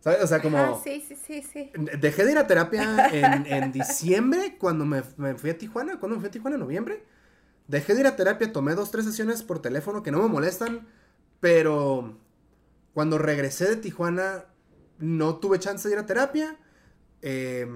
¿Sabes? 0.00 0.22
O 0.22 0.26
sea, 0.26 0.42
como... 0.42 0.82
Sí, 0.84 1.02
sí, 1.08 1.16
sí, 1.16 1.42
sí. 1.42 1.72
Dejé 1.98 2.26
de 2.26 2.32
ir 2.32 2.38
a 2.38 2.46
terapia 2.46 3.08
en, 3.08 3.46
en 3.50 3.72
diciembre, 3.72 4.58
cuando 4.58 4.84
me, 4.84 5.02
me, 5.16 5.34
fui 5.34 5.48
a 5.48 5.56
Tijuana. 5.56 5.98
¿Cuándo 5.98 6.16
me 6.16 6.20
fui 6.20 6.28
a 6.28 6.30
Tijuana? 6.30 6.56
¿En 6.56 6.60
noviembre? 6.60 7.04
Dejé 7.68 7.94
de 7.94 8.00
ir 8.00 8.06
a 8.06 8.16
terapia, 8.16 8.52
tomé 8.52 8.74
dos, 8.74 8.90
tres 8.90 9.06
sesiones 9.06 9.42
por 9.42 9.62
teléfono 9.62 10.02
que 10.02 10.10
no 10.10 10.22
me 10.22 10.28
molestan, 10.28 10.86
pero 11.40 12.16
cuando 12.94 13.18
regresé 13.18 13.68
de 13.68 13.76
Tijuana 13.76 14.44
no 14.98 15.36
tuve 15.36 15.58
chance 15.58 15.88
de 15.88 15.94
ir 15.94 16.00
a 16.00 16.06
terapia. 16.06 16.56
Eh, 17.22 17.66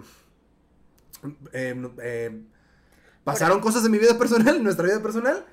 eh, 1.53 1.91
eh, 2.03 2.43
pasaron 3.25 3.61
cosas 3.61 3.85
en 3.85 3.91
mi 3.91 3.99
vida 3.99 4.19
personal, 4.19 4.57
en 4.57 4.63
nuestra 4.63 4.87
vida 4.87 5.03
personal, 5.03 5.45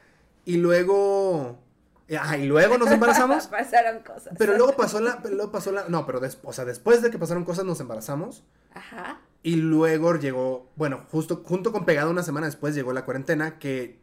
y 0.45 0.57
luego... 0.57 1.59
Ah, 2.19 2.37
y 2.37 2.45
luego 2.45 2.77
nos 2.77 2.91
embarazamos. 2.91 3.47
pasaron 3.51 4.03
cosas. 4.03 4.35
Pero 4.37 4.57
luego 4.57 4.75
pasó 4.75 4.99
la, 4.99 5.21
luego 5.31 5.49
pasó 5.49 5.71
la, 5.71 5.87
no, 5.87 6.05
pero 6.05 6.19
des, 6.19 6.37
o 6.43 6.51
sea, 6.51 6.65
después 6.65 7.01
de 7.01 7.09
que 7.09 7.17
pasaron 7.17 7.45
cosas 7.45 7.63
nos 7.63 7.79
embarazamos. 7.79 8.43
Ajá. 8.73 9.21
Y 9.43 9.55
luego 9.55 10.15
llegó, 10.15 10.69
bueno, 10.75 11.05
justo 11.09 11.41
junto 11.45 11.71
con 11.71 11.85
pegado 11.85 12.11
una 12.11 12.23
semana 12.23 12.47
después 12.47 12.75
llegó 12.75 12.91
la 12.91 13.05
cuarentena 13.05 13.59
que 13.59 14.01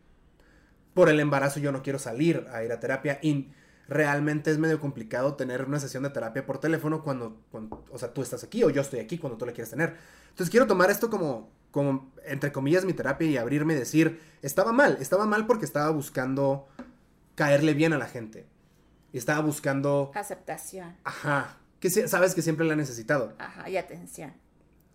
por 0.94 1.10
el 1.10 1.20
embarazo 1.20 1.60
yo 1.60 1.70
no 1.70 1.82
quiero 1.82 1.98
salir 1.98 2.46
a 2.50 2.64
ir 2.64 2.72
a 2.72 2.80
terapia 2.80 3.18
y 3.20 3.52
realmente 3.88 4.50
es 4.50 4.58
medio 4.58 4.80
complicado 4.80 5.34
tener 5.34 5.64
una 5.64 5.80
sesión 5.80 6.02
de 6.02 6.10
terapia 6.10 6.44
por 6.46 6.58
teléfono 6.58 7.02
cuando, 7.02 7.40
cuando 7.50 7.84
o 7.90 7.98
sea, 7.98 8.12
tú 8.12 8.22
estás 8.22 8.44
aquí 8.44 8.62
o 8.62 8.70
yo 8.70 8.82
estoy 8.82 9.00
aquí 9.00 9.18
cuando 9.18 9.38
tú 9.38 9.46
la 9.46 9.52
quieres 9.52 9.70
tener. 9.70 9.96
Entonces 10.30 10.50
quiero 10.50 10.66
tomar 10.66 10.90
esto 10.90 11.10
como 11.10 11.50
como, 11.70 12.10
entre 12.24 12.52
comillas, 12.52 12.84
mi 12.84 12.92
terapia 12.92 13.28
y 13.28 13.36
abrirme 13.36 13.74
y 13.74 13.76
decir, 13.76 14.20
estaba 14.42 14.72
mal, 14.72 14.98
estaba 15.00 15.26
mal 15.26 15.46
porque 15.46 15.64
estaba 15.64 15.90
buscando 15.90 16.68
caerle 17.34 17.74
bien 17.74 17.92
a 17.92 17.98
la 17.98 18.06
gente. 18.06 18.46
Y 19.12 19.18
estaba 19.18 19.40
buscando... 19.40 20.10
Aceptación. 20.14 20.96
Ajá. 21.04 21.56
Que 21.80 21.90
sabes 21.90 22.34
que 22.34 22.42
siempre 22.42 22.66
la 22.66 22.74
he 22.74 22.76
necesitado. 22.76 23.34
Ajá, 23.38 23.68
y 23.70 23.76
atención. 23.76 24.32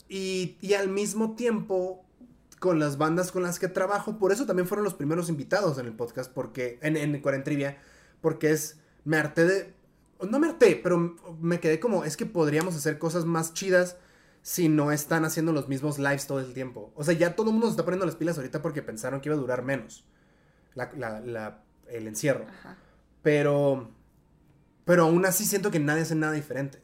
Y, 0.09 0.57
y 0.61 0.73
al 0.73 0.89
mismo 0.89 1.35
tiempo, 1.35 2.03
con 2.59 2.79
las 2.79 2.97
bandas 2.97 3.31
con 3.31 3.43
las 3.43 3.59
que 3.59 3.69
trabajo, 3.69 4.19
por 4.19 4.31
eso 4.31 4.45
también 4.45 4.67
fueron 4.67 4.83
los 4.83 4.93
primeros 4.93 5.29
invitados 5.29 5.77
en 5.77 5.85
el 5.85 5.93
podcast, 5.93 6.31
porque, 6.31 6.79
en, 6.81 6.97
en 6.97 7.21
Cuarentrivia, 7.21 7.77
porque 8.21 8.51
es, 8.51 8.79
me 9.05 9.17
harté 9.17 9.45
de, 9.45 9.73
no 10.21 10.39
me 10.39 10.47
harté, 10.47 10.75
pero 10.75 11.15
me 11.39 11.59
quedé 11.59 11.79
como, 11.79 12.03
es 12.03 12.17
que 12.17 12.25
podríamos 12.25 12.75
hacer 12.75 12.99
cosas 12.99 13.25
más 13.25 13.53
chidas 13.53 13.97
si 14.41 14.69
no 14.69 14.91
están 14.91 15.25
haciendo 15.25 15.53
los 15.53 15.67
mismos 15.67 15.99
lives 15.99 16.27
todo 16.27 16.39
el 16.39 16.53
tiempo. 16.53 16.91
O 16.95 17.03
sea, 17.03 17.13
ya 17.13 17.35
todo 17.35 17.47
el 17.47 17.53
mundo 17.53 17.67
se 17.67 17.71
está 17.71 17.85
poniendo 17.85 18.05
las 18.05 18.15
pilas 18.15 18.37
ahorita 18.37 18.61
porque 18.61 18.81
pensaron 18.81 19.21
que 19.21 19.29
iba 19.29 19.35
a 19.35 19.39
durar 19.39 19.63
menos 19.63 20.05
la, 20.75 20.91
la, 20.95 21.21
la, 21.21 21.63
el 21.87 22.07
encierro. 22.07 22.45
Ajá. 22.47 22.77
Pero, 23.21 23.89
pero 24.85 25.03
aún 25.03 25.25
así 25.25 25.45
siento 25.45 25.71
que 25.71 25.79
nadie 25.79 26.01
hace 26.01 26.15
nada 26.15 26.33
diferente. 26.33 26.81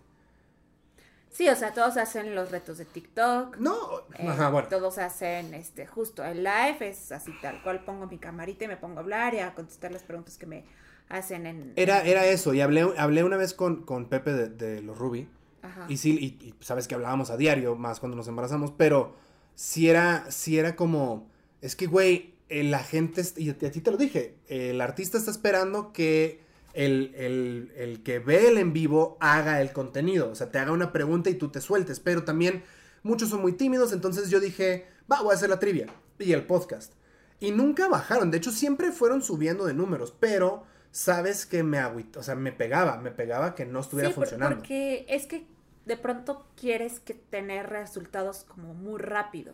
Sí, 1.30 1.48
o 1.48 1.56
sea, 1.56 1.74
todos 1.74 1.98
hacen 1.98 2.34
los 2.34 2.50
retos 2.50 2.78
de 2.78 2.86
TikTok. 2.86 3.58
No, 3.58 4.00
eh, 4.18 4.28
ajá, 4.28 4.50
bueno. 4.50 4.68
Todos 4.68 4.98
hacen, 4.98 5.54
este, 5.54 5.86
justo 5.86 6.24
el 6.24 6.44
live 6.44 6.78
es 6.82 7.12
así 7.12 7.32
tal 7.42 7.62
cual 7.62 7.84
pongo 7.86 8.08
mi 8.08 8.18
camarita 8.18 8.66
y 8.66 8.68
me 8.68 8.78
pongo 8.78 8.98
a 8.98 9.02
hablar 9.02 9.34
y 9.36 9.40
a 9.40 9.54
contestar 9.54 9.92
las 9.92 10.04
preguntas 10.04 10.38
que 10.38 10.48
me 10.48 10.66
hacen 11.10 11.46
en... 11.46 11.74
Era, 11.76 12.04
era 12.04 12.26
eso, 12.26 12.54
y 12.54 12.62
hablé, 12.62 12.88
hablé 12.98 13.24
una 13.24 13.38
vez 13.38 13.54
con, 13.54 13.84
con 13.84 14.06
Pepe 14.08 14.32
de, 14.34 14.50
de 14.50 14.82
los 14.82 14.98
Ruby, 14.98 15.28
Ajá. 15.62 15.86
y 15.90 15.98
sí, 15.98 16.18
y, 16.20 16.46
y 16.46 16.54
sabes 16.62 16.88
que 16.88 16.96
hablábamos 16.96 17.30
a 17.30 17.38
diario, 17.38 17.76
más 17.76 18.00
cuando 18.00 18.16
nos 18.16 18.28
embarazamos, 18.28 18.72
pero 18.78 19.16
sí 19.56 19.90
era, 19.90 20.26
sí 20.32 20.58
era 20.58 20.76
como, 20.76 21.28
es 21.62 21.76
que, 21.76 21.88
güey, 21.88 22.34
eh, 22.50 22.64
la 22.64 22.80
gente, 22.80 23.22
y 23.38 23.50
a 23.50 23.58
ti 23.58 23.66
a 23.66 23.72
ti 23.72 23.82
te 23.82 23.92
lo 23.92 23.98
dije, 23.98 24.36
el 24.48 24.80
artista 24.82 25.18
está 25.18 25.32
esperando 25.32 25.92
que 25.94 26.42
el, 26.74 27.14
el- 27.16 27.72
el 27.76 28.04
que 28.04 28.20
ve 28.20 28.48
el 28.50 28.58
en 28.58 28.74
vivo 28.74 29.18
haga 29.20 29.62
el 29.62 29.72
contenido, 29.74 30.30
o 30.32 30.36
sea, 30.36 30.52
te 30.52 30.60
haga 30.60 30.72
una 30.72 30.92
pregunta 30.92 31.30
y 31.30 31.36
tú 31.36 31.50
te 31.50 31.62
sueltes, 31.62 32.00
pero 32.00 32.24
también 32.24 32.64
muchos 33.04 33.30
son 33.30 33.42
muy 33.42 33.54
tímidos, 33.54 33.92
entonces 33.94 34.30
yo 34.30 34.40
dije, 34.40 34.86
va, 35.12 35.22
voy 35.22 35.32
a 35.32 35.36
hacer 35.36 35.50
la 35.50 35.60
trivia 35.60 35.88
y 36.20 36.32
el 36.34 36.46
podcast. 36.46 36.94
Y 37.40 37.52
nunca 37.52 37.88
bajaron, 37.88 38.32
de 38.32 38.38
hecho 38.38 38.52
siempre 38.52 38.92
fueron 38.92 39.22
subiendo 39.22 39.66
de 39.66 39.74
números, 39.74 40.14
pero 40.20 40.64
sabes 40.92 41.46
que 41.46 41.64
me 41.64 41.78
agüita, 41.80 42.20
o 42.20 42.24
sea, 42.24 42.36
me 42.36 42.52
pegaba, 42.52 42.98
me 42.98 43.12
pegaba 43.12 43.56
que 43.56 43.66
no 43.66 43.80
estuviera 43.80 44.10
Sí, 44.10 44.16
funcionando. 44.16 44.58
porque 44.58 45.06
es 45.10 45.26
que 45.28 45.46
de 45.86 45.98
pronto 45.98 46.48
quieres 46.56 47.00
que 47.00 47.14
tener 47.14 47.70
resultados 47.70 48.44
como 48.48 48.74
muy 48.74 49.00
rápido. 49.00 49.54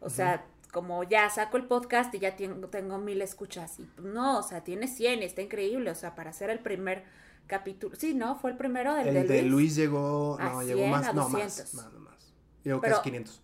O 0.00 0.10
sea, 0.10 0.44
como 0.72 1.04
ya 1.04 1.28
saco 1.30 1.56
el 1.58 1.66
podcast 1.66 2.14
y 2.14 2.18
ya 2.18 2.34
tengo, 2.34 2.66
tengo 2.68 2.98
mil 2.98 3.20
escuchas. 3.22 3.78
Y 3.78 3.84
pues, 3.84 4.06
no, 4.12 4.38
o 4.38 4.42
sea, 4.42 4.64
tiene 4.64 4.88
100 4.88 5.22
y 5.22 5.24
está 5.26 5.42
increíble. 5.42 5.90
O 5.90 5.94
sea, 5.94 6.14
para 6.14 6.30
hacer 6.30 6.50
el 6.50 6.58
primer 6.58 7.04
capítulo. 7.46 7.94
Sí, 7.96 8.14
¿no? 8.14 8.36
Fue 8.36 8.50
el 8.50 8.56
primero 8.56 8.94
del 8.94 9.08
El 9.08 9.14
de 9.14 9.24
de 9.24 9.42
Luis. 9.42 9.50
Luis 9.52 9.76
llegó, 9.76 10.38
A 10.40 10.48
no, 10.48 10.62
llegó 10.62 10.78
100, 10.80 10.90
más, 10.90 11.06
a 11.08 11.12
no, 11.12 11.22
200. 11.28 11.74
más, 11.74 11.84
más, 11.92 11.92
más. 12.00 12.34
Llegó 12.64 12.80
Pero- 12.80 12.96
casi 12.96 13.10
500. 13.10 13.42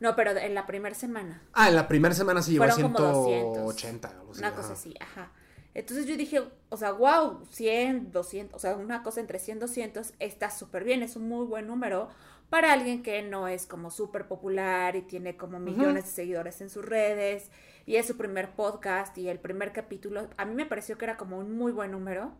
No, 0.00 0.16
pero 0.16 0.30
en 0.30 0.54
la 0.54 0.66
primera 0.66 0.94
semana. 0.94 1.42
Ah, 1.52 1.68
en 1.68 1.76
la 1.76 1.86
primera 1.86 2.14
semana 2.14 2.40
sí 2.40 2.52
llegó 2.52 2.64
a 2.64 2.68
Fueron 2.70 2.92
como 2.94 3.26
180. 3.26 3.60
200. 3.62 4.10
algo 4.12 4.30
así, 4.32 4.38
Una 4.40 4.54
cosa 4.54 4.72
así, 4.72 4.94
ajá. 4.98 5.30
Entonces 5.74 6.06
yo 6.06 6.16
dije, 6.16 6.42
o 6.68 6.76
sea, 6.76 6.92
wow, 6.92 7.44
100, 7.50 8.10
200, 8.12 8.56
o 8.56 8.58
sea, 8.58 8.76
una 8.76 9.02
cosa 9.02 9.20
entre 9.20 9.38
100, 9.38 9.60
200 9.60 10.14
está 10.18 10.50
súper 10.50 10.84
bien, 10.84 11.02
es 11.02 11.16
un 11.16 11.28
muy 11.28 11.46
buen 11.46 11.66
número 11.68 12.08
para 12.48 12.72
alguien 12.72 13.02
que 13.04 13.22
no 13.22 13.46
es 13.46 13.66
como 13.66 13.90
súper 13.92 14.26
popular 14.26 14.96
y 14.96 15.02
tiene 15.02 15.36
como 15.36 15.60
millones 15.60 16.04
de 16.04 16.10
seguidores 16.10 16.60
en 16.60 16.68
sus 16.70 16.84
redes 16.84 17.50
y 17.86 17.96
es 17.96 18.06
su 18.06 18.16
primer 18.16 18.50
podcast 18.56 19.16
y 19.18 19.28
el 19.28 19.38
primer 19.38 19.72
capítulo, 19.72 20.28
a 20.36 20.44
mí 20.44 20.54
me 20.54 20.66
pareció 20.66 20.98
que 20.98 21.04
era 21.04 21.16
como 21.16 21.38
un 21.38 21.56
muy 21.56 21.70
buen 21.70 21.92
número, 21.92 22.32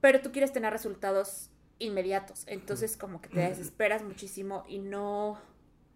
pero 0.00 0.20
tú 0.20 0.30
quieres 0.32 0.52
tener 0.52 0.72
resultados 0.72 1.50
inmediatos, 1.78 2.44
entonces 2.46 2.96
como 2.96 3.20
que 3.20 3.28
te 3.30 3.40
desesperas 3.40 4.02
muchísimo 4.02 4.64
y 4.68 4.78
no, 4.78 5.30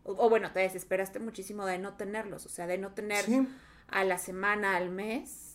o, 0.05 0.13
o 0.13 0.29
bueno, 0.31 0.51
te 0.53 0.61
desesperaste 0.61 1.19
muchísimo 1.21 1.67
de 1.67 1.79
no 1.79 1.95
tenerlos, 1.97 2.47
o 2.47 2.49
sea, 2.49 2.67
de 2.67 2.79
no 2.79 2.93
tener 2.93 3.25
Sí. 3.25 3.47
a 3.89 4.05
la 4.05 4.19
semana, 4.19 4.77
al 4.77 4.91
mes, 4.91 5.48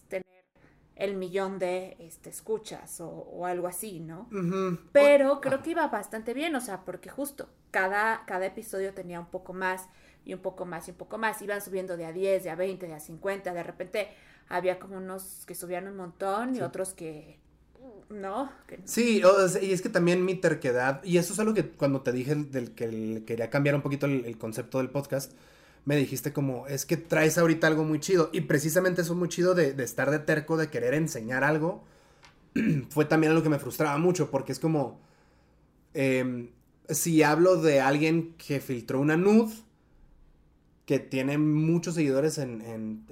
el 0.96 1.16
millón 1.16 1.58
de 1.60 1.96
este, 2.00 2.30
escuchas 2.30 3.02
o, 3.02 3.08
o 3.10 3.46
algo 3.46 3.68
así, 3.68 4.00
¿no? 4.00 4.30
Pero 4.92 5.42
creo 5.42 5.62
que 5.64 5.72
iba 5.72 5.88
bastante 5.88 6.34
bien, 6.34 6.56
o 6.56 6.62
sea, 6.62 6.86
porque 6.86 7.10
justo 7.10 7.50
cada, 7.72 8.26
cada 8.26 8.46
episodio 8.46 8.94
tenía 8.94 9.20
un 9.20 9.28
poco 9.28 9.54
más 9.54 9.88
y 10.26 10.34
un 10.34 10.40
poco 10.42 10.66
más 10.66 10.88
y 10.88 10.92
un 10.92 10.98
poco 10.98 11.18
más. 11.18 11.42
Iban 11.42 11.62
subiendo 11.62 11.98
de 11.98 12.06
a 12.06 12.12
10, 12.14 12.44
de 12.44 12.50
a 12.52 12.56
20, 12.56 12.88
de 12.88 12.94
a 12.94 13.00
50. 13.00 13.54
De 13.54 13.64
repente 13.64 14.08
había 14.50 14.78
como 14.80 14.98
unos 14.98 15.44
que 15.48 15.56
subían 15.56 15.88
un 15.88 15.98
montón 15.98 16.52
y 16.54 16.58
Sí. 16.58 16.62
otros 16.62 16.94
que 16.94 17.40
no. 18.10 18.52
Que 18.68 18.78
no. 18.78 18.84
Sí, 18.86 19.24
o 19.24 19.48
sea, 19.50 19.62
y 19.64 19.72
es 19.74 19.82
que 19.82 19.90
también 19.90 20.24
mi 20.24 20.36
terquedad, 20.36 21.04
y 21.04 21.18
eso 21.18 21.34
es 21.34 21.40
algo 21.40 21.54
que 21.56 21.70
cuando 21.72 22.02
te 22.02 22.12
dije 22.12 22.36
del 22.36 22.76
que 22.76 23.24
quería 23.26 23.50
cambiar 23.50 23.76
un 23.76 23.82
poquito 23.82 24.06
el, 24.06 24.26
el 24.26 24.38
concepto 24.38 24.78
del 24.78 24.90
podcast, 24.92 25.34
me 25.86 25.96
dijiste 25.98 26.32
como, 26.32 26.68
es 26.68 26.86
que 26.86 26.98
traes 26.98 27.38
ahorita 27.38 27.68
algo 27.68 27.84
muy 27.84 28.00
chido, 28.00 28.30
y 28.32 28.42
precisamente 28.42 29.02
eso 29.02 29.16
muy 29.16 29.30
chido 29.30 29.54
de, 29.54 29.76
estar 29.84 30.12
de 30.12 30.20
terco, 30.20 30.58
de 30.58 30.70
querer 30.70 30.94
enseñar 30.94 31.44
algo, 31.44 31.84
fue 32.90 33.06
también 33.06 33.32
algo 33.32 33.44
que 33.44 33.50
me 33.50 33.60
frustraba 33.60 33.98
mucho, 33.98 34.32
porque 34.32 34.52
es 34.52 34.60
como, 34.60 35.00
em, 35.94 36.50
si 36.90 37.24
hablo 37.24 37.58
de 37.58 37.82
alguien 37.82 38.36
que 38.38 38.60
filtró 38.60 39.00
una 39.00 39.18
nude, 39.18 39.54
que 40.86 41.00
tiene 41.00 41.38
muchos 41.38 41.96
seguidores 41.96 42.38
en, 42.38 43.06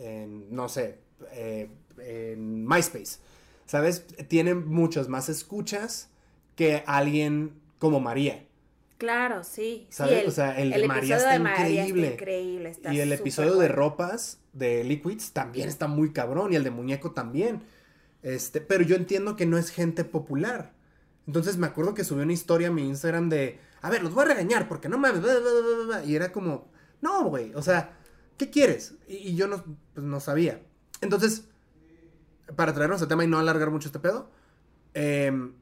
no 0.50 0.68
sé, 0.68 1.00
eh, 1.32 1.70
en 2.00 2.66
MySpace, 2.66 3.20
¿sabes? 3.66 4.06
Tiene 4.28 4.56
muchas 4.56 5.08
más 5.08 5.30
escuchas 5.30 6.10
que 6.56 6.84
alguien 6.86 7.54
como 7.80 8.00
María. 8.00 8.46
Claro, 9.02 9.44
sí. 9.44 9.88
sí, 9.90 9.96
¿Sabes? 9.96 10.28
O 10.28 10.32
sea, 10.32 10.60
el 10.60 10.70
de 10.70 10.88
María 10.88 11.18
está 11.18 11.32
de 11.32 11.40
María 11.40 11.88
increíble. 11.88 12.10
Está 12.10 12.22
increíble 12.22 12.70
está 12.70 12.94
y 12.94 13.00
el 13.00 13.12
episodio 13.12 13.56
de 13.56 13.68
ropas 13.68 14.38
de 14.54 14.84
Liquids 14.84 15.32
también 15.32 15.70
está 15.70 15.88
muy 15.88 16.14
cabrón. 16.14 16.54
Y 16.54 16.56
el 16.56 16.64
de 16.64 16.70
muñeco 16.70 17.10
también. 17.10 17.64
Este, 18.22 18.62
pero 18.62 18.84
yo 18.84 18.96
entiendo 18.96 19.36
que 19.36 19.48
no 19.48 19.58
es 19.58 19.72
gente 19.72 20.06
popular. 20.06 20.74
Entonces 21.26 21.58
me 21.58 21.66
acuerdo 21.66 21.96
que 21.96 22.04
subí 22.04 22.22
una 22.22 22.34
historia 22.34 22.68
a 22.68 22.72
mi 22.72 22.88
Instagram 22.88 23.28
de, 23.28 23.60
a 23.82 23.90
ver, 23.90 24.04
los 24.04 24.14
voy 24.14 24.26
a 24.26 24.28
regañar 24.28 24.68
porque 24.68 24.88
no 24.88 25.00
mames. 25.00 25.20
bla, 25.24 25.34
bla, 25.34 25.50
bla, 25.50 25.62
bla, 25.62 25.86
bla". 25.86 26.06
Y 26.06 26.16
era 26.16 26.32
como, 26.32 26.70
no, 27.02 27.24
güey. 27.24 27.56
O 27.56 27.64
sea, 27.64 27.98
¿qué 28.38 28.52
quieres? 28.52 28.94
Y, 29.08 29.16
y 29.16 29.36
yo 29.36 29.48
no, 29.48 29.64
pues, 29.96 30.06
no 30.06 30.20
sabía. 30.20 30.62
Entonces, 31.02 31.46
para 32.56 32.72
traernos 32.72 33.02
al 33.02 33.08
tema 33.08 33.24
y 33.24 33.28
no 33.28 33.40
alargar 33.40 33.72
mucho 33.72 33.88
este 33.88 33.98
pedo, 33.98 34.30
em, 34.94 35.54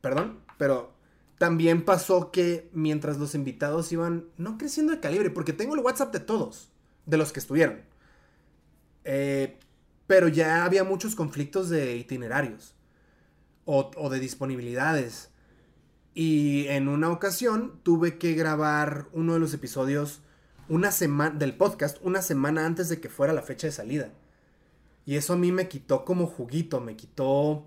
perdón, 0.00 0.40
pero 0.56 0.97
también 1.38 1.84
pasó 1.84 2.30
que 2.32 2.68
mientras 2.72 3.18
los 3.18 3.34
invitados 3.34 3.90
iban, 3.92 4.26
no 4.36 4.58
creciendo 4.58 4.92
de 4.92 5.00
calibre, 5.00 5.30
porque 5.30 5.52
tengo 5.52 5.74
el 5.74 5.80
WhatsApp 5.80 6.12
de 6.12 6.20
todos, 6.20 6.70
de 7.06 7.16
los 7.16 7.32
que 7.32 7.40
estuvieron. 7.40 7.80
Eh, 9.04 9.58
pero 10.06 10.28
ya 10.28 10.64
había 10.64 10.84
muchos 10.84 11.14
conflictos 11.14 11.68
de 11.68 11.96
itinerarios 11.96 12.74
o, 13.64 13.90
o 13.96 14.10
de 14.10 14.18
disponibilidades. 14.18 15.30
Y 16.14 16.66
en 16.68 16.88
una 16.88 17.10
ocasión 17.10 17.80
tuve 17.84 18.18
que 18.18 18.34
grabar 18.34 19.06
uno 19.12 19.34
de 19.34 19.40
los 19.40 19.54
episodios 19.54 20.20
una 20.68 20.90
semana 20.90 21.38
del 21.38 21.56
podcast 21.56 21.98
una 22.02 22.20
semana 22.20 22.66
antes 22.66 22.88
de 22.88 23.00
que 23.00 23.08
fuera 23.08 23.32
la 23.32 23.42
fecha 23.42 23.66
de 23.66 23.72
salida. 23.72 24.12
Y 25.06 25.16
eso 25.16 25.32
a 25.32 25.36
mí 25.36 25.52
me 25.52 25.68
quitó 25.68 26.04
como 26.04 26.26
juguito, 26.26 26.80
me 26.80 26.96
quitó 26.96 27.66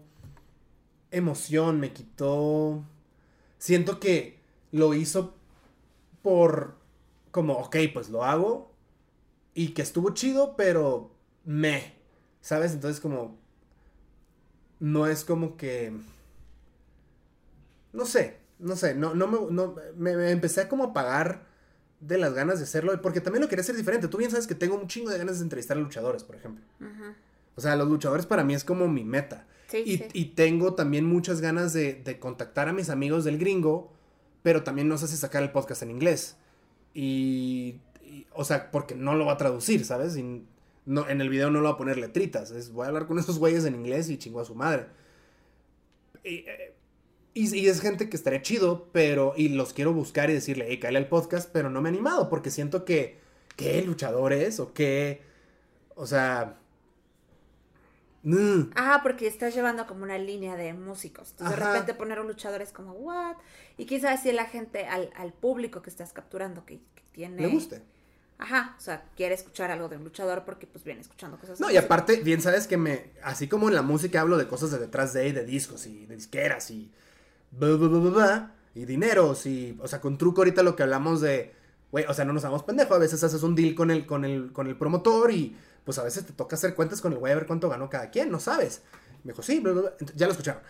emoción, 1.09 1.79
me 1.79 1.91
quitó... 1.91 2.85
Siento 3.61 3.99
que 3.99 4.39
lo 4.71 4.95
hizo 4.95 5.35
por 6.23 6.73
como, 7.29 7.53
ok, 7.59 7.75
pues 7.93 8.09
lo 8.09 8.23
hago 8.23 8.71
y 9.53 9.75
que 9.75 9.83
estuvo 9.83 10.15
chido, 10.15 10.55
pero 10.55 11.11
me, 11.45 11.93
¿sabes? 12.41 12.73
Entonces 12.73 12.99
como... 12.99 13.37
No 14.79 15.05
es 15.05 15.23
como 15.23 15.57
que... 15.57 15.93
No 17.93 18.05
sé, 18.07 18.39
no 18.57 18.75
sé, 18.75 18.95
no, 18.95 19.13
no 19.13 19.27
me, 19.27 19.37
no, 19.51 19.75
me, 19.95 20.17
me 20.17 20.31
empecé 20.31 20.61
a 20.61 20.67
como 20.67 20.85
a 20.85 20.93
pagar 20.93 21.45
de 21.99 22.17
las 22.17 22.33
ganas 22.33 22.57
de 22.57 22.63
hacerlo, 22.63 22.99
porque 22.99 23.21
también 23.21 23.43
lo 23.43 23.47
quería 23.47 23.61
hacer 23.61 23.75
diferente. 23.75 24.07
Tú 24.07 24.17
bien 24.17 24.31
sabes 24.31 24.47
que 24.47 24.55
tengo 24.55 24.73
un 24.73 24.87
chingo 24.87 25.11
de 25.11 25.19
ganas 25.19 25.37
de 25.37 25.43
entrevistar 25.43 25.77
a 25.77 25.81
luchadores, 25.81 26.23
por 26.23 26.35
ejemplo. 26.35 26.65
O 27.55 27.61
sea, 27.61 27.75
los 27.75 27.87
luchadores 27.87 28.25
para 28.25 28.43
mí 28.43 28.55
es 28.55 28.63
como 28.63 28.87
mi 28.87 29.03
meta. 29.03 29.45
Sí, 29.71 29.83
Y, 29.85 29.97
sí. 29.97 30.05
y 30.13 30.25
tengo 30.25 30.73
también 30.75 31.05
muchas 31.05 31.41
ganas 31.41 31.71
de, 31.73 31.93
de 31.95 32.19
contactar 32.19 32.67
a 32.69 32.73
mis 32.73 32.89
amigos 32.89 33.23
del 33.23 33.37
gringo, 33.39 33.91
pero 34.43 34.63
también 34.63 34.87
no 34.89 34.97
sé 34.97 35.07
si 35.07 35.15
sacar 35.17 35.41
el 35.43 35.51
podcast 35.51 35.81
en 35.83 35.91
inglés. 35.91 36.35
Y, 36.93 37.79
y- 38.03 38.27
o 38.33 38.43
sea, 38.43 38.69
porque 38.71 38.95
no 38.95 39.15
lo 39.15 39.25
va 39.25 39.33
a 39.33 39.37
traducir, 39.37 39.85
¿sabes? 39.85 40.17
Y 40.17 40.43
no, 40.85 41.07
en 41.09 41.21
el 41.21 41.29
video 41.29 41.49
no 41.51 41.59
lo 41.61 41.69
va 41.69 41.75
a 41.75 41.77
poner 41.77 41.97
letritas. 41.97 42.51
Es, 42.51 42.71
voy 42.73 42.85
a 42.85 42.87
hablar 42.89 43.07
con 43.07 43.17
esos 43.17 43.39
güeyes 43.39 43.63
en 43.65 43.75
inglés 43.75 44.09
y 44.09 44.17
chingo 44.17 44.41
a 44.41 44.45
su 44.45 44.55
madre. 44.55 44.87
Y, 46.23 46.39
eh, 46.47 46.73
y- 47.33 47.67
es 47.67 47.79
gente 47.81 48.09
que 48.09 48.17
estaría 48.17 48.41
chido, 48.41 48.89
pero. 48.91 49.33
Y 49.37 49.49
los 49.49 49.73
quiero 49.73 49.93
buscar 49.93 50.29
y 50.29 50.33
decirle, 50.33 50.65
hey, 50.67 50.79
cállale 50.79 50.97
al 50.99 51.07
podcast, 51.09 51.49
pero 51.53 51.69
no 51.69 51.81
me 51.81 51.89
he 51.89 51.91
animado 51.93 52.29
porque 52.29 52.49
siento 52.51 52.83
que. 52.85 53.19
¿Qué 53.55 53.81
luchadores? 53.83 54.59
O 54.59 54.73
qué. 54.73 55.21
O 55.95 56.05
sea. 56.07 56.57
Mm, 58.23 58.71
Ah, 58.75 58.99
porque 59.03 59.27
estás 59.27 59.53
llevando 59.53 59.87
como 59.87 60.03
una 60.03 60.17
línea 60.17 60.55
de 60.55 60.73
músicos. 60.73 61.31
Entonces, 61.31 61.57
de 61.59 61.65
repente 61.65 61.93
poner 61.93 62.19
un 62.19 62.27
luchador 62.27 62.61
es 62.61 62.71
como, 62.71 62.93
¿what? 62.93 63.35
Y 63.77 63.85
sabe 63.99 64.17
si 64.17 64.31
la 64.31 64.45
gente, 64.45 64.85
al, 64.87 65.11
al 65.15 65.33
público 65.33 65.81
que 65.81 65.89
estás 65.89 66.13
capturando, 66.13 66.65
que, 66.65 66.77
que 66.95 67.03
tiene. 67.11 67.41
le 67.41 67.47
guste. 67.47 67.81
Ajá, 68.37 68.75
o 68.77 68.81
sea, 68.81 69.05
quiere 69.15 69.35
escuchar 69.35 69.69
algo 69.69 69.87
de 69.87 69.97
un 69.97 70.03
luchador 70.03 70.43
porque 70.45 70.65
pues 70.65 70.83
viene 70.83 71.01
escuchando 71.01 71.37
cosas 71.37 71.59
No, 71.59 71.67
y 71.69 71.73
música. 71.73 71.85
aparte, 71.85 72.17
bien 72.23 72.41
sabes 72.41 72.65
que 72.67 72.77
me. 72.77 73.11
Así 73.23 73.47
como 73.47 73.69
en 73.69 73.75
la 73.75 73.83
música 73.83 74.21
hablo 74.21 74.37
de 74.37 74.47
cosas 74.47 74.71
de 74.71 74.79
detrás 74.79 75.13
de, 75.13 75.31
de 75.31 75.45
discos 75.45 75.85
y 75.85 76.05
de 76.07 76.15
disqueras 76.15 76.71
y. 76.71 76.91
bla, 77.51 77.69
bla, 77.75 77.87
bla, 77.87 77.99
bla, 78.09 78.55
y 78.73 78.85
dineros 78.85 79.45
y. 79.45 79.77
O 79.81 79.87
sea, 79.87 80.01
con 80.01 80.17
truco 80.17 80.41
ahorita 80.41 80.63
lo 80.63 80.75
que 80.75 80.83
hablamos 80.83 81.21
de. 81.21 81.53
Güey, 81.91 82.05
o 82.05 82.13
sea, 82.13 82.25
no 82.25 82.33
nos 82.33 82.43
damos 82.43 82.63
pendejo. 82.63 82.95
A 82.95 82.99
veces 82.99 83.23
haces 83.23 83.43
un 83.43 83.53
deal 83.55 83.75
con 83.75 83.91
el, 83.91 84.05
con 84.07 84.25
el, 84.25 84.51
con 84.51 84.67
el 84.67 84.75
promotor 84.77 85.31
y. 85.31 85.55
Pues 85.83 85.97
a 85.97 86.03
veces 86.03 86.25
te 86.25 86.33
toca 86.33 86.55
hacer 86.55 86.75
cuentas 86.75 87.01
con 87.01 87.13
el 87.13 87.19
güey 87.19 87.33
a 87.33 87.35
ver 87.35 87.47
cuánto 87.47 87.69
ganó 87.69 87.89
cada 87.89 88.09
quien, 88.09 88.31
no 88.31 88.39
sabes. 88.39 88.81
Me 89.23 89.31
dijo, 89.31 89.41
sí, 89.41 89.59
bla, 89.59 89.73
bla, 89.73 89.81
bla. 89.81 89.93
Ya 90.15 90.27
lo 90.27 90.31
escucharon. 90.31 90.61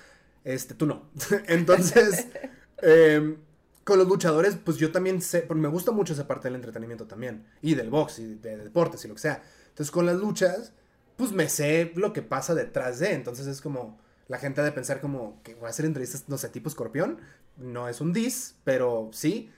Este, 0.43 0.73
tú 0.73 0.85
no. 0.85 1.09
Entonces. 1.47 2.27
em, 2.81 3.37
con 3.83 3.97
los 3.97 4.07
luchadores, 4.07 4.57
pues 4.63 4.77
yo 4.77 4.91
también 4.91 5.21
sé, 5.21 5.41
porque 5.41 5.61
me 5.61 5.67
gusta 5.67 5.91
mucho 5.91 6.13
esa 6.13 6.27
parte 6.27 6.47
del 6.47 6.55
entretenimiento 6.55 7.07
también, 7.07 7.45
y 7.61 7.75
del 7.75 7.89
box, 7.89 8.19
y 8.19 8.35
de, 8.35 8.57
deportes, 8.57 9.03
y 9.05 9.07
lo 9.07 9.15
que 9.15 9.21
sea. 9.21 9.41
Entonces 9.69 9.91
con 9.91 10.05
las 10.05 10.17
luchas, 10.17 10.73
pues 11.17 11.31
me 11.31 11.49
sé 11.49 11.91
lo 11.95 12.13
que 12.13 12.21
pasa 12.21 12.53
detrás 12.53 12.99
de, 12.99 13.13
entonces 13.13 13.47
es 13.47 13.61
como, 13.61 13.99
la 14.27 14.37
gente 14.37 14.61
ha 14.61 14.63
de 14.63 14.71
pensar 14.71 15.01
como 15.01 15.41
que 15.43 15.55
voy 15.55 15.65
a 15.65 15.69
hacer 15.69 15.85
entrevistas, 15.85 16.25
no 16.27 16.37
sé, 16.37 16.49
tipo 16.49 16.69
escorpión, 16.69 17.19
no 17.57 17.89
es 17.89 18.01
un 18.01 18.13
dis, 18.13 18.55
pero 18.63 19.09
sí, 19.13 19.51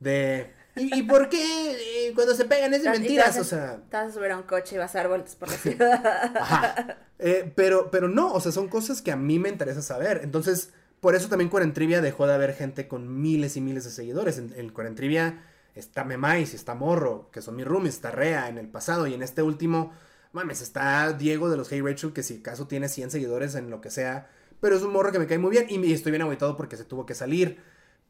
de... 0.00 0.52
¿Y, 0.76 0.98
y 0.98 1.02
por 1.04 1.28
qué 1.28 2.08
eh, 2.08 2.12
cuando 2.14 2.34
se 2.34 2.44
pegan 2.44 2.74
es 2.74 2.82
de 2.82 2.90
mentiras? 2.90 3.38
O 3.38 3.44
sea... 3.44 3.80
Te 3.88 3.96
vas 3.96 4.10
a 4.10 4.12
subir 4.12 4.30
a 4.32 4.36
un 4.36 4.42
coche 4.42 4.76
y 4.76 4.78
vas 4.78 4.94
a 4.94 4.98
dar 4.98 5.08
vueltas 5.08 5.36
por 5.36 5.48
la 5.48 5.56
ciudad. 5.58 6.36
Ajá. 6.36 6.98
Eh, 7.18 7.52
pero, 7.54 7.90
pero 7.90 8.08
no, 8.08 8.32
o 8.32 8.40
sea, 8.40 8.52
son 8.52 8.68
cosas 8.68 9.00
que 9.00 9.12
a 9.12 9.16
mí 9.16 9.38
me 9.38 9.48
interesa 9.48 9.82
saber. 9.82 10.20
Entonces, 10.22 10.70
por 11.00 11.14
eso 11.14 11.28
también 11.28 11.50
Cuarentrivia 11.50 12.00
dejó 12.00 12.26
de 12.26 12.34
haber 12.34 12.54
gente 12.54 12.88
con 12.88 13.20
miles 13.20 13.56
y 13.56 13.60
miles 13.60 13.84
de 13.84 13.90
seguidores. 13.90 14.38
En, 14.38 14.52
en 14.56 14.70
Cuarentrivia 14.70 15.42
está 15.74 16.04
Memais, 16.04 16.54
está 16.54 16.74
Morro, 16.74 17.30
que 17.30 17.42
son 17.42 17.56
mis 17.56 17.66
roomies, 17.66 17.94
está 17.94 18.10
Rea 18.10 18.48
en 18.48 18.58
el 18.58 18.68
pasado. 18.68 19.06
Y 19.06 19.14
en 19.14 19.22
este 19.22 19.42
último, 19.42 19.92
mames, 20.32 20.60
está 20.60 21.12
Diego 21.12 21.50
de 21.50 21.56
los 21.56 21.70
Hey 21.70 21.80
Rachel, 21.80 22.12
que 22.12 22.22
si 22.22 22.38
acaso 22.38 22.66
tiene 22.66 22.88
100 22.88 23.10
seguidores 23.10 23.54
en 23.54 23.70
lo 23.70 23.80
que 23.80 23.90
sea. 23.90 24.28
Pero 24.60 24.76
es 24.76 24.82
un 24.82 24.92
morro 24.92 25.12
que 25.12 25.18
me 25.18 25.26
cae 25.26 25.38
muy 25.38 25.50
bien 25.50 25.66
y, 25.68 25.92
estoy 25.92 26.10
bien 26.10 26.22
agüitado 26.22 26.56
porque 26.56 26.76
se 26.76 26.84
tuvo 26.84 27.06
que 27.06 27.14
salir. 27.14 27.60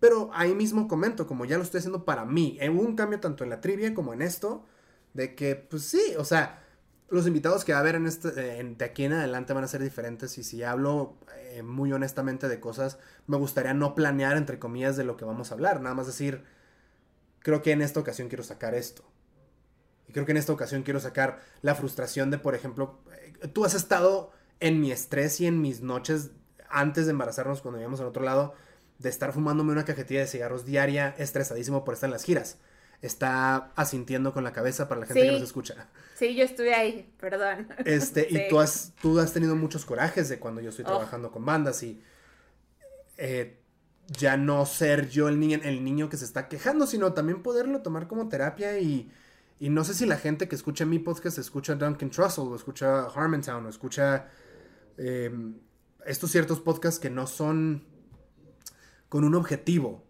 Pero 0.05 0.31
ahí 0.35 0.55
mismo 0.55 0.87
comento, 0.87 1.27
como 1.27 1.47
ya 1.47 1.57
lo 1.57 1.63
estoy 1.63 1.79
haciendo 1.79 2.05
para 2.05 2.27
mí, 2.27 2.59
hubo 2.71 2.83
un 2.83 2.95
cambio 2.95 3.21
tanto 3.21 3.43
en 3.43 3.49
la 3.51 3.63
trivia 3.63 3.95
como 3.95 4.13
en 4.13 4.21
esto, 4.21 4.67
de 5.15 5.35
que, 5.35 5.57
pues 5.57 5.85
sí, 5.85 6.15
o 6.19 6.25
sea, 6.25 6.63
los 7.09 7.27
invitados 7.27 7.65
que 7.65 7.73
va 7.73 7.79
a 7.79 7.81
haber 7.81 7.95
en 7.97 8.07
este, 8.07 8.59
en- 8.61 8.77
de 8.77 8.85
aquí 8.85 9.05
en 9.05 9.15
adelante 9.15 9.55
van 9.55 9.65
a 9.65 9.69
ser 9.69 9.83
diferentes 9.83 10.37
y 10.39 10.45
si 10.45 10.63
hablo 10.63 11.17
eh, 11.39 11.63
muy 11.63 11.91
honestamente 11.93 12.49
de 12.49 12.61
cosas, 12.61 12.99
me 13.27 13.39
gustaría 13.39 13.73
no 13.75 13.95
planear, 13.95 14.37
entre 14.37 14.59
comillas, 14.59 14.97
de 14.99 15.05
lo 15.05 15.17
que 15.17 15.25
vamos 15.25 15.51
a 15.51 15.55
hablar, 15.55 15.81
nada 15.81 15.95
más 15.95 16.07
decir, 16.07 16.45
creo 17.41 17.63
que 17.63 17.73
en 17.73 17.83
esta 17.83 18.01
ocasión 18.01 18.29
quiero 18.29 18.45
sacar 18.45 18.75
esto. 18.75 19.05
Y 20.09 20.13
creo 20.13 20.27
que 20.27 20.33
en 20.33 20.39
esta 20.39 20.53
ocasión 20.53 20.83
quiero 20.83 21.01
sacar 21.01 21.41
la 21.63 21.75
frustración 21.75 22.31
de, 22.31 22.39
por 22.39 22.55
ejemplo, 22.55 23.01
eh, 23.43 23.49
tú 23.49 23.65
has 23.65 23.75
estado 23.75 24.33
en 24.61 24.81
mi 24.81 24.93
estrés 24.93 25.41
y 25.41 25.47
en 25.47 25.61
mis 25.61 25.81
noches 25.83 26.31
antes 26.69 27.07
de 27.07 27.13
embarazarnos 27.13 27.63
cuando 27.63 27.79
vivíamos 27.79 28.01
en 28.01 28.07
otro 28.07 28.23
lado, 28.23 28.55
de 28.99 29.09
estar 29.09 29.33
fumándome 29.33 29.73
una 29.73 29.85
cajetilla 29.85 30.21
de 30.21 30.27
cigarros 30.27 30.65
diaria, 30.65 31.15
estresadísimo 31.19 31.85
por 31.85 31.95
estar 31.95 32.09
en 32.09 32.13
las 32.13 32.25
giras. 32.25 32.59
Está 33.03 33.73
asintiendo 33.77 34.33
con 34.33 34.45
la 34.45 34.53
cabeza 34.53 34.89
para 34.89 35.01
la 35.03 35.07
gente 35.07 35.23
que 35.23 35.33
nos 35.33 35.43
escucha. 35.43 35.89
Sí, 36.15 36.35
yo 36.35 36.45
estuve 36.45 36.75
ahí, 36.75 37.13
perdón. 37.21 37.69
Este, 37.85 38.27
Sí. 38.31 38.37
y 38.39 38.49
tú 38.49 38.61
has, 38.61 38.93
tú 39.03 39.19
has 39.19 39.33
tenido 39.33 39.57
muchos 39.57 39.85
corajes 39.85 40.29
de 40.29 40.39
cuando 40.39 40.61
yo 40.61 40.71
estoy 40.71 40.85
Oh. 40.87 40.89
trabajando 40.89 41.31
con 41.31 41.45
bandas 41.45 41.83
y 41.83 42.01
eh, 43.19 43.59
ya 44.09 44.37
no 44.37 44.65
ser 44.67 45.09
yo 45.09 45.29
el 45.29 45.39
niño, 45.39 45.61
el 45.63 45.85
niño 45.85 46.09
que 46.09 46.17
se 46.17 46.25
está 46.25 46.49
quejando, 46.49 46.87
sino 46.87 47.13
también 47.13 47.43
poderlo 47.43 47.83
tomar 47.83 48.07
como 48.09 48.29
terapia 48.29 48.79
y, 48.79 49.11
y 49.59 49.69
no 49.71 49.85
sé 49.85 49.95
si 49.95 50.07
la 50.07 50.17
gente 50.17 50.49
que 50.49 50.55
escucha 50.55 50.85
mi 50.87 50.99
podcast 50.99 51.39
escucha 51.39 51.75
Duncan 51.75 52.11
Trussell 52.11 52.45
o 52.49 52.57
escucha 52.57 53.05
Harmontown 53.07 53.67
o 53.67 53.69
escucha 53.69 54.29
eh, 54.99 55.31
estos 56.07 56.31
ciertos 56.31 56.61
podcasts 56.61 57.01
que 57.01 57.11
no 57.11 57.27
son 57.27 57.85
con 59.15 59.23
un 59.23 59.37
objetivo, 59.37 60.03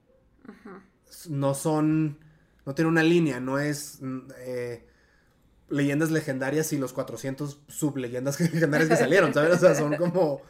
no 1.28 1.52
son, 1.52 2.18
no 2.64 2.74
tienen 2.74 2.90
una 2.90 3.02
línea, 3.02 3.38
no 3.38 3.58
es... 3.58 3.98
mm, 4.00 4.18
eh, 4.38 4.86
leyendas 5.68 6.10
legendarias 6.10 6.72
y 6.72 6.78
los 6.78 6.94
400 6.94 7.60
subleyendas 7.68 8.40
legendarias 8.52 8.88
que 8.88 8.96
salieron, 8.96 9.34
¿sabes? 9.34 9.56
O 9.56 9.58
sea, 9.58 9.74
son 9.74 9.96
como... 9.98 10.40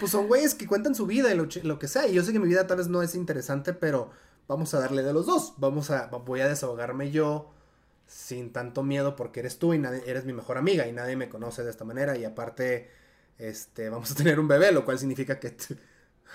Pues 0.00 0.10
son 0.10 0.26
güeyes 0.26 0.56
que 0.56 0.66
cuentan 0.66 0.96
su 0.96 1.06
vida 1.06 1.32
y 1.32 1.36
lo, 1.36 1.46
lo 1.62 1.78
que 1.78 1.86
sea. 1.86 2.08
Y 2.08 2.14
yo 2.14 2.24
sé 2.24 2.32
que 2.32 2.40
mi 2.40 2.48
vida 2.48 2.66
tal 2.66 2.78
vez 2.78 2.88
no 2.88 3.00
es 3.00 3.14
interesante, 3.14 3.72
pero 3.72 4.10
vamos 4.48 4.74
a 4.74 4.80
darle 4.80 5.04
de 5.04 5.12
los 5.12 5.26
dos. 5.26 5.54
Vamos 5.58 5.92
a... 5.92 6.06
Voy 6.08 6.40
a 6.40 6.48
desahogarme 6.48 7.12
yo 7.12 7.52
sin 8.08 8.52
tanto 8.52 8.82
miedo 8.82 9.14
porque 9.14 9.38
eres 9.38 9.60
tú 9.60 9.72
y 9.72 9.78
nadie, 9.78 10.02
eres 10.04 10.24
mi 10.24 10.32
mejor 10.32 10.58
amiga 10.58 10.88
y 10.88 10.92
nadie 10.92 11.14
me 11.14 11.28
conoce 11.28 11.62
de 11.62 11.70
esta 11.70 11.84
manera. 11.84 12.18
Y 12.18 12.24
aparte, 12.24 12.90
este, 13.38 13.88
vamos 13.88 14.10
a 14.10 14.14
tener 14.16 14.40
un 14.40 14.48
bebé, 14.48 14.72
lo 14.72 14.84
cual 14.84 14.98
significa 14.98 15.38
que... 15.38 15.56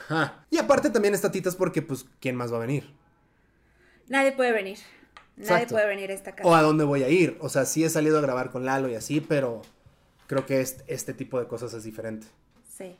Ja. 0.08 0.46
Y 0.50 0.58
aparte 0.58 0.90
también 0.90 1.14
está 1.14 1.32
Titas 1.32 1.56
porque, 1.56 1.82
pues, 1.82 2.06
¿quién 2.20 2.36
más 2.36 2.52
va 2.52 2.58
a 2.58 2.62
venir? 2.62 2.94
Nadie 4.08 4.32
puede 4.32 4.52
venir. 4.52 4.80
Nadie 5.38 5.54
Exacto. 5.54 5.76
puede 5.76 5.88
venir 5.88 6.12
a 6.12 6.14
esta 6.14 6.36
casa. 6.36 6.48
o 6.50 6.54
a 6.54 6.62
dónde 6.62 6.84
voy 6.84 7.04
a 7.04 7.10
ir. 7.10 7.38
O 7.40 7.50
sea, 7.50 7.66
sí 7.66 7.84
he 7.84 7.90
salido 7.90 8.18
a 8.18 8.22
grabar 8.22 8.50
con 8.52 8.66
Lalo 8.66 8.90
y 8.90 8.96
así, 8.96 9.22
pero 9.22 9.62
creo 10.28 10.46
que 10.46 10.62
este, 10.62 10.84
este 10.88 11.14
tipo 11.14 11.40
de 11.40 11.48
cosas 11.48 11.74
es 11.74 11.84
diferente. 11.84 12.28
Sí. 12.68 12.98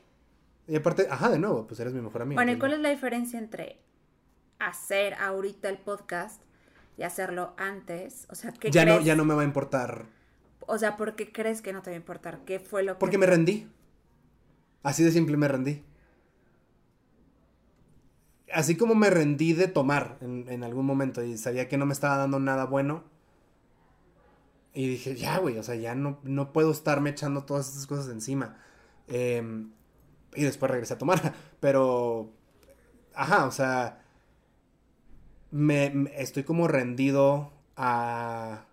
Y 0.66 0.76
aparte, 0.76 1.08
ajá, 1.10 1.28
de 1.28 1.38
nuevo, 1.38 1.66
pues 1.66 1.80
eres 1.80 1.92
mi 1.92 2.00
mejor 2.00 2.22
amigo. 2.22 2.36
Bueno, 2.36 2.52
¿y 2.52 2.58
cuál 2.58 2.70
no. 2.70 2.76
es 2.76 2.82
la 2.82 2.90
diferencia 2.90 3.38
entre 3.38 3.78
hacer 4.58 5.14
ahorita 5.14 5.68
el 5.68 5.78
podcast 5.78 6.42
y 6.96 7.02
hacerlo 7.02 7.54
antes? 7.56 8.26
O 8.30 8.34
sea, 8.34 8.52
¿qué 8.52 8.70
ya 8.70 8.84
crees? 8.84 9.00
no, 9.00 9.04
ya 9.04 9.16
no 9.16 9.24
me 9.24 9.34
va 9.34 9.42
a 9.42 9.44
importar. 9.44 10.06
O 10.60 10.78
sea, 10.78 10.96
¿por 10.96 11.16
qué 11.16 11.32
crees 11.32 11.60
que 11.60 11.72
no 11.72 11.82
te 11.82 11.90
va 11.90 11.94
a 11.94 11.96
importar? 11.96 12.44
¿Qué 12.44 12.60
fue 12.60 12.84
lo 12.84 12.94
que...? 12.94 13.00
Porque 13.00 13.18
me 13.18 13.26
rendí. 13.26 13.68
Así 14.82 15.02
de 15.02 15.10
simple 15.10 15.36
me 15.36 15.48
rendí. 15.48 15.82
Así 18.52 18.76
como 18.76 18.94
me 18.94 19.10
rendí 19.10 19.52
de 19.52 19.68
tomar 19.68 20.18
en, 20.20 20.46
en 20.48 20.64
algún 20.64 20.86
momento 20.86 21.22
y 21.24 21.38
sabía 21.38 21.68
que 21.68 21.78
no 21.78 21.86
me 21.86 21.92
estaba 21.92 22.16
dando 22.16 22.38
nada 22.40 22.64
bueno. 22.66 23.04
Y 24.72 24.86
dije, 24.88 25.16
ya, 25.16 25.38
güey, 25.38 25.58
o 25.58 25.62
sea, 25.62 25.74
ya 25.74 25.94
no, 25.94 26.20
no 26.22 26.52
puedo 26.52 26.70
estarme 26.70 27.10
echando 27.10 27.44
todas 27.44 27.68
estas 27.68 27.86
cosas 27.86 28.08
encima. 28.08 28.56
Eh, 29.08 29.42
y 30.34 30.44
después 30.44 30.70
regresé 30.70 30.94
a 30.94 30.98
tomar. 30.98 31.34
Pero, 31.60 32.30
ajá, 33.14 33.46
o 33.46 33.52
sea, 33.52 34.02
me, 35.50 36.10
estoy 36.16 36.44
como 36.44 36.68
rendido 36.68 37.52
a, 37.76 38.64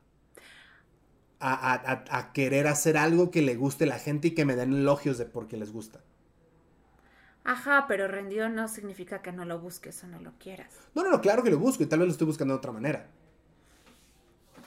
a, 1.40 1.54
a- 1.74 2.04
a- 2.18 2.34
querer 2.34 2.68
hacer 2.68 2.98
algo 2.98 3.32
que 3.32 3.41
le 3.41 3.56
guste 3.56 3.84
a 3.86 3.88
la 3.88 3.99
gente 3.99 4.30
y 4.30 4.32
que 4.32 4.45
me 4.45 4.56
den 4.56 4.74
elogios 4.74 5.18
de 5.18 5.26
por 5.26 5.48
qué 5.48 5.58
les 5.58 5.72
gusta. 5.72 6.02
Ajá, 7.48 7.86
pero 7.88 8.10
rendido 8.10 8.49
no 8.49 8.68
significa 8.68 9.22
que 9.22 9.32
no 9.32 9.45
lo 9.45 9.57
busques 9.57 10.03
o 10.03 10.07
no 10.07 10.19
lo 10.19 10.34
quieras. 10.38 10.68
No, 10.94 11.02
no, 11.02 11.10
no, 11.10 11.22
claro 11.22 11.44
que 11.44 11.49
lo 11.49 11.57
busco 11.57 11.82
y 11.82 11.86
tal 11.86 11.99
vez 11.99 12.07
lo 12.10 12.11
estoy 12.11 12.28
buscando 12.28 12.53
de 12.53 12.57
otra 12.57 12.74
manera. 12.74 13.07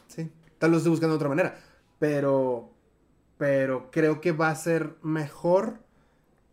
Sí, 0.09 0.31
tal 0.59 0.71
vez 0.71 0.73
lo 0.73 0.77
estoy 0.79 0.91
buscando 0.93 1.13
de 1.13 1.17
otra 1.17 1.29
manera. 1.29 1.61
Pero, 1.99 2.71
pero 3.37 3.91
creo 3.91 4.23
que 4.23 4.33
va 4.33 4.49
a 4.49 4.55
ser 4.55 4.97
mejor 5.03 5.81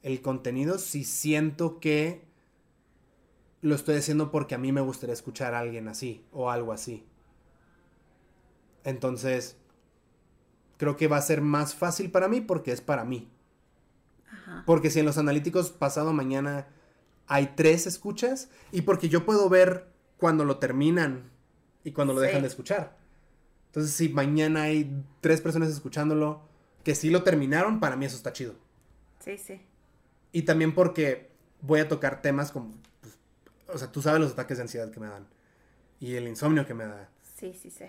el 0.04 0.22
contenido 0.22 0.80
si 0.80 1.06
siento 1.06 1.80
que 1.80 2.26
lo 3.62 3.74
estoy 3.74 3.96
haciendo 3.96 4.30
porque 4.30 4.54
a 4.54 4.58
mí 4.58 4.74
me 4.74 4.82
gustaría 4.82 5.14
escuchar 5.14 5.54
a 5.54 5.60
alguien 5.60 5.88
así 5.88 6.26
o 6.34 6.52
algo 6.52 6.74
así. 6.74 7.06
Entonces, 8.84 9.56
creo 10.76 10.98
que 10.98 11.08
va 11.08 11.16
a 11.16 11.22
ser 11.22 11.40
más 11.40 11.74
fácil 11.74 12.12
para 12.12 12.28
mí 12.28 12.42
porque 12.42 12.74
es 12.74 12.82
para 12.82 13.06
mí. 13.06 13.30
Ajá. 14.32 14.64
Porque 14.66 14.90
si 14.90 15.00
en 15.00 15.06
los 15.06 15.18
analíticos 15.18 15.72
pasado 15.72 16.14
mañana 16.14 16.68
hay 17.28 17.54
tres 17.56 17.88
escuchas 17.88 18.50
y 18.72 18.82
porque 18.82 19.10
yo 19.10 19.26
puedo 19.26 19.50
ver 19.50 19.88
cuando 20.18 20.46
lo 20.46 20.58
terminan 20.58 21.30
y 21.84 21.92
cuando 21.92 22.14
lo 22.14 22.22
Sí. 22.22 22.28
dejan 22.28 22.42
de 22.42 22.48
escuchar. 22.48 22.98
Entonces, 23.68 23.94
si 23.94 24.10
mañana 24.10 24.64
hay 24.64 25.04
tres 25.22 25.42
personas 25.42 25.70
escuchándolo 25.70 26.42
que 26.84 26.96
sí 26.96 27.10
lo 27.10 27.24
terminaron, 27.24 27.80
para 27.80 27.96
mí 27.96 28.06
eso 28.06 28.16
está 28.16 28.34
chido. 28.34 28.56
Sí, 29.20 29.38
sí. 29.38 29.62
Y 30.32 30.44
también 30.44 30.74
porque 30.74 31.30
voy 31.62 31.80
a 31.82 31.88
tocar 31.88 32.22
temas 32.22 32.52
como, 32.52 32.72
pues, 33.02 33.18
o 33.68 33.78
sea, 33.78 33.92
tú 33.92 34.02
sabes 34.02 34.22
los 34.22 34.32
ataques 34.32 34.58
de 34.58 34.64
ansiedad 34.64 34.90
que 34.92 35.00
me 35.00 35.08
dan 35.08 35.28
y 36.00 36.16
el 36.16 36.28
insomnio 36.28 36.66
que 36.66 36.74
me 36.74 36.86
da. 36.86 37.10
Sí, 37.38 37.54
sí, 37.54 37.70
sí. 37.70 37.86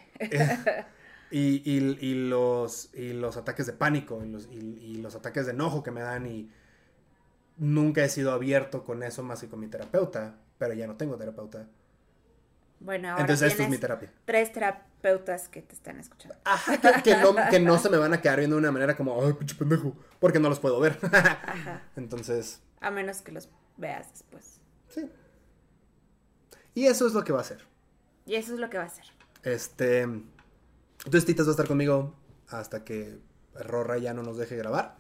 Y, 1.30 1.62
y- 1.70 1.98
y 2.00 2.28
los, 2.28 2.92
y 2.94 3.12
los 3.12 3.36
ataques 3.36 3.66
de 3.66 3.72
pánico 3.74 4.24
y 4.24 4.28
los, 4.28 4.46
y- 4.46 4.96
los 5.02 5.14
ataques 5.14 5.44
de 5.46 5.52
enojo 5.52 5.82
que 5.82 5.90
me 5.90 6.00
dan 6.00 6.26
y 6.26 6.50
nunca 7.58 8.02
he 8.04 8.08
sido 8.08 8.32
abierto 8.32 8.84
con 8.84 9.02
eso 9.02 9.22
más 9.22 9.40
que 9.40 9.48
con 9.48 9.60
mi 9.60 9.66
terapeuta, 9.68 10.36
pero 10.58 10.74
ya 10.74 10.86
no 10.86 10.96
tengo 10.96 11.16
terapeuta. 11.16 11.66
Bueno, 12.80 13.08
ahora 13.10 13.22
Entonces 13.22 13.50
esto 13.50 13.64
es 13.64 13.68
mi 13.68 13.76
terapia. 13.78 14.12
tres 14.24 14.52
terapeutas 14.52 15.48
que 15.48 15.62
te 15.62 15.74
están 15.74 15.98
escuchando. 15.98 16.36
Ajá, 16.44 16.80
que, 16.80 17.02
que 17.02 17.16
no, 17.20 17.34
que 17.50 17.58
no 17.60 17.76
se 17.78 17.90
me 17.90 17.96
van 17.98 18.12
a 18.14 18.20
quedar 18.22 18.38
viendo 18.38 18.56
de 18.56 18.60
una 18.60 18.70
manera 18.72 18.96
como, 18.96 19.20
ay, 19.22 19.32
pinche 19.34 19.56
pendejo, 19.56 19.96
porque 20.20 20.38
no 20.38 20.48
los 20.48 20.60
puedo 20.60 20.78
ver. 20.80 20.96
Ajá. 21.12 21.82
Entonces, 21.96 22.62
A 22.80 22.90
menos 22.92 23.20
que 23.20 23.32
los 23.32 23.50
veas 23.76 24.08
después. 24.12 24.60
sí. 24.88 25.10
Y 26.74 26.86
eso 26.86 27.06
es 27.08 27.12
lo 27.12 27.24
que 27.24 27.32
va 27.32 27.40
a 27.40 27.42
hacer. 27.42 27.64
Y 28.24 28.36
eso 28.36 28.54
es 28.54 28.60
lo 28.60 28.70
que 28.70 28.78
va 28.78 28.84
a 28.84 28.86
hacer. 28.86 29.06
Este. 29.42 30.06
Entonces 31.04 31.24
Titas 31.24 31.46
va 31.46 31.50
a 31.50 31.52
estar 31.52 31.66
conmigo 31.66 32.14
hasta 32.48 32.84
que 32.84 33.18
Rorra 33.54 33.98
ya 33.98 34.14
no 34.14 34.22
nos 34.22 34.36
deje 34.36 34.56
grabar. 34.56 34.96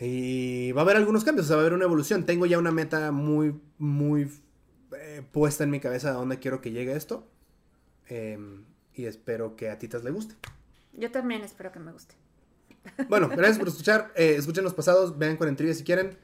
Y 0.00 0.72
va 0.72 0.82
a 0.82 0.84
haber 0.84 0.96
algunos 0.96 1.24
cambios, 1.24 1.46
o 1.46 1.48
sea, 1.48 1.56
va 1.56 1.62
a 1.62 1.64
haber 1.64 1.74
una 1.74 1.84
evolución. 1.84 2.24
Tengo 2.24 2.46
ya 2.46 2.58
una 2.58 2.70
meta 2.70 3.10
muy, 3.10 3.60
muy 3.78 4.30
eh, 4.96 5.22
puesta 5.32 5.64
en 5.64 5.70
mi 5.70 5.80
cabeza 5.80 6.08
de 6.08 6.14
dónde 6.14 6.38
quiero 6.38 6.60
que 6.60 6.70
llegue 6.70 6.94
esto. 6.94 7.28
Em, 8.06 8.64
y 8.94 9.06
espero 9.06 9.56
que 9.56 9.70
a 9.70 9.78
Titas 9.78 10.04
le 10.04 10.10
guste. 10.10 10.36
Yo 10.92 11.10
también 11.10 11.42
espero 11.42 11.72
que 11.72 11.80
me 11.80 11.92
guste. 11.92 12.14
Bueno, 13.08 13.28
gracias 13.36 13.58
por 13.58 13.68
escuchar. 13.68 14.12
Eh, 14.14 14.36
escuchen 14.38 14.62
los 14.62 14.74
pasados, 14.74 15.18
vean 15.18 15.36
Cuarentrivia 15.36 15.74
si 15.74 15.82
quieren. 15.82 16.16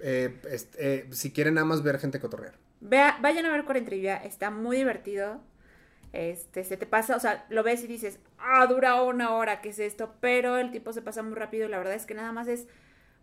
Este, 0.00 0.78
eh, 0.78 1.08
si 1.12 1.30
quieren 1.30 1.54
nada 1.54 1.66
más 1.66 1.82
ver 1.82 1.98
gente 1.98 2.18
cotorrear. 2.18 2.54
Vea, 2.80 3.18
vayan 3.20 3.46
a 3.46 3.52
ver 3.52 3.64
Cuarentrivia, 3.64 4.16
está 4.16 4.50
muy 4.50 4.78
divertido. 4.78 5.40
Este, 6.12 6.64
se 6.64 6.76
te 6.76 6.86
pasa, 6.86 7.16
o 7.16 7.20
sea, 7.20 7.46
lo 7.50 7.62
ves 7.62 7.84
y 7.84 7.86
dices, 7.86 8.18
ah, 8.38 8.66
dura 8.66 9.00
una 9.02 9.32
hora, 9.34 9.60
¿qué 9.60 9.68
es 9.68 9.78
esto? 9.78 10.12
Pero 10.20 10.56
el 10.58 10.70
tiempo 10.72 10.92
se 10.92 11.02
pasa 11.02 11.22
muy 11.22 11.34
rápido 11.34 11.66
y 11.66 11.70
la 11.70 11.78
verdad 11.78 11.94
es 11.94 12.04
que 12.04 12.14
nada 12.14 12.32
más 12.32 12.48
es, 12.48 12.66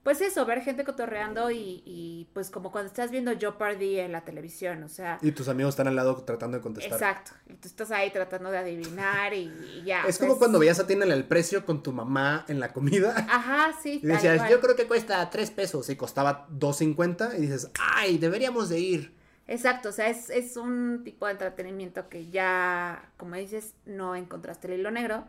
pues 0.04 0.22
eso, 0.22 0.46
ver 0.46 0.62
gente 0.62 0.86
cotorreando 0.86 1.52
y, 1.52 1.84
y 1.86 2.30
pues 2.34 2.50
como 2.50 2.72
cuando 2.72 2.88
estás 2.88 3.12
viendo 3.12 3.38
Jeopardy 3.38 4.00
en 4.00 4.14
la 4.14 4.22
televisión, 4.24 4.82
o 4.84 4.88
sea, 4.88 5.18
Y 5.22 5.34
tus 5.34 5.50
amigos 5.50 5.74
están 5.74 5.90
al 5.90 5.98
lado 5.98 6.16
tratando 6.24 6.56
de 6.56 6.64
contestar. 6.64 6.94
exacto. 6.94 7.32
Y 7.50 7.56
tú 7.56 7.68
estás 7.68 7.92
ahí 7.92 8.10
tratando 8.12 8.50
de 8.50 8.58
adivinar 8.58 9.34
y, 9.34 9.52
y 9.76 9.84
ya. 9.86 10.04
Es 10.08 10.18
como 10.18 10.38
cuando 10.38 10.58
veías 10.60 10.80
a 10.80 10.88
Tiene 10.88 11.04
el 11.04 11.26
precio 11.26 11.66
con 11.66 11.84
tu 11.84 11.92
mamá 11.92 12.46
en 12.48 12.62
la 12.62 12.72
comida. 12.72 13.14
Ajá, 13.30 13.74
sí. 13.84 13.96
Y 13.96 14.08
tal 14.08 14.12
decías, 14.12 14.38
cual. 14.38 14.50
yo 14.50 14.62
creo 14.62 14.76
que 14.78 14.88
cuesta 14.88 15.30
3 15.30 15.52
pesos 15.52 15.90
y 15.90 15.98
costaba 15.98 16.48
2.50 16.58 17.38
y 17.38 17.42
dices, 17.42 17.70
ay, 17.78 18.18
deberíamos 18.18 18.70
de 18.70 18.80
ir. 18.80 19.17
Exacto, 19.48 19.90
o 19.90 19.92
sea, 19.92 20.10
es, 20.10 20.30
es 20.30 20.58
un 20.58 21.02
tipo 21.04 21.26
de 21.26 21.34
entretenimiento 21.34 22.10
que 22.10 22.30
ya, 22.30 23.12
como 23.18 23.36
dices, 23.36 23.76
no 23.86 24.16
encontraste 24.16 24.68
el 24.68 24.80
hilo 24.80 24.92
negro, 24.92 25.26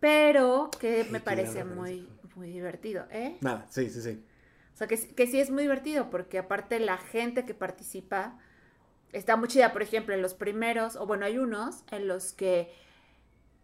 pero 0.00 0.70
que 0.80 1.04
me 1.10 1.20
parece 1.20 1.64
muy, 1.64 2.08
muy 2.36 2.50
divertido, 2.50 3.06
¿eh? 3.10 3.36
Nada, 3.40 3.66
sí, 3.70 3.90
sí, 3.90 4.02
sí. 4.02 4.22
O 4.74 4.76
sea, 4.78 4.86
que, 4.86 4.96
sí- 4.96 5.08
que 5.08 5.26
sí 5.26 5.40
es 5.40 5.50
muy 5.50 5.62
divertido, 5.62 6.10
porque 6.10 6.38
aparte 6.38 6.78
la 6.80 6.98
gente 6.98 7.44
que 7.44 7.54
participa 7.54 8.38
está 9.12 9.36
muy 9.36 9.48
chida. 9.48 9.72
Por 9.72 9.82
ejemplo, 9.82 10.14
en 10.14 10.22
los 10.22 10.34
primeros, 10.34 10.96
o 10.96 11.06
bueno, 11.06 11.26
hay 11.26 11.38
unos 11.38 11.84
en 11.90 12.08
los 12.08 12.32
que 12.32 12.72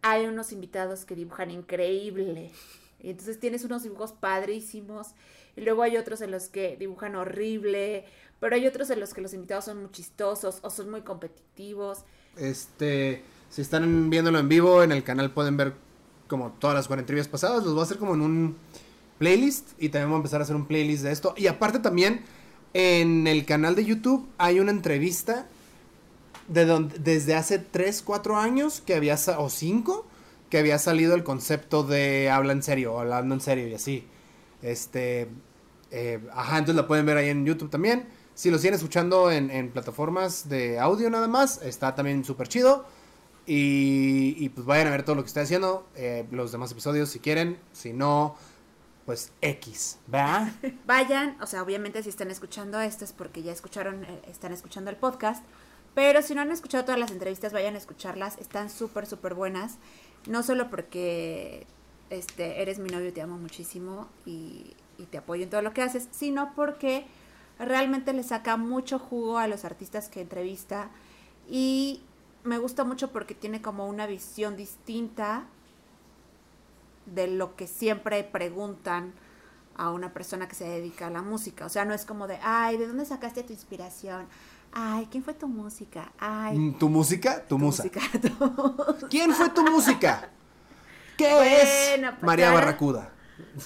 hay 0.01 0.25
unos 0.27 0.51
invitados 0.51 1.05
que 1.05 1.15
dibujan 1.15 1.51
increíble. 1.51 2.51
Y 2.99 3.09
entonces 3.11 3.39
tienes 3.39 3.63
unos 3.65 3.83
dibujos 3.83 4.13
padrísimos. 4.13 5.15
Y 5.55 5.61
luego 5.61 5.83
hay 5.83 5.97
otros 5.97 6.21
en 6.21 6.31
los 6.31 6.49
que 6.49 6.77
dibujan 6.77 7.15
horrible. 7.15 8.05
Pero 8.39 8.55
hay 8.55 8.67
otros 8.67 8.89
en 8.89 8.99
los 8.99 9.13
que 9.13 9.21
los 9.21 9.33
invitados 9.33 9.65
son 9.65 9.81
muy 9.81 9.91
chistosos 9.91 10.59
o 10.61 10.69
son 10.69 10.89
muy 10.89 11.01
competitivos. 11.01 11.99
Este, 12.37 13.23
si 13.49 13.61
están 13.61 14.09
viéndolo 14.09 14.39
en 14.39 14.49
vivo, 14.49 14.83
en 14.83 14.91
el 14.91 15.03
canal 15.03 15.31
pueden 15.31 15.57
ver 15.57 15.73
como 16.27 16.51
todas 16.51 16.75
las 16.75 16.87
cuarentrivias 16.87 17.27
pasadas. 17.27 17.63
Los 17.63 17.73
voy 17.73 17.81
a 17.81 17.83
hacer 17.83 17.97
como 17.97 18.13
en 18.13 18.21
un 18.21 18.57
playlist 19.17 19.69
y 19.79 19.89
también 19.89 20.09
voy 20.09 20.15
a 20.15 20.19
empezar 20.19 20.41
a 20.41 20.43
hacer 20.43 20.55
un 20.55 20.65
playlist 20.65 21.03
de 21.03 21.11
esto. 21.11 21.33
Y 21.37 21.47
aparte 21.47 21.79
también 21.79 22.21
en 22.73 23.27
el 23.27 23.45
canal 23.45 23.75
de 23.75 23.85
YouTube 23.85 24.27
hay 24.37 24.59
una 24.59 24.71
entrevista 24.71 25.47
de 26.47 26.65
donde, 26.65 26.99
desde 26.99 27.35
hace 27.35 27.57
3, 27.59 28.01
4 28.01 28.37
años 28.37 28.81
que 28.81 28.95
había, 28.95 29.17
o 29.37 29.49
5, 29.49 30.05
que 30.49 30.57
había 30.59 30.77
salido 30.77 31.15
el 31.15 31.23
concepto 31.23 31.83
de 31.83 32.29
habla 32.29 32.53
en 32.53 32.61
serio, 32.61 32.99
hablando 32.99 33.33
en 33.33 33.41
serio 33.41 33.67
y 33.67 33.73
así. 33.73 34.05
Este, 34.61 35.29
eh, 35.91 36.19
ajá, 36.33 36.57
entonces 36.57 36.75
la 36.75 36.87
pueden 36.87 37.05
ver 37.05 37.17
ahí 37.17 37.29
en 37.29 37.45
YouTube 37.45 37.69
también. 37.69 38.07
Si 38.35 38.51
lo 38.51 38.57
siguen 38.57 38.75
escuchando 38.75 39.31
en, 39.31 39.49
en 39.49 39.71
plataformas 39.71 40.47
de 40.49 40.77
audio 40.77 41.09
nada 41.09 41.27
más, 41.27 41.61
está 41.63 41.95
también 41.95 42.23
súper 42.23 42.47
chido. 42.47 42.85
Y, 43.47 44.49
pues 44.49 44.65
vayan 44.65 44.87
a 44.87 44.91
ver 44.91 45.03
todo 45.03 45.15
lo 45.15 45.21
que 45.21 45.27
estoy 45.27 45.43
haciendo, 45.43 45.87
eh, 45.95 46.25
los 46.31 46.51
demás 46.51 46.71
episodios 46.71 47.09
si 47.09 47.19
quieren. 47.19 47.59
Si 47.73 47.93
no, 47.93 48.35
pues 49.05 49.31
X, 49.41 49.99
¿va? 50.13 50.51
Vayan, 50.85 51.37
o 51.41 51.45
sea, 51.45 51.61
obviamente 51.61 52.01
si 52.01 52.09
están 52.09 52.31
escuchando 52.31 52.79
esto 52.79 53.05
es 53.05 53.13
porque 53.13 53.43
ya 53.43 53.51
escucharon, 53.51 54.03
eh, 54.03 54.21
están 54.27 54.51
escuchando 54.51 54.89
el 54.89 54.97
podcast. 54.97 55.43
Pero 55.93 56.21
si 56.21 56.35
no 56.35 56.41
han 56.41 56.51
escuchado 56.51 56.83
todas 56.83 56.99
las 56.99 57.11
entrevistas, 57.11 57.53
vayan 57.53 57.75
a 57.75 57.77
escucharlas. 57.77 58.37
Están 58.39 58.69
súper, 58.69 59.05
súper 59.05 59.33
buenas. 59.33 59.77
No 60.27 60.43
solo 60.43 60.69
porque 60.69 61.67
este, 62.09 62.61
eres 62.61 62.79
mi 62.79 62.89
novio, 62.89 63.13
te 63.13 63.21
amo 63.21 63.37
muchísimo 63.37 64.09
y 64.25 64.75
te 65.11 65.19
apoyo 65.19 65.43
en 65.43 65.49
todo 65.49 65.61
lo 65.61 65.73
que 65.73 65.83
haces, 65.83 66.07
sino 66.11 66.53
porque 66.55 67.05
realmente 67.59 68.13
le 68.13 68.23
saca 68.23 68.57
mucho 68.57 68.99
jugo 68.99 69.37
a 69.37 69.47
los 69.47 69.65
artistas 69.65 70.09
que 70.09 70.21
entrevista. 70.21 70.89
Y 71.49 72.01
me 72.43 72.57
gusta 72.57 72.83
mucho 72.83 73.11
porque 73.11 73.35
tiene 73.35 73.61
como 73.61 73.87
una 73.87 74.07
visión 74.07 74.55
distinta 74.57 75.45
de 77.05 77.27
lo 77.27 77.55
que 77.55 77.67
siempre 77.67 78.23
preguntan 78.23 79.13
a 79.77 79.91
una 79.91 80.13
persona 80.13 80.47
que 80.47 80.55
se 80.55 80.65
dedica 80.65 81.07
a 81.07 81.09
la 81.09 81.21
música. 81.21 81.65
O 81.65 81.69
sea, 81.69 81.85
no 81.85 81.93
es 81.93 82.05
como 82.05 82.27
de, 82.27 82.39
ay, 82.41 82.77
¿de 82.77 82.87
dónde 82.87 83.05
sacaste 83.05 83.43
tu 83.43 83.53
inspiración? 83.53 84.25
Ay, 84.71 85.07
¿quién 85.11 85.23
fue 85.23 85.33
tu 85.33 85.47
música? 85.47 86.11
Ay, 86.17 86.57
Mm, 86.57 86.73
¿Tu 86.79 86.89
música? 86.89 87.41
Tu, 87.43 87.49
tu 87.49 87.57
musa. 87.59 87.83
música. 87.83 88.01
tu- 88.99 89.07
¿Quién 89.09 89.31
fue 89.33 89.49
tu 89.49 89.63
música? 89.63 90.29
¿Qué 91.17 91.31
Bueno, 91.33 91.57
es 91.57 91.99
pues 91.99 92.23
María 92.23 92.51
Barracuda? 92.51 93.11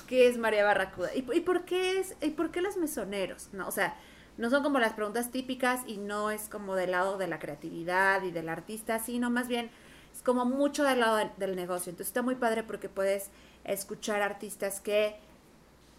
¿Qué 0.08 0.28
es 0.28 0.38
María 0.38 0.64
Barracuda? 0.64 1.14
¿Y, 1.16 1.26
y 1.34 1.42
por 1.42 1.66
qué 1.66 2.00
es, 2.00 2.16
y 2.22 2.32
por 2.32 2.52
qué 2.52 2.62
los 2.62 2.78
mesoneros? 2.78 3.50
No, 3.54 3.68
o 3.68 3.72
sea, 3.72 3.96
no 4.40 4.50
son 4.50 4.64
como 4.64 4.80
las 4.80 4.94
preguntas 4.94 5.32
típicas 5.32 5.82
y 5.86 5.98
no 5.98 6.32
es 6.32 6.48
como 6.48 6.76
del 6.76 6.92
lado 6.92 7.18
de 7.18 7.28
la 7.28 7.40
creatividad 7.40 8.24
y 8.24 8.32
del 8.32 8.48
artista, 8.48 8.98
sino 9.00 9.30
más 9.30 9.50
bien 9.50 9.70
es 10.16 10.22
como 10.22 10.46
mucho 10.46 10.86
del 10.86 11.02
lado 11.02 11.18
del, 11.38 11.56
negocio. 11.58 11.90
Entonces 11.90 12.08
está 12.08 12.22
muy 12.22 12.36
padre 12.36 12.64
porque 12.64 12.88
puedes 12.88 13.32
escuchar 13.66 14.22
artistas 14.22 14.80
que 14.80 15.18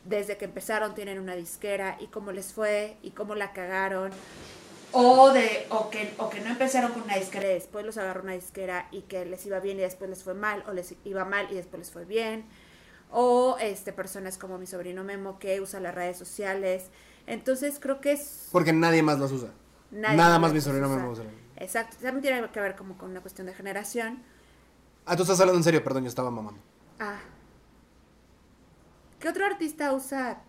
desde 0.07 0.39
que 0.39 0.47
empezaron 0.47 0.95
tienen 0.95 1.19
una 1.19 1.37
disquera 1.37 1.99
y 2.01 2.07
cómo 2.07 2.33
les 2.33 2.55
fue 2.55 2.97
y 3.03 3.11
cómo 3.11 3.35
la 3.35 3.53
cagaron. 3.53 4.11
O, 4.93 5.31
de, 5.33 5.67
o, 5.69 5.91
que, 5.91 6.15
o 6.17 6.31
que 6.31 6.41
no 6.41 6.49
empezaron 6.49 6.93
con 6.93 7.03
una 7.03 7.17
disquera 7.17 7.47
después 7.47 7.85
los 7.85 7.99
agarró 7.99 8.23
una 8.23 8.33
disquera 8.33 8.89
y 8.91 9.03
que 9.03 9.27
les 9.27 9.45
iba 9.45 9.61
bien 9.61 9.79
y 9.79 9.83
después 9.83 10.09
les 10.09 10.25
fue 10.25 10.33
mal, 10.33 10.65
o 10.67 10.73
les 10.73 10.95
iba 11.05 11.27
mal 11.27 11.47
y 11.51 11.55
después 11.57 11.79
les 11.79 11.91
fue 11.91 12.07
bien. 12.07 12.47
O 13.11 13.57
este, 13.61 13.93
personas 13.93 14.39
como 14.39 14.59
mi 14.59 14.67
sobrino 14.67 15.03
Memo 15.05 15.39
que 15.39 15.61
usa 15.61 15.81
las 15.81 15.95
redes 15.95 16.17
sociales. 16.17 16.91
Entonces 17.27 17.79
creo 17.81 18.01
que 18.01 18.13
es... 18.13 18.49
Porque 18.53 18.73
nadie 18.73 19.03
más 19.03 19.19
las 19.19 19.33
usa. 19.33 19.51
nadie 19.91 20.17
Nada 20.17 20.39
más 20.39 20.51
más 20.51 20.53
mi 20.53 20.61
sobrino 20.61 20.89
usa. 20.89 21.03
me 21.03 21.09
usa. 21.09 21.25
Exacto, 21.57 21.97
también 22.01 22.23
tiene 22.23 22.51
que 22.51 22.61
ver 22.61 22.77
como 22.77 22.97
con 22.97 23.11
una 23.11 23.21
cuestión 23.21 23.47
de 23.47 23.55
generación. 23.55 24.23
Ah, 25.05 25.17
tú 25.17 25.23
estás 25.23 25.39
hablando 25.41 25.59
en 25.59 25.65
serio, 25.65 25.83
perdón, 25.83 26.05
yo 26.05 26.09
estaba 26.09 26.31
mamando. 26.31 26.61
Ah. 26.99 27.19
¿Qué 29.19 29.29
otro 29.29 29.45
artista 29.45 29.93
usa 29.93 30.43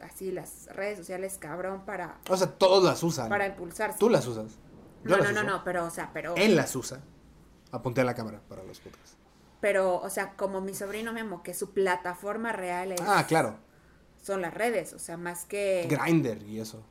así 0.00 0.30
las 0.30 0.66
redes 0.74 0.98
sociales, 0.98 1.36
cabrón, 1.38 1.84
para, 1.84 2.18
O 2.28 2.36
sea, 2.36 2.46
todos 2.46 2.82
las 2.84 3.02
usan. 3.02 3.28
para 3.28 3.46
impulsarse? 3.46 3.98
Tú 3.98 4.08
las 4.08 4.26
usas. 4.26 4.52
Yo 5.04 5.10
No, 5.10 5.16
las 5.18 5.32
no, 5.32 5.42
no, 5.42 5.50
no, 5.50 5.64
pero, 5.64 5.84
o 5.84 5.90
sea, 5.90 6.10
pero... 6.12 6.34
Él 6.36 6.56
las 6.56 6.74
usa. 6.76 7.00
Apunté 7.70 8.00
a 8.00 8.04
la 8.04 8.14
cámara 8.14 8.40
para 8.48 8.62
los 8.62 8.80
podcasts. 8.80 9.16
Pero, 9.64 9.96
o 9.96 10.10
sea, 10.10 10.36
como 10.36 10.60
mi 10.60 10.74
sobrino 10.74 11.14
Memo, 11.14 11.42
que 11.42 11.54
su 11.54 11.72
plataforma 11.72 12.52
real 12.52 12.92
es, 12.92 13.00
Ah, 13.00 13.24
claro. 13.26 13.56
son 14.22 14.42
las 14.42 14.52
redes, 14.52 14.92
o 14.92 14.98
sea, 14.98 15.16
más 15.16 15.46
que... 15.46 15.86
Grinder 15.88 16.42
y 16.42 16.60
eso. 16.60 16.84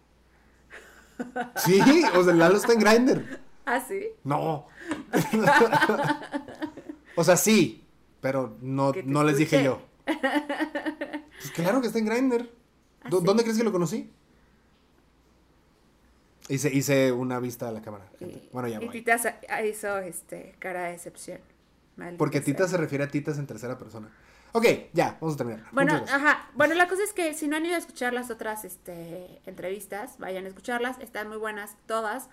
Sí, 1.58 1.80
o 2.16 2.24
sea, 2.24 2.34
Lalo 2.34 2.58
está 2.58 2.74
en 2.74 2.80
Grinder. 2.80 3.40
Ah, 3.68 3.80
sí. 3.80 4.08
No. 4.24 4.66
o 7.16 7.24
sea, 7.24 7.38
sí, 7.38 7.86
pero 8.22 8.58
no, 8.60 8.91
no 9.06 9.24
les 9.24 9.38
dije 9.38 9.64
yo. 9.64 9.80
Pues 10.04 11.52
claro 11.54 11.80
que 11.80 11.86
está 11.86 12.00
en 12.00 12.08
Grinder. 12.08 12.52
¿Ah. 13.04 13.10
¿Dónde 13.12 13.44
crees 13.44 13.60
que 13.60 13.64
lo 13.64 13.72
conocí? 13.72 14.12
Hice, 16.50 16.74
hice 16.74 17.12
una 17.12 17.40
vista 17.40 17.68
a 17.68 17.72
la 17.72 17.84
cámara. 17.84 18.10
gente. 18.18 18.45
Y, 18.45 18.50
Bueno, 18.52 18.68
ya 18.68 18.82
y 18.82 18.86
voy. 18.88 18.94
Tita 19.04 19.20
hizo 19.64 20.00
este, 20.00 20.56
cara 20.58 20.86
de 20.86 20.94
decepción. 20.94 21.53
Maldita 21.95 22.18
Porque 22.18 22.40
sea. 22.40 22.45
Tita 22.45 22.68
se 22.68 22.78
refiere 22.78 23.03
a 23.03 23.07
Titas 23.07 23.38
en 23.38 23.48
tercera 23.48 23.78
persona. 23.78 24.10
Ok, 24.53 24.65
ya, 24.94 25.18
vamos 25.20 25.36
a 25.36 25.38
terminar. 25.38 25.65
Bueno, 25.72 25.94
ajá. 26.07 26.48
Bueno, 26.53 26.76
la 26.76 26.88
cosa 26.88 27.03
es 27.03 27.11
que 27.14 27.34
si 27.34 27.48
no 27.48 27.56
han 27.56 27.65
ido 27.65 27.76
a 27.76 27.80
escuchar 27.80 28.14
las 28.14 28.30
otras 28.30 28.65
este, 28.65 29.41
entrevistas, 29.45 30.18
vayan 30.20 30.45
a 30.45 30.48
escucharlas. 30.48 30.99
Están 30.99 31.28
muy 31.28 31.38
buenas 31.38 31.76
todas. 31.88 32.30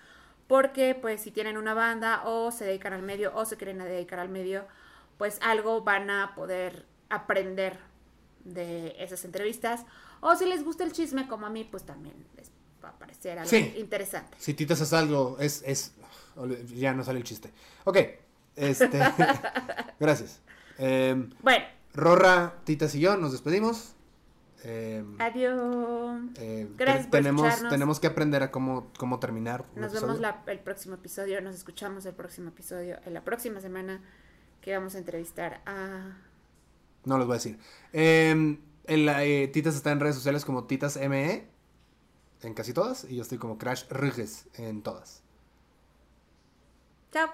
Porque, 0.46 0.94
pues, 0.94 1.22
si 1.22 1.30
tienen 1.30 1.56
una 1.56 1.74
banda 1.74 2.22
o 2.24 2.50
se 2.50 2.64
dedican 2.64 2.92
al 2.92 3.02
medio 3.02 3.32
o 3.34 3.44
se 3.44 3.56
quieren 3.56 3.78
dedicar 3.78 4.18
al 4.18 4.28
medio, 4.28 4.66
pues 5.16 5.38
algo 5.42 5.82
van 5.82 6.10
a 6.10 6.34
poder 6.34 6.86
aprender 7.08 7.78
de 8.44 8.96
esas 8.98 9.24
entrevistas. 9.24 9.86
O 10.20 10.34
si 10.36 10.44
les 10.46 10.64
gusta 10.64 10.84
el 10.84 10.92
chisme, 10.92 11.28
como 11.28 11.46
a 11.46 11.50
mí, 11.50 11.64
pues 11.64 11.84
también 11.84 12.16
les 12.36 12.50
va 12.84 12.90
a 12.90 12.98
parecer 12.98 13.38
algo 13.38 13.48
Sí. 13.48 13.74
interesante. 13.78 14.36
Si 14.40 14.54
Titas 14.54 14.80
es 14.80 14.92
algo, 14.92 15.36
es, 15.38 15.62
es... 15.64 15.94
Ya 16.74 16.92
no 16.94 17.04
sale 17.04 17.18
el 17.18 17.24
chiste. 17.24 17.50
Ok, 17.84 17.98
este... 18.56 18.98
gracias. 20.00 20.40
Em, 20.78 21.30
Bueno, 21.42 21.64
Rorra, 21.94 22.54
Titas 22.64 22.94
y 22.94 23.00
yo 23.00 23.16
nos 23.16 23.32
despedimos. 23.32 23.94
Em, 24.62 25.16
adiós. 25.18 26.20
eh, 26.36 26.68
Gracias 26.76 27.06
por 27.06 27.12
tenemos, 27.12 27.42
escucharnos. 27.46 27.72
tenemos 27.72 28.00
que 28.00 28.06
aprender 28.06 28.42
a 28.42 28.50
cómo, 28.50 28.90
cómo 28.98 29.18
terminar. 29.18 29.64
Nos 29.74 29.86
episodio. 29.92 30.00
vemos 30.06 30.20
la- 30.20 30.42
el 30.46 30.58
próximo 30.60 30.94
episodio, 30.96 31.40
nos 31.40 31.54
escuchamos 31.54 32.04
el 32.06 32.14
próximo 32.14 32.48
episodio, 32.50 32.98
en 33.06 33.14
la 33.14 33.22
próxima 33.24 33.60
semana 33.60 34.02
que 34.60 34.74
vamos 34.76 34.94
a 34.94 34.98
entrevistar 34.98 35.62
a... 35.64 36.18
No 37.06 37.16
les 37.16 37.26
voy 37.26 37.34
a 37.34 37.38
decir. 37.38 37.58
Em, 37.94 38.58
en 38.84 39.06
la, 39.06 39.24
eh, 39.24 39.48
Titas 39.48 39.74
está 39.76 39.92
en 39.92 40.00
redes 40.00 40.16
sociales 40.16 40.44
como 40.44 40.64
Titas 40.64 40.96
ME. 40.98 41.48
En 42.42 42.52
casi 42.54 42.74
todas. 42.74 43.04
Y 43.04 43.16
yo 43.16 43.22
estoy 43.22 43.38
como 43.38 43.56
Crash 43.56 43.84
Riges 43.90 44.46
en 44.54 44.82
todas. 44.82 45.22
Chao. 47.12 47.30